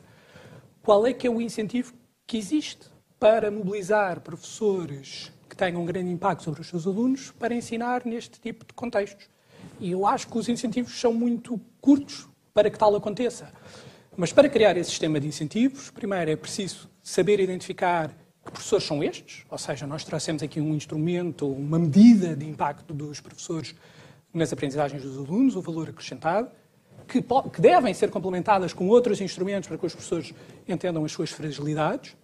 qual 0.82 1.07
é 1.07 1.15
que 1.15 1.27
é 1.27 1.31
o 1.31 1.40
incentivo 1.40 1.94
que 2.27 2.36
existe 2.36 2.90
para 3.19 3.51
mobilizar 3.51 4.20
professores 4.20 5.32
que 5.48 5.57
tenham 5.57 5.81
um 5.81 5.86
grande 5.86 6.11
impacto 6.11 6.43
sobre 6.43 6.61
os 6.61 6.69
seus 6.69 6.86
alunos 6.86 7.31
para 7.39 7.55
ensinar 7.55 8.05
neste 8.05 8.39
tipo 8.39 8.66
de 8.66 8.74
contextos? 8.74 9.31
E 9.81 9.93
eu 9.93 10.07
acho 10.07 10.28
que 10.28 10.36
os 10.36 10.47
incentivos 10.47 11.01
são 11.01 11.15
muito 11.15 11.59
curtos 11.81 12.28
para 12.53 12.69
que 12.69 12.78
tal 12.78 12.94
aconteça. 12.94 13.51
Mas 14.16 14.32
para 14.32 14.48
criar 14.48 14.78
esse 14.78 14.88
sistema 14.88 15.20
de 15.20 15.28
incentivos, 15.28 15.90
primeiro 15.90 16.30
é 16.30 16.36
preciso 16.36 16.88
saber 17.02 17.38
identificar 17.38 18.09
que 18.43 18.51
professores 18.51 18.86
são 18.86 19.05
estes, 19.05 19.44
ou 19.51 19.59
seja, 19.59 19.86
nós 19.86 20.05
trouxemos 20.05 20.43
aqui 20.43 20.59
um 20.59 20.74
instrumento, 20.74 21.47
uma 21.47 21.78
medida 21.78 22.34
de 22.34 22.48
impacto 22.48 22.94
dos 22.94 23.20
professores 23.20 23.74
nas 24.32 24.51
aprendizagens 24.55 25.02
dos 25.02 25.18
alunos, 25.18 25.55
o 25.55 25.60
valor 25.60 25.90
acrescentado, 25.90 26.48
que, 27.06 27.20
que 27.20 27.60
devem 27.60 27.93
ser 27.93 28.10
complementadas 28.10 28.72
com 28.72 28.88
outros 28.88 29.20
instrumentos 29.20 29.68
para 29.68 29.76
que 29.76 29.84
os 29.84 29.93
professores 29.93 30.32
entendam 30.66 31.05
as 31.05 31.12
suas 31.12 31.30
fragilidades. 31.30 32.16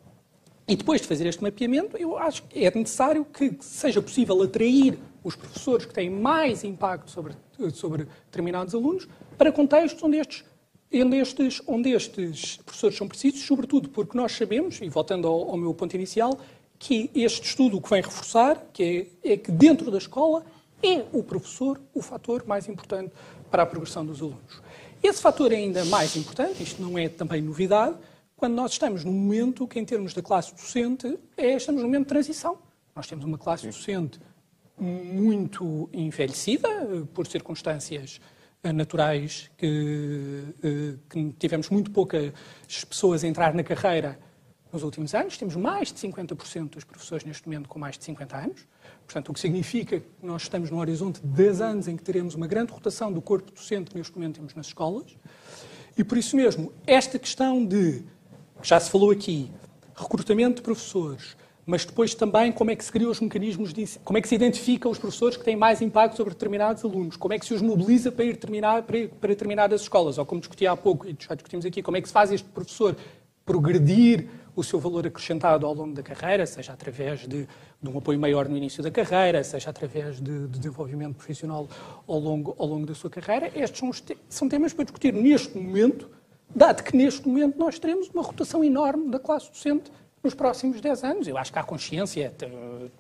E 0.67 0.77
depois 0.77 1.03
de 1.03 1.07
fazer 1.07 1.27
este 1.27 1.43
mapeamento, 1.43 1.99
eu 1.99 2.17
acho 2.17 2.45
que 2.45 2.65
é 2.65 2.71
necessário 2.75 3.25
que 3.25 3.59
seja 3.61 4.01
possível 4.01 4.41
atrair 4.43 4.99
os 5.23 5.37
professores 5.37 5.85
que 5.85 5.93
têm 5.93 6.09
mais 6.09 6.65
impacto 6.65 7.11
sobre, 7.11 7.35
sobre 7.75 8.07
determinados 8.25 8.75
alunos 8.75 9.07
para 9.37 9.53
contextos 9.53 10.03
onde 10.03 10.17
estes, 10.17 10.45
onde, 10.95 11.17
estes, 11.17 11.63
onde 11.67 11.91
estes 11.91 12.57
professores 12.59 12.97
são 12.97 13.09
precisos, 13.09 13.43
sobretudo 13.43 13.89
porque 13.89 14.17
nós 14.17 14.33
sabemos, 14.33 14.81
e 14.81 14.89
voltando 14.89 15.27
ao, 15.27 15.51
ao 15.51 15.57
meu 15.57 15.73
ponto 15.73 15.95
inicial, 15.95 16.39
que 16.79 17.11
este 17.15 17.47
estudo 17.47 17.77
o 17.77 17.81
que 17.81 17.89
vem 17.89 18.03
reforçar 18.03 18.67
que 18.73 19.09
é, 19.23 19.33
é 19.33 19.37
que 19.37 19.53
dentro 19.53 19.91
da 19.91 19.99
escola 19.99 20.45
é 20.83 21.05
o 21.13 21.23
professor 21.23 21.81
o 21.95 22.03
fator 22.03 22.45
mais 22.47 22.69
importante 22.69 23.13
para 23.51 23.63
a 23.63 23.67
progressão 23.67 24.05
dos 24.05 24.21
alunos. 24.21 24.61
Esse 25.03 25.21
fator 25.21 25.53
é 25.53 25.57
ainda 25.57 25.85
mais 25.85 26.17
importante, 26.17 26.63
isto 26.63 26.83
não 26.83 26.99
é 26.99 27.09
também 27.09 27.41
novidade, 27.41 27.97
quando 28.37 28.55
nós 28.55 28.73
estamos 28.73 29.05
num 29.05 29.13
momento 29.13 29.69
que, 29.69 29.79
em 29.79 29.85
termos 29.85 30.13
da 30.13 30.21
classe 30.21 30.53
docente, 30.53 31.17
é, 31.37 31.55
estamos 31.55 31.81
num 31.81 31.87
momento 31.87 32.07
de 32.07 32.09
transição. 32.09 32.59
Nós 32.95 33.07
temos 33.07 33.25
uma 33.25 33.39
classe 33.39 33.67
docente 33.67 34.19
muito 34.77 35.89
envelhecida, 35.93 36.69
por 37.15 37.27
circunstâncias 37.27 38.21
eh, 38.21 38.32
naturais, 38.71 39.51
que, 39.57 40.55
eh, 40.63 40.95
que 41.11 41.33
tivemos 41.33 41.69
muito 41.69 41.91
poucas 41.91 42.33
pessoas 42.89 43.25
a 43.25 43.27
entrar 43.27 43.55
na 43.55 43.65
carreira 43.65 44.21
nos 44.73 44.85
últimos 44.85 45.13
anos. 45.15 45.37
Temos 45.37 45.57
mais 45.57 45.93
de 45.93 45.99
50% 45.99 46.75
dos 46.75 46.85
professores 46.85 47.25
neste 47.25 47.45
momento 47.49 47.69
com 47.69 47.79
mais 47.81 47.99
de 47.99 48.05
50 48.05 48.37
anos. 48.37 48.69
Portanto, 49.05 49.31
o 49.31 49.33
que 49.33 49.41
significa 49.41 49.99
que 49.99 50.07
nós 50.23 50.43
estamos 50.43 50.71
no 50.71 50.79
horizonte 50.79 51.21
de 51.21 51.27
10 51.27 51.61
anos 51.61 51.89
em 51.89 51.97
que 51.97 52.05
teremos 52.05 52.37
uma 52.37 52.47
grande 52.47 52.73
rotação 52.73 53.13
do 53.13 53.21
corpo 53.21 53.51
docente 53.51 53.91
que 53.91 53.97
neste 53.97 54.15
momento 54.15 54.37
temos 54.37 54.55
nas 54.55 54.67
escolas. 54.67 55.17
E 55.99 56.05
por 56.05 56.17
isso 56.17 56.37
mesmo, 56.37 56.73
esta 56.87 57.19
questão 57.19 57.67
de, 57.67 58.05
já 58.63 58.79
se 58.79 58.91
falou 58.91 59.11
aqui, 59.11 59.51
recrutamento 59.97 60.57
de 60.57 60.63
professores, 60.63 61.37
mas 61.65 61.85
depois 61.85 62.15
também 62.15 62.51
como 62.51 62.71
é 62.71 62.77
que 62.77 62.85
se 62.85 62.91
criam 62.91 63.11
os 63.11 63.21
mecanismos 63.21 63.73
de 63.73 63.87
como 64.05 64.19
é 64.19 64.21
que 64.21 64.29
se 64.29 64.35
identifica 64.35 64.89
os 64.89 64.99
professores 64.99 65.37
que 65.37 65.45
têm 65.45 65.57
mais 65.57 65.81
impacto 65.81 66.17
sobre 66.17 66.33
determinados 66.33 66.85
alunos, 66.85 67.17
como 67.17 67.35
é 67.35 67.39
que 67.39 67.47
se 67.47 67.55
os 67.55 67.63
mobiliza 67.63 68.11
para 68.11 68.25
ir 68.25 68.37
terminar, 68.37 68.83
para, 68.83 68.99
ir, 68.99 69.09
para 69.09 69.29
determinadas 69.29 69.83
escolas, 69.83 70.19
ou 70.19 70.27
como 70.27 70.41
discuti 70.41 70.67
há 70.67 70.77
pouco 70.77 71.09
e 71.09 71.17
já 71.19 71.35
discutimos 71.35 71.65
aqui, 71.65 71.83
como 71.83 71.97
é 71.97 72.01
que 72.01 72.09
se 72.09 72.13
faz 72.15 72.33
este 72.33 72.49
professor 72.49 72.97
progredir 73.45 74.29
o 74.55 74.63
seu 74.63 74.79
valor 74.79 75.07
acrescentado 75.07 75.67
ao 75.67 75.75
longo 75.75 75.95
da 75.95 76.03
carreira, 76.03 76.45
seja 76.45 76.73
através 76.73 77.21
de, 77.21 77.47
de 77.81 77.89
um 77.89 77.97
apoio 77.97 78.19
maior 78.19 78.49
no 78.49 78.57
início 78.57 78.83
da 78.83 78.91
carreira, 78.91 79.43
seja 79.43 79.71
através 79.71 80.17
de, 80.17 80.47
de 80.47 80.59
desenvolvimento 80.59 81.17
profissional 81.17 81.67
ao 82.07 82.19
longo, 82.19 82.55
ao 82.59 82.67
longo 82.67 82.87
da 82.87 82.95
sua 82.95 83.09
carreira. 83.09 83.51
Estes 83.55 83.79
são, 83.79 83.91
te 83.91 84.17
são 84.29 84.49
temas 84.49 84.73
para 84.75 84.85
discutir 84.85 85.15
neste 85.15 85.57
momento, 85.57 86.11
dado 86.55 86.83
que 86.83 86.95
neste 86.95 87.27
momento 87.27 87.59
nós 87.59 87.79
teremos 87.79 88.09
uma 88.11 88.23
rotação 88.23 88.63
enorme 88.63 89.09
da 89.11 89.19
classe 89.19 89.51
docente 89.51 89.91
nos 90.23 90.35
próximos 90.35 90.81
10 90.81 91.05
anos. 91.05 91.29
Eu 91.29 91.37
acho 91.37 91.53
que 91.53 91.59
há 91.59 91.63
consciência 91.63 92.35
de 92.39 92.91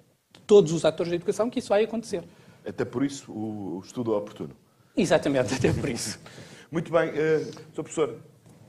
todos 0.46 0.72
os 0.72 0.84
atores 0.84 1.10
da 1.10 1.16
educação 1.16 1.48
que 1.48 1.58
isso 1.58 1.68
vai 1.68 1.84
acontecer. 1.84 2.24
Até 2.66 2.84
por 2.84 3.04
isso 3.04 3.32
o, 3.32 3.80
estudo 3.84 4.14
é 4.14 4.16
oportuno. 4.16 4.54
Exatamente, 4.96 5.54
até 5.54 5.72
por 5.72 5.88
isso. 5.88 6.18
Muito 6.70 6.90
bem. 6.90 7.10
Uh, 7.10 7.44
Sr. 7.74 7.82
Professor, 7.82 8.18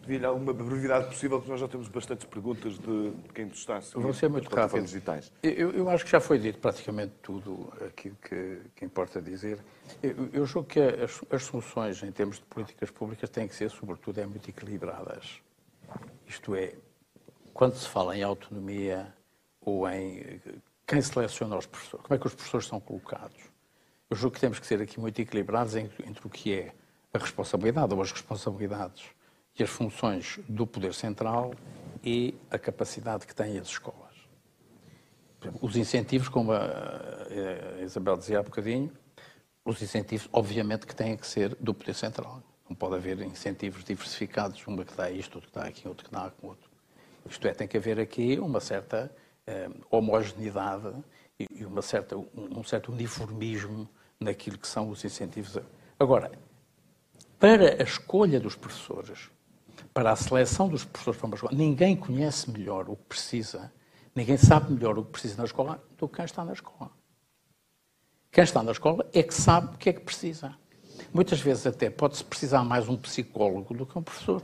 pedir 0.05 0.25
alguma 0.25 0.53
brevidade 0.53 1.07
possível, 1.07 1.37
porque 1.37 1.51
nós 1.51 1.59
já 1.59 1.67
temos 1.67 1.87
bastantes 1.87 2.25
perguntas 2.25 2.77
de, 2.77 3.11
de 3.11 3.29
quem 3.33 3.45
nos 3.45 3.59
está 3.59 3.77
a 3.77 3.81
seguir. 3.81 4.01
Vou 4.01 4.13
ser 4.13 4.29
muito 4.29 4.53
rápido. 4.53 4.83
Digitais. 4.83 5.31
Eu, 5.41 5.71
eu, 5.71 5.89
acho 5.89 6.03
que 6.03 6.11
já 6.11 6.19
foi 6.19 6.37
dito 6.37 6.59
praticamente 6.59 7.13
tudo 7.21 7.71
aquilo 7.85 8.17
que, 8.21 8.61
que 8.75 8.85
importa 8.85 9.21
dizer. 9.21 9.59
Eu, 10.01 10.29
eu 10.33 10.45
julgo 10.45 10.67
que 10.67 10.79
as, 10.79 11.21
as, 11.31 11.43
soluções 11.43 12.03
em 12.03 12.11
termos 12.11 12.37
de 12.37 12.43
políticas 12.43 12.91
públicas 12.91 13.29
têm 13.29 13.47
que 13.47 13.55
ser, 13.55 13.69
sobretudo, 13.69 14.19
é 14.19 14.25
muito 14.25 14.49
equilibradas. 14.49 15.41
Isto 16.27 16.55
é, 16.55 16.73
quando 17.53 17.75
se 17.75 17.87
fala 17.87 18.17
em 18.17 18.23
autonomia 18.23 19.13
ou 19.61 19.87
em 19.87 20.41
quem 20.85 21.01
seleciona 21.01 21.57
os 21.57 21.65
professores, 21.65 22.05
como 22.05 22.15
é 22.15 22.19
que 22.19 22.27
os 22.27 22.33
professores 22.33 22.67
são 22.67 22.79
colocados, 22.79 23.41
eu 24.09 24.17
julgo 24.17 24.35
que 24.35 24.41
temos 24.41 24.59
que 24.59 24.67
ser 24.67 24.81
aqui 24.81 24.99
muito 24.99 25.19
equilibrados 25.19 25.75
entre, 25.75 26.07
entre 26.07 26.25
o 26.25 26.29
que 26.29 26.53
é 26.53 26.73
a 27.13 27.17
responsabilidade 27.17 27.93
ou 27.93 28.01
as 28.01 28.11
responsabilidades 28.11 29.05
e 29.57 29.63
as 29.63 29.69
funções 29.69 30.39
do 30.47 30.65
poder 30.65 30.93
central 30.93 31.53
e 32.03 32.35
a 32.49 32.57
capacidade 32.57 33.25
que 33.25 33.35
têm 33.35 33.57
as 33.59 33.67
escolas. 33.67 34.01
Os 35.61 35.75
incentivos, 35.75 36.29
como 36.29 36.51
a 36.51 37.79
Isabel 37.81 38.17
dizia 38.17 38.39
há 38.39 38.43
bocadinho, 38.43 38.91
os 39.65 39.81
incentivos, 39.81 40.27
obviamente, 40.33 40.85
que 40.85 40.95
têm 40.95 41.15
que 41.15 41.27
ser 41.27 41.55
do 41.55 41.73
poder 41.73 41.93
central. 41.93 42.41
Não 42.67 42.75
pode 42.75 42.95
haver 42.95 43.19
incentivos 43.21 43.83
diversificados, 43.83 44.65
uma 44.67 44.83
que 44.83 44.95
dá 44.95 45.09
isto, 45.11 45.35
outro 45.35 45.49
que 45.49 45.55
dá 45.55 45.65
aqui, 45.65 45.87
outro 45.87 46.05
que 46.05 46.11
dá 46.11 46.31
com 46.31 46.47
outro. 46.47 46.72
Isto 47.29 47.47
é, 47.47 47.53
tem 47.53 47.67
que 47.67 47.77
haver 47.77 47.99
aqui 47.99 48.39
uma 48.39 48.59
certa 48.59 49.13
eh, 49.47 49.69
homogeneidade 49.89 50.93
e 51.39 51.65
uma 51.65 51.81
certa, 51.81 52.15
um, 52.17 52.63
certo 52.63 52.91
uniformismo 52.91 53.89
naquilo 54.19 54.57
que 54.57 54.67
são 54.67 54.89
os 54.89 55.03
incentivos. 55.03 55.57
Agora, 55.99 56.31
para 57.39 57.81
a 57.81 57.83
escolha 57.83 58.39
dos 58.39 58.55
professores, 58.55 59.29
para 59.93 60.11
a 60.11 60.15
seleção 60.15 60.69
dos 60.69 60.85
professores 60.85 61.19
para 61.19 61.27
uma 61.27 61.35
escola, 61.35 61.53
ninguém 61.53 61.95
conhece 61.95 62.49
melhor 62.49 62.89
o 62.89 62.95
que 62.95 63.03
precisa, 63.03 63.71
ninguém 64.15 64.37
sabe 64.37 64.71
melhor 64.71 64.97
o 64.97 65.03
que 65.03 65.11
precisa 65.11 65.37
na 65.37 65.45
escola 65.45 65.83
do 65.97 66.07
que 66.07 66.15
quem 66.15 66.25
está 66.25 66.45
na 66.45 66.53
escola. 66.53 66.91
Quem 68.31 68.43
está 68.43 68.63
na 68.63 68.71
escola 68.71 69.07
é 69.13 69.21
que 69.21 69.33
sabe 69.33 69.75
o 69.75 69.77
que 69.77 69.89
é 69.89 69.93
que 69.93 70.01
precisa. 70.01 70.55
Muitas 71.13 71.39
vezes 71.41 71.67
até 71.67 71.89
pode-se 71.89 72.23
precisar 72.23 72.63
mais 72.63 72.87
um 72.87 72.97
psicólogo 72.97 73.73
do 73.73 73.85
que 73.85 73.97
um 73.97 74.01
professor. 74.01 74.41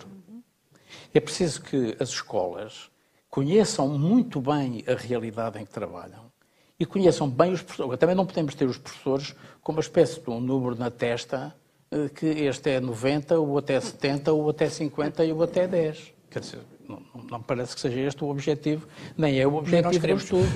É 1.14 1.20
preciso 1.20 1.62
que 1.62 1.96
as 2.00 2.10
escolas 2.10 2.90
conheçam 3.30 3.88
muito 3.88 4.42
bem 4.42 4.84
a 4.88 4.94
realidade 4.94 5.60
em 5.60 5.66
que 5.66 5.72
trabalham 5.72 6.30
e 6.80 6.86
conheçam 6.86 7.30
bem 7.30 7.52
os 7.52 7.62
professores. 7.62 8.00
Também 8.00 8.16
não 8.16 8.26
podemos 8.26 8.56
ter 8.56 8.66
os 8.66 8.78
professores 8.78 9.36
com 9.62 9.72
uma 9.72 9.82
espécie 9.82 10.20
de 10.20 10.30
um 10.30 10.40
número 10.40 10.76
na 10.76 10.90
testa 10.90 11.54
eh, 11.92 12.10
que 12.10 12.26
este 12.26 12.72
é 12.72 12.80
90, 12.80 13.40
ou 13.40 13.58
até 13.58 13.80
70, 13.80 14.32
ou 14.32 14.50
até 14.50 14.70
50 14.70 15.26
e 15.26 15.34
ou 15.34 15.44
até 15.44 15.68
10. 15.68 16.14
Quer 16.30 16.40
dizer, 16.40 16.60
não, 16.90 17.24
não 17.30 17.42
parece 17.42 17.76
que 17.76 17.82
seja 17.82 18.00
este 18.00 18.24
o 18.24 18.30
objetivo, 18.30 18.88
nem 19.16 19.40
é 19.40 19.46
o 19.46 19.56
objetivo 19.56 20.08
do 20.08 20.16
estudo. 20.16 20.48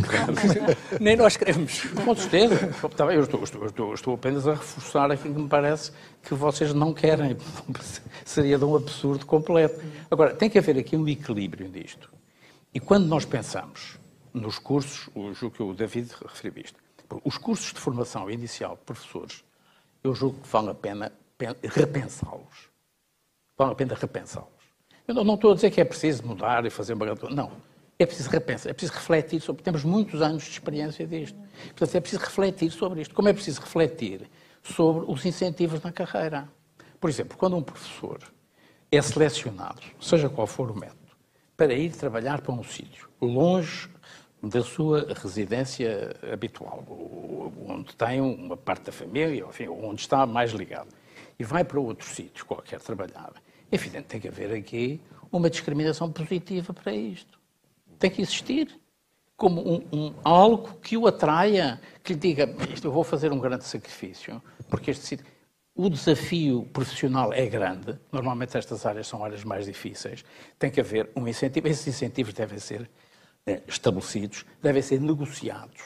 nem 1.00 1.16
nós 1.16 1.38
queremos. 1.38 1.84
Com 2.04 2.16
certeza. 2.16 2.56
Eu 3.14 3.22
estou, 3.22 3.44
estou, 3.44 3.94
estou, 3.94 4.16
apenas 4.16 4.48
a 4.48 4.54
reforçar 4.54 5.12
aquilo 5.12 5.36
que 5.36 5.42
me 5.42 5.48
parece 5.48 5.92
que 6.24 6.34
vocês 6.34 6.74
não 6.74 6.92
querem. 6.92 7.38
Seria 8.26 8.58
de 8.58 8.66
um 8.66 8.76
absurdo 8.76 9.26
completo. 9.28 9.80
Agora, 10.10 10.34
tem 10.34 10.50
que 10.50 10.58
haver 10.58 10.78
aqui 10.80 10.98
um 10.98 11.08
equilíbrio 11.08 11.70
disto. 11.70 12.12
E 12.74 12.80
quando 12.80 13.06
nós 13.06 13.26
pensamos 13.26 14.00
nos 14.34 14.58
cursos, 14.58 15.08
o 15.14 15.52
que 15.52 15.62
o 15.62 15.74
David 15.76 16.10
referiu 16.26 16.64
isto, 16.64 16.80
os 17.24 17.38
cursos 17.38 17.72
de 17.72 17.80
formação 17.80 18.32
inicial 18.32 18.76
de 18.76 18.82
professores, 18.82 19.44
eu 20.04 20.16
julgo 20.16 20.42
que 20.42 20.48
vale 20.48 20.72
a 20.72 20.74
pena 20.74 21.12
repensá-los. 21.64 22.70
Vale 23.56 23.74
a 23.74 23.76
pena 23.76 23.94
repensá-los. 23.94 24.63
Eu 25.08 25.14
não, 25.14 25.24
não, 25.24 25.36
estou 25.36 25.52
a 25.52 25.56
dizer 25.56 25.72
que 25.72 25.82
é 25.82 25.86
preciso 25.86 26.26
mudar 26.26 26.66
e 26.66 26.70
fazer 26.70 26.94
uma... 26.94 27.06
Não. 27.30 27.52
É 28.00 28.06
preciso 28.06 28.30
repensar, 28.30 28.70
é 28.70 28.74
preciso 28.74 28.94
refletir 28.94 29.40
sobre... 29.42 29.64
Temos 29.64 29.84
muitos 29.84 30.22
anos 30.22 30.44
de 30.44 30.52
experiência 30.52 31.06
disto. 31.06 31.38
Portanto, 31.68 31.96
é 31.96 32.00
preciso 32.00 32.22
refletir 32.24 32.72
sobre 32.72 33.02
isto. 33.02 33.14
Como 33.14 33.28
é 33.28 33.34
preciso 33.34 33.62
refletir 33.62 34.30
sobre 34.64 35.06
os 35.08 35.26
incentivos 35.26 35.82
na 35.82 35.92
carreira? 35.92 36.50
Por 37.00 37.10
exemplo, 37.10 37.38
quando 37.38 37.56
um 37.56 37.62
professor 37.62 38.20
é 38.92 39.02
selecionado, 39.02 39.82
seja 40.00 40.30
qual 40.30 40.48
for 40.48 40.72
o 40.72 40.76
método, 40.76 41.00
para 41.56 41.74
ir 41.74 41.92
trabalhar 41.92 42.42
para 42.42 42.54
um 42.54 42.64
sítio 42.64 43.10
longe 43.22 43.90
da 44.42 44.62
sua 44.62 45.14
residência 45.14 46.16
habitual, 46.32 46.84
onde 47.68 47.96
tem 47.96 48.20
uma 48.20 48.58
parte 48.58 48.86
da 48.86 48.92
família, 48.92 49.46
enfim, 49.48 49.68
onde 49.68 50.02
está 50.02 50.26
mais 50.26 50.52
ligado 50.52 50.90
e 51.40 51.44
vai 51.44 51.64
para 51.64 51.80
outro 51.80 52.08
sítio 52.08 52.46
qualquer 52.46 52.80
trabalhar, 52.82 53.32
evidente 53.74 54.06
tem 54.06 54.20
que 54.20 54.28
haver 54.28 54.54
aqui 54.54 55.02
uma 55.32 55.50
discriminação 55.50 56.12
positiva 56.12 56.74
para 56.74 56.94
isto. 56.94 57.40
Tem 57.98 58.10
que 58.10 58.22
existir 58.22 58.80
como 59.36 59.62
um, 59.62 59.88
um, 59.92 60.14
algo 60.24 60.80
que 60.82 60.96
o 60.96 61.08
atraia, 61.08 61.82
que 62.04 62.14
lhe 62.14 62.20
diga, 62.20 62.56
isto 62.72 62.88
eu 62.88 62.92
vou 62.92 63.04
fazer 63.04 63.32
um 63.32 63.40
grande 63.40 63.64
sacrifício, 63.64 64.42
porque 64.70 64.92
este 64.92 65.04
sítio... 65.04 65.26
o 65.76 65.90
desafio 65.90 66.64
profissional 66.72 67.34
é 67.34 67.46
grande, 67.48 67.98
normalmente 68.12 68.58
estas 68.58 68.86
áreas 68.86 69.08
são 69.08 69.24
áreas 69.24 69.44
mais 69.44 69.66
difíceis, 69.66 70.24
tem 70.60 70.70
que 70.70 70.80
haver 70.80 71.10
um 71.16 71.28
incentivo, 71.28 71.68
esses 71.68 71.88
incentivos 71.88 72.34
devem 72.34 72.60
ser 72.60 72.90
eh, 73.46 73.62
estabelecidos, 73.68 74.46
devem 74.62 74.82
ser 74.82 75.02
negociados. 75.02 75.82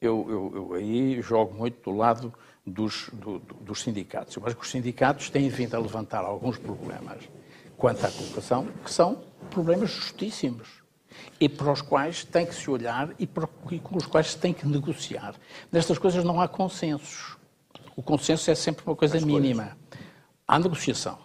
Eu, 0.00 0.26
eu, 0.28 0.52
eu, 0.54 0.74
aí 0.74 1.20
jogo 1.22 1.54
muito 1.54 1.90
do 1.90 1.96
lado 1.96 2.32
dos, 2.66 3.10
do, 3.12 3.38
dos 3.38 3.82
sindicatos. 3.82 4.36
Eu 4.36 4.46
acho 4.46 4.56
que 4.56 4.62
os 4.62 4.70
sindicatos 4.70 5.30
têm 5.30 5.48
vindo 5.48 5.74
a 5.74 5.78
levantar 5.78 6.24
alguns 6.24 6.58
problemas 6.58 7.28
quanto 7.76 8.04
à 8.06 8.10
colocação, 8.10 8.68
que 8.84 8.92
são 8.92 9.24
problemas 9.50 9.90
justíssimos 9.90 10.82
e 11.40 11.48
para 11.48 11.72
os 11.72 11.82
quais 11.82 12.24
tem 12.24 12.46
que 12.46 12.54
se 12.54 12.70
olhar 12.70 13.10
e, 13.18 13.26
para, 13.26 13.48
e 13.70 13.78
com 13.78 13.96
os 13.96 14.06
quais 14.06 14.30
se 14.30 14.38
tem 14.38 14.52
que 14.52 14.66
negociar. 14.66 15.34
Nestas 15.70 15.98
coisas 15.98 16.24
não 16.24 16.40
há 16.40 16.48
consensos. 16.48 17.36
O 17.96 18.02
consenso 18.02 18.50
é 18.50 18.54
sempre 18.54 18.84
uma 18.86 18.96
coisa 18.96 19.20
mínima. 19.20 19.76
Há 20.46 20.58
negociação. 20.58 21.18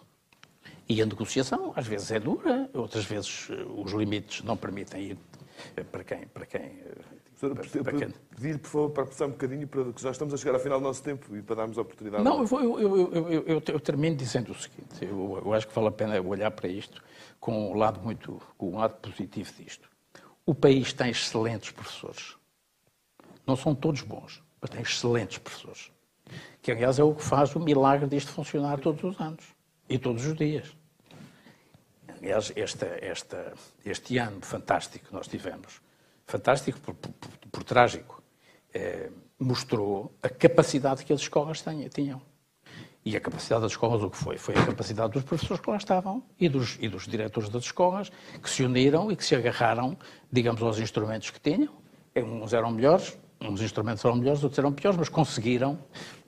E 0.90 1.02
a 1.02 1.06
negociação, 1.06 1.74
às 1.76 1.86
vezes, 1.86 2.12
é 2.12 2.20
dura, 2.20 2.70
outras 2.74 3.04
vezes 3.06 3.50
eh, 3.52 3.66
os 3.76 3.92
limites 3.92 4.42
não 4.44 4.56
permitem 4.56 5.02
ir 5.02 5.18
eh, 5.76 5.84
para 5.84 6.04
quem. 6.04 6.28
Para 6.28 6.46
quem 6.46 6.62
para 6.62 7.27
pedir, 8.36 8.60
por 8.60 8.70
favor, 8.70 8.90
para 8.92 9.06
passar 9.06 9.26
um 9.28 9.32
bocadinho, 9.32 9.68
para 9.68 9.92
que 9.94 10.02
já 10.02 10.12
estamos 10.12 10.34
a 10.34 10.38
chegar 10.38 10.54
ao 10.54 10.60
final 10.60 10.80
do 10.80 10.84
nosso 10.84 11.04
tempo 11.04 11.36
e 11.36 11.42
para 11.42 11.56
darmos 11.58 11.78
a 11.78 11.82
oportunidade. 11.82 12.24
Não, 12.24 12.44
eu, 12.44 12.80
eu, 12.80 13.14
eu, 13.14 13.44
eu, 13.48 13.64
eu 13.66 13.80
termino 13.80 14.16
dizendo 14.16 14.52
o 14.52 14.56
seguinte: 14.56 15.04
eu, 15.04 15.54
acho 15.54 15.68
que 15.68 15.76
vale 15.76 15.88
a 15.88 15.92
pena 15.92 16.22
olhar 16.22 16.52
para 16.52 16.68
isto 16.68 17.04
com 17.40 17.72
um 17.72 17.76
lado 17.76 18.00
muito, 18.02 18.42
com 18.58 18.72
um 18.72 18.78
lado 18.78 18.96
positivo 18.96 19.52
disto. 19.58 19.88
O 20.46 20.56
país 20.56 20.94
tem 20.94 21.10
excelentes 21.12 21.72
professores. 21.72 22.36
Não 23.46 23.56
são 23.56 23.76
todos 23.76 24.02
bons, 24.02 24.44
mas 24.62 24.70
tem 24.70 24.82
excelentes 24.82 25.38
professores 25.38 25.92
que 26.62 26.72
aliás 26.72 27.00
é 27.00 27.04
o 27.04 27.14
que 27.14 27.24
faz 27.24 27.56
o 27.56 27.60
milagre 27.60 28.08
disto 28.08 28.32
funcionar 28.32 28.80
todos 28.80 29.04
os 29.04 29.20
anos 29.22 29.46
e 29.90 29.98
todos 29.98 30.26
os 30.26 30.36
dias. 30.36 30.76
Aliás, 32.18 32.52
esta, 32.56 32.86
esta, 33.02 33.54
este 33.86 34.18
ano 34.18 34.42
fantástico 34.42 35.08
que 35.08 35.14
nós 35.14 35.28
tivemos, 35.28 35.80
fantástico 36.28 36.80
por, 36.82 36.94
por, 36.94 37.12
por, 37.52 37.64
trágico, 37.64 38.22
é, 38.74 39.10
mostrou 39.40 40.14
a 40.22 40.30
capacidade 40.30 41.04
que 41.06 41.14
as 41.14 41.22
escolas 41.22 41.64
tinham. 41.94 42.22
E 43.06 43.16
a 43.16 43.22
capacidade 43.22 43.62
das 43.62 43.72
escolas 43.72 44.04
o 44.04 44.10
que 44.10 44.18
foi? 44.18 44.38
Foi 44.38 44.54
a 44.54 44.66
capacidade 44.66 45.14
dos 45.14 45.24
professores 45.24 45.62
que 45.64 45.70
lá 45.70 45.78
estavam 45.78 46.22
e 46.38 46.50
dos, 46.50 46.78
e 46.82 46.90
dos 46.90 47.08
diretores 47.08 47.48
das 47.48 47.64
escolas 47.64 48.12
que 48.44 48.50
se 48.50 48.64
uniram 48.64 49.10
e 49.10 49.16
que 49.16 49.24
se 49.24 49.34
agarraram, 49.34 49.98
digamos, 50.30 50.62
aos 50.62 50.78
instrumentos 50.78 51.30
que 51.30 51.40
tinham. 51.40 51.74
Uns 52.18 52.52
eram 52.52 52.70
melhores, 52.70 53.18
uns 53.40 53.62
instrumentos 53.62 54.04
eram 54.04 54.18
melhores, 54.18 54.44
outros 54.44 54.60
eram 54.60 54.74
piores, 54.74 54.98
mas 55.00 55.08
conseguiram 55.08 55.80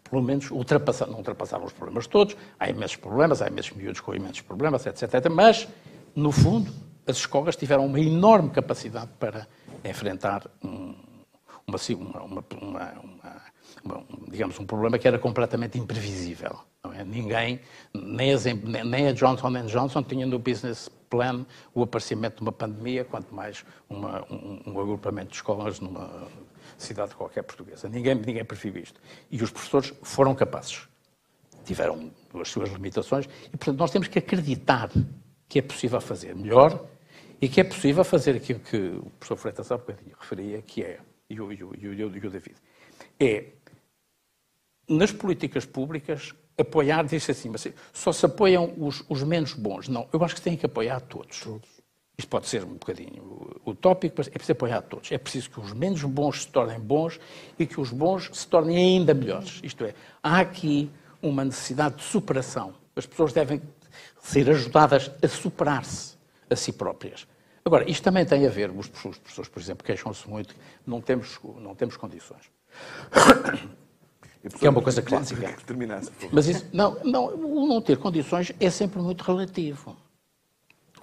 pelo 0.09 0.23
menos 0.23 0.49
ultrapassar, 0.49 1.07
não 1.07 1.17
ultrapassaram 1.17 1.65
os 1.65 1.73
problemas 1.73 2.07
todos, 2.07 2.35
há 2.59 2.69
imensos 2.69 2.95
problemas, 2.95 3.41
há 3.41 3.47
imensos 3.47 3.73
miúdos 3.73 3.99
com 3.99 4.15
imensos 4.15 4.41
problemas, 4.41 4.85
etc, 4.85 5.03
etc. 5.03 5.29
Mas, 5.29 5.67
no 6.15 6.31
fundo, 6.31 6.71
as 7.05 7.17
escolas 7.17 7.55
tiveram 7.55 7.85
uma 7.85 7.99
enorme 7.99 8.49
capacidade 8.49 9.09
para 9.19 9.47
enfrentar 9.83 10.49
um, 10.63 10.95
uma, 11.67 11.77
uma, 12.61 12.93
uma, 13.83 14.05
digamos, 14.29 14.59
um 14.59 14.65
problema 14.65 14.97
que 14.97 15.07
era 15.07 15.19
completamente 15.19 15.77
imprevisível. 15.77 16.59
É? 16.95 17.03
Ninguém, 17.03 17.59
nem, 17.93 18.33
as, 18.33 18.45
nem 18.45 19.07
a 19.07 19.11
Johnson 19.11 19.51
Johnson 19.65 20.03
tinha 20.03 20.25
no 20.25 20.39
business 20.39 20.89
plan 21.09 21.45
o 21.73 21.83
aparecimento 21.83 22.37
de 22.37 22.41
uma 22.41 22.51
pandemia, 22.51 23.03
quanto 23.03 23.33
mais 23.33 23.65
um, 23.89 23.97
um 24.65 24.79
agrupamento 24.79 25.31
de 25.31 25.35
escolas 25.35 25.79
numa 25.79 26.27
cidade 26.77 27.15
qualquer 27.15 27.43
portuguesa. 27.43 27.89
Ninguém, 27.89 28.15
ninguém 28.15 28.45
previu 28.45 28.77
isto. 28.77 28.99
E 29.29 29.41
os 29.43 29.51
professores 29.51 29.93
foram 30.01 30.33
capazes. 30.35 30.87
Tiveram 31.65 32.11
as 32.39 32.49
suas 32.49 32.69
limitações 32.69 33.25
e, 33.47 33.57
portanto, 33.57 33.77
nós 33.77 33.91
temos 33.91 34.07
que 34.07 34.19
acreditar 34.19 34.89
que 35.47 35.59
é 35.59 35.61
possível 35.61 35.99
fazer 35.99 36.35
melhor 36.35 36.85
e 37.41 37.47
que 37.47 37.61
é 37.61 37.63
possível 37.63 38.03
fazer 38.03 38.35
aquilo 38.35 38.59
que 38.59 38.77
o 38.77 39.09
professor 39.11 39.37
Freitas 39.37 39.71
há 39.71 39.77
bocadinho 39.77 40.15
referia, 40.19 40.61
que 40.61 40.83
é, 40.83 40.99
e 41.29 41.39
o, 41.39 41.51
e 41.51 41.63
o, 41.63 41.75
e 41.75 41.87
o, 41.87 41.93
e 41.93 42.03
o 42.03 42.29
David, 42.29 42.55
é, 43.19 43.45
nas 44.87 45.11
políticas 45.11 45.65
públicas, 45.65 46.33
apoiar, 46.57 47.03
diz 47.03 47.29
assim, 47.29 47.49
mas 47.49 47.67
só 47.93 48.11
se 48.11 48.25
apoiam 48.25 48.73
os, 48.77 49.03
os, 49.07 49.23
menos 49.23 49.53
bons. 49.53 49.87
Não, 49.87 50.07
eu 50.11 50.21
acho 50.23 50.35
que 50.35 50.41
tem 50.41 50.57
que 50.57 50.65
apoiar 50.65 50.99
todos. 51.01 51.39
todos. 51.39 51.69
Isto 52.17 52.27
pode 52.27 52.47
ser 52.47 52.65
um 52.65 52.73
bocadinho 52.73 53.61
utópico, 53.65 54.15
mas 54.17 54.27
é 54.27 54.31
preciso 54.31 54.51
apoiar 54.51 54.81
todos. 54.81 55.09
É 55.11 55.17
preciso 55.17 55.49
que 55.49 55.59
os 55.59 55.71
menos 55.71 56.03
bons 56.03 56.41
se 56.41 56.47
tornem 56.49 56.79
bons 56.79 57.17
e 57.57 57.65
que 57.65 57.79
os 57.79 57.91
bons 57.91 58.29
se 58.33 58.45
tornem 58.45 58.75
ainda 58.75 59.13
melhores. 59.13 59.61
Isto 59.63 59.85
é, 59.85 59.93
há 60.21 60.39
aqui 60.41 60.91
uma 61.21 61.45
necessidade 61.45 61.95
de 61.95 62.03
superação. 62.03 62.73
As 62.93 63.05
pessoas 63.05 63.31
devem 63.31 63.61
ser 64.19 64.49
ajudadas 64.49 65.09
a 65.23 65.27
superar-se 65.29 66.08
a 66.49 66.55
si 66.55 66.73
próprias. 66.73 67.27
Agora, 67.63 67.89
isto 67.89 68.03
também 68.03 68.25
tem 68.25 68.45
a 68.47 68.49
ver, 68.49 68.71
os 68.71 68.87
professores, 68.87 69.49
por 69.49 69.61
exemplo, 69.61 69.85
queixam-se 69.85 70.27
muito, 70.29 70.55
não 70.85 71.01
temos, 71.01 71.39
não 71.59 71.75
temos 71.75 71.97
condições. 71.97 72.49
Que 74.57 74.65
é 74.65 74.69
uma 74.69 74.81
coisa 74.81 75.01
clássica. 75.01 75.55
Mas 76.31 76.47
isso, 76.47 76.65
não, 76.71 76.97
não, 77.03 77.25
o 77.35 77.67
não 77.67 77.81
ter 77.81 77.97
condições 77.97 78.53
é 78.59 78.69
sempre 78.69 79.01
muito 79.01 79.21
relativo. 79.21 79.95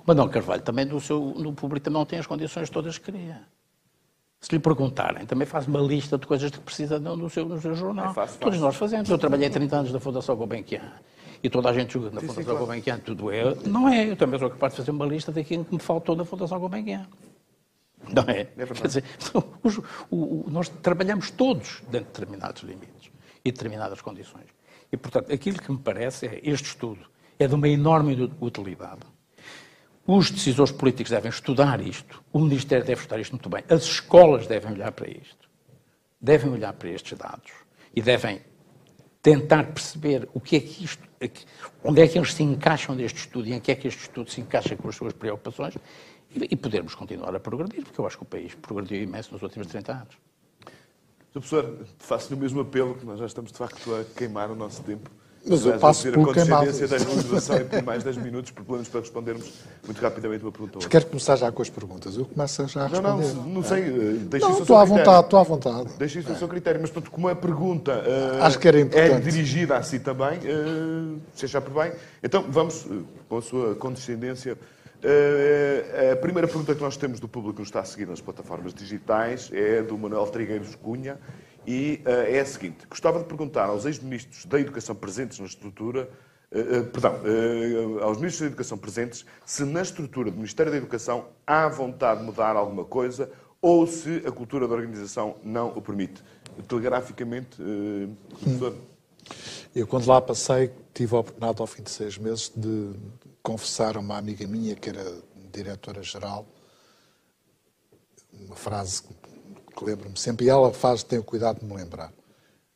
Manuel 0.07 0.29
Carvalho 0.29 0.63
também 0.63 0.85
no, 0.85 1.01
seu, 1.01 1.21
no 1.37 1.53
público 1.53 1.85
também 1.85 1.99
não 1.99 2.07
tem 2.07 2.19
as 2.19 2.27
condições 2.27 2.71
todas 2.71 2.97
que 2.97 3.11
queria. 3.11 3.43
Se 4.41 4.53
lhe 4.53 4.61
perguntarem, 4.61 5.27
também 5.27 5.47
faz 5.47 5.67
uma 5.67 5.81
lista 5.81 6.17
de 6.17 6.27
coisas 6.27 6.51
que 6.51 6.61
precisa 6.61 6.99
no 6.99 7.29
seu, 7.29 7.45
no 7.45 7.61
seu 7.61 7.75
jornal. 7.75 8.11
É 8.11 8.15
fácil, 8.15 8.39
Todos 8.39 8.61
nós 8.61 8.77
fazemos. 8.77 9.09
Eu 9.09 9.19
trabalhei 9.19 9.51
30 9.51 9.77
anos 9.77 9.93
na 9.93 9.99
Fundação 10.01 10.37
Gulbenkian 10.37 10.93
e 11.43 11.51
toda 11.51 11.71
a 11.71 11.73
gente 11.73 11.93
julga 11.93 12.11
na 12.11 12.21
sim, 12.21 12.27
Fundação 12.27 12.55
sim, 12.55 12.59
Gulbenkian 12.59 12.99
tudo 12.99 13.31
é. 13.31 13.55
Não 13.67 13.89
é. 13.89 14.11
Eu 14.11 14.17
também 14.17 14.39
sou 14.39 14.51
capaz 14.51 14.73
de 14.73 14.79
fazer 14.79 14.91
uma 14.91 15.07
lista 15.07 15.33
daquilo 15.33 15.65
que 15.65 15.75
me 15.75 15.81
faltou 15.81 16.17
na 16.17 16.25
Fundação 16.25 16.59
Gulbenkian. 16.59 17.07
Não 18.13 18.23
é? 18.25 18.41
é 18.41 18.67
Quer 18.67 18.87
dizer, 18.87 19.05
os, 19.63 19.79
o, 19.79 19.85
o, 20.11 20.47
nós 20.49 20.69
trabalhamos 20.69 21.31
todos 21.31 21.83
dentro 21.91 21.99
de 21.99 22.05
determinados 22.05 22.63
limites 22.63 23.11
e 23.45 23.51
determinadas 23.51 24.01
condições. 24.01 24.47
E, 24.93 24.97
portanto, 24.97 25.33
aquilo 25.33 25.59
que 25.59 25.73
me 25.73 25.79
parece 25.79 26.27
é 26.27 26.41
este 26.45 26.67
estudo 26.67 27.07
é 27.39 27.47
de 27.47 27.55
uma 27.55 27.69
enorme 27.69 28.31
utilidade 28.41 29.01
os 30.07 30.31
decisores 30.31 30.71
políticos 30.71 31.11
devem 31.11 31.31
estudar 31.31 31.81
isto, 31.81 32.23
o 32.33 32.39
Ministério 32.39 32.85
deve 32.85 33.01
estudar 33.01 33.21
isto 33.21 33.33
muito 33.33 33.49
bem, 33.49 33.65
as 33.69 33.83
escolas 33.83 34.47
devem 34.47 34.73
olhar 34.73 34.93
para 34.93 35.11
isto, 35.11 35.49
devem 36.21 36.51
olhar 36.51 36.73
para 36.75 36.91
estes 36.91 37.19
dados 37.19 37.51
e 37.95 38.01
devem 38.01 38.41
tentar 39.21 39.65
perceber 39.65 40.29
o 40.33 40.41
que 40.41 40.57
é 40.57 40.61
que 40.61 40.85
isto, 40.85 41.03
onde 41.83 42.01
é 42.03 42.09
que 42.09 42.19
eles 42.19 42.35
se 42.35 42.43
encaixam 42.43 42.95
neste 42.95 43.21
estudo 43.21 43.49
e 43.49 43.53
em 43.53 43.61
que 43.61 43.73
é 43.73 43.75
que 43.75 43.89
este 43.89 44.03
estudo 44.03 44.31
se 44.31 44.41
encaixa 44.41 44.77
com 44.77 44.89
as 44.89 44.97
suas 44.97 45.13
preocupações 45.13 45.75
e, 46.31 46.49
e 46.51 46.57
podermos 46.57 46.95
continuar 46.95 47.35
a 47.35 47.41
progredir, 47.41 47.85
porque 47.85 48.01
eu 48.01 48.07
acho 48.07 48.19
que 48.19 48.23
o 48.23 48.27
país 48.27 48.55
progrediu 48.55 49.03
imenso 49.03 49.33
nos 49.33 49.43
últimos 49.43 49.67
30 49.69 49.93
anos. 49.93 50.15
Sr. 51.33 51.33
Professor, 51.33 51.87
faço-lhe 51.99 52.35
o 52.35 52.39
mesmo 52.39 52.61
apelo, 52.61 52.95
que 52.95 53.05
nós 53.05 53.19
já 53.19 53.27
estamos 53.27 53.53
de 53.53 53.59
facto 53.59 53.95
a 53.95 54.05
queimar 54.05 54.51
o 54.51 54.55
nosso 54.55 54.83
tempo. 54.83 55.11
Mas 55.49 55.65
eu 55.65 55.79
passo 55.79 56.11
por 56.11 56.35
queimado. 56.35 56.73
da 56.73 56.97
imunização 56.97 57.57
e 57.57 57.83
mais 57.83 58.03
10 58.03 58.17
minutos, 58.17 58.51
por 58.51 58.65
pelo 58.65 58.77
menos 58.77 58.89
para 58.89 59.01
respondermos 59.01 59.53
muito 59.85 60.01
rapidamente 60.01 60.43
uma 60.45 60.51
pergunta. 60.51 60.75
Mas 60.77 60.87
quero 60.87 61.07
começar 61.07 61.37
já 61.37 61.53
com 61.53 61.63
as 61.63 61.71
perguntas. 61.71 62.17
Eu 62.17 62.25
começo 62.25 62.67
já 62.67 62.85
a 62.85 62.87
responder. 62.89 63.09
Não, 63.09 63.35
não, 63.35 63.49
não 63.51 63.63
sei. 63.63 63.83
Eh, 63.83 64.17
deixe 64.23 64.45
não, 64.47 64.61
estou 64.61 64.77
à 64.77 64.85
vontade, 64.85 65.25
estou 65.25 65.39
à 65.39 65.43
vontade. 65.43 65.91
Deixe 65.99 66.19
isso 66.19 66.31
ao 66.31 66.37
seu 66.37 66.49
critério. 66.49 66.81
Mas, 66.81 66.91
portanto, 66.91 67.13
como 67.13 67.29
a 67.29 67.37
pergunta 67.37 67.93
uh, 67.93 68.43
Acho 68.43 68.59
que 68.59 68.67
era 68.67 68.81
importante. 68.81 69.13
é 69.13 69.21
dirigida 69.21 69.77
a 69.77 69.83
si 69.83 69.99
também, 70.01 70.39
uh, 70.39 71.21
se 71.35 71.45
achar 71.45 71.61
por 71.61 71.73
bem, 71.83 71.93
então 72.23 72.45
vamos, 72.49 72.85
uh, 72.85 73.05
com 73.29 73.39
a 73.39 73.43
sua 73.43 73.75
condescendência, 73.77 74.55
uh, 74.55 76.13
a 76.13 76.17
primeira 76.17 76.49
pergunta 76.49 76.75
que 76.75 76.83
nós 76.83 76.97
temos 76.97 77.21
do 77.21 77.29
público 77.29 77.55
que 77.55 77.61
nos 77.61 77.69
está 77.69 77.81
a 77.81 77.85
seguir 77.85 78.07
nas 78.07 78.21
plataformas 78.21 78.75
digitais 78.75 79.51
é 79.53 79.83
do 79.83 79.97
Manuel 79.97 80.27
Trigueiros 80.27 80.75
Cunha 80.75 81.19
e 81.67 82.01
uh, 82.07 82.09
é 82.09 82.41
a 82.41 82.47
seguinte: 82.47 82.87
gostava 82.89 83.19
de 83.19 83.25
perguntar 83.25 83.67
aos 83.67 83.85
ex-ministros 83.85 84.45
da 84.47 84.61
Educação 84.61 84.95
presentes 84.95 85.39
na 85.39 85.47
estrutura, 85.47 86.09
uh, 86.53 86.81
uh, 86.81 86.85
perdão, 86.85 87.15
aos 88.03 88.17
ministros 88.19 88.41
da 88.41 88.47
Educação 88.47 88.79
presentes, 88.79 89.27
se 89.45 89.65
na 89.65 89.83
estrutura 89.83 90.31
do 90.31 90.37
Ministério 90.37 90.71
da 90.71 90.79
Educação 90.79 91.27
há 91.47 91.69
vontade 91.69 92.21
de 92.21 92.27
mudar 92.27 92.57
alguma 92.57 92.85
coisa 92.85 93.31
ou 93.61 93.87
se 93.87 94.23
a 94.27 94.31
cultura 94.31 94.69
da 94.69 94.75
organização 94.75 95.37
não 95.43 95.69
o 95.69 95.83
permite. 95.83 96.23
Telegraficamente, 96.69 97.57
professor. 98.39 98.75
Eu, 99.75 99.87
quando 99.87 100.07
lá 100.07 100.21
passei, 100.21 100.71
tive 100.95 101.17
a 101.17 101.19
oportunidade, 101.19 101.61
ao 101.61 101.67
fim 101.67 101.83
de 101.83 101.91
seis 101.91 102.17
meses, 102.17 102.51
de 102.55 102.93
confessar 103.43 103.97
a 103.97 104.01
uma 104.01 104.17
amiga 104.17 104.47
minha, 104.47 104.75
que 104.77 104.89
era 104.89 105.05
diretora-geral, 105.53 106.47
uma 108.33 108.57
frase 108.57 109.03
que 109.03 109.15
lembro-me 109.85 110.19
sempre, 110.19 110.47
e 110.47 110.49
ela 110.49 110.73
faz, 110.73 111.03
tem 111.03 111.19
o 111.19 111.25
cuidado 111.25 111.61
de 111.61 111.65
me 111.67 111.75
lembrar. 111.75 112.11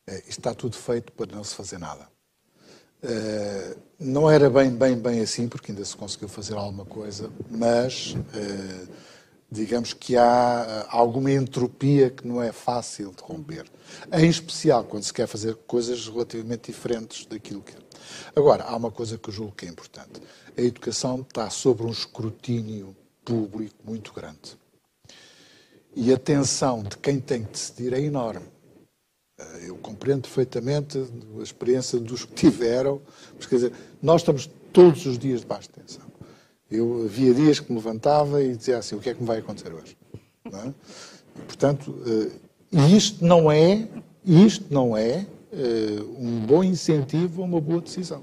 Uh, 0.09 0.14
isto 0.27 0.39
está 0.40 0.55
tudo 0.55 0.77
feito 0.77 1.12
para 1.12 1.35
não 1.35 1.44
se 1.44 1.55
fazer 1.55 1.78
nada. 1.78 2.09
Uh, 3.02 3.81
não 3.98 4.31
era 4.31 4.51
bem, 4.51 4.70
bem, 4.70 4.97
bem 4.97 5.20
assim, 5.20 5.48
porque 5.48 5.72
ainda 5.72 5.85
se 5.85 5.97
conseguiu 5.97 6.28
fazer 6.28 6.55
alguma 6.55 6.85
coisa, 6.85 7.31
mas 7.51 8.14
uh, 8.14 8.89
digamos 9.51 9.93
que 9.93 10.16
há 10.16 10.86
alguma 10.90 11.31
entropia 11.31 12.10
que 12.10 12.27
não 12.27 12.43
é 12.43 12.52
fácil 12.52 13.12
de 13.12 13.22
romper. 13.22 13.64
Em 14.12 14.28
especial 14.28 14.85
quando 14.85 15.02
se 15.02 15.12
quer 15.12 15.27
fazer 15.27 15.55
coisas 15.66 16.06
relativamente 16.09 16.70
diferentes 16.70 17.27
daquilo 17.27 17.62
que 17.62 17.72
é. 17.72 17.78
Agora, 18.35 18.64
há 18.64 18.77
uma 18.77 18.90
coisa 18.90 19.18
que 19.18 19.28
eu 19.28 19.35
julgo 19.35 19.52
que 19.52 19.66
é 19.66 19.68
importante. 19.68 20.20
A 20.56 20.60
educação 20.60 21.20
está 21.20 21.48
sobre 21.51 21.86
um 21.86 21.90
escrutínio 21.90 22.94
público 23.24 23.77
muito 23.85 24.12
grande. 24.12 24.60
E 25.94 26.12
a 26.12 26.16
tensão 26.18 26.82
de 26.82 26.96
quem 26.96 27.20
tem 27.20 27.44
que 27.44 27.52
decidir 27.52 27.92
é 27.92 28.00
enorme. 28.00 28.46
Eh, 29.38 29.68
eu 29.68 29.76
compreendo 29.76 30.22
perfeitamente 30.22 30.98
a 31.38 31.42
experiência 31.42 31.98
dos 31.98 32.24
que 32.24 32.34
tiveram, 32.34 33.00
mas 33.36 33.46
quer 33.46 33.56
dizer, 33.56 33.72
nós 34.02 34.20
estamos 34.20 34.48
todos 34.72 35.04
os 35.06 35.18
dias 35.18 35.40
debaixo 35.40 35.68
de 35.68 35.80
tensão. 35.80 36.10
Eu 36.70 37.04
havia 37.04 37.34
dias 37.34 37.58
que 37.58 37.72
me 37.72 37.78
levantava 37.78 38.42
e 38.42 38.56
dizia 38.56 38.78
assim: 38.78 38.94
o 38.94 39.00
que 39.00 39.10
é 39.10 39.14
que 39.14 39.20
me 39.20 39.26
vai 39.26 39.38
acontecer 39.38 39.72
hoje? 39.72 39.96
É? 40.46 40.68
E, 41.36 41.42
portanto, 41.42 41.90
uh, 41.90 42.86
isto 42.96 43.24
não 43.24 43.50
é, 43.50 43.88
isto 44.24 44.72
não 44.72 44.96
é 44.96 45.26
uh, 45.52 46.16
um 46.16 46.46
bom 46.46 46.62
incentivo 46.62 47.42
a 47.42 47.44
uma 47.44 47.60
boa 47.60 47.80
decisão. 47.80 48.22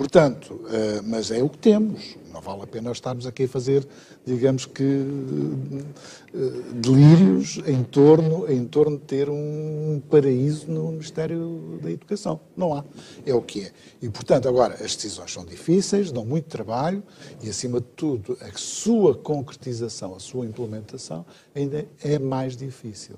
Portanto, 0.00 0.54
uh, 0.54 1.02
mas 1.04 1.30
é 1.30 1.42
o 1.42 1.48
que 1.50 1.58
temos. 1.58 2.16
Não 2.32 2.40
vale 2.40 2.62
a 2.62 2.66
pena 2.66 2.90
estarmos 2.90 3.26
aqui 3.26 3.42
a 3.42 3.48
fazer, 3.48 3.86
digamos 4.24 4.64
que, 4.64 4.82
uh, 4.82 6.72
delírios 6.72 7.60
em 7.66 7.84
torno, 7.84 8.50
em 8.50 8.64
torno 8.64 8.96
de 8.96 9.04
ter 9.04 9.28
um 9.28 10.00
paraíso 10.08 10.70
no 10.70 10.92
Ministério 10.92 11.78
da 11.82 11.90
Educação. 11.90 12.40
Não 12.56 12.72
há. 12.72 12.82
É 13.26 13.34
o 13.34 13.42
que 13.42 13.64
é. 13.64 13.72
E, 14.00 14.08
portanto, 14.08 14.48
agora, 14.48 14.72
as 14.82 14.96
decisões 14.96 15.34
são 15.34 15.44
difíceis, 15.44 16.10
dão 16.10 16.24
muito 16.24 16.46
trabalho 16.46 17.02
e, 17.42 17.50
acima 17.50 17.78
de 17.78 17.88
tudo, 17.94 18.38
a 18.40 18.56
sua 18.56 19.14
concretização, 19.14 20.14
a 20.14 20.18
sua 20.18 20.46
implementação 20.46 21.26
ainda 21.54 21.86
é 22.02 22.18
mais 22.18 22.56
difícil. 22.56 23.16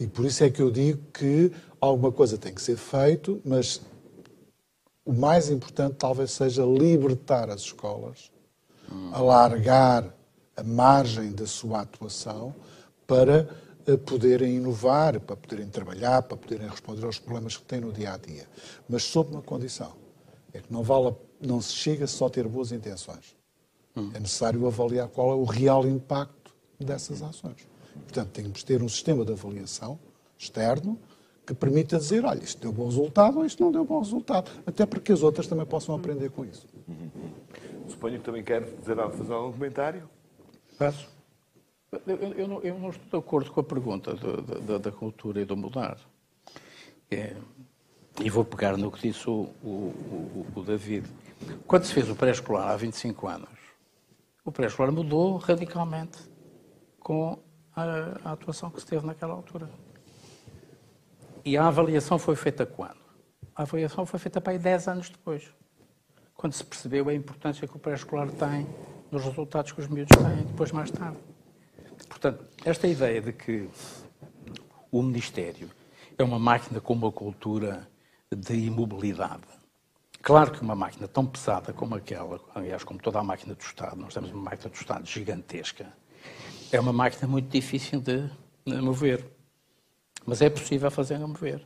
E 0.00 0.06
por 0.06 0.24
isso 0.24 0.42
é 0.42 0.48
que 0.48 0.62
eu 0.62 0.70
digo 0.70 0.98
que 1.12 1.52
alguma 1.78 2.10
coisa 2.10 2.38
tem 2.38 2.54
que 2.54 2.62
ser 2.62 2.78
feito, 2.78 3.38
mas 3.44 3.82
o 5.06 5.12
mais 5.12 5.48
importante 5.48 5.94
talvez 5.96 6.32
seja 6.32 6.64
libertar 6.64 7.48
as 7.48 7.60
escolas, 7.60 8.30
alargar 9.12 10.12
a 10.56 10.62
margem 10.64 11.30
da 11.30 11.46
sua 11.46 11.82
atuação 11.82 12.52
para 13.06 13.48
eh, 13.86 13.96
poderem 13.96 14.56
inovar, 14.56 15.20
para 15.20 15.36
poderem 15.36 15.68
trabalhar, 15.68 16.22
para 16.22 16.36
poderem 16.36 16.68
responder 16.68 17.04
aos 17.04 17.20
problemas 17.20 17.56
que 17.56 17.62
têm 17.62 17.80
no 17.80 17.92
dia 17.92 18.14
a 18.14 18.16
dia. 18.16 18.48
Mas 18.88 19.04
sob 19.04 19.30
uma 19.30 19.42
condição: 19.42 19.92
é 20.52 20.60
que 20.60 20.72
não, 20.72 20.82
vale, 20.82 21.14
não 21.40 21.60
se 21.60 21.72
chega 21.72 22.06
só 22.08 22.26
a 22.26 22.30
ter 22.30 22.48
boas 22.48 22.72
intenções. 22.72 23.36
É 24.14 24.20
necessário 24.20 24.66
avaliar 24.66 25.08
qual 25.08 25.30
é 25.30 25.34
o 25.34 25.44
real 25.44 25.86
impacto 25.86 26.54
dessas 26.78 27.22
ações. 27.22 27.66
Portanto, 27.94 28.28
temos 28.30 28.58
de 28.58 28.64
ter 28.66 28.82
um 28.82 28.88
sistema 28.88 29.24
de 29.24 29.32
avaliação 29.32 29.98
externo 30.38 30.98
que 31.46 31.54
permita 31.54 31.96
dizer, 31.96 32.24
olha, 32.24 32.42
isto 32.42 32.60
deu 32.60 32.72
bom 32.72 32.86
resultado 32.86 33.38
ou 33.38 33.46
isto 33.46 33.62
não 33.62 33.70
deu 33.70 33.84
bom 33.84 34.00
resultado. 34.00 34.50
Até 34.66 34.84
para 34.84 34.98
que 34.98 35.12
as 35.12 35.22
outras 35.22 35.46
também 35.46 35.64
possam 35.64 35.94
aprender 35.94 36.30
com 36.30 36.44
isso. 36.44 36.66
Suponho 37.86 38.18
que 38.18 38.24
também 38.24 38.42
quer 38.42 38.64
dizer, 38.64 38.96
fazer 38.96 39.32
algum 39.32 39.52
comentário. 39.52 40.08
Faço. 40.76 41.08
Eu, 42.04 42.16
eu, 42.16 42.48
não, 42.48 42.60
eu, 42.62 42.78
não, 42.78 42.90
estou 42.90 43.20
de 43.20 43.26
acordo 43.26 43.50
com 43.52 43.60
a 43.60 43.64
pergunta 43.64 44.14
da, 44.66 44.78
da 44.78 44.90
cultura 44.92 45.40
e 45.40 45.44
do 45.44 45.56
mudar. 45.56 45.98
É, 47.10 47.36
e 48.20 48.28
vou 48.28 48.44
pegar 48.44 48.76
no 48.76 48.90
que 48.90 49.08
disse 49.08 49.30
o, 49.30 49.48
o, 49.62 49.68
o, 49.68 50.46
o 50.56 50.62
David. 50.62 51.06
Quando 51.66 51.84
se 51.84 51.94
fez 51.94 52.10
o 52.10 52.16
pré-escolar 52.16 52.70
há 52.70 52.76
25 52.76 53.28
anos, 53.28 53.48
o 54.44 54.50
pré-escolar 54.50 54.92
mudou 54.92 55.36
radicalmente 55.36 56.18
com 56.98 57.38
a, 57.74 57.84
a 58.24 58.32
atuação 58.32 58.68
que 58.68 58.80
se 58.80 58.86
teve 58.86 59.06
naquela 59.06 59.32
altura. 59.32 59.70
E 61.46 61.56
a 61.56 61.68
avaliação 61.68 62.18
foi 62.18 62.34
feita 62.34 62.66
quando? 62.66 62.98
A 63.54 63.62
avaliação 63.62 64.04
foi 64.04 64.18
feita 64.18 64.40
para 64.40 64.54
aí 64.54 64.58
10 64.58 64.88
anos 64.88 65.08
depois, 65.08 65.44
quando 66.34 66.52
se 66.54 66.64
percebeu 66.64 67.08
a 67.08 67.14
importância 67.14 67.68
que 67.68 67.76
o 67.76 67.78
pré-escolar 67.78 68.28
tem 68.32 68.66
nos 69.12 69.22
resultados 69.22 69.70
que 69.70 69.80
os 69.80 69.86
miúdos 69.86 70.18
têm 70.18 70.44
depois 70.44 70.72
mais 70.72 70.90
tarde. 70.90 71.18
Portanto, 72.08 72.44
esta 72.64 72.88
ideia 72.88 73.22
de 73.22 73.32
que 73.32 73.68
o 74.90 75.00
Ministério 75.00 75.70
é 76.18 76.24
uma 76.24 76.40
máquina 76.40 76.80
com 76.80 76.94
uma 76.94 77.12
cultura 77.12 77.88
de 78.28 78.54
imobilidade. 78.56 79.46
Claro 80.20 80.50
que 80.50 80.60
uma 80.60 80.74
máquina 80.74 81.06
tão 81.06 81.24
pesada 81.24 81.72
como 81.72 81.94
aquela, 81.94 82.40
aliás, 82.56 82.82
como 82.82 82.98
toda 82.98 83.20
a 83.20 83.22
máquina 83.22 83.54
do 83.54 83.62
Estado, 83.62 83.94
nós 83.94 84.12
temos 84.12 84.32
uma 84.32 84.42
máquina 84.42 84.68
do 84.68 84.74
Estado 84.74 85.06
gigantesca, 85.06 85.86
é 86.72 86.80
uma 86.80 86.92
máquina 86.92 87.28
muito 87.28 87.48
difícil 87.48 88.00
de 88.00 88.28
mover. 88.66 89.35
Mas 90.26 90.42
é 90.42 90.50
possível 90.50 90.90
fazer 90.90 91.14
a 91.14 91.26
mover. 91.26 91.64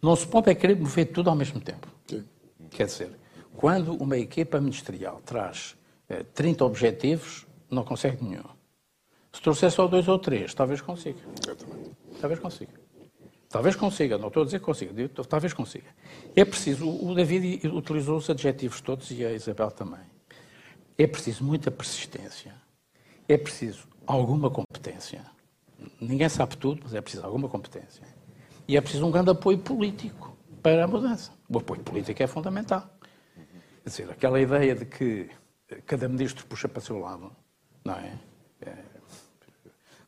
Não 0.00 0.16
se 0.16 0.26
pode 0.26 0.50
é 0.50 0.54
querer 0.54 0.78
mover 0.78 1.06
tudo 1.06 1.28
ao 1.28 1.36
mesmo 1.36 1.60
tempo. 1.60 1.88
Sim. 2.06 2.24
Quer 2.70 2.86
dizer, 2.86 3.10
quando 3.56 3.94
uma 3.94 4.16
equipa 4.16 4.60
ministerial 4.60 5.20
traz 5.26 5.76
eh, 6.08 6.24
30 6.32 6.64
objetivos, 6.64 7.46
não 7.70 7.84
consegue 7.84 8.24
nenhum. 8.24 8.44
Se 9.32 9.42
trouxer 9.42 9.70
só 9.70 9.86
dois 9.86 10.08
ou 10.08 10.18
três, 10.18 10.54
talvez 10.54 10.80
consiga. 10.80 11.20
Exatamente. 11.44 11.90
Talvez 12.20 12.40
consiga. 12.40 12.80
Talvez 13.50 13.74
consiga, 13.74 14.16
não 14.16 14.28
estou 14.28 14.42
a 14.42 14.44
dizer 14.44 14.60
que 14.60 14.64
consiga, 14.64 15.08
talvez 15.28 15.52
consiga. 15.52 15.88
É 16.36 16.44
preciso, 16.44 16.88
o 16.88 17.12
David 17.16 17.66
utilizou 17.66 18.16
os 18.16 18.30
adjetivos 18.30 18.80
todos 18.80 19.10
e 19.10 19.24
a 19.24 19.32
Isabel 19.32 19.72
também. 19.72 19.98
É 20.96 21.04
preciso 21.04 21.42
muita 21.42 21.68
persistência, 21.68 22.54
é 23.28 23.36
preciso 23.36 23.88
alguma 24.06 24.50
competência, 24.50 25.24
Ninguém 26.00 26.28
sabe 26.28 26.56
tudo, 26.56 26.80
mas 26.84 26.94
é 26.94 27.00
preciso 27.00 27.24
alguma 27.24 27.48
competência. 27.48 28.02
E 28.66 28.76
é 28.76 28.80
preciso 28.80 29.06
um 29.06 29.10
grande 29.10 29.30
apoio 29.30 29.58
político 29.58 30.36
para 30.62 30.84
a 30.84 30.86
mudança. 30.86 31.32
O 31.48 31.58
apoio 31.58 31.82
político 31.82 32.22
é 32.22 32.26
fundamental. 32.26 32.88
Quer 33.82 33.88
dizer, 33.88 34.10
aquela 34.10 34.40
ideia 34.40 34.74
de 34.74 34.84
que 34.84 35.30
cada 35.86 36.08
ministro 36.08 36.44
puxa 36.46 36.68
para 36.68 36.78
o 36.78 36.82
seu 36.82 36.98
lado, 36.98 37.32
não 37.84 37.94
é? 37.94 38.18
é 38.60 38.76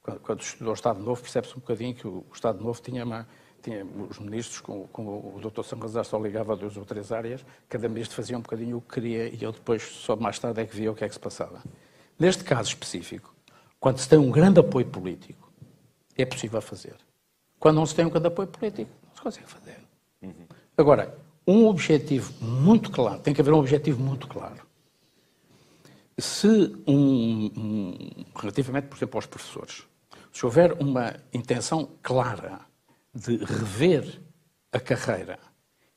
quando, 0.03 0.21
quando 0.21 0.41
estudou 0.43 0.73
o 0.73 0.75
Estado 0.75 1.01
Novo, 1.01 1.23
percebe-se 1.23 1.57
um 1.57 1.61
bocadinho 1.61 1.95
que 1.95 2.07
o 2.07 2.25
Estado 2.33 2.63
Novo 2.63 2.81
tinha, 2.83 3.05
uma, 3.05 3.27
tinha 3.63 3.85
os 3.85 4.19
ministros, 4.19 4.61
com, 4.61 4.87
com 4.89 5.05
o 5.05 5.41
Dr. 5.41 5.63
Salazar 5.63 6.05
só 6.05 6.19
ligava 6.19 6.55
a 6.55 6.57
duas 6.57 6.77
ou 6.77 6.85
três 6.85 7.13
áreas, 7.13 7.45
cada 7.69 7.89
ministro 7.89 8.17
fazia 8.17 8.37
um 8.37 8.41
bocadinho 8.41 8.79
o 8.79 8.81
que 8.81 8.95
queria 8.95 9.29
e 9.29 9.43
eu 9.43 9.53
depois, 9.53 9.83
só 9.83 10.17
mais 10.17 10.39
tarde, 10.39 10.61
é 10.61 10.67
que 10.67 10.75
via 10.75 10.91
o 10.91 10.95
que 10.95 11.05
é 11.05 11.09
que 11.09 11.15
se 11.15 11.21
passava. 11.21 11.63
Neste 12.19 12.43
caso 12.43 12.69
específico, 12.69 13.33
quando 13.79 13.99
se 13.99 14.09
tem 14.09 14.19
um 14.19 14.31
grande 14.31 14.61
apoio 14.61 14.87
político, 14.87 15.42
é 16.17 16.25
possível 16.25 16.61
fazer. 16.61 16.97
Quando 17.59 17.77
não 17.77 17.87
se 17.87 17.95
tem 17.95 18.05
um 18.05 18.11
grande 18.11 18.29
apoio 18.29 18.49
político, 18.49 18.91
não 19.07 19.15
se 19.15 19.23
consegue 19.23 19.47
fazer. 19.47 19.79
Agora, 20.77 21.17
um 21.47 21.67
objetivo 21.67 22.33
muito 22.45 22.91
claro, 22.91 23.21
tem 23.21 23.35
que 23.35 23.41
haver 23.41 23.53
um 23.53 23.59
objetivo 23.59 24.03
muito 24.03 24.29
claro. 24.29 24.67
Se, 26.19 26.49
um, 26.87 27.47
um, 27.57 28.25
relativamente, 28.37 28.87
por 28.87 28.97
exemplo, 28.97 29.19
aos 29.19 29.27
professores, 29.27 29.85
se 30.33 30.45
houver 30.45 30.73
uma 30.81 31.15
intenção 31.33 31.89
clara 32.03 32.61
de 33.15 33.37
rever 33.37 34.21
a 34.73 34.81
carreira, 34.81 35.39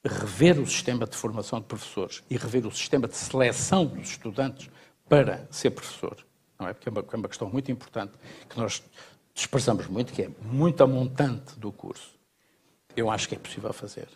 rever 0.04 0.60
o 0.60 0.68
sistema 0.68 1.06
de 1.06 1.16
formação 1.16 1.60
de 1.60 1.66
professores 1.66 2.24
e 2.30 2.38
rever 2.38 2.66
o 2.66 2.72
sistema 2.72 3.08
de 3.08 3.16
seleção 3.16 3.86
dos 3.86 4.10
estudantes 4.10 4.70
para 5.08 5.48
ser 5.52 5.72
professor, 5.72 6.18
não 6.60 6.68
é? 6.68 6.74
Porque 6.74 6.90
é 6.90 6.92
uma, 6.92 7.06
é 7.12 7.16
uma 7.16 7.28
questão 7.28 7.50
muito 7.50 7.72
importante 7.72 8.14
que 8.50 8.58
nós 8.58 8.84
dispersamos 9.36 9.86
muito, 9.88 10.14
que 10.14 10.24
é 10.24 10.30
muita 10.42 10.88
montante 10.88 11.60
do 11.60 11.72
curso. 11.72 12.16
Eu 12.96 13.12
acho 13.12 13.28
que 13.28 13.36
é 13.36 13.38
possível 13.38 13.74
fazer. 13.74 14.08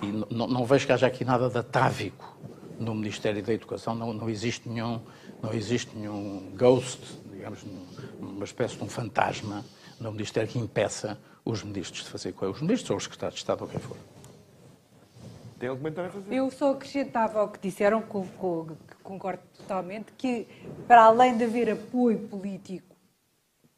E 0.00 0.06
não, 0.32 0.46
não 0.46 0.64
vejo 0.64 0.86
que 0.86 0.92
haja 0.92 1.08
aqui 1.08 1.24
nada 1.24 1.50
de 1.50 1.58
atávico 1.58 2.38
no 2.78 2.94
Ministério 2.94 3.42
da 3.42 3.52
Educação, 3.52 3.94
não, 3.94 4.12
não, 4.12 4.28
existe 4.28 4.68
nenhum, 4.68 5.00
não 5.42 5.52
existe 5.52 5.96
nenhum 5.96 6.52
ghost, 6.54 7.00
digamos, 7.32 7.64
uma 8.20 8.44
espécie 8.44 8.76
de 8.76 8.84
um 8.84 8.88
fantasma 8.88 9.64
no 9.98 10.12
Ministério 10.12 10.48
que 10.48 10.58
impeça 10.58 11.18
os 11.44 11.62
ministros 11.62 12.04
de 12.04 12.10
fazer 12.10 12.32
coisas, 12.32 12.56
os 12.56 12.62
ministros 12.62 12.90
ou 12.90 12.96
os 12.96 13.04
secretários 13.04 13.36
de 13.36 13.40
Estado 13.40 13.62
ou 13.62 13.68
quem 13.68 13.80
for. 13.80 13.96
Tem 15.58 15.70
algum 15.70 15.80
comentário 15.80 16.10
a 16.10 16.12
fazer? 16.12 16.34
Eu 16.34 16.50
só 16.50 16.72
acrescentava 16.72 17.40
ao 17.40 17.48
que 17.48 17.58
disseram, 17.58 18.02
concordo 18.02 19.42
totalmente, 19.56 20.12
que 20.18 20.46
para 20.86 21.04
além 21.04 21.36
de 21.36 21.44
haver 21.44 21.70
apoio 21.70 22.18
político 22.28 22.95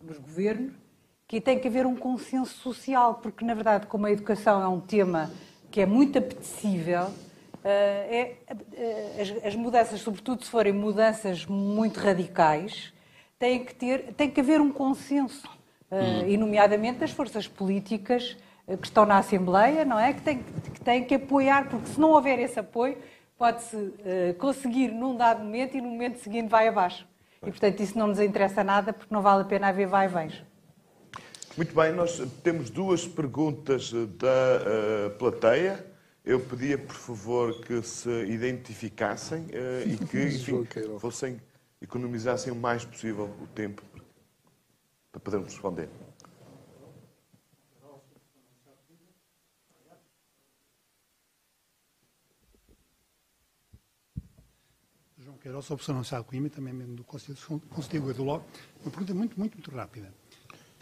nos 0.02 0.18
governos, 0.18 0.72
que 1.26 1.40
tem 1.40 1.58
que 1.58 1.68
haver 1.68 1.84
um 1.84 1.96
consenso 1.96 2.54
social, 2.58 3.16
porque, 3.16 3.44
na 3.44 3.52
verdade, 3.52 3.86
como 3.86 4.06
a 4.06 4.12
educação 4.12 4.62
é 4.62 4.68
um 4.68 4.80
tema 4.80 5.30
que 5.70 5.80
é 5.80 5.86
muito 5.86 6.18
apetecível, 6.18 7.12
eh, 7.64 8.36
é, 8.46 8.56
eh, 8.72 9.42
as, 9.44 9.54
mudanças, 9.54 10.00
sobretudo 10.00 10.44
se 10.44 10.50
forem 10.50 10.72
mudanças 10.72 11.44
muito 11.44 11.98
radicais, 11.98 12.94
tem 13.38 13.64
que, 13.64 13.74
ter, 13.74 14.14
tem 14.14 14.30
que 14.30 14.40
haver 14.40 14.60
um 14.60 14.70
consenso, 14.70 15.48
hum. 15.90 16.26
e 16.26 16.36
nomeadamente 16.36 17.00
das 17.00 17.10
forças 17.10 17.46
políticas 17.46 18.36
que 18.80 18.86
estão 18.86 19.06
na 19.06 19.18
Assembleia, 19.18 19.84
não 19.84 19.98
é? 19.98 20.12
Que 20.12 20.20
têm 20.20 20.38
que, 20.42 20.80
têm 20.80 21.04
que 21.04 21.14
apoiar, 21.14 21.68
porque 21.68 21.88
se 21.88 22.00
não 22.00 22.10
houver 22.10 22.38
esse 22.38 22.60
apoio, 22.60 22.98
pode-se 23.38 23.94
conseguir 24.38 24.88
num 24.88 25.16
dado 25.16 25.42
momento 25.42 25.74
e 25.74 25.80
no 25.80 25.88
momento 25.88 26.18
seguinte 26.18 26.48
vai 26.48 26.68
abaixo. 26.68 27.06
E, 27.42 27.50
portanto, 27.50 27.80
isso 27.80 27.96
não 27.96 28.08
nos 28.08 28.18
interessa 28.18 28.64
nada 28.64 28.92
porque 28.92 29.12
não 29.12 29.22
vale 29.22 29.42
a 29.42 29.44
pena 29.44 29.68
haver 29.68 29.86
vai-vens. 29.86 30.42
Muito 31.56 31.74
bem, 31.74 31.92
nós 31.92 32.20
temos 32.42 32.70
duas 32.70 33.06
perguntas 33.06 33.92
da 33.92 35.08
uh, 35.08 35.10
plateia. 35.18 35.84
Eu 36.24 36.40
pedia, 36.40 36.76
por 36.78 36.94
favor, 36.94 37.60
que 37.60 37.82
se 37.82 38.10
identificassem 38.26 39.42
uh, 39.46 39.88
e 39.88 39.96
que, 40.06 40.22
enfim, 40.24 40.66
fossem, 40.98 41.40
economizassem 41.80 42.52
o 42.52 42.56
mais 42.56 42.84
possível 42.84 43.30
o 43.42 43.46
tempo 43.48 43.82
para 45.10 45.20
podermos 45.20 45.52
responder. 45.52 45.88
Queiroz, 55.48 55.64
sou 55.64 55.78
professor 55.78 55.92
Universidade 55.92 56.24
de 56.24 56.28
Coimbra, 56.28 56.50
também 56.50 56.74
membro 56.74 56.96
do 56.96 57.04
Conselho 57.04 58.22
LOG. 58.22 58.44
Uma 58.82 58.90
pergunta 58.90 59.14
muito, 59.14 59.38
muito, 59.38 59.54
muito 59.54 59.70
rápida. 59.70 60.12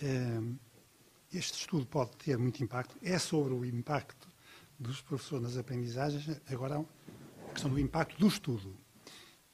Eh, 0.02 0.40
este 1.32 1.60
estudo 1.60 1.86
pode 1.86 2.16
ter 2.16 2.36
muito 2.36 2.60
impacto, 2.64 2.96
é 3.00 3.16
sobre 3.16 3.54
o 3.54 3.64
impacto 3.64 4.28
dos 4.76 5.00
professores 5.00 5.44
nas 5.44 5.56
aprendizagens, 5.56 6.40
agora 6.48 6.84
a 7.48 7.52
questão 7.52 7.70
do 7.70 7.78
impacto 7.78 8.18
do 8.18 8.26
estudo. 8.26 8.76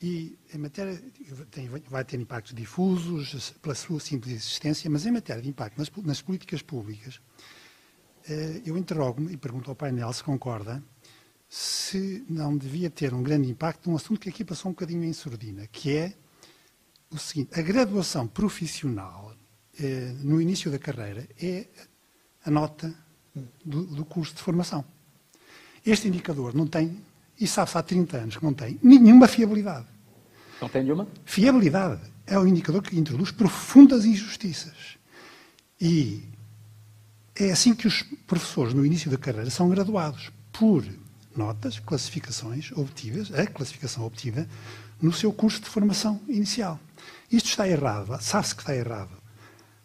E 0.00 0.38
em 0.54 0.56
matéria, 0.56 0.98
tem, 1.50 1.68
vai 1.68 2.06
ter 2.06 2.18
impactos 2.18 2.54
difusos 2.54 3.50
pela 3.60 3.74
sua 3.74 4.00
simples 4.00 4.32
existência, 4.32 4.88
mas 4.88 5.04
em 5.04 5.12
matéria 5.12 5.42
de 5.42 5.48
impacto 5.50 5.76
nas, 5.76 5.90
nas 5.90 6.22
políticas 6.22 6.62
públicas, 6.62 7.20
eh, 8.30 8.62
eu 8.64 8.78
interrogo-me 8.78 9.30
e 9.30 9.36
pergunto 9.36 9.68
ao 9.68 9.76
painel 9.76 10.10
se 10.14 10.24
concorda 10.24 10.82
se 11.52 12.24
não 12.30 12.56
devia 12.56 12.88
ter 12.88 13.12
um 13.12 13.22
grande 13.22 13.50
impacto 13.50 13.90
num 13.90 13.96
assunto 13.96 14.18
que 14.22 14.30
aqui 14.30 14.42
passou 14.42 14.70
um 14.70 14.72
bocadinho 14.72 15.04
em 15.04 15.12
sordina, 15.12 15.66
que 15.66 15.94
é 15.94 16.14
o 17.10 17.18
seguinte, 17.18 17.50
a 17.52 17.60
graduação 17.60 18.26
profissional 18.26 19.36
eh, 19.78 20.14
no 20.22 20.40
início 20.40 20.70
da 20.70 20.78
carreira 20.78 21.28
é 21.38 21.66
a 22.46 22.50
nota 22.50 22.94
do, 23.62 23.84
do, 23.84 24.02
curso 24.02 24.34
de 24.34 24.40
formação. 24.40 24.82
Este 25.84 26.08
indicador 26.08 26.54
não 26.54 26.66
tem, 26.66 26.98
e 27.38 27.46
sabe-se 27.46 27.76
há 27.76 27.82
30 27.82 28.16
anos 28.16 28.36
que 28.38 28.44
não 28.44 28.54
tem, 28.54 28.80
nenhuma 28.82 29.28
fiabilidade. 29.28 29.88
Não 30.58 30.70
tem 30.70 30.82
nenhuma? 30.82 31.06
Fiabilidade. 31.26 32.00
É 32.26 32.38
um 32.38 32.46
indicador 32.46 32.80
que 32.80 32.98
introduz 32.98 33.30
profundas 33.30 34.06
injustiças. 34.06 34.96
E 35.78 36.22
é 37.36 37.50
assim 37.52 37.74
que 37.74 37.86
os 37.86 38.02
professores 38.26 38.72
no 38.72 38.86
início 38.86 39.10
da 39.10 39.18
carreira 39.18 39.50
são 39.50 39.68
graduados, 39.68 40.32
por 40.50 40.82
notas, 41.38 41.78
classificações 41.78 42.72
obtidas, 42.72 43.32
a 43.32 43.46
classificação 43.46 44.04
obtida 44.04 44.48
no 45.00 45.12
seu 45.12 45.32
curso 45.32 45.60
de 45.60 45.68
formação 45.68 46.20
inicial. 46.28 46.78
Isto 47.30 47.48
está 47.48 47.68
errado, 47.68 48.16
sabe-se 48.20 48.54
que 48.54 48.62
está 48.62 48.74
errado 48.74 49.10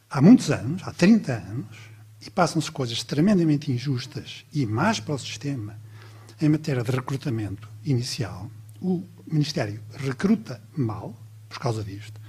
há 0.09 0.21
muitos 0.21 0.51
anos, 0.51 0.81
há 0.85 0.91
30 0.91 1.33
anos, 1.33 1.77
e 2.25 2.29
passam-se 2.29 2.71
coisas 2.71 3.03
tremendamente 3.03 3.71
injustas 3.71 4.45
e 4.51 4.65
más 4.65 4.99
para 4.99 5.15
o 5.15 5.19
sistema 5.19 5.79
em 6.41 6.49
matéria 6.49 6.83
de 6.83 6.91
recrutamento 6.91 7.69
inicial. 7.83 8.49
O 8.81 9.03
Ministério 9.25 9.81
recruta 9.93 10.61
mal 10.75 11.15
por 11.49 11.59
causa 11.59 11.83
disto. 11.83 12.19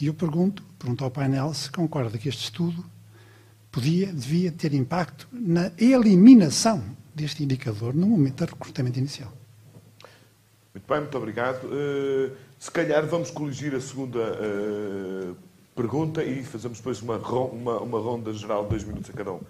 E 0.00 0.06
eu 0.06 0.14
pergunto, 0.14 0.62
pergunto 0.78 1.04
ao 1.04 1.10
painel 1.10 1.52
se 1.54 1.70
concorda 1.70 2.18
que 2.18 2.28
este 2.28 2.44
estudo 2.44 2.84
podia, 3.70 4.12
devia 4.12 4.50
ter 4.50 4.74
impacto 4.74 5.28
na 5.32 5.70
eliminação 5.78 6.82
deste 7.14 7.42
indicador 7.42 7.94
no 7.94 8.06
momento 8.06 8.44
do 8.44 8.50
recrutamento 8.50 8.98
inicial. 8.98 9.32
Muito 10.74 10.86
bem, 10.88 11.00
muito 11.00 11.18
obrigado. 11.18 11.64
Uh, 11.66 12.34
se 12.58 12.70
calhar 12.70 13.06
vamos 13.06 13.30
coligir 13.30 13.74
a 13.74 13.80
segunda 13.80 14.18
uh, 14.18 15.36
pergunta 15.74 16.24
e 16.24 16.42
fazemos 16.42 16.78
depois 16.78 17.02
uma, 17.02 17.16
uma, 17.18 17.80
uma 17.80 17.98
ronda 17.98 18.32
geral 18.32 18.64
de 18.64 18.70
dois 18.70 18.84
minutos 18.84 19.10
a 19.10 19.12
cada 19.12 19.32
um. 19.32 19.40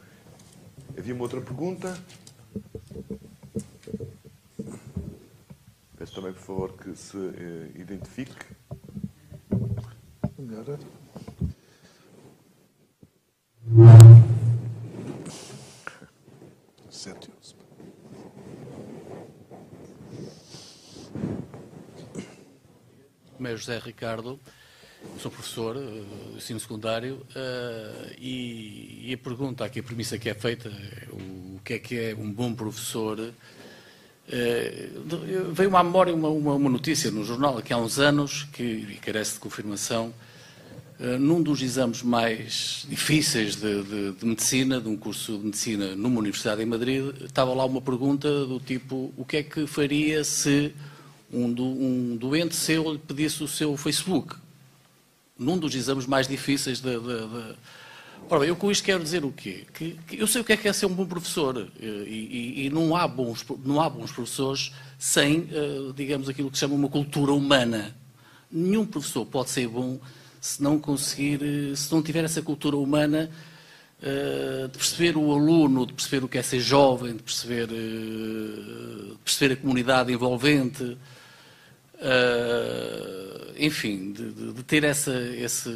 Havia 0.98 1.14
uma 1.14 1.22
outra 1.22 1.40
pergunta. 1.40 1.96
Peço 5.96 6.14
também, 6.14 6.32
por 6.32 6.42
favor, 6.42 6.72
que 6.72 6.96
se 6.96 7.16
uh, 7.16 7.70
identifique. 7.76 8.34
Melhor. 10.36 10.78
Meu 23.40 23.54
é 23.54 23.56
José 23.56 23.76
Ricardo, 23.78 24.38
sou 25.18 25.28
professor 25.28 25.74
de 25.74 25.80
uh, 25.80 26.36
ensino 26.36 26.60
secundário 26.60 27.26
uh, 27.34 28.12
e, 28.16 29.08
e, 29.08 29.14
a 29.14 29.18
pergunta 29.18 29.64
aqui, 29.64 29.80
a 29.80 29.82
premissa 29.82 30.16
que 30.16 30.30
é 30.30 30.34
feita, 30.34 30.70
o, 31.10 31.58
que 31.64 31.74
é 31.74 31.78
que 31.80 31.98
é 31.98 32.14
um 32.14 32.30
bom 32.30 32.54
professor, 32.54 33.18
uh, 33.18 33.32
veio-me 35.52 35.76
à 35.76 35.82
memória 35.82 36.14
uma, 36.14 36.28
uma, 36.28 36.54
uma, 36.54 36.70
notícia 36.70 37.10
no 37.10 37.24
jornal 37.24 37.58
aqui 37.58 37.72
há 37.72 37.78
uns 37.78 37.98
anos, 37.98 38.44
que 38.52 38.96
carece 39.02 39.34
de 39.34 39.40
confirmação, 39.40 40.14
num 41.18 41.42
dos 41.42 41.60
exames 41.60 42.00
mais 42.02 42.86
difíceis 42.88 43.56
de, 43.56 43.82
de, 43.82 44.12
de, 44.12 44.24
medicina, 44.24 44.80
de 44.80 44.88
um 44.88 44.96
curso 44.96 45.36
de 45.36 45.46
medicina 45.46 45.96
numa 45.96 46.20
universidade 46.20 46.62
em 46.62 46.66
Madrid, 46.66 47.12
estava 47.24 47.52
lá 47.52 47.64
uma 47.64 47.80
pergunta 47.80 48.46
do 48.46 48.60
tipo, 48.60 49.12
o 49.16 49.24
que 49.24 49.38
é 49.38 49.42
que 49.42 49.66
faria 49.66 50.22
se 50.22 50.72
um, 51.32 51.52
do, 51.52 51.64
um 51.64 52.16
doente 52.16 52.54
seu 52.54 52.92
lhe 52.92 52.98
pedisse 52.98 53.42
o 53.42 53.48
seu 53.48 53.76
Facebook, 53.76 54.36
num 55.36 55.58
dos 55.58 55.74
exames 55.74 56.06
mais 56.06 56.28
difíceis 56.28 56.80
da. 56.80 56.90
Ora, 58.30 58.46
eu 58.46 58.54
com 58.54 58.70
isto 58.70 58.84
quero 58.84 59.02
dizer 59.02 59.24
o 59.24 59.32
quê? 59.32 59.66
Que, 59.74 59.98
que, 60.06 60.16
eu 60.16 60.26
sei 60.28 60.40
o 60.40 60.44
que 60.44 60.52
é 60.52 60.56
que 60.56 60.68
é 60.68 60.72
ser 60.72 60.86
um 60.86 60.94
bom 60.94 61.04
professor 61.04 61.68
eh, 61.80 61.84
e, 62.06 62.62
e, 62.62 62.66
e 62.66 62.70
não, 62.70 62.94
há 62.94 63.08
bons, 63.08 63.44
não 63.64 63.80
há 63.80 63.90
bons 63.90 64.12
professores 64.12 64.72
sem, 64.96 65.40
uh, 65.40 65.92
digamos, 65.94 66.28
aquilo 66.28 66.48
que 66.48 66.56
se 66.56 66.60
chama 66.60 66.74
uma 66.74 66.88
cultura 66.88 67.32
humana. 67.32 67.96
Nenhum 68.50 68.86
professor 68.86 69.26
pode 69.26 69.50
ser 69.50 69.66
bom 69.66 69.98
se 70.42 70.60
não 70.60 70.76
conseguir, 70.76 71.40
eh, 71.40 71.76
se 71.76 71.92
não 71.92 72.02
tiver 72.02 72.24
essa 72.24 72.42
cultura 72.42 72.76
humana 72.76 73.30
uh, 74.02 74.66
de 74.66 74.76
perceber 74.76 75.16
o 75.16 75.30
aluno, 75.30 75.86
de 75.86 75.92
perceber 75.92 76.24
o 76.24 76.28
que 76.28 76.36
é 76.36 76.42
ser 76.42 76.58
jovem, 76.58 77.14
de 77.14 77.22
perceber, 77.22 77.70
uh, 77.70 79.12
de 79.12 79.18
perceber 79.24 79.54
a 79.54 79.56
comunidade 79.56 80.12
envolvente, 80.12 80.98
enfim, 83.56 84.12
de, 84.12 84.52
de, 84.52 84.62
ter 84.64 84.82
essa, 84.82 85.12
esse, 85.12 85.70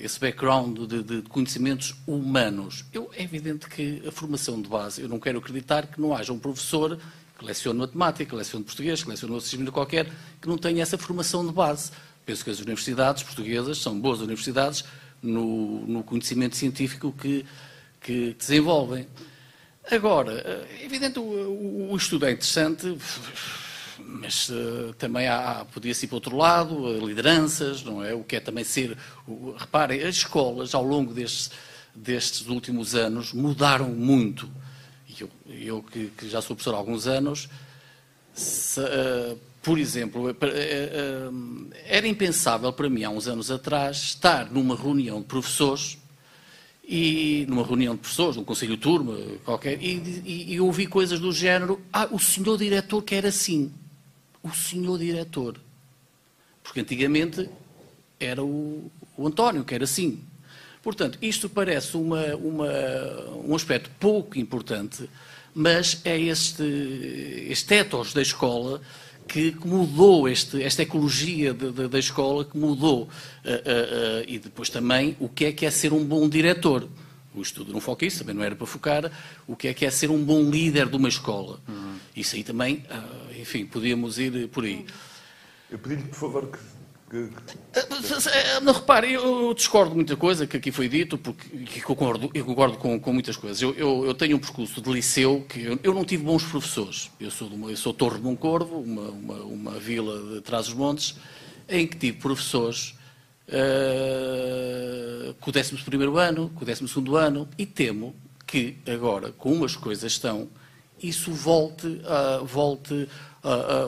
esse 0.00 0.18
background 0.18 0.78
de, 0.88 1.02
de, 1.02 1.22
conhecimentos 1.28 1.94
humanos. 2.06 2.86
Eu, 2.90 3.10
é 3.14 3.22
evidente 3.22 3.68
que 3.68 4.02
a 4.08 4.10
formação 4.10 4.62
de 4.62 4.70
base, 4.70 5.02
eu 5.02 5.08
não 5.10 5.20
quero 5.20 5.38
acreditar 5.38 5.86
que 5.88 6.00
não 6.00 6.16
haja 6.16 6.32
um 6.32 6.38
professor 6.38 6.98
que 7.38 7.44
lecione 7.44 7.80
matemática, 7.80 8.24
que 8.24 8.34
lecione 8.34 8.64
português, 8.64 9.02
que 9.02 9.10
lecione 9.10 9.34
outro 9.34 9.44
disciplina 9.44 9.70
qualquer, 9.70 10.10
que 10.40 10.48
não 10.48 10.56
tenha 10.56 10.82
essa 10.82 10.96
formação 10.96 11.46
de 11.46 11.52
base. 11.52 11.90
Penso 12.26 12.44
que 12.44 12.50
as 12.50 12.58
universidades 12.58 13.22
portuguesas 13.22 13.78
são 13.78 13.98
boas 13.98 14.20
universidades 14.20 14.84
no, 15.22 15.86
no 15.86 16.02
conhecimento 16.02 16.56
científico 16.56 17.14
que, 17.16 17.46
que 18.00 18.34
desenvolvem. 18.36 19.06
Agora, 19.88 20.66
é 20.80 20.84
evidente, 20.84 21.20
o, 21.20 21.88
o 21.92 21.96
estudo 21.96 22.26
é 22.26 22.32
interessante, 22.32 22.98
mas 24.00 24.48
uh, 24.48 24.92
também 24.98 25.28
há, 25.28 25.64
podia-se 25.72 26.06
ir 26.06 26.08
para 26.08 26.16
outro 26.16 26.36
lado, 26.36 26.76
uh, 26.76 27.06
lideranças, 27.06 27.84
não 27.84 28.04
é? 28.04 28.12
O 28.12 28.24
que 28.24 28.34
é 28.34 28.40
também 28.40 28.64
ser. 28.64 28.98
Reparem, 29.56 30.02
as 30.02 30.16
escolas, 30.16 30.74
ao 30.74 30.82
longo 30.82 31.14
destes, 31.14 31.52
destes 31.94 32.48
últimos 32.48 32.96
anos, 32.96 33.32
mudaram 33.32 33.88
muito. 33.88 34.50
Eu, 35.18 35.30
eu 35.48 35.82
que, 35.82 36.08
que, 36.08 36.28
já 36.28 36.42
sou 36.42 36.56
professor 36.56 36.74
há 36.74 36.78
alguns 36.78 37.06
anos, 37.06 37.48
se, 38.34 38.80
uh, 38.80 39.38
por 39.66 39.80
exemplo, 39.80 40.32
era 41.86 42.06
impensável 42.06 42.72
para 42.72 42.88
mim, 42.88 43.02
há 43.02 43.10
uns 43.10 43.26
anos 43.26 43.50
atrás, 43.50 43.96
estar 43.96 44.48
numa 44.48 44.76
reunião 44.76 45.20
de 45.20 45.26
professores 45.26 45.98
e 46.86 47.44
numa 47.48 47.66
reunião 47.66 47.96
de 47.96 48.00
professores, 48.00 48.36
num 48.36 48.44
conselho 48.44 48.76
de 48.76 48.82
turma, 48.82 49.18
qualquer, 49.44 49.82
e, 49.82 50.22
e, 50.24 50.54
e 50.54 50.60
ouvi 50.60 50.86
coisas 50.86 51.18
do 51.18 51.32
género, 51.32 51.80
ah, 51.92 52.06
o 52.12 52.18
senhor 52.20 52.56
diretor 52.56 53.02
quer 53.02 53.26
assim 53.26 53.72
o 54.40 54.54
senhor 54.54 55.00
diretor. 55.00 55.60
Porque 56.62 56.78
antigamente 56.78 57.50
era 58.20 58.44
o, 58.44 58.88
o 59.16 59.26
António, 59.26 59.64
que 59.64 59.74
era 59.74 59.82
assim. 59.82 60.22
Portanto, 60.80 61.18
isto 61.20 61.48
parece 61.48 61.96
uma, 61.96 62.36
uma, 62.36 62.70
um 63.44 63.52
aspecto 63.56 63.90
pouco 63.98 64.38
importante, 64.38 65.10
mas 65.52 66.00
é 66.04 66.16
este, 66.16 66.62
este 67.48 67.74
da 68.14 68.22
escola 68.22 68.80
que 69.26 69.54
mudou 69.64 70.28
este, 70.28 70.62
esta 70.62 70.82
ecologia 70.82 71.52
de, 71.52 71.72
de, 71.72 71.88
da 71.88 71.98
escola, 71.98 72.44
que 72.44 72.56
mudou. 72.56 73.02
Uh, 73.02 73.06
uh, 73.06 73.08
uh, 73.08 74.24
e 74.26 74.38
depois 74.38 74.70
também 74.70 75.16
o 75.20 75.28
que 75.28 75.46
é 75.46 75.52
que 75.52 75.66
é 75.66 75.70
ser 75.70 75.92
um 75.92 76.04
bom 76.04 76.28
diretor. 76.28 76.88
O 77.34 77.42
estudo 77.42 77.72
não 77.72 77.80
foca 77.80 78.06
isso, 78.06 78.20
também 78.20 78.34
não 78.34 78.42
era 78.42 78.56
para 78.56 78.66
focar. 78.66 79.12
O 79.46 79.54
que 79.54 79.68
é 79.68 79.74
que 79.74 79.84
é 79.84 79.90
ser 79.90 80.10
um 80.10 80.24
bom 80.24 80.48
líder 80.48 80.88
de 80.88 80.96
uma 80.96 81.08
escola. 81.08 81.60
Uhum. 81.68 81.96
Isso 82.16 82.34
aí 82.34 82.42
também 82.42 82.82
enfim, 83.38 83.66
podíamos 83.66 84.18
ir 84.18 84.48
por 84.48 84.64
aí. 84.64 84.84
Eu 85.70 85.78
pedi-lhe, 85.78 86.02
por 86.02 86.16
favor, 86.16 86.50
que 86.50 86.58
Que... 87.08 87.30
Não, 88.62 88.72
repare, 88.72 89.12
eu 89.12 89.54
discordo 89.54 89.90
de 89.90 89.96
muita 89.96 90.16
coisa 90.16 90.46
que 90.46 90.56
aqui 90.56 90.72
foi 90.72 90.88
dito, 90.88 91.16
porque 91.16 91.80
concordo, 91.80 92.30
eu 92.34 92.44
concordo 92.44 92.76
com, 92.78 92.98
com 92.98 93.12
muitas 93.12 93.36
coisas. 93.36 93.62
Eu, 93.62 93.72
eu, 93.74 94.06
eu, 94.06 94.14
tenho 94.14 94.36
um 94.36 94.40
percurso 94.40 94.80
de 94.80 94.90
liceu 94.90 95.46
que 95.48 95.62
eu, 95.62 95.78
eu 95.84 95.94
não 95.94 96.04
tive 96.04 96.24
bons 96.24 96.42
professores. 96.42 97.10
Eu 97.20 97.30
sou, 97.30 97.48
uma, 97.48 97.70
eu 97.70 97.76
sou 97.76 97.94
Torre 97.94 98.16
de 98.16 98.24
Moncorvo, 98.24 98.80
uma, 98.80 99.08
uma, 99.10 99.34
uma 99.44 99.78
vila 99.78 100.34
de 100.34 100.40
Trás-os-Montes, 100.40 101.16
em 101.68 101.86
que 101.86 101.96
tive 101.96 102.18
professores 102.18 102.96
uh, 103.48 105.34
com 105.34 105.50
o 105.50 105.54
11 105.54 105.76
ano, 106.18 106.50
com 106.54 106.64
o 106.64 106.66
12 106.66 107.16
ano, 107.16 107.48
e 107.56 107.64
temo 107.64 108.16
que 108.44 108.78
agora, 108.86 109.30
como 109.30 109.64
as 109.64 109.76
coisas 109.76 110.10
estão, 110.10 110.48
isso 111.02 111.32
volte, 111.32 112.00
volte, 112.44 113.08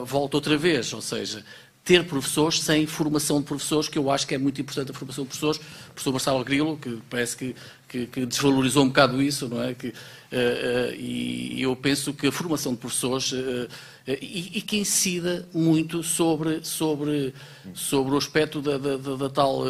volte 0.05 0.35
outra 0.35 0.57
vez. 0.57 0.93
Ou 0.93 1.01
seja, 1.01 1.43
ter 1.89 2.03
professores 2.03 2.61
sem 2.61 2.85
formação 2.85 3.39
de 3.39 3.47
professores, 3.47 3.89
que 3.89 3.97
eu 3.97 4.11
acho 4.11 4.27
que 4.27 4.35
é 4.35 4.37
muito 4.37 4.61
importante 4.61 4.91
a 4.91 4.93
formação 4.93 5.23
de 5.23 5.29
professores. 5.29 5.57
O 5.57 5.93
professor 5.93 6.11
Marcelo 6.11 6.43
Grilo, 6.43 6.77
que 6.77 6.99
parece 7.09 7.35
que, 7.35 7.55
que, 7.87 8.05
que 8.05 8.25
desvalorizou 8.27 8.83
um 8.83 8.89
bocado 8.89 9.19
isso, 9.19 9.49
não 9.49 9.63
é? 9.63 9.73
Que, 9.73 9.87
uh, 9.87 9.91
uh, 9.91 10.95
e 10.95 11.59
eu 11.59 11.75
penso 11.75 12.13
que 12.13 12.27
a 12.27 12.31
formação 12.31 12.73
de 12.73 12.77
professores 12.77 13.31
uh, 13.31 13.67
e, 14.07 14.59
e, 14.59 14.61
que 14.61 14.77
incida 14.77 15.49
muito 15.51 16.03
sobre, 16.03 16.63
sobre, 16.63 17.33
sobre 17.73 18.13
o 18.13 18.17
aspecto 18.19 18.61
da, 18.61 18.77
da, 18.77 18.95
da, 18.95 19.15
da 19.15 19.29
tal 19.31 19.63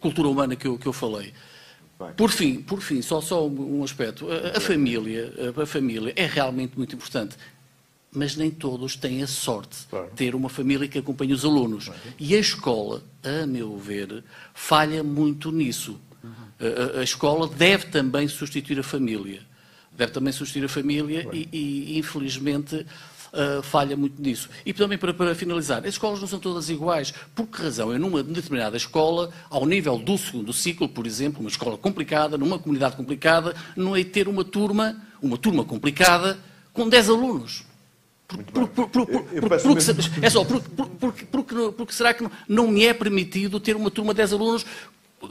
cultura 0.00 0.28
humana 0.28 0.56
que 0.56 0.66
eu, 0.66 0.78
que 0.78 0.86
eu 0.86 0.94
falei. 0.94 1.34
Por 2.16 2.30
fim, 2.30 2.62
por 2.62 2.80
fim, 2.80 3.02
só, 3.02 3.20
só 3.20 3.46
um 3.46 3.84
aspecto. 3.84 4.26
A, 4.30 4.56
a 4.56 4.60
família, 4.60 5.32
a 5.62 5.66
família 5.66 6.12
é 6.16 6.24
realmente 6.24 6.76
muito 6.76 6.96
importante 6.96 7.36
mas 8.14 8.36
nem 8.36 8.50
todos 8.50 8.94
têm 8.94 9.22
a 9.22 9.26
sorte 9.26 9.86
claro. 9.90 10.06
de 10.06 10.12
ter 10.12 10.34
uma 10.34 10.48
família 10.48 10.86
que 10.86 10.98
acompanhe 10.98 11.32
os 11.32 11.44
alunos. 11.44 11.90
E 12.18 12.34
a 12.34 12.38
escola, 12.38 13.02
a 13.22 13.46
meu 13.46 13.76
ver, 13.76 14.22
falha 14.54 15.02
muito 15.02 15.50
nisso. 15.50 16.00
Uhum. 16.22 16.30
A, 16.60 16.98
a, 16.98 17.00
a, 17.00 17.04
escola 17.04 17.48
deve 17.48 17.86
também 17.86 18.28
substituir 18.28 18.78
a 18.78 18.84
família. 18.84 19.42
Deve 19.92 20.12
também 20.12 20.32
substituir 20.32 20.64
a 20.64 20.68
família 20.68 21.28
e, 21.32 21.48
e, 21.52 21.98
infelizmente, 21.98 22.86
uh, 23.34 23.62
falha 23.62 23.96
muito 23.96 24.22
nisso. 24.22 24.48
E 24.64 24.72
também, 24.72 24.96
para, 24.96 25.12
para, 25.12 25.34
finalizar, 25.34 25.80
as 25.80 25.94
escolas 25.94 26.20
não 26.20 26.28
são 26.28 26.38
todas 26.38 26.70
iguais. 26.70 27.12
Por 27.34 27.46
que 27.46 27.62
razão? 27.62 27.92
É 27.92 27.98
numa 27.98 28.22
determinada 28.22 28.76
escola, 28.76 29.30
ao 29.50 29.66
nível 29.66 29.98
do 29.98 30.16
segundo 30.16 30.52
ciclo, 30.52 30.88
por 30.88 31.06
exemplo, 31.06 31.40
uma 31.40 31.50
escola 31.50 31.76
complicada, 31.76 32.38
numa 32.38 32.58
comunidade 32.58 32.96
complicada, 32.96 33.54
não 33.76 33.96
é 33.96 34.04
ter 34.04 34.28
uma 34.28 34.44
turma, 34.44 34.96
uma 35.20 35.36
turma 35.36 35.64
complicada, 35.64 36.38
com 36.72 36.88
10 36.88 37.08
alunos. 37.08 37.64
É 40.22 40.30
só, 40.30 40.44
porque, 40.44 41.92
será 41.92 42.14
que 42.14 42.26
não 42.48 42.68
me 42.68 42.86
é 42.86 42.94
permitido 42.94 43.60
ter 43.60 43.76
uma 43.76 43.90
turma 43.90 44.12
de 44.12 44.18
10 44.18 44.32
alunos 44.32 44.66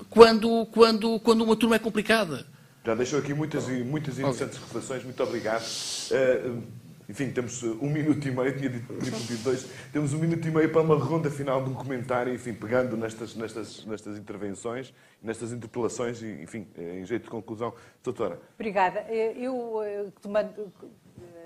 quando, 0.09 0.65
quando, 0.67 1.19
quando 1.19 1.43
uma 1.43 1.55
turma 1.55 1.75
é 1.75 1.79
complicada? 1.79 2.45
Já 2.85 2.93
deixou 2.95 3.19
aqui 3.19 3.33
muitas, 3.33 3.67
muitas 3.67 4.19
interessantes 4.19 4.57
reflexões, 4.57 5.03
muito 5.03 5.23
obrigado. 5.23 5.63
Uh, 5.63 6.61
enfim, 7.09 7.29
temos 7.31 7.63
um 7.63 7.89
minuto 7.89 8.27
e 8.27 8.31
meio, 8.31 8.57
tinha 8.57 8.69
dito, 8.69 8.93
dito 8.93 9.37
dois, 9.43 9.67
temos 9.91 10.13
um 10.13 10.19
minuto 10.19 10.47
e 10.47 10.51
meio 10.51 10.69
para 10.69 10.81
uma 10.81 10.95
ronda 10.95 11.29
final 11.29 11.63
de 11.63 11.69
um 11.69 11.73
comentário, 11.73 12.33
enfim, 12.33 12.53
pegando 12.53 12.95
nestas, 12.95 13.35
nestas, 13.35 13.85
nestas 13.85 14.17
intervenções, 14.17 14.93
nestas 15.21 15.51
interpelações 15.51 16.21
enfim, 16.21 16.67
em 16.77 17.05
jeito 17.05 17.23
de 17.23 17.29
conclusão. 17.29 17.73
Doutora. 18.03 18.39
Obrigada. 18.55 19.01
Eu, 19.11 20.11
tomando, 20.21 20.71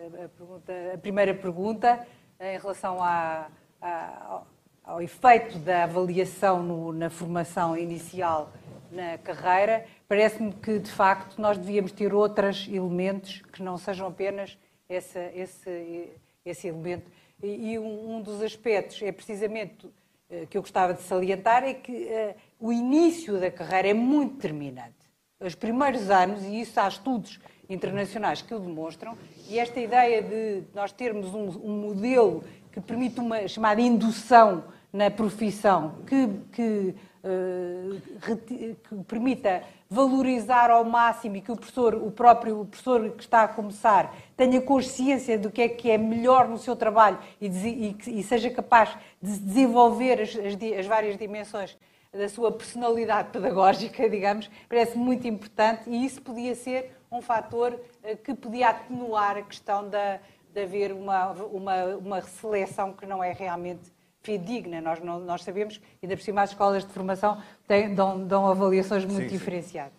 a, 0.08 0.30
pergunta, 0.30 0.74
a 0.94 0.98
primeira 0.98 1.34
pergunta 1.34 2.08
em 2.40 2.58
relação 2.58 3.02
à, 3.02 3.48
à, 3.82 4.42
ao 4.84 5.02
efeito 5.02 5.60
da 5.60 5.84
avaliação 5.84 6.64
no, 6.64 6.94
na 6.94 7.10
formação 7.10 7.78
inicial 7.78 8.52
na 8.92 9.18
carreira, 9.18 9.86
parece-me 10.08 10.54
que, 10.54 10.80
de 10.80 10.90
facto, 10.90 11.42
nós 11.42 11.58
devíamos 11.58 11.92
ter 11.92 12.14
outros 12.14 12.68
elementos 12.68 13.42
que 13.52 13.62
não 13.62 13.78
sejam 13.78 14.08
apenas 14.08 14.58
esse, 14.90 15.20
esse, 15.36 16.10
esse 16.46 16.68
elemento. 16.68 17.12
E, 17.44 17.74
e 17.74 17.80
um, 17.80 18.16
um, 18.16 18.22
dos 18.22 18.42
aspectos 18.42 19.02
é 19.02 19.12
precisamente 19.12 19.86
uh, 19.86 20.48
que 20.50 20.58
eu 20.58 20.62
gostava 20.62 20.94
de 20.94 21.02
salientar 21.02 21.64
é 21.64 21.74
que 21.74 21.92
uh, 21.92 22.36
o 22.60 22.72
início 22.72 23.40
da 23.40 23.52
carreira 23.52 23.90
é 23.90 23.94
muito 23.94 24.36
determinante. 24.36 24.96
Os 25.40 25.54
primeiros 25.54 26.10
anos, 26.10 26.44
e 26.44 26.62
isso 26.62 26.80
há 26.80 26.88
estudos 26.88 27.40
internacionais 27.70 28.42
que 28.42 28.54
o 28.54 28.60
demonstram, 28.60 29.18
e 29.50 29.60
esta 29.60 29.80
ideia 29.80 30.22
de 30.22 30.64
nós 30.74 30.92
termos 30.92 31.34
um, 31.34 31.50
um 31.64 31.82
modelo 31.82 32.44
que 32.72 32.82
permite 32.82 33.20
uma 33.20 33.48
chamada 33.48 33.82
indução 33.82 34.64
na 34.92 35.12
profissão, 35.12 35.96
que, 36.08 36.30
que, 36.52 36.96
uh, 37.24 38.20
que, 38.48 38.76
permita 39.08 39.64
valorizar 39.90 40.70
ao 40.70 40.84
máximo 40.84 41.38
e 41.38 41.42
que 41.42 41.52
o 41.52 41.56
professor, 41.56 41.96
o 41.96 42.12
próprio 42.12 42.66
professor 42.66 43.12
que 43.12 43.24
está 43.24 43.44
a 43.44 43.48
começar, 43.48 44.16
tenha 44.36 44.62
consciência 44.62 45.38
do 45.38 45.52
que 45.52 45.62
é 45.62 45.70
que 45.70 45.90
é 45.90 45.98
melhor 45.98 46.48
no 46.48 46.58
seu 46.58 46.76
trabalho 46.76 47.18
e, 47.40 47.48
e, 47.48 48.20
e 48.20 48.24
seja 48.24 48.50
capaz 48.50 48.98
de 49.22 49.38
desenvolver 49.40 50.22
as, 50.22 50.36
as, 50.36 50.80
as 50.80 50.86
várias 50.86 51.18
dimensões 51.18 51.78
da 52.12 52.30
sua 52.30 52.52
personalidade 52.52 53.30
pedagógica, 53.30 54.10
digamos, 54.10 54.50
parece 54.68 54.98
muito 54.98 55.28
importante 55.28 55.90
e 55.90 56.06
isso 56.06 56.22
podia 56.22 56.56
ser 56.56 56.97
um 57.12 57.22
fator 57.22 57.80
eh, 58.04 58.16
que 58.16 58.34
podia 58.34 58.70
atenuar 58.70 59.38
a 59.38 59.42
questão 59.42 59.90
da, 59.90 60.20
de 60.54 60.64
haver 60.64 60.92
uma, 60.92 61.32
uma, 61.32 61.86
uma 61.96 62.22
seleção 62.22 62.94
que 62.94 63.06
não 63.06 63.24
é 63.24 63.32
realmente 63.32 63.92
fidedigna. 64.22 64.82
Nós, 64.82 65.00
não, 65.00 65.20
nós 65.20 65.44
sabemos, 65.44 65.80
ainda 66.02 66.16
por 66.16 66.24
cima 66.24 66.42
as 66.42 66.52
escolas 66.52 66.86
de 66.86 66.92
formação 66.92 67.42
têm, 67.68 67.94
dão, 67.94 68.26
dão 68.26 68.48
avaliações 68.48 69.06
muito 69.06 69.30
sim, 69.30 69.38
diferenciadas. 69.38 69.94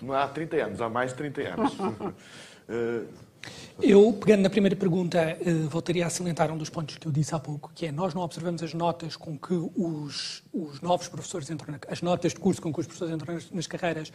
Não 0.00 0.14
há 0.14 0.28
30 0.28 0.56
anos, 0.56 0.80
há 0.80 0.88
mais 0.88 1.12
de 1.12 1.16
30 1.16 1.40
anos. 1.42 1.72
uh, 1.78 3.26
Eu, 3.80 4.12
pegando 4.14 4.42
na 4.42 4.50
primeira 4.50 4.74
pergunta, 4.74 5.18
eh, 5.18 5.52
voltaria 5.68 6.06
a 6.06 6.10
salientar 6.10 6.50
um 6.50 6.56
dos 6.56 6.70
pontos 6.70 6.96
que 6.96 7.06
eu 7.06 7.12
disse 7.12 7.34
há 7.34 7.38
pouco, 7.38 7.70
que 7.74 7.86
é 7.86 7.92
nós 7.92 8.14
não 8.14 8.22
observamos 8.22 8.62
as 8.62 8.72
notas 8.72 9.16
com 9.16 9.38
que 9.38 9.52
os, 9.52 10.42
os 10.52 10.80
novos 10.80 11.08
professores 11.08 11.50
entram, 11.50 11.72
na, 11.72 11.78
as 11.88 12.00
notas 12.00 12.32
de 12.32 12.40
curso 12.40 12.60
com 12.60 12.72
que 12.72 12.80
os 12.80 12.86
professores 12.86 13.14
entram 13.14 13.34
nas, 13.34 13.50
nas, 13.50 13.66
carreiras, 13.66 14.10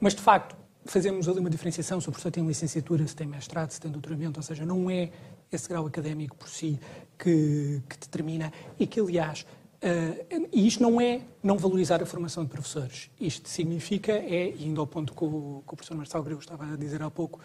mas 0.00 0.14
de 0.14 0.22
facto 0.22 0.56
fazemos 0.84 1.28
ali 1.28 1.38
uma 1.38 1.50
diferenciação 1.50 2.00
se 2.00 2.08
o 2.08 2.12
professor 2.12 2.30
tem 2.30 2.46
licenciatura, 2.46 3.06
se 3.06 3.14
tem 3.14 3.26
mestrado, 3.26 3.70
se 3.70 3.80
tem 3.80 3.90
doutoramento, 3.90 4.38
ou 4.38 4.42
seja, 4.42 4.64
não 4.64 4.90
é 4.90 5.10
esse 5.50 5.68
grau 5.68 5.86
académico 5.86 6.36
por 6.36 6.48
si 6.48 6.78
que, 7.18 7.82
que 7.88 7.98
determina 7.98 8.52
e 8.78 8.86
que, 8.86 9.00
aliás, 9.00 9.46
Uh, 9.82 10.48
isto 10.52 10.80
não 10.80 11.00
é 11.00 11.22
não 11.42 11.58
valorizar 11.58 12.00
a 12.00 12.06
formação 12.06 12.44
de 12.44 12.50
professores. 12.50 13.10
Isto 13.20 13.48
significa, 13.48 14.12
é, 14.12 14.50
indo 14.50 14.80
ao 14.80 14.86
ponto 14.86 15.12
que 15.12 15.24
o, 15.24 15.64
que 15.66 15.74
o 15.74 15.76
professor 15.76 15.96
Marcelo 15.96 16.22
Grego 16.22 16.40
estava 16.40 16.72
a 16.72 16.76
dizer 16.76 17.02
há 17.02 17.10
pouco, 17.10 17.40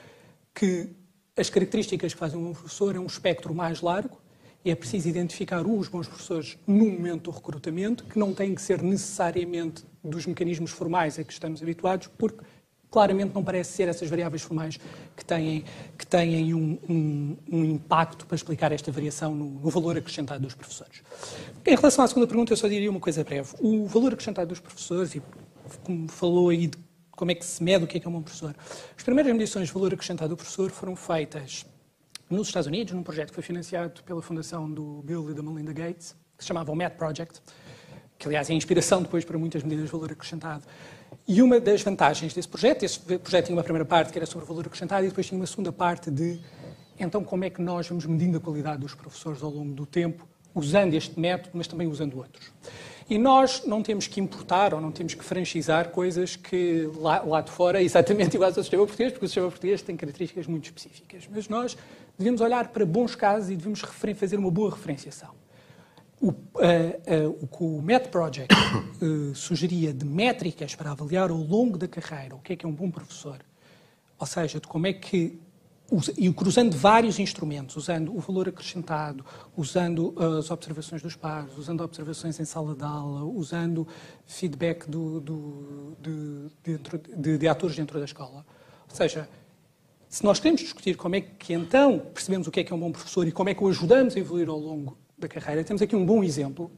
que 0.53 0.87
as 1.35 1.49
características 1.49 2.13
que 2.13 2.19
fazem 2.19 2.39
um 2.39 2.53
professor 2.53 2.95
é 2.95 2.99
um 2.99 3.07
espectro 3.07 3.55
mais 3.55 3.81
largo 3.81 4.21
e 4.63 4.69
é 4.69 4.75
preciso 4.75 5.09
identificar 5.09 5.65
os 5.65 5.87
bons 5.87 6.07
professores 6.07 6.59
no 6.67 6.85
momento 6.85 7.23
do 7.23 7.31
recrutamento, 7.31 8.03
que 8.03 8.19
não 8.19 8.35
tem 8.35 8.53
que 8.53 8.61
ser 8.61 8.83
necessariamente 8.83 9.83
dos 10.03 10.27
mecanismos 10.27 10.69
formais 10.69 11.17
a 11.17 11.23
que 11.23 11.33
estamos 11.33 11.63
habituados, 11.63 12.07
porque 12.19 12.43
claramente 12.89 13.33
não 13.33 13.43
parece 13.43 13.73
ser 13.73 13.87
essas 13.87 14.09
variáveis 14.09 14.41
formais 14.41 14.79
que 15.15 15.25
têm, 15.25 15.63
que 15.97 16.05
têm 16.05 16.53
um, 16.53 16.79
um, 16.89 17.37
um 17.51 17.65
impacto 17.65 18.25
para 18.25 18.35
explicar 18.35 18.71
esta 18.71 18.91
variação 18.91 19.35
no, 19.35 19.45
no, 19.45 19.69
valor 19.69 19.97
acrescentado 19.97 20.41
dos 20.41 20.53
professores. 20.53 21.01
Em 21.65 21.75
relação 21.75 22.03
à 22.03 22.07
segunda 22.07 22.27
pergunta, 22.27 22.53
eu 22.53 22.57
só 22.57 22.67
diria 22.67 22.89
uma 22.89 22.99
coisa 22.99 23.23
breve. 23.23 23.49
O 23.59 23.85
valor 23.87 24.13
acrescentado 24.13 24.47
dos 24.47 24.59
professores, 24.59 25.15
e 25.15 25.21
como 25.83 26.07
falou 26.07 26.49
aí 26.49 26.67
de 26.67 26.77
como 27.11 27.31
é 27.31 27.35
que 27.35 27.43
se 27.43 27.63
mede 27.63 27.83
o 27.83 27.87
que 27.87 27.97
é, 27.97 27.99
que 27.99 28.05
é 28.05 28.09
um 28.09 28.13
bom 28.13 28.21
professor. 28.21 28.55
As 28.95 29.03
primeiras 29.03 29.33
medições 29.33 29.67
de 29.67 29.73
valor 29.73 29.91
acrescentado 29.91 30.29
do 30.29 30.37
professor 30.37 30.69
foram 30.69 30.95
feitas 30.95 31.65
nos 32.29 32.47
Estados 32.47 32.67
Unidos, 32.67 32.93
num 32.93 33.03
projeto 33.03 33.29
que 33.29 33.33
foi 33.33 33.43
financiado 33.43 34.03
pela 34.03 34.21
fundação 34.21 34.69
do 34.69 35.01
Bill 35.01 35.31
e 35.31 35.33
da 35.33 35.41
Melinda 35.41 35.73
Gates, 35.73 36.15
que 36.37 36.43
se 36.43 36.47
chamava 36.47 36.71
o 36.71 36.75
MET 36.75 36.95
Project, 36.95 37.41
que 38.19 38.27
aliás 38.27 38.49
é 38.49 38.53
inspiração 38.53 39.01
depois 39.01 39.25
para 39.25 39.37
muitas 39.37 39.63
medidas 39.63 39.85
de 39.85 39.91
valor 39.91 40.11
acrescentado. 40.11 40.63
E 41.27 41.41
uma 41.41 41.59
das 41.59 41.81
vantagens 41.81 42.33
desse 42.33 42.47
projeto, 42.47 42.83
esse 42.83 42.99
projeto 42.99 43.47
tinha 43.47 43.57
uma 43.57 43.63
primeira 43.63 43.83
parte 43.83 44.13
que 44.13 44.17
era 44.17 44.25
sobre 44.25 44.47
valor 44.47 44.65
acrescentado 44.65 45.05
e 45.05 45.09
depois 45.09 45.27
tinha 45.27 45.37
uma 45.37 45.45
segunda 45.45 45.73
parte 45.73 46.09
de 46.09 46.39
então 46.97 47.21
como 47.21 47.43
é 47.43 47.49
que 47.49 47.61
nós 47.61 47.85
vamos 47.87 48.05
medindo 48.05 48.37
a 48.37 48.39
qualidade 48.39 48.79
dos 48.79 48.95
professores 48.95 49.43
ao 49.43 49.51
longo 49.51 49.73
do 49.73 49.85
tempo, 49.85 50.25
usando 50.55 50.93
este 50.93 51.19
método, 51.19 51.51
mas 51.53 51.67
também 51.67 51.85
usando 51.85 52.17
outros. 52.17 52.51
E 53.09 53.17
nós 53.17 53.63
não 53.65 53.83
temos 53.83 54.07
que 54.07 54.21
importar 54.21 54.73
ou 54.73 54.79
não 54.79 54.89
temos 54.91 55.13
que 55.13 55.23
franchizar 55.23 55.89
coisas 55.89 56.37
que 56.37 56.89
lá, 56.95 57.21
lá 57.21 57.41
de 57.41 57.51
fora, 57.51 57.81
exatamente 57.83 58.35
iguais 58.35 58.57
ao 58.57 58.63
sistema 58.63 58.85
português, 58.85 59.11
porque 59.11 59.25
o 59.25 59.27
sistema 59.27 59.49
português 59.49 59.81
tem 59.81 59.97
características 59.97 60.47
muito 60.47 60.63
específicas. 60.63 61.27
Mas 61.29 61.49
nós 61.49 61.77
devemos 62.17 62.39
olhar 62.39 62.69
para 62.69 62.85
bons 62.85 63.15
casos 63.15 63.49
e 63.49 63.55
devemos 63.57 63.81
fazer 64.15 64.37
uma 64.37 64.49
boa 64.49 64.71
referenciação. 64.71 65.31
O, 66.19 66.29
uh, 66.29 66.33
uh, 66.33 67.37
o 67.41 67.47
que 67.47 67.63
o 67.63 67.81
MET 67.81 68.09
Project 68.09 68.53
uh, 68.55 69.33
sugeria 69.35 69.93
de 69.93 70.03
métricas 70.03 70.73
para 70.73 70.91
avaliar 70.91 71.29
ao 71.29 71.37
longo 71.37 71.77
da 71.77 71.87
carreira 71.87 72.35
o 72.35 72.39
que 72.39 72.53
é 72.53 72.55
que 72.55 72.65
é 72.65 72.69
um 72.69 72.73
bom 72.73 72.89
professor, 72.89 73.37
ou 74.17 74.25
seja, 74.25 74.59
de 74.59 74.67
como 74.67 74.87
é 74.87 74.93
que 74.93 75.39
e 76.17 76.31
cruzando 76.33 76.75
vários 76.75 77.17
instrumentos, 77.17 77.77
usando 77.77 78.13
o 78.13 78.19
valor 78.19 78.49
acrescentado, 78.49 79.25
usando 79.55 80.13
as 80.37 80.51
observações 80.51 81.01
dos 81.01 81.15
pares, 81.15 81.57
usando 81.57 81.81
observações 81.81 82.37
em 82.39 82.45
sala 82.45 82.75
de 82.75 82.83
aula, 82.83 83.23
usando 83.23 83.87
feedback 84.25 84.89
do, 84.89 85.21
do, 85.21 85.97
de, 86.01 86.51
dentro, 86.61 86.97
de, 86.97 87.37
de, 87.37 87.47
atores 87.47 87.77
dentro 87.77 87.97
da 87.99 88.03
escola. 88.03 88.45
Ou 88.89 88.95
seja, 88.95 89.29
se 90.09 90.25
nós 90.25 90.39
queremos 90.39 90.59
discutir 90.59 90.97
como 90.97 91.15
é 91.15 91.21
que 91.21 91.53
então 91.53 91.99
percebemos 91.99 92.47
o 92.47 92.51
que 92.51 92.59
é 92.59 92.63
que 92.65 92.73
é 92.73 92.75
um 92.75 92.79
bom 92.79 92.91
professor 92.91 93.25
e 93.25 93.31
como 93.31 93.47
é 93.47 93.53
que 93.53 93.63
o 93.63 93.69
ajudamos 93.69 94.17
a 94.17 94.19
evoluir 94.19 94.49
ao 94.49 94.59
longo 94.59 94.97
da 95.17 95.27
carreira, 95.27 95.63
temos 95.63 95.81
aqui 95.81 95.95
um 95.95 96.05
bom 96.05 96.23
exemplo. 96.23 96.71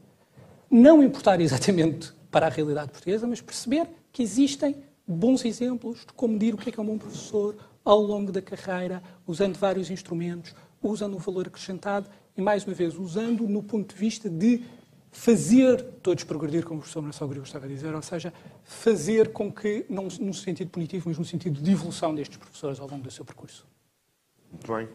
Não 0.70 1.02
importar 1.02 1.40
exatamente 1.40 2.12
para 2.30 2.46
a 2.46 2.48
realidade 2.48 2.90
portuguesa, 2.90 3.26
mas 3.26 3.40
perceber 3.40 3.88
que 4.12 4.22
existem 4.22 4.76
bons 5.06 5.44
exemplos 5.44 6.00
de 6.00 6.12
como 6.14 6.34
medir 6.34 6.54
o 6.54 6.56
que 6.56 6.68
é 6.68 6.72
que 6.72 6.78
é 6.78 6.82
um 6.82 6.86
bom 6.86 6.98
professor, 6.98 7.56
ao 7.84 8.00
longo 8.00 8.30
da 8.30 8.40
carreira, 8.40 9.02
usando 9.26 9.56
vários 9.56 9.90
instrumentos, 9.90 10.54
usando 10.82 11.16
um 11.16 11.18
valor 11.18 11.48
acrescentado 11.48 12.08
e, 12.36 12.42
mais 12.42 12.64
uma 12.64 12.74
vez, 12.74 12.96
usando 12.96 13.48
no 13.48 13.62
ponto 13.62 13.94
de 13.94 14.00
vista 14.00 14.28
de 14.28 14.62
fazer 15.10 15.82
todos 16.02 16.22
progredir, 16.22 16.64
como 16.64 16.78
o 16.78 16.80
professor 16.80 17.02
Marcelo 17.02 17.30
Grego 17.30 17.44
estava 17.44 17.64
a 17.64 17.68
dizer, 17.68 17.94
ou 17.94 18.02
seja, 18.02 18.32
fazer 18.62 19.32
com 19.32 19.52
que, 19.52 19.84
não 19.88 20.04
no 20.20 20.32
sentido 20.32 20.70
punitivo, 20.70 21.08
mas 21.08 21.18
no 21.18 21.24
sentido 21.24 21.60
de 21.60 21.72
evolução 21.72 22.14
destes 22.14 22.36
professores 22.36 22.78
ao 22.78 22.88
longo 22.88 23.02
do 23.02 23.10
seu 23.10 23.24
percurso. 23.24 23.66
Muito 24.52 24.72
bem. 24.72 24.88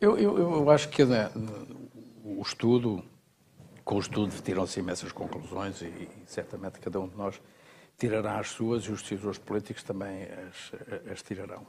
Eu, 0.00 0.18
eu, 0.18 0.38
eu 0.38 0.70
acho 0.70 0.88
que 0.88 1.04
né, 1.04 1.30
o 2.24 2.40
estudo, 2.40 3.04
com 3.84 3.96
o 3.96 4.00
estudo 4.00 4.32
tiram-se 4.42 4.80
imensas 4.80 5.12
conclusões 5.12 5.82
e, 5.82 5.86
e 5.86 6.08
certamente 6.26 6.80
cada 6.80 6.98
um 6.98 7.06
de 7.06 7.16
nós 7.16 7.38
tirará 7.98 8.38
as 8.38 8.48
suas 8.48 8.84
e 8.84 8.90
os 8.90 9.02
decisores 9.02 9.38
políticos 9.38 9.82
também 9.82 10.24
as, 10.24 10.72
as 11.12 11.22
tirarão. 11.22 11.66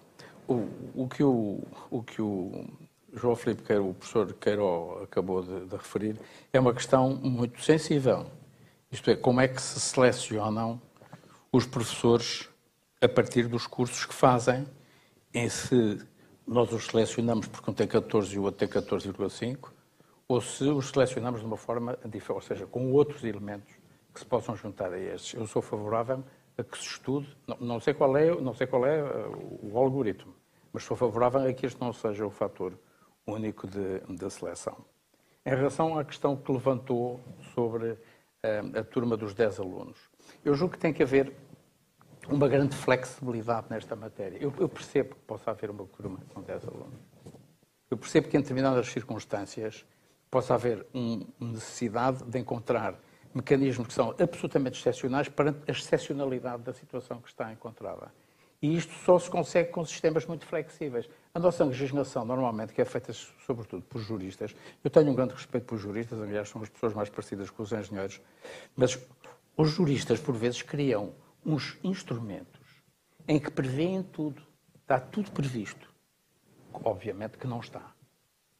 O, 0.47 0.67
o, 0.95 1.07
que 1.09 1.23
o, 1.23 1.61
o 1.91 2.01
que 2.01 2.21
o 2.21 2.65
João 3.13 3.35
Filipe 3.35 3.63
Queiro, 3.63 3.89
o 3.89 3.93
professor 3.93 4.33
Queiro 4.33 5.03
acabou 5.03 5.43
de, 5.43 5.65
de, 5.65 5.75
referir, 5.75 6.19
é 6.53 6.59
uma 6.59 6.73
questão 6.73 7.15
muito 7.15 7.61
sensível. 7.61 8.25
Isto 8.91 9.11
é, 9.11 9.15
como 9.15 9.41
é 9.41 9.47
que 9.47 9.61
se 9.61 9.79
selecionam 9.79 10.81
os 11.51 11.65
professores 11.65 12.47
a 13.01 13.09
partir 13.09 13.47
dos 13.47 13.67
cursos 13.67 14.05
que 14.05 14.13
fazem, 14.13 14.65
em 15.33 15.49
se 15.49 15.99
nós 16.47 16.71
os 16.71 16.85
selecionamos 16.85 17.47
porque 17.47 17.69
um 17.69 17.73
tem 17.73 17.87
14 17.87 18.35
e 18.35 18.39
o 18.39 18.43
outro 18.43 18.65
tem 18.65 18.67
14,5, 18.67 19.74
ou 20.27 20.41
se 20.41 20.63
os 20.63 20.89
selecionamos 20.89 21.41
de 21.41 21.45
uma 21.45 21.57
forma 21.57 21.97
diferente, 22.05 22.31
ou 22.31 22.41
seja, 22.41 22.65
com 22.65 22.91
outros 22.91 23.23
elementos 23.23 23.73
que 24.13 24.19
se 24.19 24.25
possam 24.25 24.55
juntar 24.55 24.91
a 24.93 24.99
estes. 24.99 25.33
Eu 25.33 25.45
sou 25.45 25.61
favorável 25.61 26.23
a 26.57 26.63
que 26.63 26.77
se 26.77 26.85
estude, 26.85 27.37
não, 27.45 27.57
não 27.59 27.79
sei 27.79 27.93
qual 27.93 28.15
é, 28.17 28.33
não 28.41 28.53
sei 28.53 28.65
qual 28.65 28.85
é 28.85 29.03
uh, 29.03 29.59
o 29.61 29.77
algoritmo, 29.77 30.33
mas 30.71 30.83
sou 30.83 30.95
favorável 30.95 31.41
a 31.41 31.53
que 31.53 31.65
este 31.65 31.79
não 31.79 31.91
seja 31.91 32.25
o 32.25 32.29
fator 32.29 32.77
único 33.27 33.67
de 33.67 34.29
seleção. 34.29 34.77
Em 35.45 35.49
relação 35.49 35.97
à 35.97 36.03
questão 36.03 36.35
que 36.35 36.51
levantou 36.51 37.19
sobre 37.53 37.91
uh, 37.91 38.79
a 38.79 38.83
turma 38.83 39.17
dos 39.17 39.33
10 39.33 39.59
alunos, 39.59 39.99
eu 40.43 40.55
julgo 40.55 40.73
que 40.73 40.79
tem 40.79 40.93
que 40.93 41.03
haver 41.03 41.33
uma 42.27 42.47
grande 42.47 42.75
flexibilidade 42.75 43.67
nesta 43.69 43.95
matéria. 43.95 44.37
Eu, 44.37 44.51
eu 44.57 44.67
percebo 44.67 45.15
que 45.15 45.21
possa 45.21 45.51
haver 45.51 45.69
uma 45.69 45.85
turma 45.85 46.19
com 46.33 46.41
10 46.41 46.67
alunos. 46.67 46.99
Eu 47.91 47.97
percebo 47.97 48.27
que 48.27 48.37
em 48.37 48.41
determinadas 48.41 48.87
circunstâncias 48.87 49.85
possa 50.35 50.55
haver 50.55 50.85
uma 50.93 51.53
necessidade 51.53 52.21
de 52.25 52.37
encontrar 52.37 52.99
mecanismos 53.33 53.87
que 53.87 53.93
são 53.93 54.13
absolutamente 54.19 54.77
excepcionais 54.77 55.29
perante 55.29 55.59
a 55.65 55.71
excepcionalidade 55.71 56.61
da 56.61 56.73
situação 56.73 57.21
que 57.21 57.29
está 57.29 57.53
encontrada. 57.53 58.11
E 58.61 58.75
isto 58.75 58.91
só 59.05 59.17
se 59.17 59.29
consegue 59.29 59.69
com 59.69 59.85
sistemas 59.85 60.25
muito 60.25 60.45
flexíveis. 60.45 61.09
A 61.33 61.39
nossa 61.39 61.63
legislação, 61.63 62.25
normalmente, 62.25 62.73
que 62.73 62.81
é 62.81 62.85
feita 62.85 63.13
sobretudo 63.13 63.83
por 63.83 64.01
juristas, 64.01 64.53
eu 64.83 64.89
tenho 64.89 65.09
um 65.09 65.15
grande 65.15 65.33
respeito 65.33 65.67
por 65.67 65.77
juristas, 65.77 66.19
aliás, 66.19 66.49
são 66.49 66.61
as 66.61 66.67
pessoas 66.67 66.93
mais 66.93 67.07
parecidas 67.07 67.49
com 67.49 67.63
os 67.63 67.71
engenheiros, 67.71 68.19
mas 68.75 68.99
os 69.55 69.69
juristas, 69.69 70.19
por 70.19 70.35
vezes, 70.35 70.61
criam 70.61 71.13
uns 71.45 71.77
instrumentos 71.81 72.83
em 73.25 73.39
que 73.39 73.49
prevêem 73.49 74.03
tudo, 74.03 74.41
está 74.81 74.99
tudo 74.99 75.31
previsto. 75.31 75.89
Obviamente 76.73 77.37
que 77.37 77.47
não 77.47 77.61
está. 77.61 77.94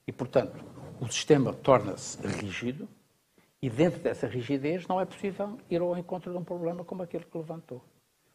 E, 0.08 0.12
portanto, 0.12 0.64
o 1.00 1.08
sistema 1.08 1.54
torna-se 1.54 2.26
rígido, 2.26 2.88
e 3.62 3.70
dentro 3.70 4.00
dessa 4.00 4.28
rigidez 4.28 4.88
não 4.88 5.02
é 5.02 5.06
possível 5.06 5.58
ir 5.70 5.82
ao 5.82 5.98
encontro 5.98 6.32
de 6.32 6.38
um 6.38 6.44
problema 6.44 6.84
como 6.84 7.02
aquele 7.02 7.26
que 7.26 7.38
levantou. 7.38 7.84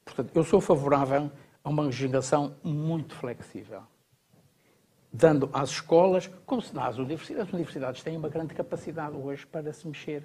Portanto, 0.05 0.32
eu 0.34 0.42
sou 0.42 0.60
favorável 0.60 1.30
a 1.62 1.68
uma 1.68 1.84
legislação 1.84 2.56
muito 2.64 3.14
flexível, 3.14 3.82
dando 5.12 5.48
às 5.52 5.70
escolas, 5.70 6.26
como 6.44 6.60
se 6.60 6.76
às 6.78 6.98
universidades, 6.98 7.47
as 7.47 7.52
universidades 7.52 8.02
têm 8.02 8.16
uma 8.16 8.28
grande 8.28 8.55
capacidade 8.55 9.16
hoje 9.16 9.47
para 9.47 9.72
se 9.72 9.86
mexer. 9.86 10.24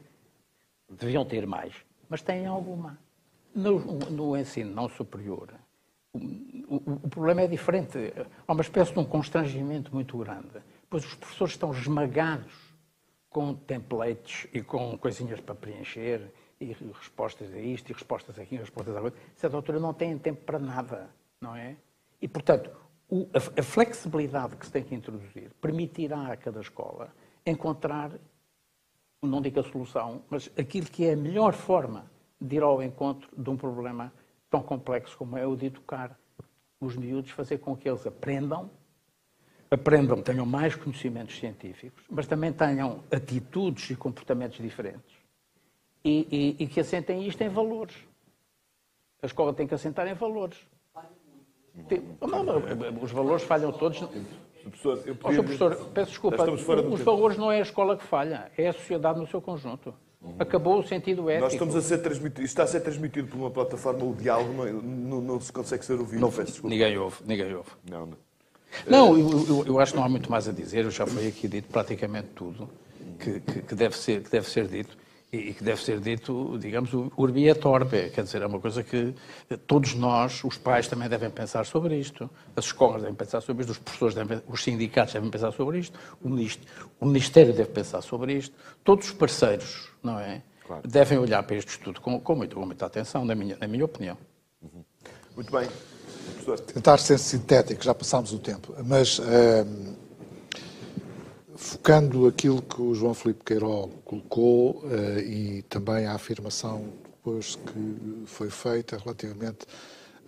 Deviam 0.89 1.25
ter 1.25 1.45
mais, 1.45 1.75
mas 2.09 2.21
têm 2.21 2.45
alguma. 2.45 2.97
No, 3.53 3.79
no 4.09 4.35
ensino 4.35 4.73
não 4.73 4.89
superior, 4.89 5.53
o, 6.13 6.17
o, 6.17 6.93
o, 7.03 7.09
problema 7.09 7.41
é 7.41 7.47
diferente. 7.47 8.13
Há 8.47 8.51
uma 8.51 8.61
espécie 8.61 8.91
de 8.91 8.99
um 8.99 9.05
constrangimento 9.05 9.93
muito 9.93 10.17
grande, 10.17 10.61
pois 10.95 11.03
os 11.03 11.15
professores 11.15 11.53
estão 11.55 11.71
esmagados 11.73 12.53
com 13.29 13.53
templates 13.53 14.47
e 14.53 14.61
com 14.61 14.97
coisinhas 14.97 15.41
para 15.41 15.53
preencher, 15.53 16.31
e 16.57 16.71
respostas 16.71 17.53
a 17.53 17.59
isto, 17.59 17.89
e 17.89 17.93
respostas 17.93 18.39
aqui, 18.39 18.55
e 18.55 18.59
respostas 18.59 18.95
a 18.95 19.01
outro. 19.01 19.19
Certa 19.35 19.57
altura 19.57 19.77
não 19.77 19.93
têm 19.93 20.17
tempo 20.17 20.45
para 20.45 20.57
nada, 20.57 21.09
não 21.41 21.53
é? 21.53 21.75
E, 22.21 22.29
portanto, 22.29 22.71
o, 23.09 23.27
a, 23.33 23.59
a, 23.59 23.61
flexibilidade 23.61 24.55
que 24.55 24.65
se 24.65 24.71
tem 24.71 24.83
que 24.85 24.95
introduzir 24.95 25.51
permitirá 25.59 26.31
a 26.31 26.37
cada 26.37 26.61
escola 26.61 27.13
encontrar, 27.45 28.13
não 29.21 29.41
digo 29.41 29.59
a 29.59 29.63
solução, 29.63 30.23
mas 30.29 30.49
aquilo 30.57 30.87
que 30.87 31.05
é 31.05 31.11
a 31.11 31.17
melhor 31.17 31.51
forma 31.51 32.09
de 32.39 32.55
ir 32.55 32.63
ao 32.63 32.81
encontro 32.81 33.29
de 33.37 33.49
um 33.49 33.57
problema 33.57 34.13
tão 34.49 34.63
complexo 34.63 35.17
como 35.17 35.37
é 35.37 35.45
o 35.45 35.57
de 35.57 35.65
educar 35.65 36.17
os 36.79 36.95
miúdos, 36.95 37.31
fazer 37.31 37.57
com 37.57 37.75
que 37.75 37.89
eles 37.89 38.07
aprendam 38.07 38.71
aprendam, 39.75 40.21
tenham 40.21 40.45
mais 40.45 40.75
conhecimentos 40.75 41.37
científicos, 41.37 42.03
mas 42.09 42.25
também 42.25 42.51
tenham 42.51 43.03
atitudes 43.11 43.91
e 43.91 43.95
comportamentos 43.95 44.57
diferentes 44.57 45.15
e, 46.03 46.55
e, 46.59 46.63
e 46.63 46.67
que 46.67 46.79
assentem 46.79 47.27
isto 47.27 47.41
em 47.41 47.49
valores. 47.49 47.95
A 49.21 49.25
escola 49.25 49.53
tem 49.53 49.65
que 49.65 49.73
assentar 49.73 50.07
em 50.07 50.13
valores. 50.13 50.57
Tem, 51.87 52.01
não, 52.21 52.43
não, 52.43 53.03
os 53.03 53.11
valores 53.11 53.43
falham 53.43 53.71
todos. 53.71 53.99
Professor, 54.63 55.01
eu 55.05 55.15
podia... 55.15 55.39
oh, 55.39 55.43
professor, 55.43 55.89
peço 55.93 56.11
desculpa, 56.11 56.51
os 56.51 57.01
valores 57.01 57.37
não 57.37 57.51
é 57.51 57.59
a 57.59 57.61
escola 57.61 57.97
que 57.97 58.03
falha, 58.03 58.51
é 58.57 58.67
a 58.67 58.73
sociedade 58.73 59.19
no 59.19 59.27
seu 59.27 59.41
conjunto. 59.41 59.93
Acabou 60.39 60.79
o 60.79 60.83
sentido 60.83 61.29
ético. 61.29 61.43
Nós 61.43 61.53
estamos 61.53 61.75
a 61.75 61.81
ser 61.81 61.99
transmitido, 61.99 62.41
está 62.41 62.63
a 62.63 62.67
ser 62.67 62.79
transmitido 62.79 63.27
por 63.27 63.37
uma 63.37 63.51
plataforma, 63.51 64.03
o 64.03 64.15
diálogo 64.15 64.53
não, 64.53 64.81
não, 64.81 65.21
não 65.21 65.39
se 65.39 65.51
consegue 65.51 65.85
ser 65.85 65.99
ouvido. 65.99 66.19
Não, 66.19 66.31
ninguém 66.63 66.97
ouve, 66.97 67.17
ninguém 67.25 67.53
ouve. 67.53 67.69
Não, 67.87 68.07
não. 68.07 68.17
Não, 68.87 69.17
eu, 69.17 69.45
eu, 69.47 69.65
eu, 69.67 69.79
acho 69.79 69.93
que 69.93 69.97
não 69.97 70.05
há 70.05 70.09
muito 70.09 70.29
mais 70.29 70.47
a 70.47 70.51
dizer, 70.51 70.89
já 70.91 71.05
foi 71.05 71.27
aqui 71.27 71.47
dito 71.47 71.69
praticamente 71.69 72.27
tudo 72.35 72.69
que, 73.19 73.39
que, 73.39 73.61
que 73.61 73.75
deve, 73.75 73.95
ser, 73.95 74.21
que 74.23 74.29
deve 74.29 74.49
ser 74.49 74.67
dito 74.67 74.97
e 75.31 75.53
que 75.53 75.63
deve 75.63 75.81
ser 75.81 75.99
dito, 75.99 76.57
digamos, 76.59 76.93
o 76.93 77.11
urbi 77.17 77.47
et 77.47 77.65
orbe, 77.65 78.09
quer 78.09 78.23
dizer, 78.23 78.41
é 78.41 78.45
uma 78.45 78.59
coisa 78.59 78.83
que 78.83 79.13
todos 79.67 79.93
nós, 79.95 80.43
os 80.43 80.57
pais 80.57 80.87
também 80.87 81.09
devem 81.09 81.29
pensar 81.29 81.65
sobre 81.65 81.97
isto, 81.97 82.29
as 82.55 82.65
escolas 82.65 83.01
devem 83.01 83.15
pensar 83.15 83.41
sobre 83.41 83.63
isto, 83.63 83.71
os 83.71 83.79
professores 83.79 84.15
devem, 84.15 84.41
os 84.47 84.63
sindicatos 84.63 85.13
devem 85.13 85.29
pensar 85.29 85.51
sobre 85.51 85.79
isto, 85.79 85.97
o 86.21 87.05
Ministério, 87.05 87.53
deve 87.53 87.69
pensar 87.69 88.01
sobre 88.01 88.33
isto, 88.33 88.55
todos 88.83 89.07
os 89.07 89.13
parceiros, 89.13 89.89
não 90.01 90.19
é? 90.19 90.41
Claro. 90.65 90.87
Devem 90.87 91.17
olhar 91.17 91.43
para 91.43 91.55
este 91.55 91.69
estudo 91.69 92.01
com, 92.01 92.19
com, 92.19 92.35
muito, 92.35 92.55
com 92.55 92.65
muita 92.65 92.85
atenção, 92.85 93.25
na 93.25 93.35
minha, 93.35 93.57
na 93.59 93.67
minha 93.67 93.85
opinião. 93.85 94.17
Uhum. 94.61 94.83
Muito 95.35 95.51
bem. 95.51 95.67
Tentar 96.73 96.97
ser 96.97 97.17
sintético, 97.17 97.83
já 97.83 97.93
passámos 97.93 98.31
o 98.33 98.39
tempo, 98.39 98.73
mas 98.85 99.19
ehm, 99.19 99.95
focando 101.55 102.27
aquilo 102.27 102.61
que 102.61 102.81
o 102.81 102.93
João 102.93 103.13
Filipe 103.13 103.43
Queiroz 103.43 103.89
colocou 104.03 104.83
uh, 104.83 105.19
e 105.19 105.63
também 105.63 106.05
a 106.05 106.13
afirmação 106.13 106.89
depois 107.03 107.55
que 107.55 108.23
foi 108.25 108.49
feita 108.49 108.97
relativamente 108.97 109.65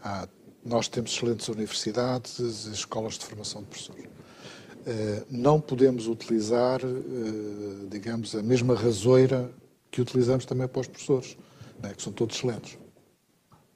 a 0.01 0.27
nós 0.65 0.89
temos 0.89 1.13
excelentes 1.13 1.47
universidades, 1.47 2.39
escolas 2.65 3.13
de 3.13 3.25
formação 3.25 3.61
de 3.61 3.67
professores. 3.67 4.03
Uh, 4.05 5.25
não 5.29 5.61
podemos 5.61 6.07
utilizar, 6.07 6.83
uh, 6.83 7.87
digamos, 7.89 8.35
a 8.35 8.43
mesma 8.43 8.75
rasoeira 8.75 9.49
que 9.89 10.01
utilizamos 10.01 10.45
também 10.45 10.67
para 10.67 10.81
os 10.81 10.87
professores, 10.87 11.37
né, 11.81 11.93
que 11.93 12.01
são 12.01 12.11
todos 12.11 12.35
excelentes. 12.35 12.77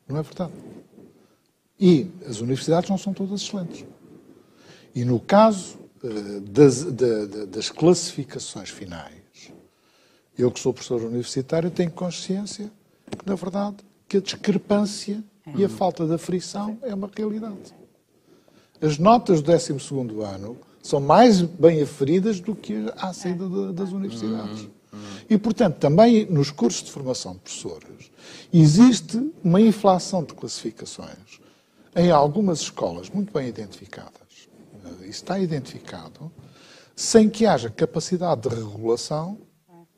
Não 0.07 0.17
é 0.17 0.21
verdade? 0.21 0.51
E 1.81 2.07
as 2.29 2.41
universidades 2.41 2.87
não 2.91 2.97
são 2.97 3.11
todas 3.11 3.41
excelentes. 3.41 3.83
E 4.93 5.03
no 5.03 5.19
caso 5.19 5.79
uh, 6.03 6.41
das, 6.41 6.83
das, 6.83 7.71
classificações 7.71 8.69
finais, 8.69 9.51
eu 10.37 10.51
que 10.51 10.59
sou 10.59 10.71
professor 10.71 11.01
universitário 11.01 11.71
tenho 11.71 11.89
consciência 11.89 12.71
que, 13.09 13.25
na 13.25 13.33
verdade, 13.33 13.77
que 14.07 14.17
a 14.17 14.21
discrepância 14.21 15.23
e 15.55 15.65
a 15.65 15.69
falta 15.69 16.05
de 16.05 16.13
aflição 16.13 16.77
é 16.83 16.93
uma 16.93 17.09
realidade. 17.17 17.73
As 18.79 18.99
notas 18.99 19.41
do 19.41 19.51
12 19.51 19.73
ano 20.23 20.57
são 20.83 20.99
mais 20.99 21.41
bem 21.41 21.81
aferidas 21.81 22.39
do 22.39 22.55
que 22.55 22.91
à 22.95 23.11
saída 23.11 23.73
das 23.73 23.91
universidades. 23.91 24.67
E, 25.27 25.37
portanto, 25.37 25.77
também 25.77 26.25
nos 26.25 26.51
cursos 26.51 26.83
de 26.83 26.91
formação 26.91 27.33
de 27.33 27.39
professores 27.39 28.11
existe 28.53 29.31
uma 29.43 29.59
inflação 29.59 30.23
de 30.23 30.33
classificações 30.33 31.40
em 31.95 32.11
algumas 32.11 32.61
escolas 32.61 33.09
muito 33.09 33.33
bem 33.33 33.47
identificadas. 33.47 34.21
Isso 35.01 35.23
está 35.23 35.39
identificado 35.39 36.31
sem 36.95 37.29
que 37.29 37.45
haja 37.45 37.69
capacidade 37.69 38.47
de 38.47 38.55
regulação 38.55 39.37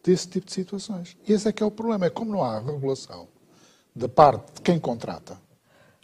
desse 0.03 0.28
tipo 0.28 0.48
de 0.48 0.53
situações. 0.53 1.18
E 1.28 1.34
esse 1.34 1.48
é 1.48 1.52
que 1.52 1.64
é 1.64 1.65
o 1.65 1.72
problema. 1.72 2.06
É 2.06 2.10
como 2.10 2.32
não 2.32 2.44
há 2.44 2.60
regulação 2.60 3.28
da 3.95 4.10
parte 4.10 4.56
de 4.56 4.61
quem 4.61 4.80
contrata. 4.80 5.40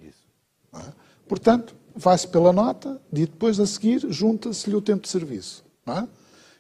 É? 0.01 0.79
Portanto, 1.27 1.75
vai-se 1.95 2.27
pela 2.27 2.53
nota 2.53 3.01
e 3.11 3.25
depois 3.25 3.59
a 3.59 3.65
seguir 3.65 4.05
junta-se-lhe 4.11 4.75
o 4.75 4.81
tempo 4.81 5.03
de 5.03 5.09
serviço. 5.09 5.63
É? 5.87 6.07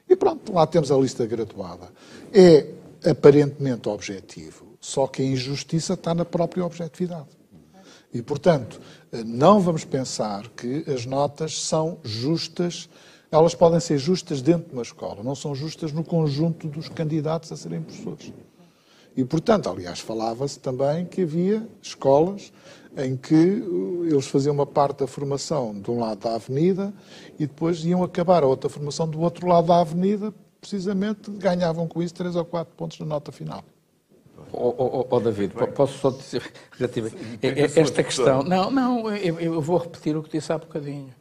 E 0.09 0.15
pronto, 0.15 0.51
lá 0.51 0.65
temos 0.65 0.91
a 0.91 0.97
lista 0.97 1.25
graduada. 1.25 1.91
É 2.33 2.73
aparentemente 3.09 3.87
objetivo, 3.87 4.75
só 4.79 5.07
que 5.07 5.21
a 5.21 5.25
injustiça 5.25 5.93
está 5.93 6.13
na 6.13 6.25
própria 6.25 6.65
objetividade. 6.65 7.38
E, 8.13 8.21
portanto, 8.21 8.81
não 9.25 9.59
vamos 9.59 9.85
pensar 9.85 10.47
que 10.49 10.83
as 10.89 11.05
notas 11.05 11.61
são 11.61 11.99
justas 12.03 12.89
elas 13.31 13.53
podem 13.53 13.79
ser 13.79 13.97
justas 13.97 14.41
dentro 14.41 14.69
de 14.69 14.73
uma 14.73 14.81
escola, 14.81 15.21
não 15.21 15.35
são 15.35 15.53
justas 15.53 15.91
no 15.91 16.03
conjunto 16.03 16.67
dos 16.67 16.89
candidatos 16.89 17.51
a 17.51 17.57
serem 17.57 17.81
professores. 17.81 18.33
E, 19.15 19.23
portanto, 19.23 19.69
aliás, 19.69 19.99
falava-se 19.99 20.59
também 20.59 21.05
que 21.05 21.21
havia 21.21 21.67
escolas 21.81 22.51
em 22.97 23.15
que 23.15 23.35
uh, 23.35 24.05
eles 24.05 24.25
faziam 24.27 24.53
uma 24.53 24.65
parte 24.65 24.99
da 24.99 25.07
formação 25.07 25.79
de 25.79 25.91
um 25.91 25.99
lado 25.99 26.19
da 26.19 26.35
avenida 26.35 26.93
e 27.37 27.45
depois 27.45 27.83
iam 27.83 28.03
acabar 28.03 28.43
a 28.43 28.47
outra 28.47 28.69
formação 28.69 29.07
do 29.07 29.19
outro 29.21 29.47
lado 29.47 29.67
da 29.67 29.79
avenida, 29.79 30.33
precisamente 30.59 31.29
ganhavam 31.31 31.87
com 31.87 32.01
isso 32.01 32.13
três 32.13 32.35
ou 32.35 32.45
quatro 32.45 32.73
pontos 32.75 32.99
na 32.99 33.05
nota 33.05 33.31
final. 33.31 33.63
Oh, 34.51 34.73
oh, 34.77 35.07
oh 35.09 35.19
David, 35.19 35.53
posso 35.75 35.97
só 35.99 36.09
dizer 36.11 36.43
relativamente 36.71 37.39
esta 37.43 38.03
questão? 38.03 38.43
Não, 38.43 38.71
não, 38.71 39.15
eu, 39.15 39.39
eu 39.39 39.61
vou 39.61 39.77
repetir 39.77 40.15
o 40.17 40.23
que 40.23 40.29
disse 40.37 40.51
há 40.51 40.57
bocadinho. 40.57 41.13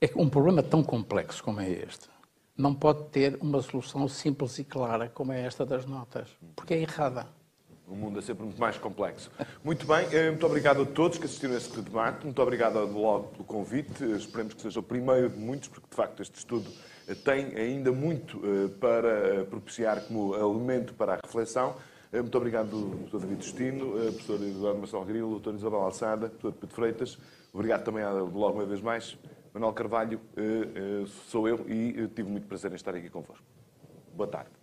É 0.00 0.06
que 0.06 0.18
um 0.18 0.28
problema 0.28 0.62
tão 0.62 0.82
complexo 0.82 1.42
como 1.42 1.60
é 1.60 1.70
este 1.70 2.08
não 2.56 2.74
pode 2.74 3.04
ter 3.08 3.36
uma 3.40 3.60
solução 3.60 4.08
simples 4.08 4.58
e 4.58 4.64
clara 4.64 5.08
como 5.08 5.32
é 5.32 5.42
esta 5.42 5.66
das 5.66 5.84
notas, 5.84 6.28
porque 6.54 6.74
é 6.74 6.80
errada. 6.80 7.26
O 7.86 7.94
mundo 7.94 8.18
é 8.18 8.22
sempre 8.22 8.42
muito 8.44 8.58
mais 8.58 8.76
complexo. 8.78 9.30
Muito 9.62 9.86
bem, 9.86 10.08
eh, 10.10 10.30
muito 10.30 10.44
obrigado 10.44 10.82
a 10.82 10.86
todos 10.86 11.18
que 11.18 11.24
assistiram 11.24 11.54
a 11.54 11.56
este 11.56 11.80
debate. 11.80 12.24
Muito 12.24 12.42
obrigado 12.42 12.78
ao 12.80 12.88
blog 12.88 13.28
pelo 13.28 13.44
convite. 13.44 14.02
Esperemos 14.16 14.54
que 14.54 14.62
seja 14.62 14.80
o 14.80 14.82
primeiro 14.82 15.28
de 15.28 15.38
muitos, 15.38 15.68
porque 15.68 15.86
de 15.88 15.94
facto 15.94 16.20
este 16.20 16.36
estudo 16.36 16.68
eh, 17.06 17.14
tem 17.14 17.54
ainda 17.54 17.92
muito 17.92 18.40
eh, 18.44 18.68
para 18.80 19.44
propiciar 19.44 20.00
como 20.00 20.34
elemento 20.34 20.94
para 20.94 21.14
a 21.14 21.16
reflexão. 21.24 21.76
Muito 22.22 22.38
obrigado, 22.38 23.06
Dr. 23.10 23.18
David 23.18 23.36
Destino, 23.36 23.90
professor 23.92 24.42
Eduardo 24.42 24.78
Marcelo 24.78 25.04
Grilo, 25.04 25.38
Dr. 25.38 25.54
Isabel 25.54 25.80
Alçada, 25.80 26.28
Dr. 26.28 26.52
Pedro 26.52 26.74
Freitas. 26.74 27.18
Obrigado 27.52 27.84
também 27.84 28.02
blog 28.30 28.54
uma 28.54 28.64
vez 28.64 28.80
mais. 28.80 29.18
Manuel 29.52 29.72
Carvalho, 29.72 30.20
sou 31.28 31.46
eu 31.46 31.64
e 31.68 32.08
tive 32.08 32.30
muito 32.30 32.46
prazer 32.46 32.72
em 32.72 32.74
estar 32.74 32.94
aqui 32.94 33.10
convosco. 33.10 33.44
Boa 34.14 34.28
tarde. 34.28 34.55